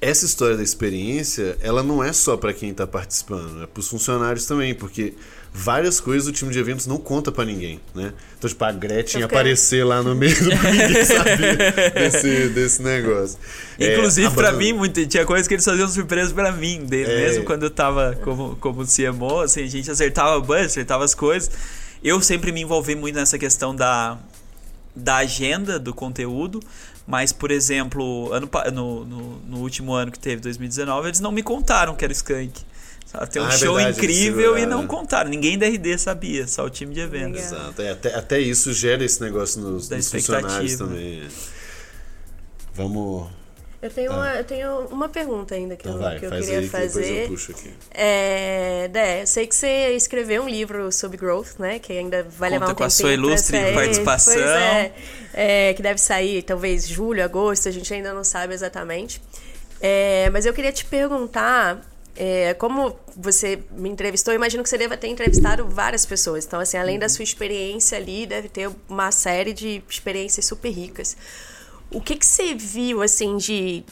essa 0.00 0.24
história 0.24 0.56
da 0.56 0.62
experiência, 0.62 1.56
ela 1.60 1.82
não 1.82 2.02
é 2.04 2.12
só 2.12 2.36
para 2.36 2.52
quem 2.52 2.70
está 2.70 2.86
participando, 2.86 3.62
é 3.62 3.66
para 3.66 3.80
os 3.80 3.88
funcionários 3.88 4.46
também, 4.46 4.74
porque 4.74 5.14
várias 5.52 6.00
coisas 6.00 6.28
o 6.28 6.32
time 6.32 6.52
de 6.52 6.58
eventos 6.58 6.86
não 6.86 6.98
conta 6.98 7.32
para 7.32 7.44
ninguém, 7.44 7.80
né? 7.94 8.12
Então, 8.36 8.50
tipo, 8.50 8.64
a 8.64 8.72
Gretchen 8.72 9.22
aparecer 9.22 9.84
lá 9.84 10.02
no 10.02 10.14
meio 10.14 10.36
do 10.36 10.50
ninguém 10.50 11.04
sabia 11.04 11.90
desse, 11.94 12.48
desse 12.48 12.82
negócio. 12.82 13.38
É, 13.78 13.94
Inclusive, 13.94 14.26
é, 14.26 14.30
para 14.30 14.52
mim, 14.52 14.72
muito, 14.72 15.06
tinha 15.06 15.24
coisas 15.24 15.48
que 15.48 15.54
eles 15.54 15.64
faziam 15.64 15.88
surpresa 15.88 16.34
para 16.34 16.52
mim, 16.52 16.84
desde, 16.84 17.12
é, 17.12 17.16
mesmo 17.16 17.44
quando 17.44 17.62
eu 17.62 17.70
tava 17.70 18.18
como, 18.22 18.56
como 18.56 18.84
CMO, 18.84 19.40
assim, 19.40 19.62
a 19.62 19.68
gente 19.68 19.90
acertava 19.90 20.36
o 20.36 20.42
budget, 20.42 20.66
acertava 20.66 21.04
as 21.04 21.14
coisas. 21.14 21.50
Eu 22.04 22.20
sempre 22.20 22.52
me 22.52 22.60
envolvi 22.60 22.94
muito 22.94 23.14
nessa 23.14 23.38
questão 23.38 23.74
da, 23.74 24.18
da 24.94 25.16
agenda 25.16 25.78
do 25.78 25.94
conteúdo, 25.94 26.60
mas, 27.06 27.32
por 27.32 27.50
exemplo, 27.50 28.30
ano, 28.30 28.50
no, 28.74 29.04
no, 29.06 29.38
no, 29.40 29.58
último 29.60 29.94
ano 29.94 30.12
que 30.12 30.18
teve, 30.18 30.42
2019, 30.42 31.08
eles 31.08 31.20
não 31.20 31.32
me 31.32 31.42
contaram 31.42 31.96
que 31.96 32.04
era 32.04 32.12
Skank. 32.12 32.60
Tem 33.30 33.40
um 33.40 33.46
ah, 33.46 33.48
é 33.48 33.56
show 33.56 33.76
verdade, 33.76 33.96
incrível 33.96 34.58
e 34.58 34.66
não 34.66 34.86
contaram. 34.86 35.30
Ninguém 35.30 35.56
da 35.56 35.66
RD 35.66 35.98
sabia, 35.98 36.46
só 36.48 36.66
o 36.66 36.70
time 36.70 36.92
de 36.92 37.00
eventos. 37.00 37.40
Exato. 37.40 37.80
É, 37.80 37.92
até, 37.92 38.14
até 38.14 38.40
isso 38.40 38.72
gera 38.72 39.04
esse 39.04 39.20
negócio 39.20 39.60
nos, 39.62 39.88
nos 39.88 40.10
funcionários 40.10 40.76
também. 40.76 41.22
Vamos 42.74 43.28
eu 43.84 43.90
tenho, 43.90 44.12
ah. 44.12 44.16
uma, 44.16 44.34
eu 44.36 44.44
tenho 44.44 44.78
uma 44.86 45.08
pergunta 45.10 45.54
ainda 45.54 45.76
que, 45.76 45.86
então 45.86 46.00
eu, 46.00 46.02
vai, 46.02 46.18
que 46.18 46.24
eu 46.24 46.30
queria 46.30 46.58
aí, 46.60 46.68
fazer. 46.68 47.28
Que 47.28 47.52
eu 47.52 47.72
é, 47.90 48.88
Dé, 48.88 49.20
eu 49.20 49.26
sei 49.26 49.46
que 49.46 49.54
você 49.54 49.94
escreveu 49.94 50.42
um 50.42 50.48
livro 50.48 50.90
sobre 50.90 51.18
growth, 51.18 51.58
né? 51.58 51.78
Que 51.78 51.92
ainda 51.92 52.22
vai 52.22 52.48
Conta 52.48 52.60
levar 52.60 52.72
um 52.72 52.74
com 52.76 52.84
a 52.84 52.88
sua 52.88 53.12
ilustre 53.12 53.58
participação. 53.74 54.32
Pois 54.32 54.46
é, 54.46 54.92
é, 55.34 55.74
que 55.74 55.82
deve 55.82 56.00
sair 56.00 56.42
talvez 56.42 56.88
julho, 56.88 57.22
agosto, 57.22 57.68
a 57.68 57.72
gente 57.72 57.92
ainda 57.92 58.14
não 58.14 58.24
sabe 58.24 58.54
exatamente. 58.54 59.20
É, 59.82 60.30
mas 60.30 60.46
eu 60.46 60.54
queria 60.54 60.72
te 60.72 60.86
perguntar 60.86 61.78
é, 62.16 62.54
como 62.54 62.98
você 63.14 63.58
me 63.70 63.90
entrevistou, 63.90 64.32
imagino 64.32 64.62
que 64.62 64.68
você 64.70 64.78
deva 64.78 64.96
ter 64.96 65.08
entrevistado 65.08 65.68
várias 65.68 66.06
pessoas. 66.06 66.46
Então, 66.46 66.58
assim, 66.58 66.78
além 66.78 66.98
da 66.98 67.04
uhum. 67.04 67.10
sua 67.10 67.22
experiência 67.22 67.98
ali, 67.98 68.24
deve 68.24 68.48
ter 68.48 68.70
uma 68.88 69.12
série 69.12 69.52
de 69.52 69.82
experiências 69.90 70.46
super 70.46 70.70
ricas. 70.70 71.18
O 71.90 72.00
que, 72.00 72.16
que 72.16 72.26
você 72.26 72.54
viu, 72.54 73.02
assim, 73.02 73.36
de. 73.36 73.84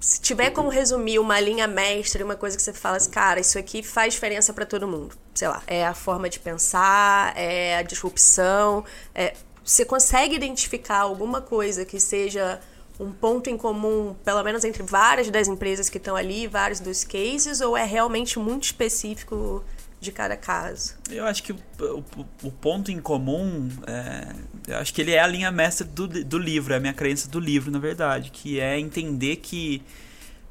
Se 0.00 0.20
tiver 0.20 0.50
como 0.50 0.68
resumir 0.68 1.18
uma 1.18 1.40
linha 1.40 1.66
mestra, 1.66 2.24
uma 2.24 2.36
coisa 2.36 2.56
que 2.56 2.62
você 2.62 2.72
fala 2.72 2.96
assim, 2.96 3.10
cara, 3.10 3.40
isso 3.40 3.58
aqui 3.58 3.82
faz 3.82 4.14
diferença 4.14 4.52
para 4.52 4.64
todo 4.64 4.86
mundo. 4.86 5.16
Sei 5.34 5.48
lá, 5.48 5.62
é 5.66 5.84
a 5.84 5.92
forma 5.92 6.28
de 6.28 6.38
pensar, 6.38 7.36
é 7.36 7.76
a 7.76 7.82
disrupção. 7.82 8.84
É... 9.14 9.34
Você 9.64 9.84
consegue 9.84 10.34
identificar 10.36 11.00
alguma 11.00 11.42
coisa 11.42 11.84
que 11.84 12.00
seja 12.00 12.60
um 12.98 13.12
ponto 13.12 13.48
em 13.48 13.56
comum, 13.56 14.14
pelo 14.24 14.42
menos 14.42 14.64
entre 14.64 14.82
várias 14.82 15.30
das 15.30 15.46
empresas 15.46 15.88
que 15.88 15.98
estão 15.98 16.16
ali, 16.16 16.46
vários 16.46 16.80
dos 16.80 17.04
cases, 17.04 17.60
ou 17.60 17.76
é 17.76 17.84
realmente 17.84 18.38
muito 18.38 18.64
específico 18.64 19.64
de 20.00 20.12
cada 20.12 20.36
caso? 20.36 20.94
Eu 21.10 21.26
acho 21.26 21.42
que 21.42 21.52
o, 21.52 21.58
o, 21.80 22.04
o 22.44 22.52
ponto 22.52 22.90
em 22.90 23.00
comum, 23.00 23.68
é, 23.86 24.32
eu 24.68 24.76
acho 24.78 24.94
que 24.94 25.00
ele 25.00 25.12
é 25.12 25.20
a 25.20 25.26
linha 25.26 25.50
mestra 25.50 25.84
do, 25.86 26.06
do 26.06 26.38
livro, 26.38 26.72
é 26.72 26.76
a 26.76 26.80
minha 26.80 26.94
crença 26.94 27.28
do 27.28 27.40
livro, 27.40 27.70
na 27.70 27.78
verdade, 27.78 28.30
que 28.30 28.60
é 28.60 28.78
entender 28.78 29.36
que 29.36 29.82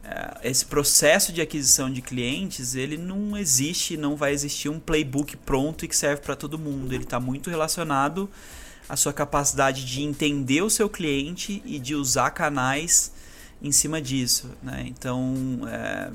é, 0.04 0.50
esse 0.50 0.66
processo 0.66 1.32
de 1.32 1.42
aquisição 1.42 1.92
de 1.92 2.02
clientes, 2.02 2.76
ele 2.76 2.98
não 2.98 3.38
existe, 3.38 3.96
não 3.96 4.16
vai 4.16 4.34
existir 4.34 4.70
um 4.70 4.80
playbook 4.80 5.38
pronto 5.38 5.86
e 5.86 5.88
que 5.88 5.96
serve 5.96 6.22
para 6.22 6.36
todo 6.36 6.60
mundo. 6.60 6.94
Ele 6.94 7.04
está 7.04 7.20
muito 7.20 7.50
relacionado 7.50 8.30
à 8.90 8.96
sua 8.96 9.14
capacidade 9.14 9.86
de 9.86 10.02
entender 10.02 10.62
o 10.62 10.70
seu 10.70 10.90
cliente 10.90 11.62
e 11.66 11.80
de 11.80 11.96
usar 11.96 12.32
canais 12.32 13.12
em 13.62 13.72
cima 13.72 14.02
disso. 14.02 14.50
Né? 14.62 14.86
Então, 14.88 15.36
é, 15.68 16.10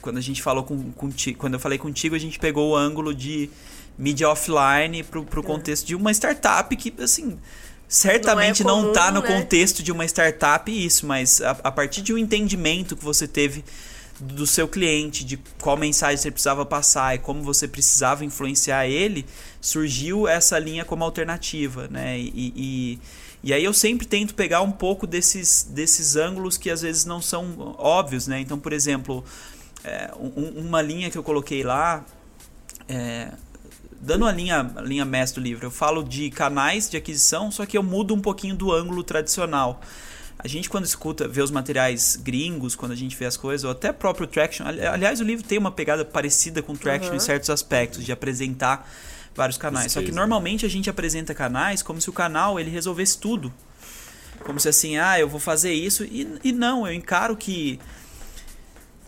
quando 0.00 0.18
a 0.18 0.20
gente 0.20 0.42
falou 0.42 0.64
com, 0.64 0.92
contigo, 0.92 1.38
quando 1.38 1.54
eu 1.54 1.60
falei 1.60 1.78
contigo, 1.78 2.14
a 2.14 2.18
gente 2.18 2.38
pegou 2.38 2.70
o 2.70 2.76
ângulo 2.76 3.14
de 3.14 3.50
mídia 3.96 4.28
offline 4.28 5.02
para 5.02 5.20
o 5.20 5.24
é. 5.24 5.42
contexto 5.42 5.86
de 5.86 5.94
uma 5.94 6.10
startup 6.12 6.74
que, 6.76 6.92
assim, 7.02 7.38
certamente 7.88 8.64
não, 8.64 8.80
é 8.80 8.82
não 8.82 8.92
tá 8.92 9.10
no 9.10 9.20
né? 9.20 9.26
contexto 9.28 9.82
de 9.82 9.92
uma 9.92 10.04
startup 10.06 10.70
isso, 10.72 11.06
mas 11.06 11.40
a, 11.40 11.50
a, 11.50 11.70
partir 11.70 12.02
de 12.02 12.12
um 12.12 12.18
entendimento 12.18 12.96
que 12.96 13.04
você 13.04 13.28
teve 13.28 13.64
do 14.18 14.46
seu 14.46 14.68
cliente, 14.68 15.24
de 15.24 15.38
qual 15.60 15.76
mensagem 15.76 16.16
você 16.16 16.30
precisava 16.30 16.64
passar 16.64 17.14
e 17.14 17.18
como 17.18 17.42
você 17.42 17.66
precisava 17.66 18.24
influenciar 18.24 18.86
ele, 18.86 19.26
surgiu 19.60 20.28
essa 20.28 20.58
linha 20.58 20.84
como 20.84 21.04
alternativa, 21.04 21.88
né? 21.88 22.18
E, 22.18 22.52
e, 22.56 22.98
e 23.42 23.52
aí 23.52 23.64
eu 23.64 23.72
sempre 23.72 24.06
tento 24.06 24.34
pegar 24.34 24.62
um 24.62 24.70
pouco 24.70 25.06
desses, 25.06 25.64
desses 25.64 26.14
ângulos 26.14 26.56
que 26.56 26.70
às 26.70 26.82
vezes 26.82 27.04
não 27.04 27.20
são 27.20 27.74
óbvios, 27.76 28.26
né? 28.26 28.40
Então, 28.40 28.58
por 28.58 28.72
exemplo, 28.72 29.24
é, 29.82 30.10
um, 30.16 30.60
uma 30.60 30.80
linha 30.80 31.10
que 31.10 31.18
eu 31.18 31.24
coloquei 31.24 31.64
lá, 31.64 32.04
é, 32.88 33.32
dando 34.00 34.26
a 34.26 34.32
linha, 34.32 34.70
a 34.76 34.80
linha 34.80 35.04
mestre 35.04 35.40
do 35.40 35.44
livro, 35.44 35.66
eu 35.66 35.70
falo 35.70 36.04
de 36.04 36.30
canais 36.30 36.88
de 36.88 36.96
aquisição, 36.96 37.50
só 37.50 37.66
que 37.66 37.76
eu 37.76 37.82
mudo 37.82 38.14
um 38.14 38.20
pouquinho 38.20 38.54
do 38.54 38.72
ângulo 38.72 39.02
tradicional. 39.02 39.80
A 40.38 40.48
gente, 40.48 40.68
quando 40.68 40.84
escuta, 40.84 41.28
vê 41.28 41.40
os 41.40 41.52
materiais 41.52 42.16
gringos, 42.16 42.74
quando 42.74 42.92
a 42.92 42.96
gente 42.96 43.16
vê 43.16 43.26
as 43.26 43.36
coisas, 43.36 43.64
ou 43.64 43.70
até 43.70 43.92
próprio 43.92 44.26
Traction. 44.26 44.66
Aliás, 44.66 45.20
o 45.20 45.24
livro 45.24 45.44
tem 45.44 45.56
uma 45.56 45.70
pegada 45.70 46.04
parecida 46.04 46.60
com 46.60 46.74
Traction 46.74 47.10
uhum. 47.10 47.16
em 47.16 47.20
certos 47.20 47.48
aspectos, 47.48 48.04
de 48.04 48.10
apresentar 48.10 48.88
vários 49.34 49.58
canais. 49.58 49.92
Só 49.92 50.02
que 50.02 50.12
normalmente 50.12 50.66
a 50.66 50.68
gente 50.68 50.88
apresenta 50.90 51.34
canais 51.34 51.82
como 51.82 52.00
se 52.00 52.10
o 52.10 52.12
canal 52.12 52.58
ele 52.58 52.70
resolvesse 52.70 53.18
tudo. 53.18 53.52
Como 54.44 54.58
se 54.58 54.68
assim, 54.68 54.96
ah, 54.96 55.18
eu 55.18 55.28
vou 55.28 55.40
fazer 55.40 55.72
isso. 55.72 56.04
E, 56.04 56.38
e 56.42 56.52
não, 56.52 56.86
eu 56.86 56.92
encaro 56.92 57.36
que 57.36 57.78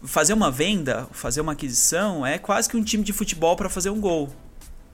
fazer 0.05 0.33
uma 0.33 0.51
venda, 0.51 1.09
fazer 1.13 1.41
uma 1.41 1.53
aquisição 1.53 2.25
é 2.25 2.39
quase 2.39 2.69
que 2.69 2.77
um 2.77 2.83
time 2.83 3.03
de 3.03 3.13
futebol 3.13 3.57
para 3.57 3.69
fazer 3.69 3.91
um 3.91 4.01
gol. 4.01 4.31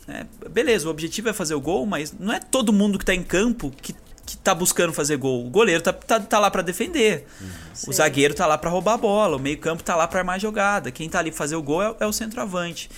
É, 0.09 0.25
beleza, 0.49 0.89
o 0.89 0.91
objetivo 0.91 1.29
é 1.29 1.33
fazer 1.33 1.55
o 1.55 1.61
gol, 1.61 1.85
mas 1.87 2.13
não 2.19 2.33
é 2.33 2.41
todo 2.41 2.73
mundo 2.73 2.99
que 2.99 3.03
está 3.03 3.15
em 3.15 3.23
campo 3.23 3.71
que, 3.83 3.95
que 4.25 4.37
tá 4.37 4.55
buscando 4.55 4.93
fazer 4.93 5.17
gol. 5.17 5.47
O 5.47 5.51
goleiro 5.51 5.83
tá, 5.83 5.93
tá, 5.93 6.19
tá 6.19 6.39
lá 6.39 6.51
para 6.51 6.63
defender. 6.63 7.27
Uhum. 7.41 7.49
O 7.89 7.93
zagueiro 7.93 8.35
tá 8.35 8.47
lá 8.47 8.57
para 8.57 8.71
roubar 8.71 8.95
a 8.95 8.99
bola. 8.99 9.37
O 9.37 9.41
meio-campo 9.41 9.83
tá 9.83 9.95
lá 9.95 10.09
para 10.09 10.21
armar 10.21 10.37
a 10.37 10.39
jogada. 10.39 10.91
Quem 10.91 11.09
tá 11.09 11.19
ali 11.19 11.31
fazer 11.31 11.57
o 11.57 11.63
gol 11.63 11.83
é, 11.83 11.95
é 12.01 12.07
o 12.07 12.13
centroavante. 12.13 12.91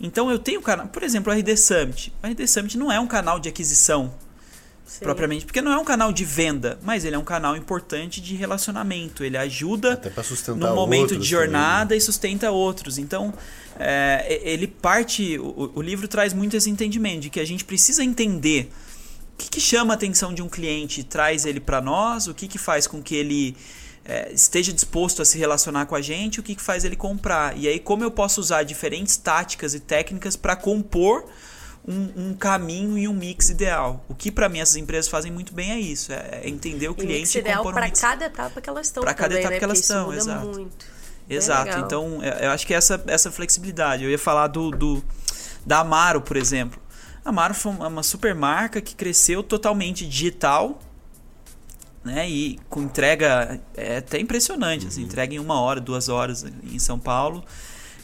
Então 0.00 0.30
eu 0.30 0.38
tenho 0.38 0.62
canal, 0.62 0.86
por 0.88 1.02
exemplo, 1.02 1.32
o 1.32 1.36
RD 1.36 1.56
Summit. 1.56 2.12
O 2.22 2.26
RD 2.26 2.46
Summit 2.46 2.78
não 2.78 2.90
é 2.90 2.98
um 2.98 3.06
canal 3.06 3.38
de 3.38 3.48
aquisição 3.48 4.12
Sim. 4.90 5.04
propriamente, 5.04 5.44
porque 5.44 5.62
não 5.62 5.70
é 5.70 5.78
um 5.78 5.84
canal 5.84 6.12
de 6.12 6.24
venda, 6.24 6.78
mas 6.82 7.04
ele 7.04 7.14
é 7.14 7.18
um 7.18 7.24
canal 7.24 7.56
importante 7.56 8.20
de 8.20 8.34
relacionamento. 8.34 9.22
Ele 9.22 9.36
ajuda 9.36 10.00
no 10.56 10.74
momento 10.74 11.16
de 11.16 11.28
jornada 11.28 11.90
também. 11.90 11.98
e 11.98 12.00
sustenta 12.00 12.50
outros. 12.50 12.98
Então, 12.98 13.32
é, 13.78 14.40
ele 14.42 14.66
parte. 14.66 15.38
O, 15.38 15.72
o, 15.76 15.82
livro 15.82 16.08
traz 16.08 16.32
muito 16.32 16.56
esse 16.56 16.68
entendimento 16.68 17.20
de 17.20 17.30
que 17.30 17.38
a 17.38 17.44
gente 17.44 17.64
precisa 17.64 18.02
entender 18.02 18.72
o 19.34 19.36
que, 19.38 19.48
que 19.48 19.60
chama 19.60 19.94
a 19.94 19.96
atenção 19.96 20.34
de 20.34 20.42
um 20.42 20.48
cliente, 20.48 21.04
traz 21.04 21.44
ele 21.44 21.60
para 21.60 21.80
nós, 21.80 22.26
o 22.26 22.34
que, 22.34 22.48
que 22.48 22.58
faz 22.58 22.86
com 22.86 23.00
que 23.00 23.14
ele 23.14 23.56
é, 24.10 24.32
esteja 24.32 24.72
disposto 24.72 25.22
a 25.22 25.24
se 25.24 25.38
relacionar 25.38 25.86
com 25.86 25.94
a 25.94 26.02
gente, 26.02 26.40
o 26.40 26.42
que, 26.42 26.56
que 26.56 26.62
faz 26.62 26.84
ele 26.84 26.96
comprar. 26.96 27.56
E 27.56 27.68
aí, 27.68 27.78
como 27.78 28.02
eu 28.02 28.10
posso 28.10 28.40
usar 28.40 28.64
diferentes 28.64 29.16
táticas 29.16 29.72
e 29.72 29.78
técnicas 29.78 30.34
para 30.34 30.56
compor 30.56 31.24
um, 31.86 32.30
um, 32.30 32.34
caminho 32.34 32.98
e 32.98 33.06
um 33.06 33.14
mix 33.14 33.48
ideal. 33.48 34.04
O 34.08 34.14
que 34.14 34.32
para 34.32 34.48
mim 34.48 34.58
essas 34.58 34.76
empresas 34.76 35.08
fazem 35.08 35.30
muito 35.30 35.54
bem 35.54 35.70
é 35.70 35.78
isso, 35.78 36.12
é, 36.12 36.40
é 36.42 36.48
entender 36.48 36.88
o 36.88 36.94
cliente 36.94 37.14
e 37.14 37.20
mix 37.20 37.34
ideal 37.36 37.66
um 37.66 37.72
para 37.72 37.88
cada 37.88 38.26
etapa 38.26 38.60
que 38.60 38.68
elas 38.68 38.88
estão. 38.88 39.02
Para 39.02 39.14
cada 39.14 39.34
etapa 39.34 39.50
né? 39.50 39.58
que 39.58 39.64
elas 39.64 39.78
estão, 39.78 40.12
exato. 40.12 40.46
Muito. 40.46 40.86
Exato. 41.28 41.78
Então, 41.78 42.18
é, 42.20 42.46
eu 42.46 42.50
acho 42.50 42.66
que 42.66 42.74
essa 42.74 43.02
essa 43.06 43.30
flexibilidade. 43.30 44.02
Eu 44.02 44.10
ia 44.10 44.18
falar 44.18 44.48
do, 44.48 44.72
do 44.72 45.04
da 45.64 45.78
Amaro, 45.78 46.20
por 46.20 46.36
exemplo. 46.36 46.80
A 47.24 47.28
Amaro 47.28 47.54
foi 47.54 47.72
uma 47.72 48.02
super 48.02 48.34
marca 48.34 48.80
que 48.80 48.96
cresceu 48.96 49.42
totalmente 49.42 50.04
digital, 50.04 50.80
né? 52.04 52.28
E 52.28 52.58
com 52.68 52.82
entrega 52.82 53.60
é 53.76 53.98
até 53.98 54.18
impressionante, 54.18 54.86
assim, 54.86 54.86
uhum. 54.86 54.88
assim, 54.88 55.02
entrega 55.02 55.34
em 55.34 55.38
uma 55.38 55.60
hora, 55.60 55.80
duas 55.80 56.08
horas 56.08 56.44
em 56.64 56.78
São 56.78 56.98
Paulo. 56.98 57.44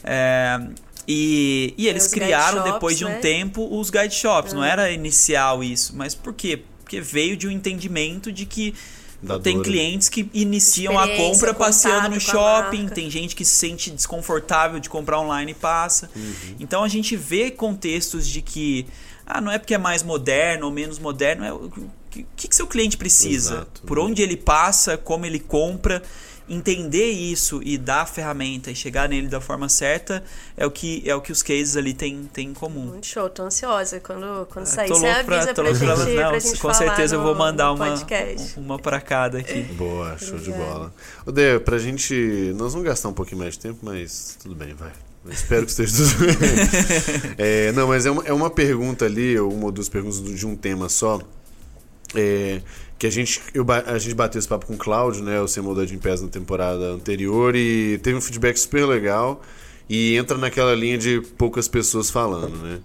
É, 0.03 0.59
e, 1.07 1.73
e 1.77 1.87
eles 1.87 2.07
criaram, 2.07 2.57
shops, 2.57 2.73
depois 2.73 2.97
de 2.97 3.05
um 3.05 3.09
né? 3.09 3.19
tempo, 3.19 3.79
os 3.79 3.89
guide 3.89 4.13
shops. 4.13 4.53
Não 4.53 4.63
era 4.63 4.91
inicial 4.91 5.63
isso, 5.63 5.95
mas 5.95 6.13
por 6.13 6.33
quê? 6.33 6.61
Porque 6.79 6.99
veio 6.99 7.37
de 7.37 7.47
um 7.47 7.51
entendimento 7.51 8.31
de 8.31 8.45
que 8.45 8.73
da 9.21 9.39
tem 9.39 9.55
dor. 9.55 9.63
clientes 9.63 10.09
que 10.09 10.29
iniciam 10.33 10.97
a 10.97 11.07
compra 11.15 11.53
passeando 11.53 12.09
no 12.09 12.19
shopping, 12.19 12.87
tem 12.87 13.09
gente 13.09 13.35
que 13.35 13.43
se 13.43 13.55
sente 13.55 13.89
desconfortável 13.89 14.79
de 14.79 14.89
comprar 14.89 15.19
online 15.19 15.53
e 15.53 15.55
passa. 15.55 16.09
Uhum. 16.15 16.55
Então 16.59 16.83
a 16.83 16.87
gente 16.87 17.15
vê 17.15 17.49
contextos 17.49 18.27
de 18.27 18.41
que 18.41 18.85
ah, 19.25 19.41
não 19.41 19.51
é 19.51 19.57
porque 19.57 19.73
é 19.73 19.77
mais 19.77 20.03
moderno 20.03 20.67
ou 20.67 20.71
menos 20.71 20.99
moderno, 20.99 21.43
é 21.43 21.51
o 21.51 21.69
que, 22.09 22.25
que, 22.35 22.47
que 22.47 22.55
seu 22.55 22.67
cliente 22.67 22.97
precisa, 22.97 23.55
Exato. 23.55 23.81
por 23.81 23.99
onde 23.99 24.21
ele 24.21 24.37
passa, 24.37 24.97
como 24.97 25.25
ele 25.25 25.39
compra 25.39 26.01
entender 26.49 27.11
isso 27.11 27.61
e 27.63 27.77
dar 27.77 28.01
a 28.01 28.05
ferramenta 28.05 28.71
e 28.71 28.75
chegar 28.75 29.09
nele 29.09 29.27
da 29.27 29.41
forma 29.41 29.67
certa 29.67 30.23
é 30.55 30.65
o 30.65 30.71
que 30.71 31.03
é 31.05 31.13
o 31.13 31.21
que 31.21 31.31
os 31.31 31.43
cases 31.43 31.75
ali 31.75 31.93
têm, 31.93 32.29
têm 32.31 32.49
em 32.49 32.53
comum. 32.53 32.85
Muito 32.85 33.05
show, 33.05 33.29
tô 33.29 33.43
ansiosa. 33.43 33.99
Quando, 33.99 34.45
quando 34.47 34.63
ah, 34.63 34.69
sair, 34.69 34.87
você 34.87 35.05
avisa 35.05 35.25
pra, 35.25 35.63
pra, 35.63 35.73
gente, 35.73 35.79
pra, 35.79 35.95
não, 35.95 36.29
pra 36.29 36.39
gente 36.39 36.59
Com 36.59 36.73
certeza 36.73 37.15
eu 37.15 37.21
vou 37.21 37.35
mandar 37.35 37.71
uma, 37.71 37.93
uma 38.55 38.79
pra 38.79 39.01
cada 39.01 39.39
aqui. 39.39 39.63
Boa, 39.77 40.17
show 40.17 40.37
de 40.37 40.51
bola. 40.51 40.93
O 41.25 41.31
Dê, 41.31 41.59
pra 41.59 41.77
gente. 41.77 42.53
Nós 42.55 42.73
vamos 42.73 42.87
gastar 42.87 43.09
um 43.09 43.13
pouquinho 43.13 43.39
mais 43.39 43.53
de 43.53 43.59
tempo, 43.59 43.79
mas 43.81 44.37
tudo 44.41 44.55
bem, 44.55 44.73
vai. 44.73 44.91
espero 45.29 45.65
que 45.65 45.71
esteja 45.71 45.97
tudo 45.97 46.25
bem. 46.25 47.35
é, 47.37 47.71
não, 47.73 47.87
mas 47.87 48.05
é 48.05 48.11
uma, 48.11 48.23
é 48.23 48.33
uma 48.33 48.49
pergunta 48.49 49.05
ali, 49.05 49.39
uma 49.39 49.65
ou 49.65 49.71
duas 49.71 49.89
perguntas 49.89 50.23
de 50.23 50.47
um 50.47 50.55
tema 50.55 50.87
só. 50.87 51.19
É, 52.15 52.61
que 52.97 53.05
a 53.05 53.09
gente, 53.09 53.41
eu, 53.53 53.65
a 53.85 53.97
gente 53.97 54.15
bateu 54.15 54.39
esse 54.39 54.47
papo 54.47 54.65
com 54.65 54.73
o 54.73 54.77
Cláudio, 54.77 55.23
né, 55.23 55.39
o 55.39 55.47
Semodor 55.47 55.85
de 55.85 55.97
Pés 55.97 56.21
na 56.21 56.27
temporada 56.27 56.85
anterior, 56.85 57.55
e 57.55 57.99
teve 57.99 58.17
um 58.17 58.21
feedback 58.21 58.57
super 58.57 58.85
legal. 58.85 59.41
E 59.89 60.17
entra 60.17 60.37
naquela 60.37 60.75
linha 60.75 60.97
de 60.97 61.21
poucas 61.37 61.67
pessoas 61.67 62.09
falando, 62.09 62.57
né? 62.57 62.79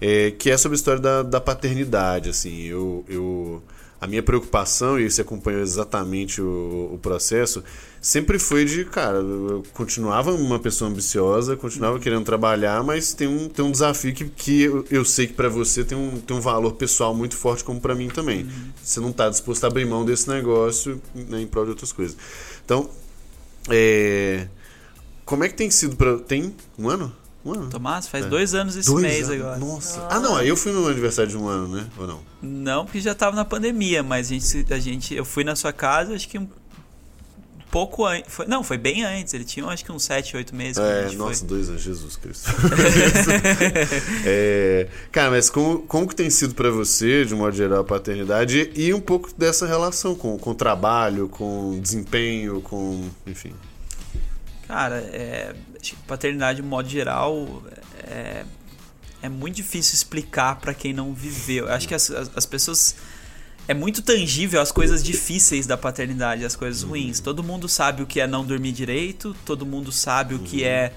É, 0.00 0.30
que 0.30 0.50
é 0.50 0.56
sobre 0.56 0.76
a 0.76 0.78
história 0.78 1.00
da, 1.00 1.22
da 1.22 1.40
paternidade, 1.40 2.30
assim. 2.30 2.62
Eu, 2.62 3.04
eu, 3.08 3.62
a 4.04 4.06
minha 4.06 4.22
preocupação, 4.22 5.00
e 5.00 5.10
você 5.10 5.22
acompanhou 5.22 5.62
exatamente 5.62 6.40
o, 6.42 6.90
o 6.92 6.98
processo, 6.98 7.64
sempre 8.02 8.38
foi 8.38 8.66
de, 8.66 8.84
cara, 8.84 9.16
eu 9.16 9.62
continuava 9.72 10.30
uma 10.30 10.58
pessoa 10.58 10.90
ambiciosa, 10.90 11.56
continuava 11.56 11.98
querendo 11.98 12.22
trabalhar, 12.22 12.84
mas 12.84 13.14
tem 13.14 13.26
um, 13.26 13.48
tem 13.48 13.64
um 13.64 13.70
desafio 13.70 14.12
que, 14.12 14.26
que 14.26 14.62
eu, 14.62 14.84
eu 14.90 15.04
sei 15.06 15.26
que 15.26 15.32
para 15.32 15.48
você 15.48 15.82
tem 15.82 15.96
um, 15.96 16.20
tem 16.20 16.36
um 16.36 16.40
valor 16.40 16.72
pessoal 16.74 17.14
muito 17.14 17.34
forte, 17.34 17.64
como 17.64 17.80
para 17.80 17.94
mim 17.94 18.08
também. 18.08 18.42
Uhum. 18.42 18.50
Você 18.82 19.00
não 19.00 19.08
está 19.08 19.30
disposto 19.30 19.64
a 19.64 19.68
abrir 19.68 19.86
mão 19.86 20.04
desse 20.04 20.28
negócio 20.28 21.00
né, 21.14 21.40
em 21.40 21.46
prol 21.46 21.64
de 21.64 21.70
outras 21.70 21.90
coisas. 21.90 22.14
Então, 22.62 22.90
é, 23.70 24.48
como 25.24 25.44
é 25.44 25.48
que 25.48 25.54
tem 25.54 25.70
sido 25.70 25.96
para. 25.96 26.18
Tem 26.18 26.54
um 26.78 26.90
ano? 26.90 27.10
Um 27.44 27.52
ano. 27.52 27.68
Tomás, 27.68 28.08
faz 28.08 28.24
é. 28.24 28.28
dois 28.28 28.54
anos 28.54 28.74
esse 28.74 28.90
dois 28.90 29.02
mês 29.02 29.28
anos? 29.28 29.40
agora. 29.40 29.58
Nossa. 29.58 30.06
Ah, 30.10 30.18
não, 30.18 30.40
eu 30.40 30.56
fui 30.56 30.72
no 30.72 30.86
aniversário 30.88 31.30
de 31.30 31.36
um 31.36 31.46
ano, 31.46 31.68
né? 31.68 31.86
Ou 31.98 32.06
não? 32.06 32.20
Não, 32.40 32.84
porque 32.84 33.00
já 33.00 33.14
tava 33.14 33.36
na 33.36 33.44
pandemia, 33.44 34.02
mas 34.02 34.28
a 34.28 34.34
gente, 34.34 34.72
a 34.72 34.78
gente 34.78 35.14
eu 35.14 35.24
fui 35.24 35.44
na 35.44 35.54
sua 35.54 35.72
casa, 35.72 36.14
acho 36.14 36.28
que 36.28 36.38
um 36.38 36.48
pouco 37.74 38.06
antes. 38.06 38.32
Não, 38.46 38.62
foi 38.62 38.78
bem 38.78 39.04
antes. 39.04 39.34
Ele 39.34 39.44
tinha 39.44 39.66
acho 39.66 39.84
que 39.84 39.90
uns 39.90 40.04
7, 40.04 40.36
8 40.36 40.54
meses. 40.54 40.78
É, 40.78 41.10
nossa, 41.16 41.40
foi. 41.40 41.48
dois 41.48 41.68
anos, 41.68 41.82
Jesus 41.82 42.16
Cristo. 42.16 42.48
é, 44.24 44.86
cara, 45.10 45.32
mas 45.32 45.50
como, 45.50 45.80
como 45.80 46.06
que 46.06 46.14
tem 46.14 46.30
sido 46.30 46.54
para 46.54 46.70
você, 46.70 47.24
de 47.24 47.34
modo 47.34 47.56
geral, 47.56 47.80
a 47.80 47.84
paternidade 47.84 48.70
e 48.76 48.94
um 48.94 49.00
pouco 49.00 49.34
dessa 49.36 49.66
relação 49.66 50.14
com, 50.14 50.38
com 50.38 50.50
o 50.50 50.54
trabalho, 50.54 51.28
com 51.28 51.76
desempenho, 51.80 52.60
com. 52.60 53.10
enfim. 53.26 53.52
Cara, 54.68 54.96
é, 54.96 55.52
paternidade, 56.06 56.62
de 56.62 56.66
modo 56.66 56.88
geral, 56.88 57.62
é, 58.04 58.44
é 59.22 59.28
muito 59.28 59.56
difícil 59.56 59.94
explicar 59.94 60.56
para 60.56 60.74
quem 60.74 60.92
não 60.92 61.12
viveu. 61.14 61.68
Acho 61.70 61.88
que 61.88 61.94
as, 61.94 62.10
as, 62.10 62.30
as, 62.34 62.46
pessoas. 62.46 62.94
É 63.66 63.72
muito 63.72 64.02
tangível 64.02 64.60
as 64.60 64.70
coisas 64.70 65.02
difíceis 65.02 65.66
da 65.66 65.76
paternidade, 65.76 66.44
as 66.44 66.54
coisas 66.54 66.82
ruins. 66.82 67.20
Todo 67.20 67.42
mundo 67.42 67.66
sabe 67.66 68.02
o 68.02 68.06
que 68.06 68.20
é 68.20 68.26
não 68.26 68.44
dormir 68.44 68.72
direito, 68.72 69.34
todo 69.46 69.64
mundo 69.64 69.90
sabe 69.90 70.34
o 70.34 70.38
que 70.40 70.62
é 70.64 70.92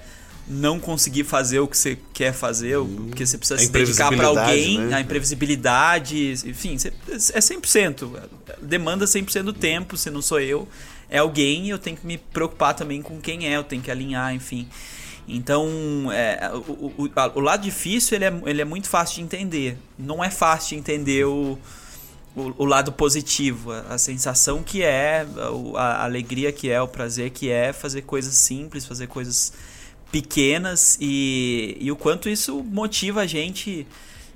não 0.46 0.80
conseguir 0.80 1.24
fazer 1.24 1.60
o 1.60 1.68
que 1.68 1.76
você 1.76 1.98
quer 2.12 2.32
fazer, 2.32 2.78
Hum. 2.78 3.06
porque 3.08 3.26
você 3.26 3.36
precisa 3.36 3.58
se 3.58 3.70
dedicar 3.70 4.14
para 4.14 4.26
alguém, 4.26 4.78
né? 4.78 4.96
a 4.96 5.00
imprevisibilidade, 5.00 6.32
enfim, 6.46 6.76
é 6.76 7.40
100%. 7.40 8.10
Demanda 8.62 9.04
100% 9.04 9.42
do 9.42 9.52
tempo, 9.52 9.96
se 9.96 10.10
não 10.10 10.22
sou 10.22 10.40
eu, 10.40 10.66
é 11.10 11.18
alguém 11.18 11.66
e 11.66 11.70
eu 11.70 11.78
tenho 11.78 11.96
que 11.96 12.06
me 12.06 12.18
preocupar 12.18 12.74
também 12.74 13.00
com 13.02 13.20
quem 13.20 13.46
é, 13.46 13.56
eu 13.56 13.64
tenho 13.64 13.82
que 13.82 13.90
alinhar, 13.90 14.34
enfim. 14.34 14.68
Então, 15.26 15.68
é, 16.12 16.50
o, 16.54 17.02
o- 17.04 17.10
o- 17.34 17.40
lado 17.40 17.62
difícil 17.62 18.16
ele 18.16 18.24
é, 18.24 18.32
ele 18.46 18.62
é 18.62 18.64
muito 18.64 18.88
fácil 18.88 19.16
de 19.16 19.22
entender. 19.22 19.76
Não 19.98 20.22
é 20.24 20.30
fácil 20.30 20.70
de 20.70 20.76
entender 20.76 21.24
o, 21.26 21.58
o, 22.34 22.54
o 22.58 22.64
lado 22.64 22.92
positivo, 22.92 23.72
a, 23.72 23.80
a 23.94 23.98
sensação 23.98 24.62
que 24.62 24.82
é, 24.82 25.26
a, 25.76 25.82
a 25.82 26.04
alegria 26.04 26.50
que 26.52 26.70
é, 26.70 26.80
o 26.80 26.88
prazer 26.88 27.30
que 27.30 27.50
é 27.50 27.72
fazer 27.72 28.02
coisas 28.02 28.34
simples, 28.36 28.86
fazer 28.86 29.06
coisas 29.06 29.52
pequenas 30.10 30.96
e, 31.00 31.76
e 31.80 31.90
o 31.92 31.96
quanto 31.96 32.28
isso 32.28 32.62
motiva 32.64 33.22
a 33.22 33.26
gente. 33.26 33.86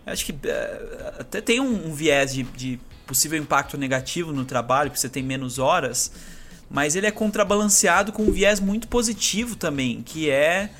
Acho 0.04 0.26
que 0.26 0.34
eh, 0.44 1.12
até 1.20 1.40
tem 1.40 1.60
um, 1.60 1.88
um 1.90 1.94
viés 1.94 2.34
de, 2.34 2.42
de 2.42 2.78
possível 3.06 3.38
impacto 3.38 3.78
negativo 3.78 4.32
no 4.32 4.44
trabalho, 4.44 4.90
que 4.90 4.98
você 4.98 5.08
tem 5.08 5.22
menos 5.22 5.58
horas, 5.60 6.10
mas 6.72 6.96
ele 6.96 7.06
é 7.06 7.10
contrabalanceado 7.10 8.10
com 8.12 8.22
um 8.22 8.32
viés 8.32 8.58
muito 8.58 8.88
positivo 8.88 9.54
também, 9.54 10.02
que 10.02 10.30
é 10.30 10.70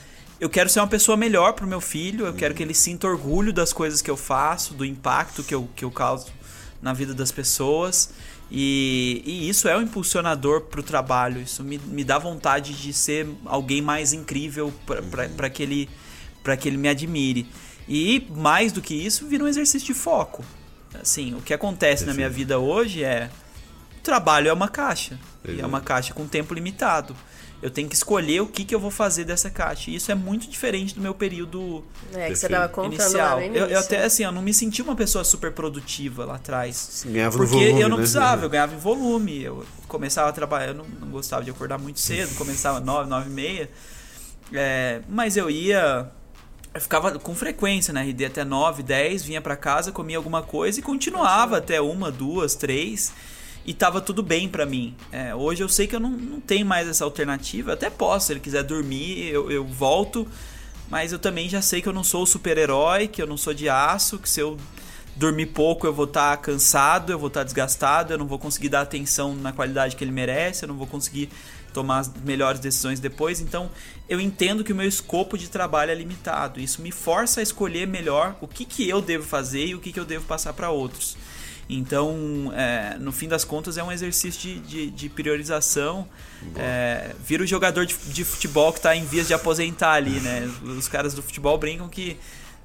eu 0.40 0.50
quero 0.50 0.68
ser 0.68 0.80
uma 0.80 0.88
pessoa 0.88 1.16
melhor 1.16 1.52
pro 1.52 1.68
meu 1.68 1.80
filho, 1.80 2.26
eu 2.26 2.34
quero 2.34 2.52
que 2.52 2.60
ele 2.60 2.74
sinta 2.74 3.06
orgulho 3.06 3.52
das 3.52 3.72
coisas 3.72 4.02
que 4.02 4.10
eu 4.10 4.16
faço, 4.16 4.74
do 4.74 4.84
impacto 4.84 5.44
que 5.44 5.54
eu, 5.54 5.68
que 5.76 5.84
eu 5.84 5.90
causo 5.90 6.32
na 6.82 6.92
vida 6.92 7.14
das 7.14 7.30
pessoas. 7.30 8.10
E, 8.50 9.22
e 9.24 9.48
isso 9.48 9.68
é 9.68 9.78
um 9.78 9.82
impulsionador 9.82 10.62
pro 10.62 10.82
trabalho. 10.82 11.40
Isso 11.40 11.62
me, 11.62 11.78
me 11.78 12.02
dá 12.02 12.18
vontade 12.18 12.74
de 12.74 12.92
ser 12.92 13.28
alguém 13.46 13.80
mais 13.80 14.12
incrível 14.12 14.74
para 15.36 15.48
que, 15.48 15.62
ele, 15.62 15.88
que 16.60 16.68
ele 16.68 16.76
me 16.76 16.88
admire. 16.88 17.46
E 17.88 18.26
mais 18.30 18.72
do 18.72 18.82
que 18.82 18.94
isso, 18.94 19.28
vira 19.28 19.44
um 19.44 19.48
exercício 19.48 19.86
de 19.86 19.94
foco. 19.94 20.44
Assim, 21.00 21.34
o 21.34 21.40
que 21.40 21.54
acontece 21.54 22.04
na 22.04 22.12
minha 22.12 22.28
vida 22.28 22.58
hoje 22.58 23.04
é. 23.04 23.30
O 24.02 24.04
trabalho 24.04 24.48
é 24.48 24.52
uma 24.52 24.68
caixa. 24.68 25.16
E 25.46 25.60
é 25.60 25.64
uma 25.64 25.80
caixa 25.80 26.12
com 26.12 26.26
tempo 26.26 26.52
limitado. 26.52 27.14
Eu 27.62 27.70
tenho 27.70 27.88
que 27.88 27.94
escolher 27.94 28.40
o 28.40 28.48
que, 28.48 28.64
que 28.64 28.74
eu 28.74 28.80
vou 28.80 28.90
fazer 28.90 29.22
dessa 29.22 29.48
caixa. 29.48 29.92
E 29.92 29.94
isso 29.94 30.10
é 30.10 30.14
muito 30.16 30.50
diferente 30.50 30.92
do 30.96 31.00
meu 31.00 31.14
período 31.14 31.84
É, 32.12 32.28
que 32.28 32.34
você 32.34 32.48
tava 32.48 32.68
contando 32.68 32.98
lá 32.98 33.04
inicial. 33.04 33.38
no 33.38 33.56
Eu, 33.56 33.66
eu 33.68 33.78
até 33.78 34.04
assim, 34.04 34.24
eu 34.24 34.32
não 34.32 34.42
me 34.42 34.52
senti 34.52 34.82
uma 34.82 34.96
pessoa 34.96 35.22
super 35.22 35.52
produtiva 35.52 36.24
lá 36.24 36.34
atrás. 36.34 37.04
Ganhava 37.06 37.36
Porque 37.36 37.54
volume, 37.54 37.80
eu 37.80 37.88
não 37.88 37.96
né? 37.98 38.02
precisava, 38.02 38.44
eu 38.44 38.50
ganhava 38.50 38.74
em 38.74 38.78
volume. 38.78 39.44
Eu 39.44 39.64
começava 39.86 40.30
a 40.30 40.32
trabalhar, 40.32 40.68
eu 40.70 40.74
não, 40.74 40.84
não 41.00 41.08
gostava 41.10 41.44
de 41.44 41.52
acordar 41.52 41.78
muito 41.78 42.00
cedo, 42.00 42.34
começava 42.34 42.80
9, 42.80 43.08
9 43.08 43.30
e 43.30 43.32
meia. 43.32 43.70
É, 44.52 45.00
mas 45.08 45.36
eu 45.36 45.48
ia. 45.48 46.10
Eu 46.74 46.80
ficava 46.80 47.16
com 47.18 47.32
frequência 47.36 47.92
na 47.94 48.00
RD 48.02 48.24
até 48.24 48.44
9, 48.44 48.82
10, 48.82 49.22
vinha 49.22 49.40
pra 49.40 49.54
casa, 49.54 49.92
comia 49.92 50.16
alguma 50.16 50.42
coisa 50.42 50.80
e 50.80 50.82
continuava 50.82 51.58
até 51.58 51.80
uma, 51.80 52.10
duas, 52.10 52.56
três. 52.56 53.12
E 53.64 53.72
tava 53.72 54.00
tudo 54.00 54.22
bem 54.22 54.48
pra 54.48 54.66
mim. 54.66 54.94
É, 55.12 55.34
hoje 55.34 55.62
eu 55.62 55.68
sei 55.68 55.86
que 55.86 55.94
eu 55.94 56.00
não, 56.00 56.10
não 56.10 56.40
tenho 56.40 56.66
mais 56.66 56.88
essa 56.88 57.04
alternativa. 57.04 57.74
Até 57.74 57.88
posso, 57.88 58.26
se 58.26 58.32
ele 58.32 58.40
quiser 58.40 58.62
dormir, 58.62 59.28
eu, 59.28 59.50
eu 59.50 59.64
volto. 59.64 60.26
Mas 60.90 61.12
eu 61.12 61.18
também 61.18 61.48
já 61.48 61.62
sei 61.62 61.80
que 61.80 61.88
eu 61.88 61.92
não 61.92 62.04
sou 62.04 62.26
super-herói, 62.26 63.08
que 63.08 63.22
eu 63.22 63.26
não 63.26 63.36
sou 63.36 63.54
de 63.54 63.68
aço, 63.68 64.18
que 64.18 64.28
se 64.28 64.40
eu 64.40 64.58
dormir 65.14 65.46
pouco 65.46 65.86
eu 65.86 65.92
vou 65.92 66.06
estar 66.06 66.36
cansado, 66.38 67.12
eu 67.12 67.18
vou 67.18 67.28
estar 67.28 67.44
desgastado, 67.44 68.12
eu 68.12 68.18
não 68.18 68.26
vou 68.26 68.38
conseguir 68.38 68.68
dar 68.68 68.80
atenção 68.80 69.34
na 69.34 69.52
qualidade 69.52 69.94
que 69.94 70.02
ele 70.02 70.10
merece, 70.10 70.64
eu 70.64 70.68
não 70.68 70.76
vou 70.76 70.86
conseguir 70.86 71.28
tomar 71.72 72.00
as 72.00 72.12
melhores 72.22 72.60
decisões 72.60 73.00
depois. 73.00 73.40
Então, 73.40 73.70
eu 74.08 74.20
entendo 74.20 74.62
que 74.62 74.72
o 74.72 74.76
meu 74.76 74.86
escopo 74.86 75.38
de 75.38 75.48
trabalho 75.48 75.90
é 75.90 75.94
limitado. 75.94 76.60
Isso 76.60 76.82
me 76.82 76.92
força 76.92 77.40
a 77.40 77.42
escolher 77.42 77.86
melhor 77.86 78.36
o 78.40 78.46
que, 78.46 78.64
que 78.64 78.88
eu 78.88 79.00
devo 79.00 79.24
fazer 79.24 79.66
e 79.66 79.74
o 79.74 79.80
que, 79.80 79.92
que 79.92 80.00
eu 80.00 80.04
devo 80.04 80.26
passar 80.26 80.52
para 80.52 80.70
outros. 80.70 81.16
Então, 81.76 82.52
é, 82.54 82.96
no 82.98 83.12
fim 83.12 83.28
das 83.28 83.44
contas, 83.44 83.76
é 83.78 83.82
um 83.82 83.90
exercício 83.92 84.40
de, 84.40 84.58
de, 84.60 84.90
de 84.90 85.08
priorização. 85.08 86.06
É, 86.56 87.12
vira 87.24 87.42
o 87.42 87.46
jogador 87.46 87.86
de, 87.86 87.94
de 87.96 88.24
futebol 88.24 88.72
que 88.72 88.78
está 88.78 88.94
em 88.96 89.04
vias 89.04 89.26
de 89.26 89.34
aposentar 89.34 89.92
ali, 89.92 90.20
né? 90.20 90.50
Os 90.78 90.88
caras 90.88 91.14
do 91.14 91.22
futebol 91.22 91.56
brincam 91.58 91.88
que 91.88 92.16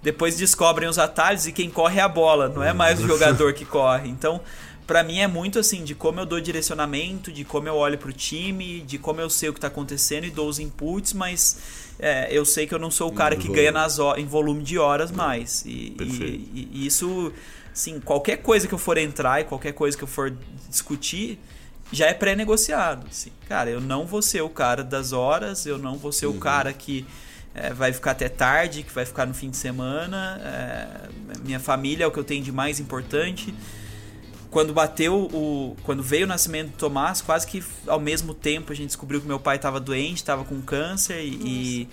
depois 0.02 0.36
descobrem 0.38 0.88
os 0.88 0.98
atalhos 1.00 1.48
e 1.48 1.52
quem 1.52 1.70
corre 1.70 2.00
é 2.00 2.04
a 2.04 2.08
bola, 2.08 2.50
não 2.50 2.64
é 2.64 2.72
mais 2.74 3.00
o 3.00 3.08
jogador 3.08 3.54
que 3.54 3.66
corre. 3.66 4.08
Então, 4.10 4.40
para 4.86 5.04
mim 5.04 5.20
é 5.20 5.28
muito 5.28 5.60
assim 5.60 5.84
de 5.84 5.94
como 5.96 6.20
eu 6.20 6.26
dou 6.26 6.40
direcionamento, 6.40 7.32
de 7.32 7.44
como 7.44 7.68
eu 7.68 7.76
olho 7.76 7.98
pro 7.98 8.14
time, 8.14 8.82
de 8.82 8.98
como 8.98 9.20
eu 9.20 9.30
sei 9.30 9.50
o 9.50 9.54
que 9.54 9.60
tá 9.60 9.68
acontecendo 9.68 10.26
e 10.26 10.30
dou 10.30 10.48
os 10.48 10.60
inputs, 10.60 11.14
mas 11.14 11.58
é, 12.00 12.28
eu 12.32 12.46
sei 12.46 12.66
que 12.68 12.74
eu 12.74 12.80
não 12.80 12.90
sou 12.92 13.10
o 13.10 13.12
cara 13.12 13.36
que 13.36 13.48
ganha 13.50 13.72
nas 13.72 13.98
em 14.18 14.26
volume 14.26 14.64
de 14.64 14.78
horas 14.78 15.12
mais. 15.12 15.64
E, 15.66 15.94
e- 16.00 16.70
e 16.72 16.86
isso, 16.86 17.34
assim, 17.78 18.00
qualquer 18.00 18.38
coisa 18.38 18.68
que 18.68 18.74
eu 18.74 18.80
for 18.80 18.98
entrar 18.98 19.40
e 19.40 19.44
qualquer 19.44 19.72
coisa 19.72 19.96
que 19.96 20.04
eu 20.04 20.08
for 20.08 20.36
discutir 20.68 21.40
já 21.92 22.08
é 22.08 22.14
pré-negociado. 22.14 23.06
Assim. 23.10 23.32
Cara, 23.48 23.70
eu 23.70 23.80
não 23.80 24.06
vou 24.06 24.22
ser 24.22 24.42
o 24.42 24.50
cara 24.50 24.84
das 24.84 25.14
horas, 25.14 25.66
eu 25.66 25.78
não 25.78 25.96
vou 25.96 26.12
ser 26.12 26.26
o 26.26 26.34
cara 26.34 26.74
que 26.74 27.06
é, 27.54 27.72
vai 27.72 27.94
ficar 27.94 28.12
até 28.12 28.28
tarde, 28.28 28.82
que 28.82 28.92
vai 28.92 29.06
ficar 29.06 29.28
no 29.28 29.34
fim 29.34 29.52
de 29.52 29.58
semana. 29.58 30.42
é, 30.44 31.38
minha 31.46 31.60
família 31.60 32.04
é 32.04 32.08
o 32.08 32.12
que 32.12 32.18
eu 32.20 32.24
tenho 32.24 32.44
de 32.44 32.52
mais 32.52 32.80
importante. 32.80 33.54
Quando 34.50 34.74
bateu 34.74 35.30
o. 35.32 35.78
Quando 35.84 36.02
veio 36.02 36.26
o 36.26 36.28
nascimento 36.28 36.72
do 36.72 36.78
Tomás, 36.78 37.22
quase 37.22 37.46
que 37.46 37.64
ao 37.86 38.00
mesmo 38.00 38.34
tempo 38.34 38.72
a 38.72 38.76
gente 38.76 38.88
descobriu 38.88 39.22
que 39.22 39.28
meu 39.28 39.40
pai 39.40 39.58
estava 39.58 39.80
doente, 39.80 40.16
estava 40.18 40.44
com 40.44 40.60
câncer 40.62 41.22
e. 41.22 41.88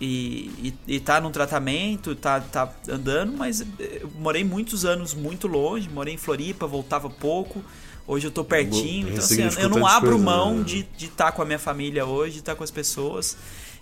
E, 0.00 0.74
e, 0.88 0.94
e 0.94 1.00
tá 1.00 1.20
num 1.20 1.30
tratamento, 1.32 2.14
tá, 2.14 2.40
tá 2.40 2.72
andando, 2.88 3.32
mas 3.36 3.60
eu 3.78 4.10
morei 4.16 4.44
muitos 4.44 4.84
anos 4.84 5.12
muito 5.12 5.48
longe, 5.48 5.88
morei 5.88 6.14
em 6.14 6.18
Floripa, 6.18 6.66
voltava 6.66 7.10
pouco. 7.10 7.64
Hoje 8.06 8.26
eu 8.26 8.30
tô 8.30 8.42
pertinho, 8.44 9.08
então 9.08 9.24
assim, 9.24 9.42
eu 9.60 9.68
não 9.68 9.86
abro 9.86 10.10
coisas, 10.10 10.24
mão 10.24 10.58
né? 10.58 10.64
de 10.64 10.78
estar 10.80 10.96
de 10.96 11.08
tá 11.08 11.32
com 11.32 11.42
a 11.42 11.44
minha 11.44 11.58
família 11.58 12.06
hoje, 12.06 12.34
de 12.34 12.38
estar 12.38 12.54
com 12.54 12.64
as 12.64 12.70
pessoas. 12.70 13.36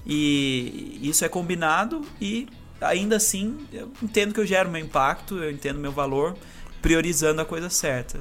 E 0.07 0.99
isso 1.03 1.25
é 1.25 1.29
combinado 1.29 2.03
e 2.21 2.49
ainda 2.81 3.17
assim 3.17 3.57
eu 3.73 3.91
entendo 4.03 4.33
que 4.33 4.41
eu 4.41 4.47
gero 4.47 4.71
meu 4.71 4.81
impacto, 4.81 5.37
eu 5.39 5.51
entendo 5.51 5.79
meu 5.79 5.93
valor, 5.93 6.37
priorizando 6.81 7.41
a 7.41 7.45
coisa 7.45 7.69
certa. 7.69 8.21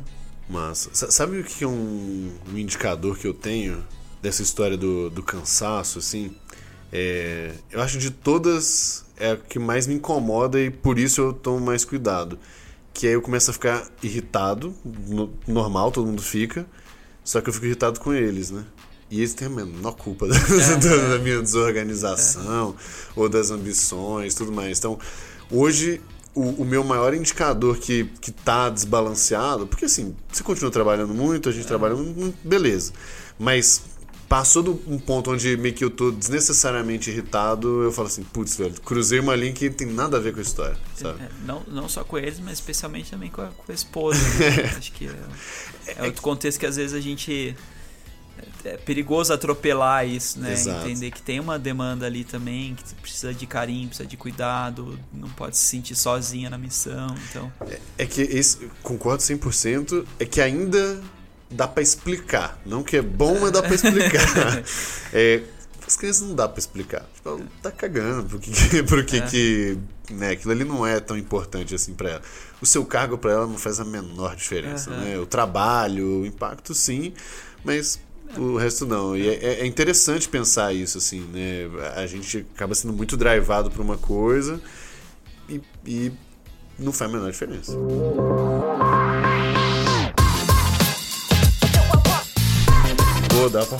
Massa. 0.49 0.89
Sa- 0.93 1.11
Sabe 1.11 1.39
o 1.39 1.43
que 1.43 1.63
é 1.63 1.67
um, 1.67 2.31
um 2.53 2.57
indicador 2.57 3.17
que 3.17 3.25
eu 3.27 3.33
tenho 3.33 3.83
dessa 4.21 4.41
história 4.41 4.77
do, 4.77 5.09
do 5.09 5.23
cansaço, 5.23 5.99
assim? 5.99 6.35
É, 6.97 7.51
eu 7.73 7.81
acho 7.81 7.97
de 7.97 8.09
todas 8.09 9.03
é 9.17 9.31
a 9.31 9.35
que 9.35 9.59
mais 9.59 9.85
me 9.85 9.95
incomoda 9.95 10.57
e 10.61 10.69
por 10.71 10.97
isso 10.97 11.19
eu 11.19 11.33
tomo 11.33 11.59
mais 11.59 11.83
cuidado. 11.83 12.39
Que 12.93 13.05
aí 13.07 13.13
eu 13.13 13.21
começo 13.21 13.51
a 13.51 13.53
ficar 13.53 13.85
irritado, 14.01 14.73
no- 14.85 15.29
normal, 15.45 15.91
todo 15.91 16.07
mundo 16.07 16.21
fica, 16.21 16.65
só 17.21 17.41
que 17.41 17.49
eu 17.49 17.53
fico 17.53 17.65
irritado 17.65 17.99
com 17.99 18.13
eles, 18.13 18.49
né? 18.49 18.63
E 19.11 19.17
eles 19.17 19.33
têm 19.33 19.47
a 19.47 19.51
menor 19.51 19.91
culpa 19.97 20.25
da, 20.29 20.37
da- 20.37 21.09
da 21.09 21.19
minha 21.19 21.41
desorganização 21.41 22.73
ou 23.13 23.27
das 23.27 23.51
ambições 23.51 24.33
tudo 24.33 24.53
mais. 24.53 24.79
Então, 24.79 24.97
hoje, 25.51 25.99
o, 26.33 26.61
o 26.61 26.65
meu 26.65 26.81
maior 26.85 27.13
indicador 27.13 27.77
que, 27.77 28.05
que 28.21 28.31
tá 28.31 28.69
desbalanceado, 28.69 29.67
porque 29.67 29.83
assim, 29.83 30.15
você 30.31 30.43
continua 30.43 30.71
trabalhando 30.71 31.13
muito, 31.13 31.49
a 31.49 31.51
gente 31.51 31.67
trabalha 31.67 31.95
muito, 31.95 32.37
beleza. 32.47 32.93
Mas 33.37 33.81
passou 34.27 34.63
de 34.63 34.69
um 34.69 34.97
ponto 34.97 35.31
onde 35.31 35.55
meio 35.57 35.73
que 35.73 35.83
eu 35.83 35.89
tô 35.89 36.11
desnecessariamente 36.11 37.09
irritado, 37.09 37.83
eu 37.83 37.91
falo 37.91 38.07
assim, 38.07 38.23
putz, 38.23 38.57
velho, 38.57 38.73
cruzei 38.81 39.19
uma 39.19 39.35
linha 39.35 39.53
que 39.53 39.69
tem 39.69 39.87
nada 39.87 40.17
a 40.17 40.19
ver 40.19 40.33
com 40.33 40.39
a 40.39 40.41
história, 40.41 40.77
sabe? 40.95 41.23
É, 41.23 41.29
não, 41.45 41.61
não 41.67 41.87
só 41.87 42.03
com 42.03 42.17
eles, 42.17 42.39
mas 42.39 42.53
especialmente 42.53 43.11
também 43.11 43.29
com 43.29 43.41
a, 43.41 43.47
com 43.47 43.71
a 43.71 43.75
esposa. 43.75 44.19
né? 44.39 44.73
Acho 44.77 44.91
que 44.91 45.07
é, 45.07 45.95
é 45.97 46.03
outro 46.03 46.21
contexto 46.21 46.59
que 46.59 46.65
às 46.65 46.75
vezes 46.75 46.93
a 46.95 46.99
gente. 46.99 47.55
É, 48.65 48.69
é 48.69 48.77
perigoso 48.77 49.31
atropelar 49.31 50.05
isso, 50.07 50.39
né? 50.39 50.51
Exato. 50.53 50.85
Entender 50.85 51.11
que 51.11 51.21
tem 51.21 51.39
uma 51.39 51.57
demanda 51.57 52.05
ali 52.05 52.23
também, 52.23 52.75
que 52.75 52.95
precisa 52.95 53.33
de 53.33 53.45
carinho, 53.45 53.87
precisa 53.87 54.07
de 54.07 54.17
cuidado, 54.17 54.99
não 55.13 55.29
pode 55.29 55.55
se 55.55 55.63
sentir 55.65 55.95
sozinha 55.95 56.49
na 56.49 56.57
missão. 56.57 57.15
Então, 57.29 57.51
É 57.97 58.05
que 58.05 58.21
esse, 58.21 58.69
concordo 58.83 59.23
100%, 59.23 60.05
é 60.19 60.25
que 60.25 60.41
ainda 60.41 61.01
dá 61.49 61.67
pra 61.67 61.81
explicar. 61.83 62.59
Não 62.65 62.83
que 62.83 62.97
é 62.97 63.01
bom, 63.01 63.39
mas 63.39 63.51
dá 63.51 63.61
pra 63.61 63.75
explicar. 63.75 64.63
é, 65.13 65.41
as 65.85 65.95
crianças 65.95 66.27
não 66.27 66.35
dá 66.35 66.47
pra 66.47 66.59
explicar. 66.59 67.05
Tipo, 67.15 67.41
tá 67.61 67.71
cagando 67.71 68.27
pro 68.27 68.39
que, 68.39 68.51
pro 68.83 69.05
que, 69.05 69.17
É. 69.17 69.21
que 69.21 69.77
né, 70.11 70.31
aquilo 70.31 70.51
ali 70.51 70.63
não 70.63 70.85
é 70.85 70.99
tão 70.99 71.17
importante 71.17 71.73
assim 71.75 71.93
pra 71.93 72.09
ela. 72.09 72.21
O 72.61 72.65
seu 72.65 72.83
cargo 72.85 73.17
pra 73.17 73.31
ela 73.31 73.47
não 73.47 73.57
faz 73.57 73.79
a 73.79 73.85
menor 73.85 74.35
diferença, 74.35 74.89
Aham. 74.91 75.01
né? 75.01 75.19
O 75.19 75.25
trabalho, 75.25 76.21
o 76.21 76.25
impacto 76.25 76.73
sim, 76.73 77.13
mas 77.63 77.99
o 78.37 78.57
resto 78.57 78.85
não. 78.85 79.15
E 79.15 79.27
é, 79.29 79.61
é 79.61 79.65
interessante 79.65 80.27
pensar 80.27 80.73
isso, 80.73 80.97
assim, 80.97 81.21
né? 81.31 81.69
A 81.95 82.07
gente 82.07 82.45
acaba 82.55 82.73
sendo 82.73 82.93
muito 82.93 83.15
drivado 83.15 83.69
por 83.69 83.81
uma 83.81 83.97
coisa 83.97 84.59
e, 85.47 85.61
e 85.85 86.11
não 86.79 86.91
faz 86.91 87.11
a 87.11 87.13
menor 87.13 87.31
diferença. 87.31 87.71
Pô, 93.45 93.49
dá 93.49 93.63
pra. 93.63 93.77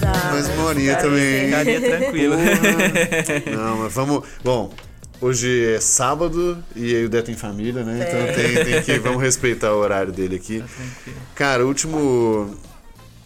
Dá. 0.00 0.32
mais 0.32 0.48
uma 0.48 0.64
horinha 0.64 0.96
também. 0.96 1.44
Ficaria 1.44 1.78
tranquilo. 1.78 2.36
Porra. 2.36 3.56
Não, 3.56 3.76
mas 3.80 3.92
vamos. 3.92 4.24
Bom, 4.42 4.72
hoje 5.20 5.74
é 5.74 5.78
sábado 5.78 6.56
e 6.74 6.96
aí 6.96 7.04
o 7.04 7.08
Deto 7.10 7.30
em 7.30 7.34
família, 7.36 7.84
né? 7.84 8.06
Então 8.08 8.18
É. 8.18 8.32
tem, 8.32 8.64
tem 8.64 8.82
que. 8.82 8.98
Vamos 9.00 9.20
respeitar 9.22 9.74
o 9.74 9.78
horário 9.78 10.10
dele 10.10 10.36
aqui. 10.36 10.60
Tá. 10.60 11.12
Cara, 11.34 11.66
último. 11.66 12.56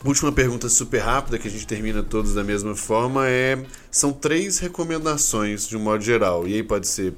Última 0.04 0.32
pergunta 0.32 0.68
super 0.68 0.98
rápida 0.98 1.38
que 1.38 1.46
a 1.46 1.50
gente 1.50 1.66
termina 1.66 2.02
todos 2.02 2.34
da 2.34 2.42
mesma 2.42 2.74
forma 2.74 3.28
é 3.28 3.58
são 3.90 4.12
três 4.12 4.58
recomendações 4.58 5.68
de 5.68 5.76
um 5.76 5.80
modo 5.80 6.02
geral 6.02 6.46
e 6.46 6.54
aí 6.54 6.62
pode 6.62 6.86
ser 6.88 7.14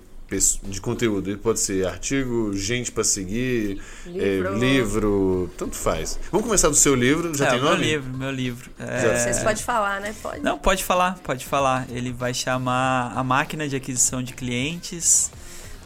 de 0.65 0.81
conteúdo, 0.81 1.28
aí 1.31 1.36
pode 1.36 1.59
ser 1.61 1.86
artigo, 1.86 2.52
gente 2.57 2.93
pra 2.93 3.02
seguir, 3.02 3.81
Livro. 4.07 4.55
é, 4.55 4.59
livro, 4.59 5.51
tanto 5.57 5.74
faz. 5.77 6.19
Vamos 6.31 6.47
começar 6.47 6.69
do 6.69 6.74
seu 6.77 6.94
livro, 6.94 7.36
já 7.36 7.47
é, 7.47 7.51
tem 7.51 7.59
o 7.59 7.62
meu 7.62 7.73
nome? 7.73 7.85
livro, 7.85 8.16
meu 8.16 8.31
livro. 8.31 8.70
É, 8.78 9.16
Vocês 9.16 9.39
podem 9.43 9.62
falar, 9.62 10.01
né? 10.01 10.15
Pode. 10.23 10.40
Não, 10.40 10.59
pode 10.59 10.85
falar, 10.85 11.19
pode 11.19 11.44
falar. 11.44 11.86
Ele 11.90 12.12
vai 12.12 12.32
chamar 12.32 13.12
A 13.16 13.24
Máquina 13.24 13.69
de 13.69 13.74
Aquisição 13.77 14.23
de 14.23 14.32
Clientes. 14.35 15.31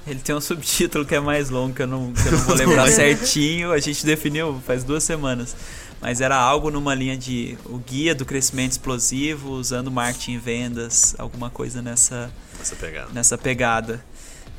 Ele 0.06 0.20
tem 0.20 0.34
um 0.34 0.40
subtítulo 0.40 1.06
que 1.06 1.14
é 1.14 1.20
mais 1.20 1.48
longo, 1.48 1.74
que 1.74 1.80
eu 1.82 1.86
não, 1.86 2.12
que 2.12 2.26
eu 2.26 2.32
não 2.32 2.38
vou 2.40 2.54
lembrar 2.54 2.88
certinho. 2.92 3.72
A 3.72 3.78
gente 3.78 4.04
definiu 4.04 4.60
faz 4.66 4.84
duas 4.84 5.02
semanas. 5.02 5.56
Mas 6.00 6.20
era 6.20 6.36
algo 6.36 6.70
numa 6.70 6.94
linha 6.94 7.16
de 7.16 7.56
o 7.64 7.78
guia 7.78 8.14
do 8.14 8.26
crescimento 8.26 8.72
explosivo, 8.72 9.52
usando 9.52 9.90
marketing 9.90 10.32
e 10.32 10.38
vendas, 10.38 11.14
alguma 11.16 11.48
coisa 11.48 11.80
nessa, 11.80 12.30
Essa 12.60 12.76
pegada. 12.76 13.08
nessa 13.14 13.38
pegada. 13.38 14.04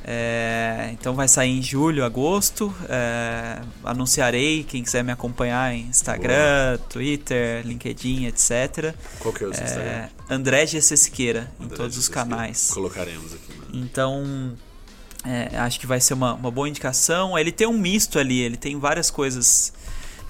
É, 0.07 0.89
então 0.91 1.15
vai 1.15 1.27
sair 1.27 1.57
em 1.57 1.63
julho, 1.63 2.05
agosto. 2.05 2.71
É, 2.87 3.59
anunciarei 3.83 4.63
quem 4.63 4.83
quiser 4.83 5.03
me 5.03 5.11
acompanhar 5.11 5.73
em 5.73 5.81
Instagram, 5.87 6.77
Twitter, 6.87 7.65
LinkedIn, 7.65 8.27
etc. 8.27 8.93
Qual 9.19 9.33
que 9.33 9.43
é 9.43 9.47
o 9.47 9.53
seu 9.53 9.63
Instagram? 9.63 9.89
É, 9.89 10.09
André 10.29 10.67
GC 10.67 10.95
Siqueira, 10.95 11.51
em 11.59 11.65
André 11.65 11.77
todos 11.77 11.97
os 11.97 12.07
canais. 12.07 12.69
Colocaremos 12.71 13.33
aqui. 13.33 13.51
né? 13.51 13.65
Então, 13.73 14.55
é, 15.25 15.57
acho 15.57 15.79
que 15.79 15.87
vai 15.87 15.99
ser 15.99 16.13
uma, 16.13 16.35
uma 16.35 16.51
boa 16.51 16.69
indicação. 16.69 17.35
Ele 17.35 17.51
tem 17.51 17.65
um 17.65 17.77
misto 17.77 18.19
ali, 18.19 18.41
ele 18.41 18.57
tem 18.57 18.77
várias 18.77 19.09
coisas. 19.09 19.73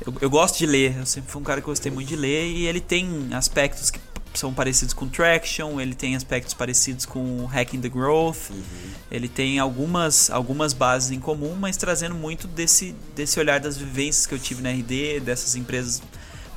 Eu, 0.06 0.14
eu 0.22 0.30
gosto 0.30 0.58
de 0.58 0.66
ler, 0.66 0.98
eu 1.00 1.06
sempre 1.06 1.30
fui 1.30 1.42
um 1.42 1.46
cara 1.46 1.60
que 1.60 1.68
gostei 1.68 1.92
muito 1.92 2.08
de 2.08 2.16
ler, 2.16 2.46
e 2.48 2.66
ele 2.66 2.80
tem 2.80 3.28
aspectos 3.34 3.92
que 3.92 4.00
são 4.40 4.54
parecidos 4.54 4.94
com 4.94 5.08
Traction, 5.08 5.80
ele 5.80 5.96
tem 5.96 6.16
aspectos 6.16 6.54
parecidos 6.54 7.06
com 7.06 7.46
Hacking 7.46 7.82
the 7.82 7.90
Growth, 7.90 8.52
ele 9.12 9.28
tem 9.28 9.60
algumas, 9.60 10.30
algumas 10.30 10.74
bases 10.74 11.12
em 11.12 11.20
comum, 11.20 11.56
mas 11.60 11.78
trazendo 11.78 12.16
muito 12.16 12.48
desse, 12.48 12.96
desse 13.16 13.40
olhar 13.40 13.60
das 13.60 13.78
vivências 13.78 14.26
que 14.26 14.34
eu 14.34 14.40
tive 14.40 14.62
na 14.62 14.70
RD, 14.72 15.20
dessas 15.22 15.56
empresas 15.56 16.02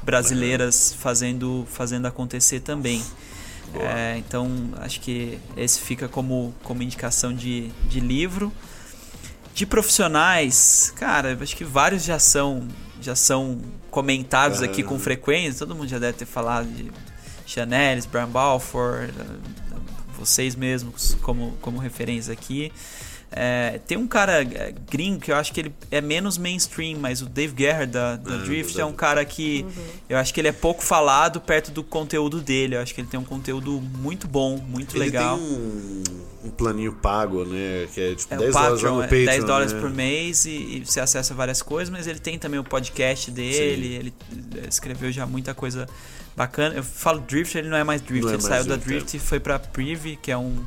brasileiras 0.02 0.94
fazendo, 0.98 1.66
fazendo 1.70 2.06
acontecer 2.06 2.60
também. 2.60 3.02
É, 3.74 4.16
então, 4.18 4.50
acho 4.78 5.00
que 5.00 5.38
esse 5.56 5.80
fica 5.80 6.08
como, 6.08 6.54
como 6.62 6.82
indicação 6.82 7.34
de, 7.34 7.68
de 7.88 8.00
livro. 8.00 8.52
De 9.54 9.66
profissionais, 9.66 10.92
cara, 10.96 11.36
acho 11.40 11.56
que 11.56 11.64
vários 11.64 12.04
já 12.04 12.18
são, 12.18 12.66
já 13.00 13.16
são 13.16 13.60
comentados 13.90 14.62
aqui 14.62 14.82
com 14.82 14.94
Aham. 14.94 15.02
frequência. 15.02 15.58
Todo 15.58 15.74
mundo 15.74 15.88
já 15.88 15.98
deve 15.98 16.16
ter 16.16 16.26
falado 16.26 16.68
de 16.68 16.90
Chanelis, 17.48 18.04
Brian 18.06 18.28
Balfour, 18.28 19.08
vocês 20.18 20.54
mesmos 20.54 21.16
como, 21.22 21.56
como 21.62 21.78
referência 21.78 22.32
aqui. 22.32 22.70
É, 23.30 23.78
tem 23.86 23.98
um 23.98 24.06
cara 24.06 24.42
é, 24.42 24.74
gringo 24.90 25.20
que 25.20 25.30
eu 25.30 25.36
acho 25.36 25.52
que 25.52 25.60
ele 25.60 25.74
é 25.90 26.00
menos 26.00 26.38
mainstream, 26.38 26.98
mas 26.98 27.20
o 27.20 27.26
Dave 27.26 27.52
Guerra 27.52 27.86
da, 27.86 28.16
da 28.16 28.34
Ah, 28.34 28.38
Drift 28.38 28.72
do 28.74 28.80
é 28.80 28.84
um 28.86 28.92
cara 28.92 29.22
que 29.24 29.66
eu 30.08 30.16
acho 30.16 30.32
que 30.32 30.40
ele 30.40 30.48
é 30.48 30.52
pouco 30.52 30.82
falado 30.82 31.38
perto 31.38 31.70
do 31.70 31.84
conteúdo 31.84 32.40
dele. 32.40 32.76
Eu 32.76 32.80
acho 32.80 32.94
que 32.94 33.02
ele 33.02 33.08
tem 33.08 33.20
um 33.20 33.24
conteúdo 33.24 33.82
muito 33.98 34.26
bom, 34.26 34.56
muito 34.56 34.96
Ele 34.96 35.04
legal. 35.04 35.36
tem 35.36 35.46
um, 35.46 36.02
um 36.46 36.50
planinho 36.50 36.94
pago, 36.94 37.44
né? 37.44 37.86
Que 37.92 38.00
é 38.00 38.14
tipo 38.14 38.32
É 38.32 38.38
10 38.38 38.48
o 38.48 38.52
dólares 38.58 38.82
no 38.82 38.98
é 39.00 39.02
Patreon. 39.02 39.24
10 39.26 39.44
dólares 39.44 39.72
né? 39.74 39.80
por 39.80 39.90
mês 39.90 40.44
e, 40.46 40.50
e 40.50 40.84
você 40.86 40.98
acessa 40.98 41.34
várias 41.34 41.60
coisas, 41.60 41.90
mas 41.90 42.06
ele 42.06 42.18
tem 42.18 42.38
também 42.38 42.58
o 42.58 42.64
podcast 42.64 43.30
dele, 43.30 43.88
Sim. 43.88 43.94
ele 43.94 44.14
escreveu 44.66 45.12
já 45.12 45.26
muita 45.26 45.52
coisa 45.52 45.86
bacana. 46.38 46.74
Eu 46.76 46.84
falo 46.84 47.20
Drift, 47.20 47.58
ele 47.58 47.68
não 47.68 47.76
é 47.76 47.84
mais 47.84 48.00
Drift, 48.00 48.26
é 48.26 48.34
ele 48.34 48.42
mais 48.42 48.44
saiu 48.44 48.64
da 48.64 48.76
Drift, 48.76 48.88
Drift 49.10 49.16
e 49.16 49.20
foi 49.20 49.40
pra 49.40 49.58
Privy, 49.58 50.16
que 50.16 50.30
é 50.30 50.38
um, 50.38 50.64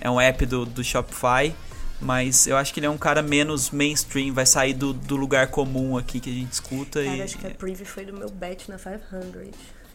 é 0.00 0.08
um 0.08 0.20
app 0.20 0.46
do, 0.46 0.64
do 0.64 0.82
Shopify. 0.82 1.54
Mas 2.00 2.48
eu 2.48 2.56
acho 2.56 2.74
que 2.74 2.80
ele 2.80 2.86
é 2.86 2.90
um 2.90 2.98
cara 2.98 3.22
menos 3.22 3.70
mainstream, 3.70 4.34
vai 4.34 4.44
sair 4.44 4.74
do, 4.74 4.92
do 4.92 5.14
lugar 5.14 5.46
comum 5.48 5.96
aqui 5.96 6.18
que 6.18 6.30
a 6.30 6.32
gente 6.32 6.52
escuta. 6.52 7.02
Cara, 7.02 7.16
e, 7.16 7.22
acho 7.22 7.38
que 7.38 7.46
a 7.46 7.50
preview 7.50 7.86
foi 7.86 8.04
do 8.04 8.12
meu 8.12 8.28
bet 8.28 8.68
na 8.68 8.76
500. 8.76 9.50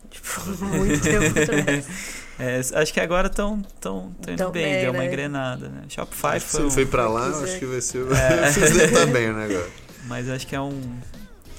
Tipo, 0.09 0.39
muito 0.67 1.01
tempo 1.01 1.35
é, 2.39 2.61
acho 2.75 2.93
que 2.93 2.99
agora 3.01 3.27
estão 3.27 3.61
tão, 3.81 4.15
tão 4.21 4.33
indo 4.33 4.37
Tão 4.37 4.51
bem, 4.51 4.63
bem, 4.63 4.81
deu 4.83 4.91
uma 4.91 4.99
né? 4.99 5.05
engrenada, 5.07 5.67
né? 5.67 5.81
Shopify 5.89 6.39
foi 6.39 6.39
se 6.39 6.57
ele 6.57 6.67
um- 6.67 6.71
foi 6.71 6.85
pra 6.85 7.09
lá, 7.09 7.27
acho 7.27 7.55
é. 7.55 7.59
que 7.59 7.65
vai 7.65 7.81
ser. 7.81 8.05
É. 8.15 8.49
Você 8.51 8.59
deve 8.61 8.85
estar 8.85 9.05
bem, 9.07 9.33
né, 9.33 9.43
agora? 9.43 9.69
mas 10.05 10.29
acho 10.29 10.47
que 10.47 10.55
é 10.55 10.61
um, 10.61 10.97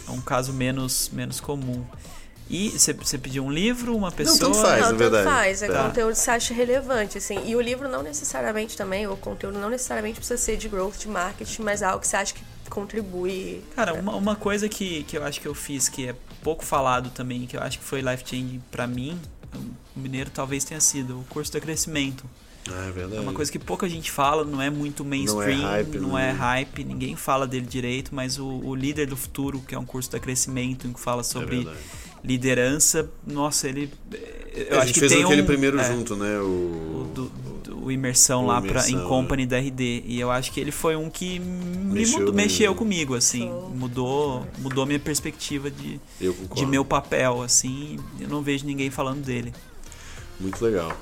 é 0.08 0.10
um 0.10 0.20
caso 0.22 0.54
menos, 0.54 1.10
menos 1.12 1.40
comum. 1.40 1.84
E 2.50 2.70
você 2.70 2.94
pediu 3.18 3.44
um 3.44 3.50
livro, 3.50 3.94
uma 3.94 4.10
pessoa. 4.10 4.38
tanto 4.38 4.54
faz. 4.54 4.80
não, 4.80 4.80
na 4.80 4.86
tanto 4.88 4.98
verdade. 4.98 5.24
faz. 5.24 5.62
É 5.62 5.68
Tá. 5.68 5.84
conteúdo 5.84 6.12
que 6.12 6.18
você 6.18 6.30
acha 6.30 6.54
relevante, 6.54 7.18
assim. 7.18 7.38
E 7.46 7.54
o 7.54 7.60
livro 7.60 7.88
não 7.88 8.02
necessariamente 8.02 8.76
também, 8.76 9.06
o 9.06 9.16
conteúdo 9.16 9.58
não 9.58 9.68
necessariamente 9.68 10.16
precisa 10.18 10.40
ser 10.40 10.56
de 10.56 10.68
growth, 10.68 10.96
de 10.98 11.08
marketing, 11.08 11.62
mas 11.62 11.82
é 11.82 11.84
algo 11.84 12.00
que 12.00 12.08
você 12.08 12.16
acha 12.16 12.32
que 12.34 12.42
contribui. 12.70 13.62
Cara, 13.74 13.94
uma, 13.94 14.14
uma 14.16 14.36
coisa 14.36 14.68
que, 14.68 15.02
que 15.04 15.16
eu 15.18 15.24
acho 15.24 15.40
que 15.40 15.46
eu 15.48 15.54
fiz 15.54 15.88
que 15.88 16.08
é 16.08 16.14
pouco 16.42 16.64
falado 16.64 17.10
também, 17.10 17.46
que 17.46 17.56
eu 17.56 17.60
acho 17.62 17.78
que 17.78 17.84
foi 17.84 18.00
life 18.00 18.22
changing 18.26 18.62
pra 18.70 18.86
mim, 18.86 19.18
o 19.96 20.00
Mineiro 20.00 20.30
talvez 20.30 20.64
tenha 20.64 20.80
sido 20.80 21.20
o 21.20 21.24
curso 21.24 21.52
do 21.52 21.60
crescimento. 21.60 22.24
Ah, 22.70 22.86
é 22.88 22.90
verdade. 22.90 23.16
É 23.16 23.20
uma 23.20 23.32
coisa 23.32 23.50
que 23.50 23.58
pouca 23.58 23.88
gente 23.88 24.10
fala, 24.10 24.44
não 24.44 24.60
é 24.60 24.68
muito 24.68 25.02
mainstream, 25.04 25.58
não 26.00 26.18
é 26.18 26.30
hype, 26.30 26.38
hype, 26.38 26.84
né? 26.84 26.92
ninguém 26.92 27.16
fala 27.16 27.46
dele 27.46 27.64
direito, 27.66 28.14
mas 28.14 28.38
o, 28.38 28.46
o 28.46 28.74
Líder 28.74 29.06
do 29.06 29.16
Futuro, 29.16 29.60
que 29.60 29.74
é 29.74 29.78
um 29.78 29.86
curso 29.86 30.10
da 30.12 30.20
crescimento, 30.20 30.86
em 30.86 30.92
que 30.92 31.00
fala 31.00 31.20
É 31.22 31.24
sobre 31.24 31.56
verdade. 31.56 31.78
Liderança, 32.24 33.08
nossa, 33.26 33.68
ele. 33.68 33.90
Eu 34.54 34.76
a 34.76 34.78
acho 34.78 34.86
gente 34.88 34.94
que 34.94 35.00
fez 35.00 35.12
tem 35.12 35.24
aquele 35.24 35.42
um, 35.42 35.46
primeiro 35.46 35.78
é, 35.78 35.84
junto, 35.84 36.16
né? 36.16 36.38
o 36.40 36.44
O. 36.44 37.10
do, 37.14 37.24
do- 37.26 37.48
o 37.84 37.92
imersão 37.92 38.44
o 38.44 38.46
lá 38.46 38.60
pra, 38.60 38.86
em 38.88 38.92
Imersão, 38.92 39.08
company 39.08 39.46
da 39.46 39.58
RD 39.58 40.02
e 40.04 40.20
eu 40.20 40.30
acho 40.30 40.52
que 40.52 40.60
ele 40.60 40.70
foi 40.72 40.94
um 40.96 41.08
que 41.08 41.38
me 41.38 41.94
Mexeu 42.00 42.18
mudou- 42.18 42.34
mexeu 42.34 42.74
comigo 42.74 43.14
assim 43.14 43.50
mudou 43.74 44.46
mudou 44.58 44.84
minha 44.84 44.98
perspectiva 44.98 45.70
de, 45.70 45.98
de 46.54 46.66
meu 46.66 46.84
papel 46.84 47.40
assim 47.40 47.98
eu 48.20 48.28
não 48.28 48.42
vejo 48.42 48.66
ninguém 48.66 48.90
falando 48.90 49.24
dele 49.24 49.54
Muito 50.40 50.62
legal. 50.62 50.92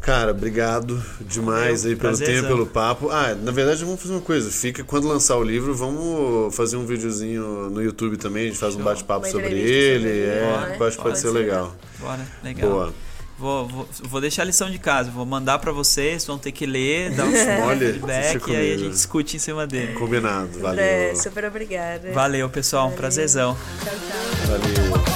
Cara, 0.00 0.30
obrigado 0.30 1.02
demais 1.20 1.82
Valeu, 1.82 1.90
aí 1.94 1.96
pelo 1.96 1.98
prazerzão. 2.16 2.34
tempo, 2.34 2.48
pelo 2.48 2.66
papo. 2.66 3.10
Ah, 3.10 3.34
na 3.34 3.52
verdade 3.52 3.84
vamos 3.84 4.00
fazer 4.00 4.14
uma 4.14 4.20
coisa. 4.22 4.50
Fica 4.50 4.82
quando 4.82 5.06
lançar 5.06 5.36
o 5.36 5.42
livro, 5.42 5.74
vamos 5.74 6.54
fazer 6.56 6.76
um 6.76 6.86
videozinho 6.86 7.68
no 7.70 7.82
YouTube 7.82 8.16
também. 8.16 8.44
A 8.44 8.46
gente 8.46 8.58
faz 8.58 8.74
um 8.74 8.82
bate-papo 8.82 9.26
sobre 9.28 9.46
ele. 9.48 9.58
sobre 9.60 10.08
ele, 10.08 10.20
é, 10.20 10.40
né? 10.40 10.54
acho 10.56 10.72
que 10.72 10.78
pode, 10.78 10.96
Pode 10.96 11.18
ser 11.18 11.28
ser. 11.28 11.34
legal. 11.34 11.76
bora 11.98 12.26
legal 12.42 12.70
Boa. 12.70 12.94
Vou, 13.38 13.66
vou, 13.68 13.88
vou 14.02 14.20
deixar 14.20 14.42
a 14.42 14.44
lição 14.44 14.70
de 14.70 14.78
casa 14.78 15.10
vou 15.10 15.24
mandar 15.24 15.58
pra 15.60 15.72
vocês 15.72 16.26
vão 16.26 16.36
ter 16.36 16.52
que 16.52 16.66
ler 16.66 17.10
dar 17.12 17.24
um 17.24 17.32
feedback 17.78 18.50
e 18.50 18.54
aí 18.56 18.74
a 18.74 18.76
gente 18.76 18.90
discute 18.92 19.36
em 19.36 19.38
cima 19.38 19.66
dele 19.66 19.94
Combinado. 19.94 20.58
Valeu. 20.58 20.70
André, 20.72 21.14
super 21.14 21.46
obrigada. 21.46 22.12
valeu 22.12 22.50
pessoal 22.50 22.88
um 22.88 22.92
prazerzão 22.92 23.56
Tchau, 23.82 23.94
tchau. 23.94 24.58
Valeu. 24.58 25.09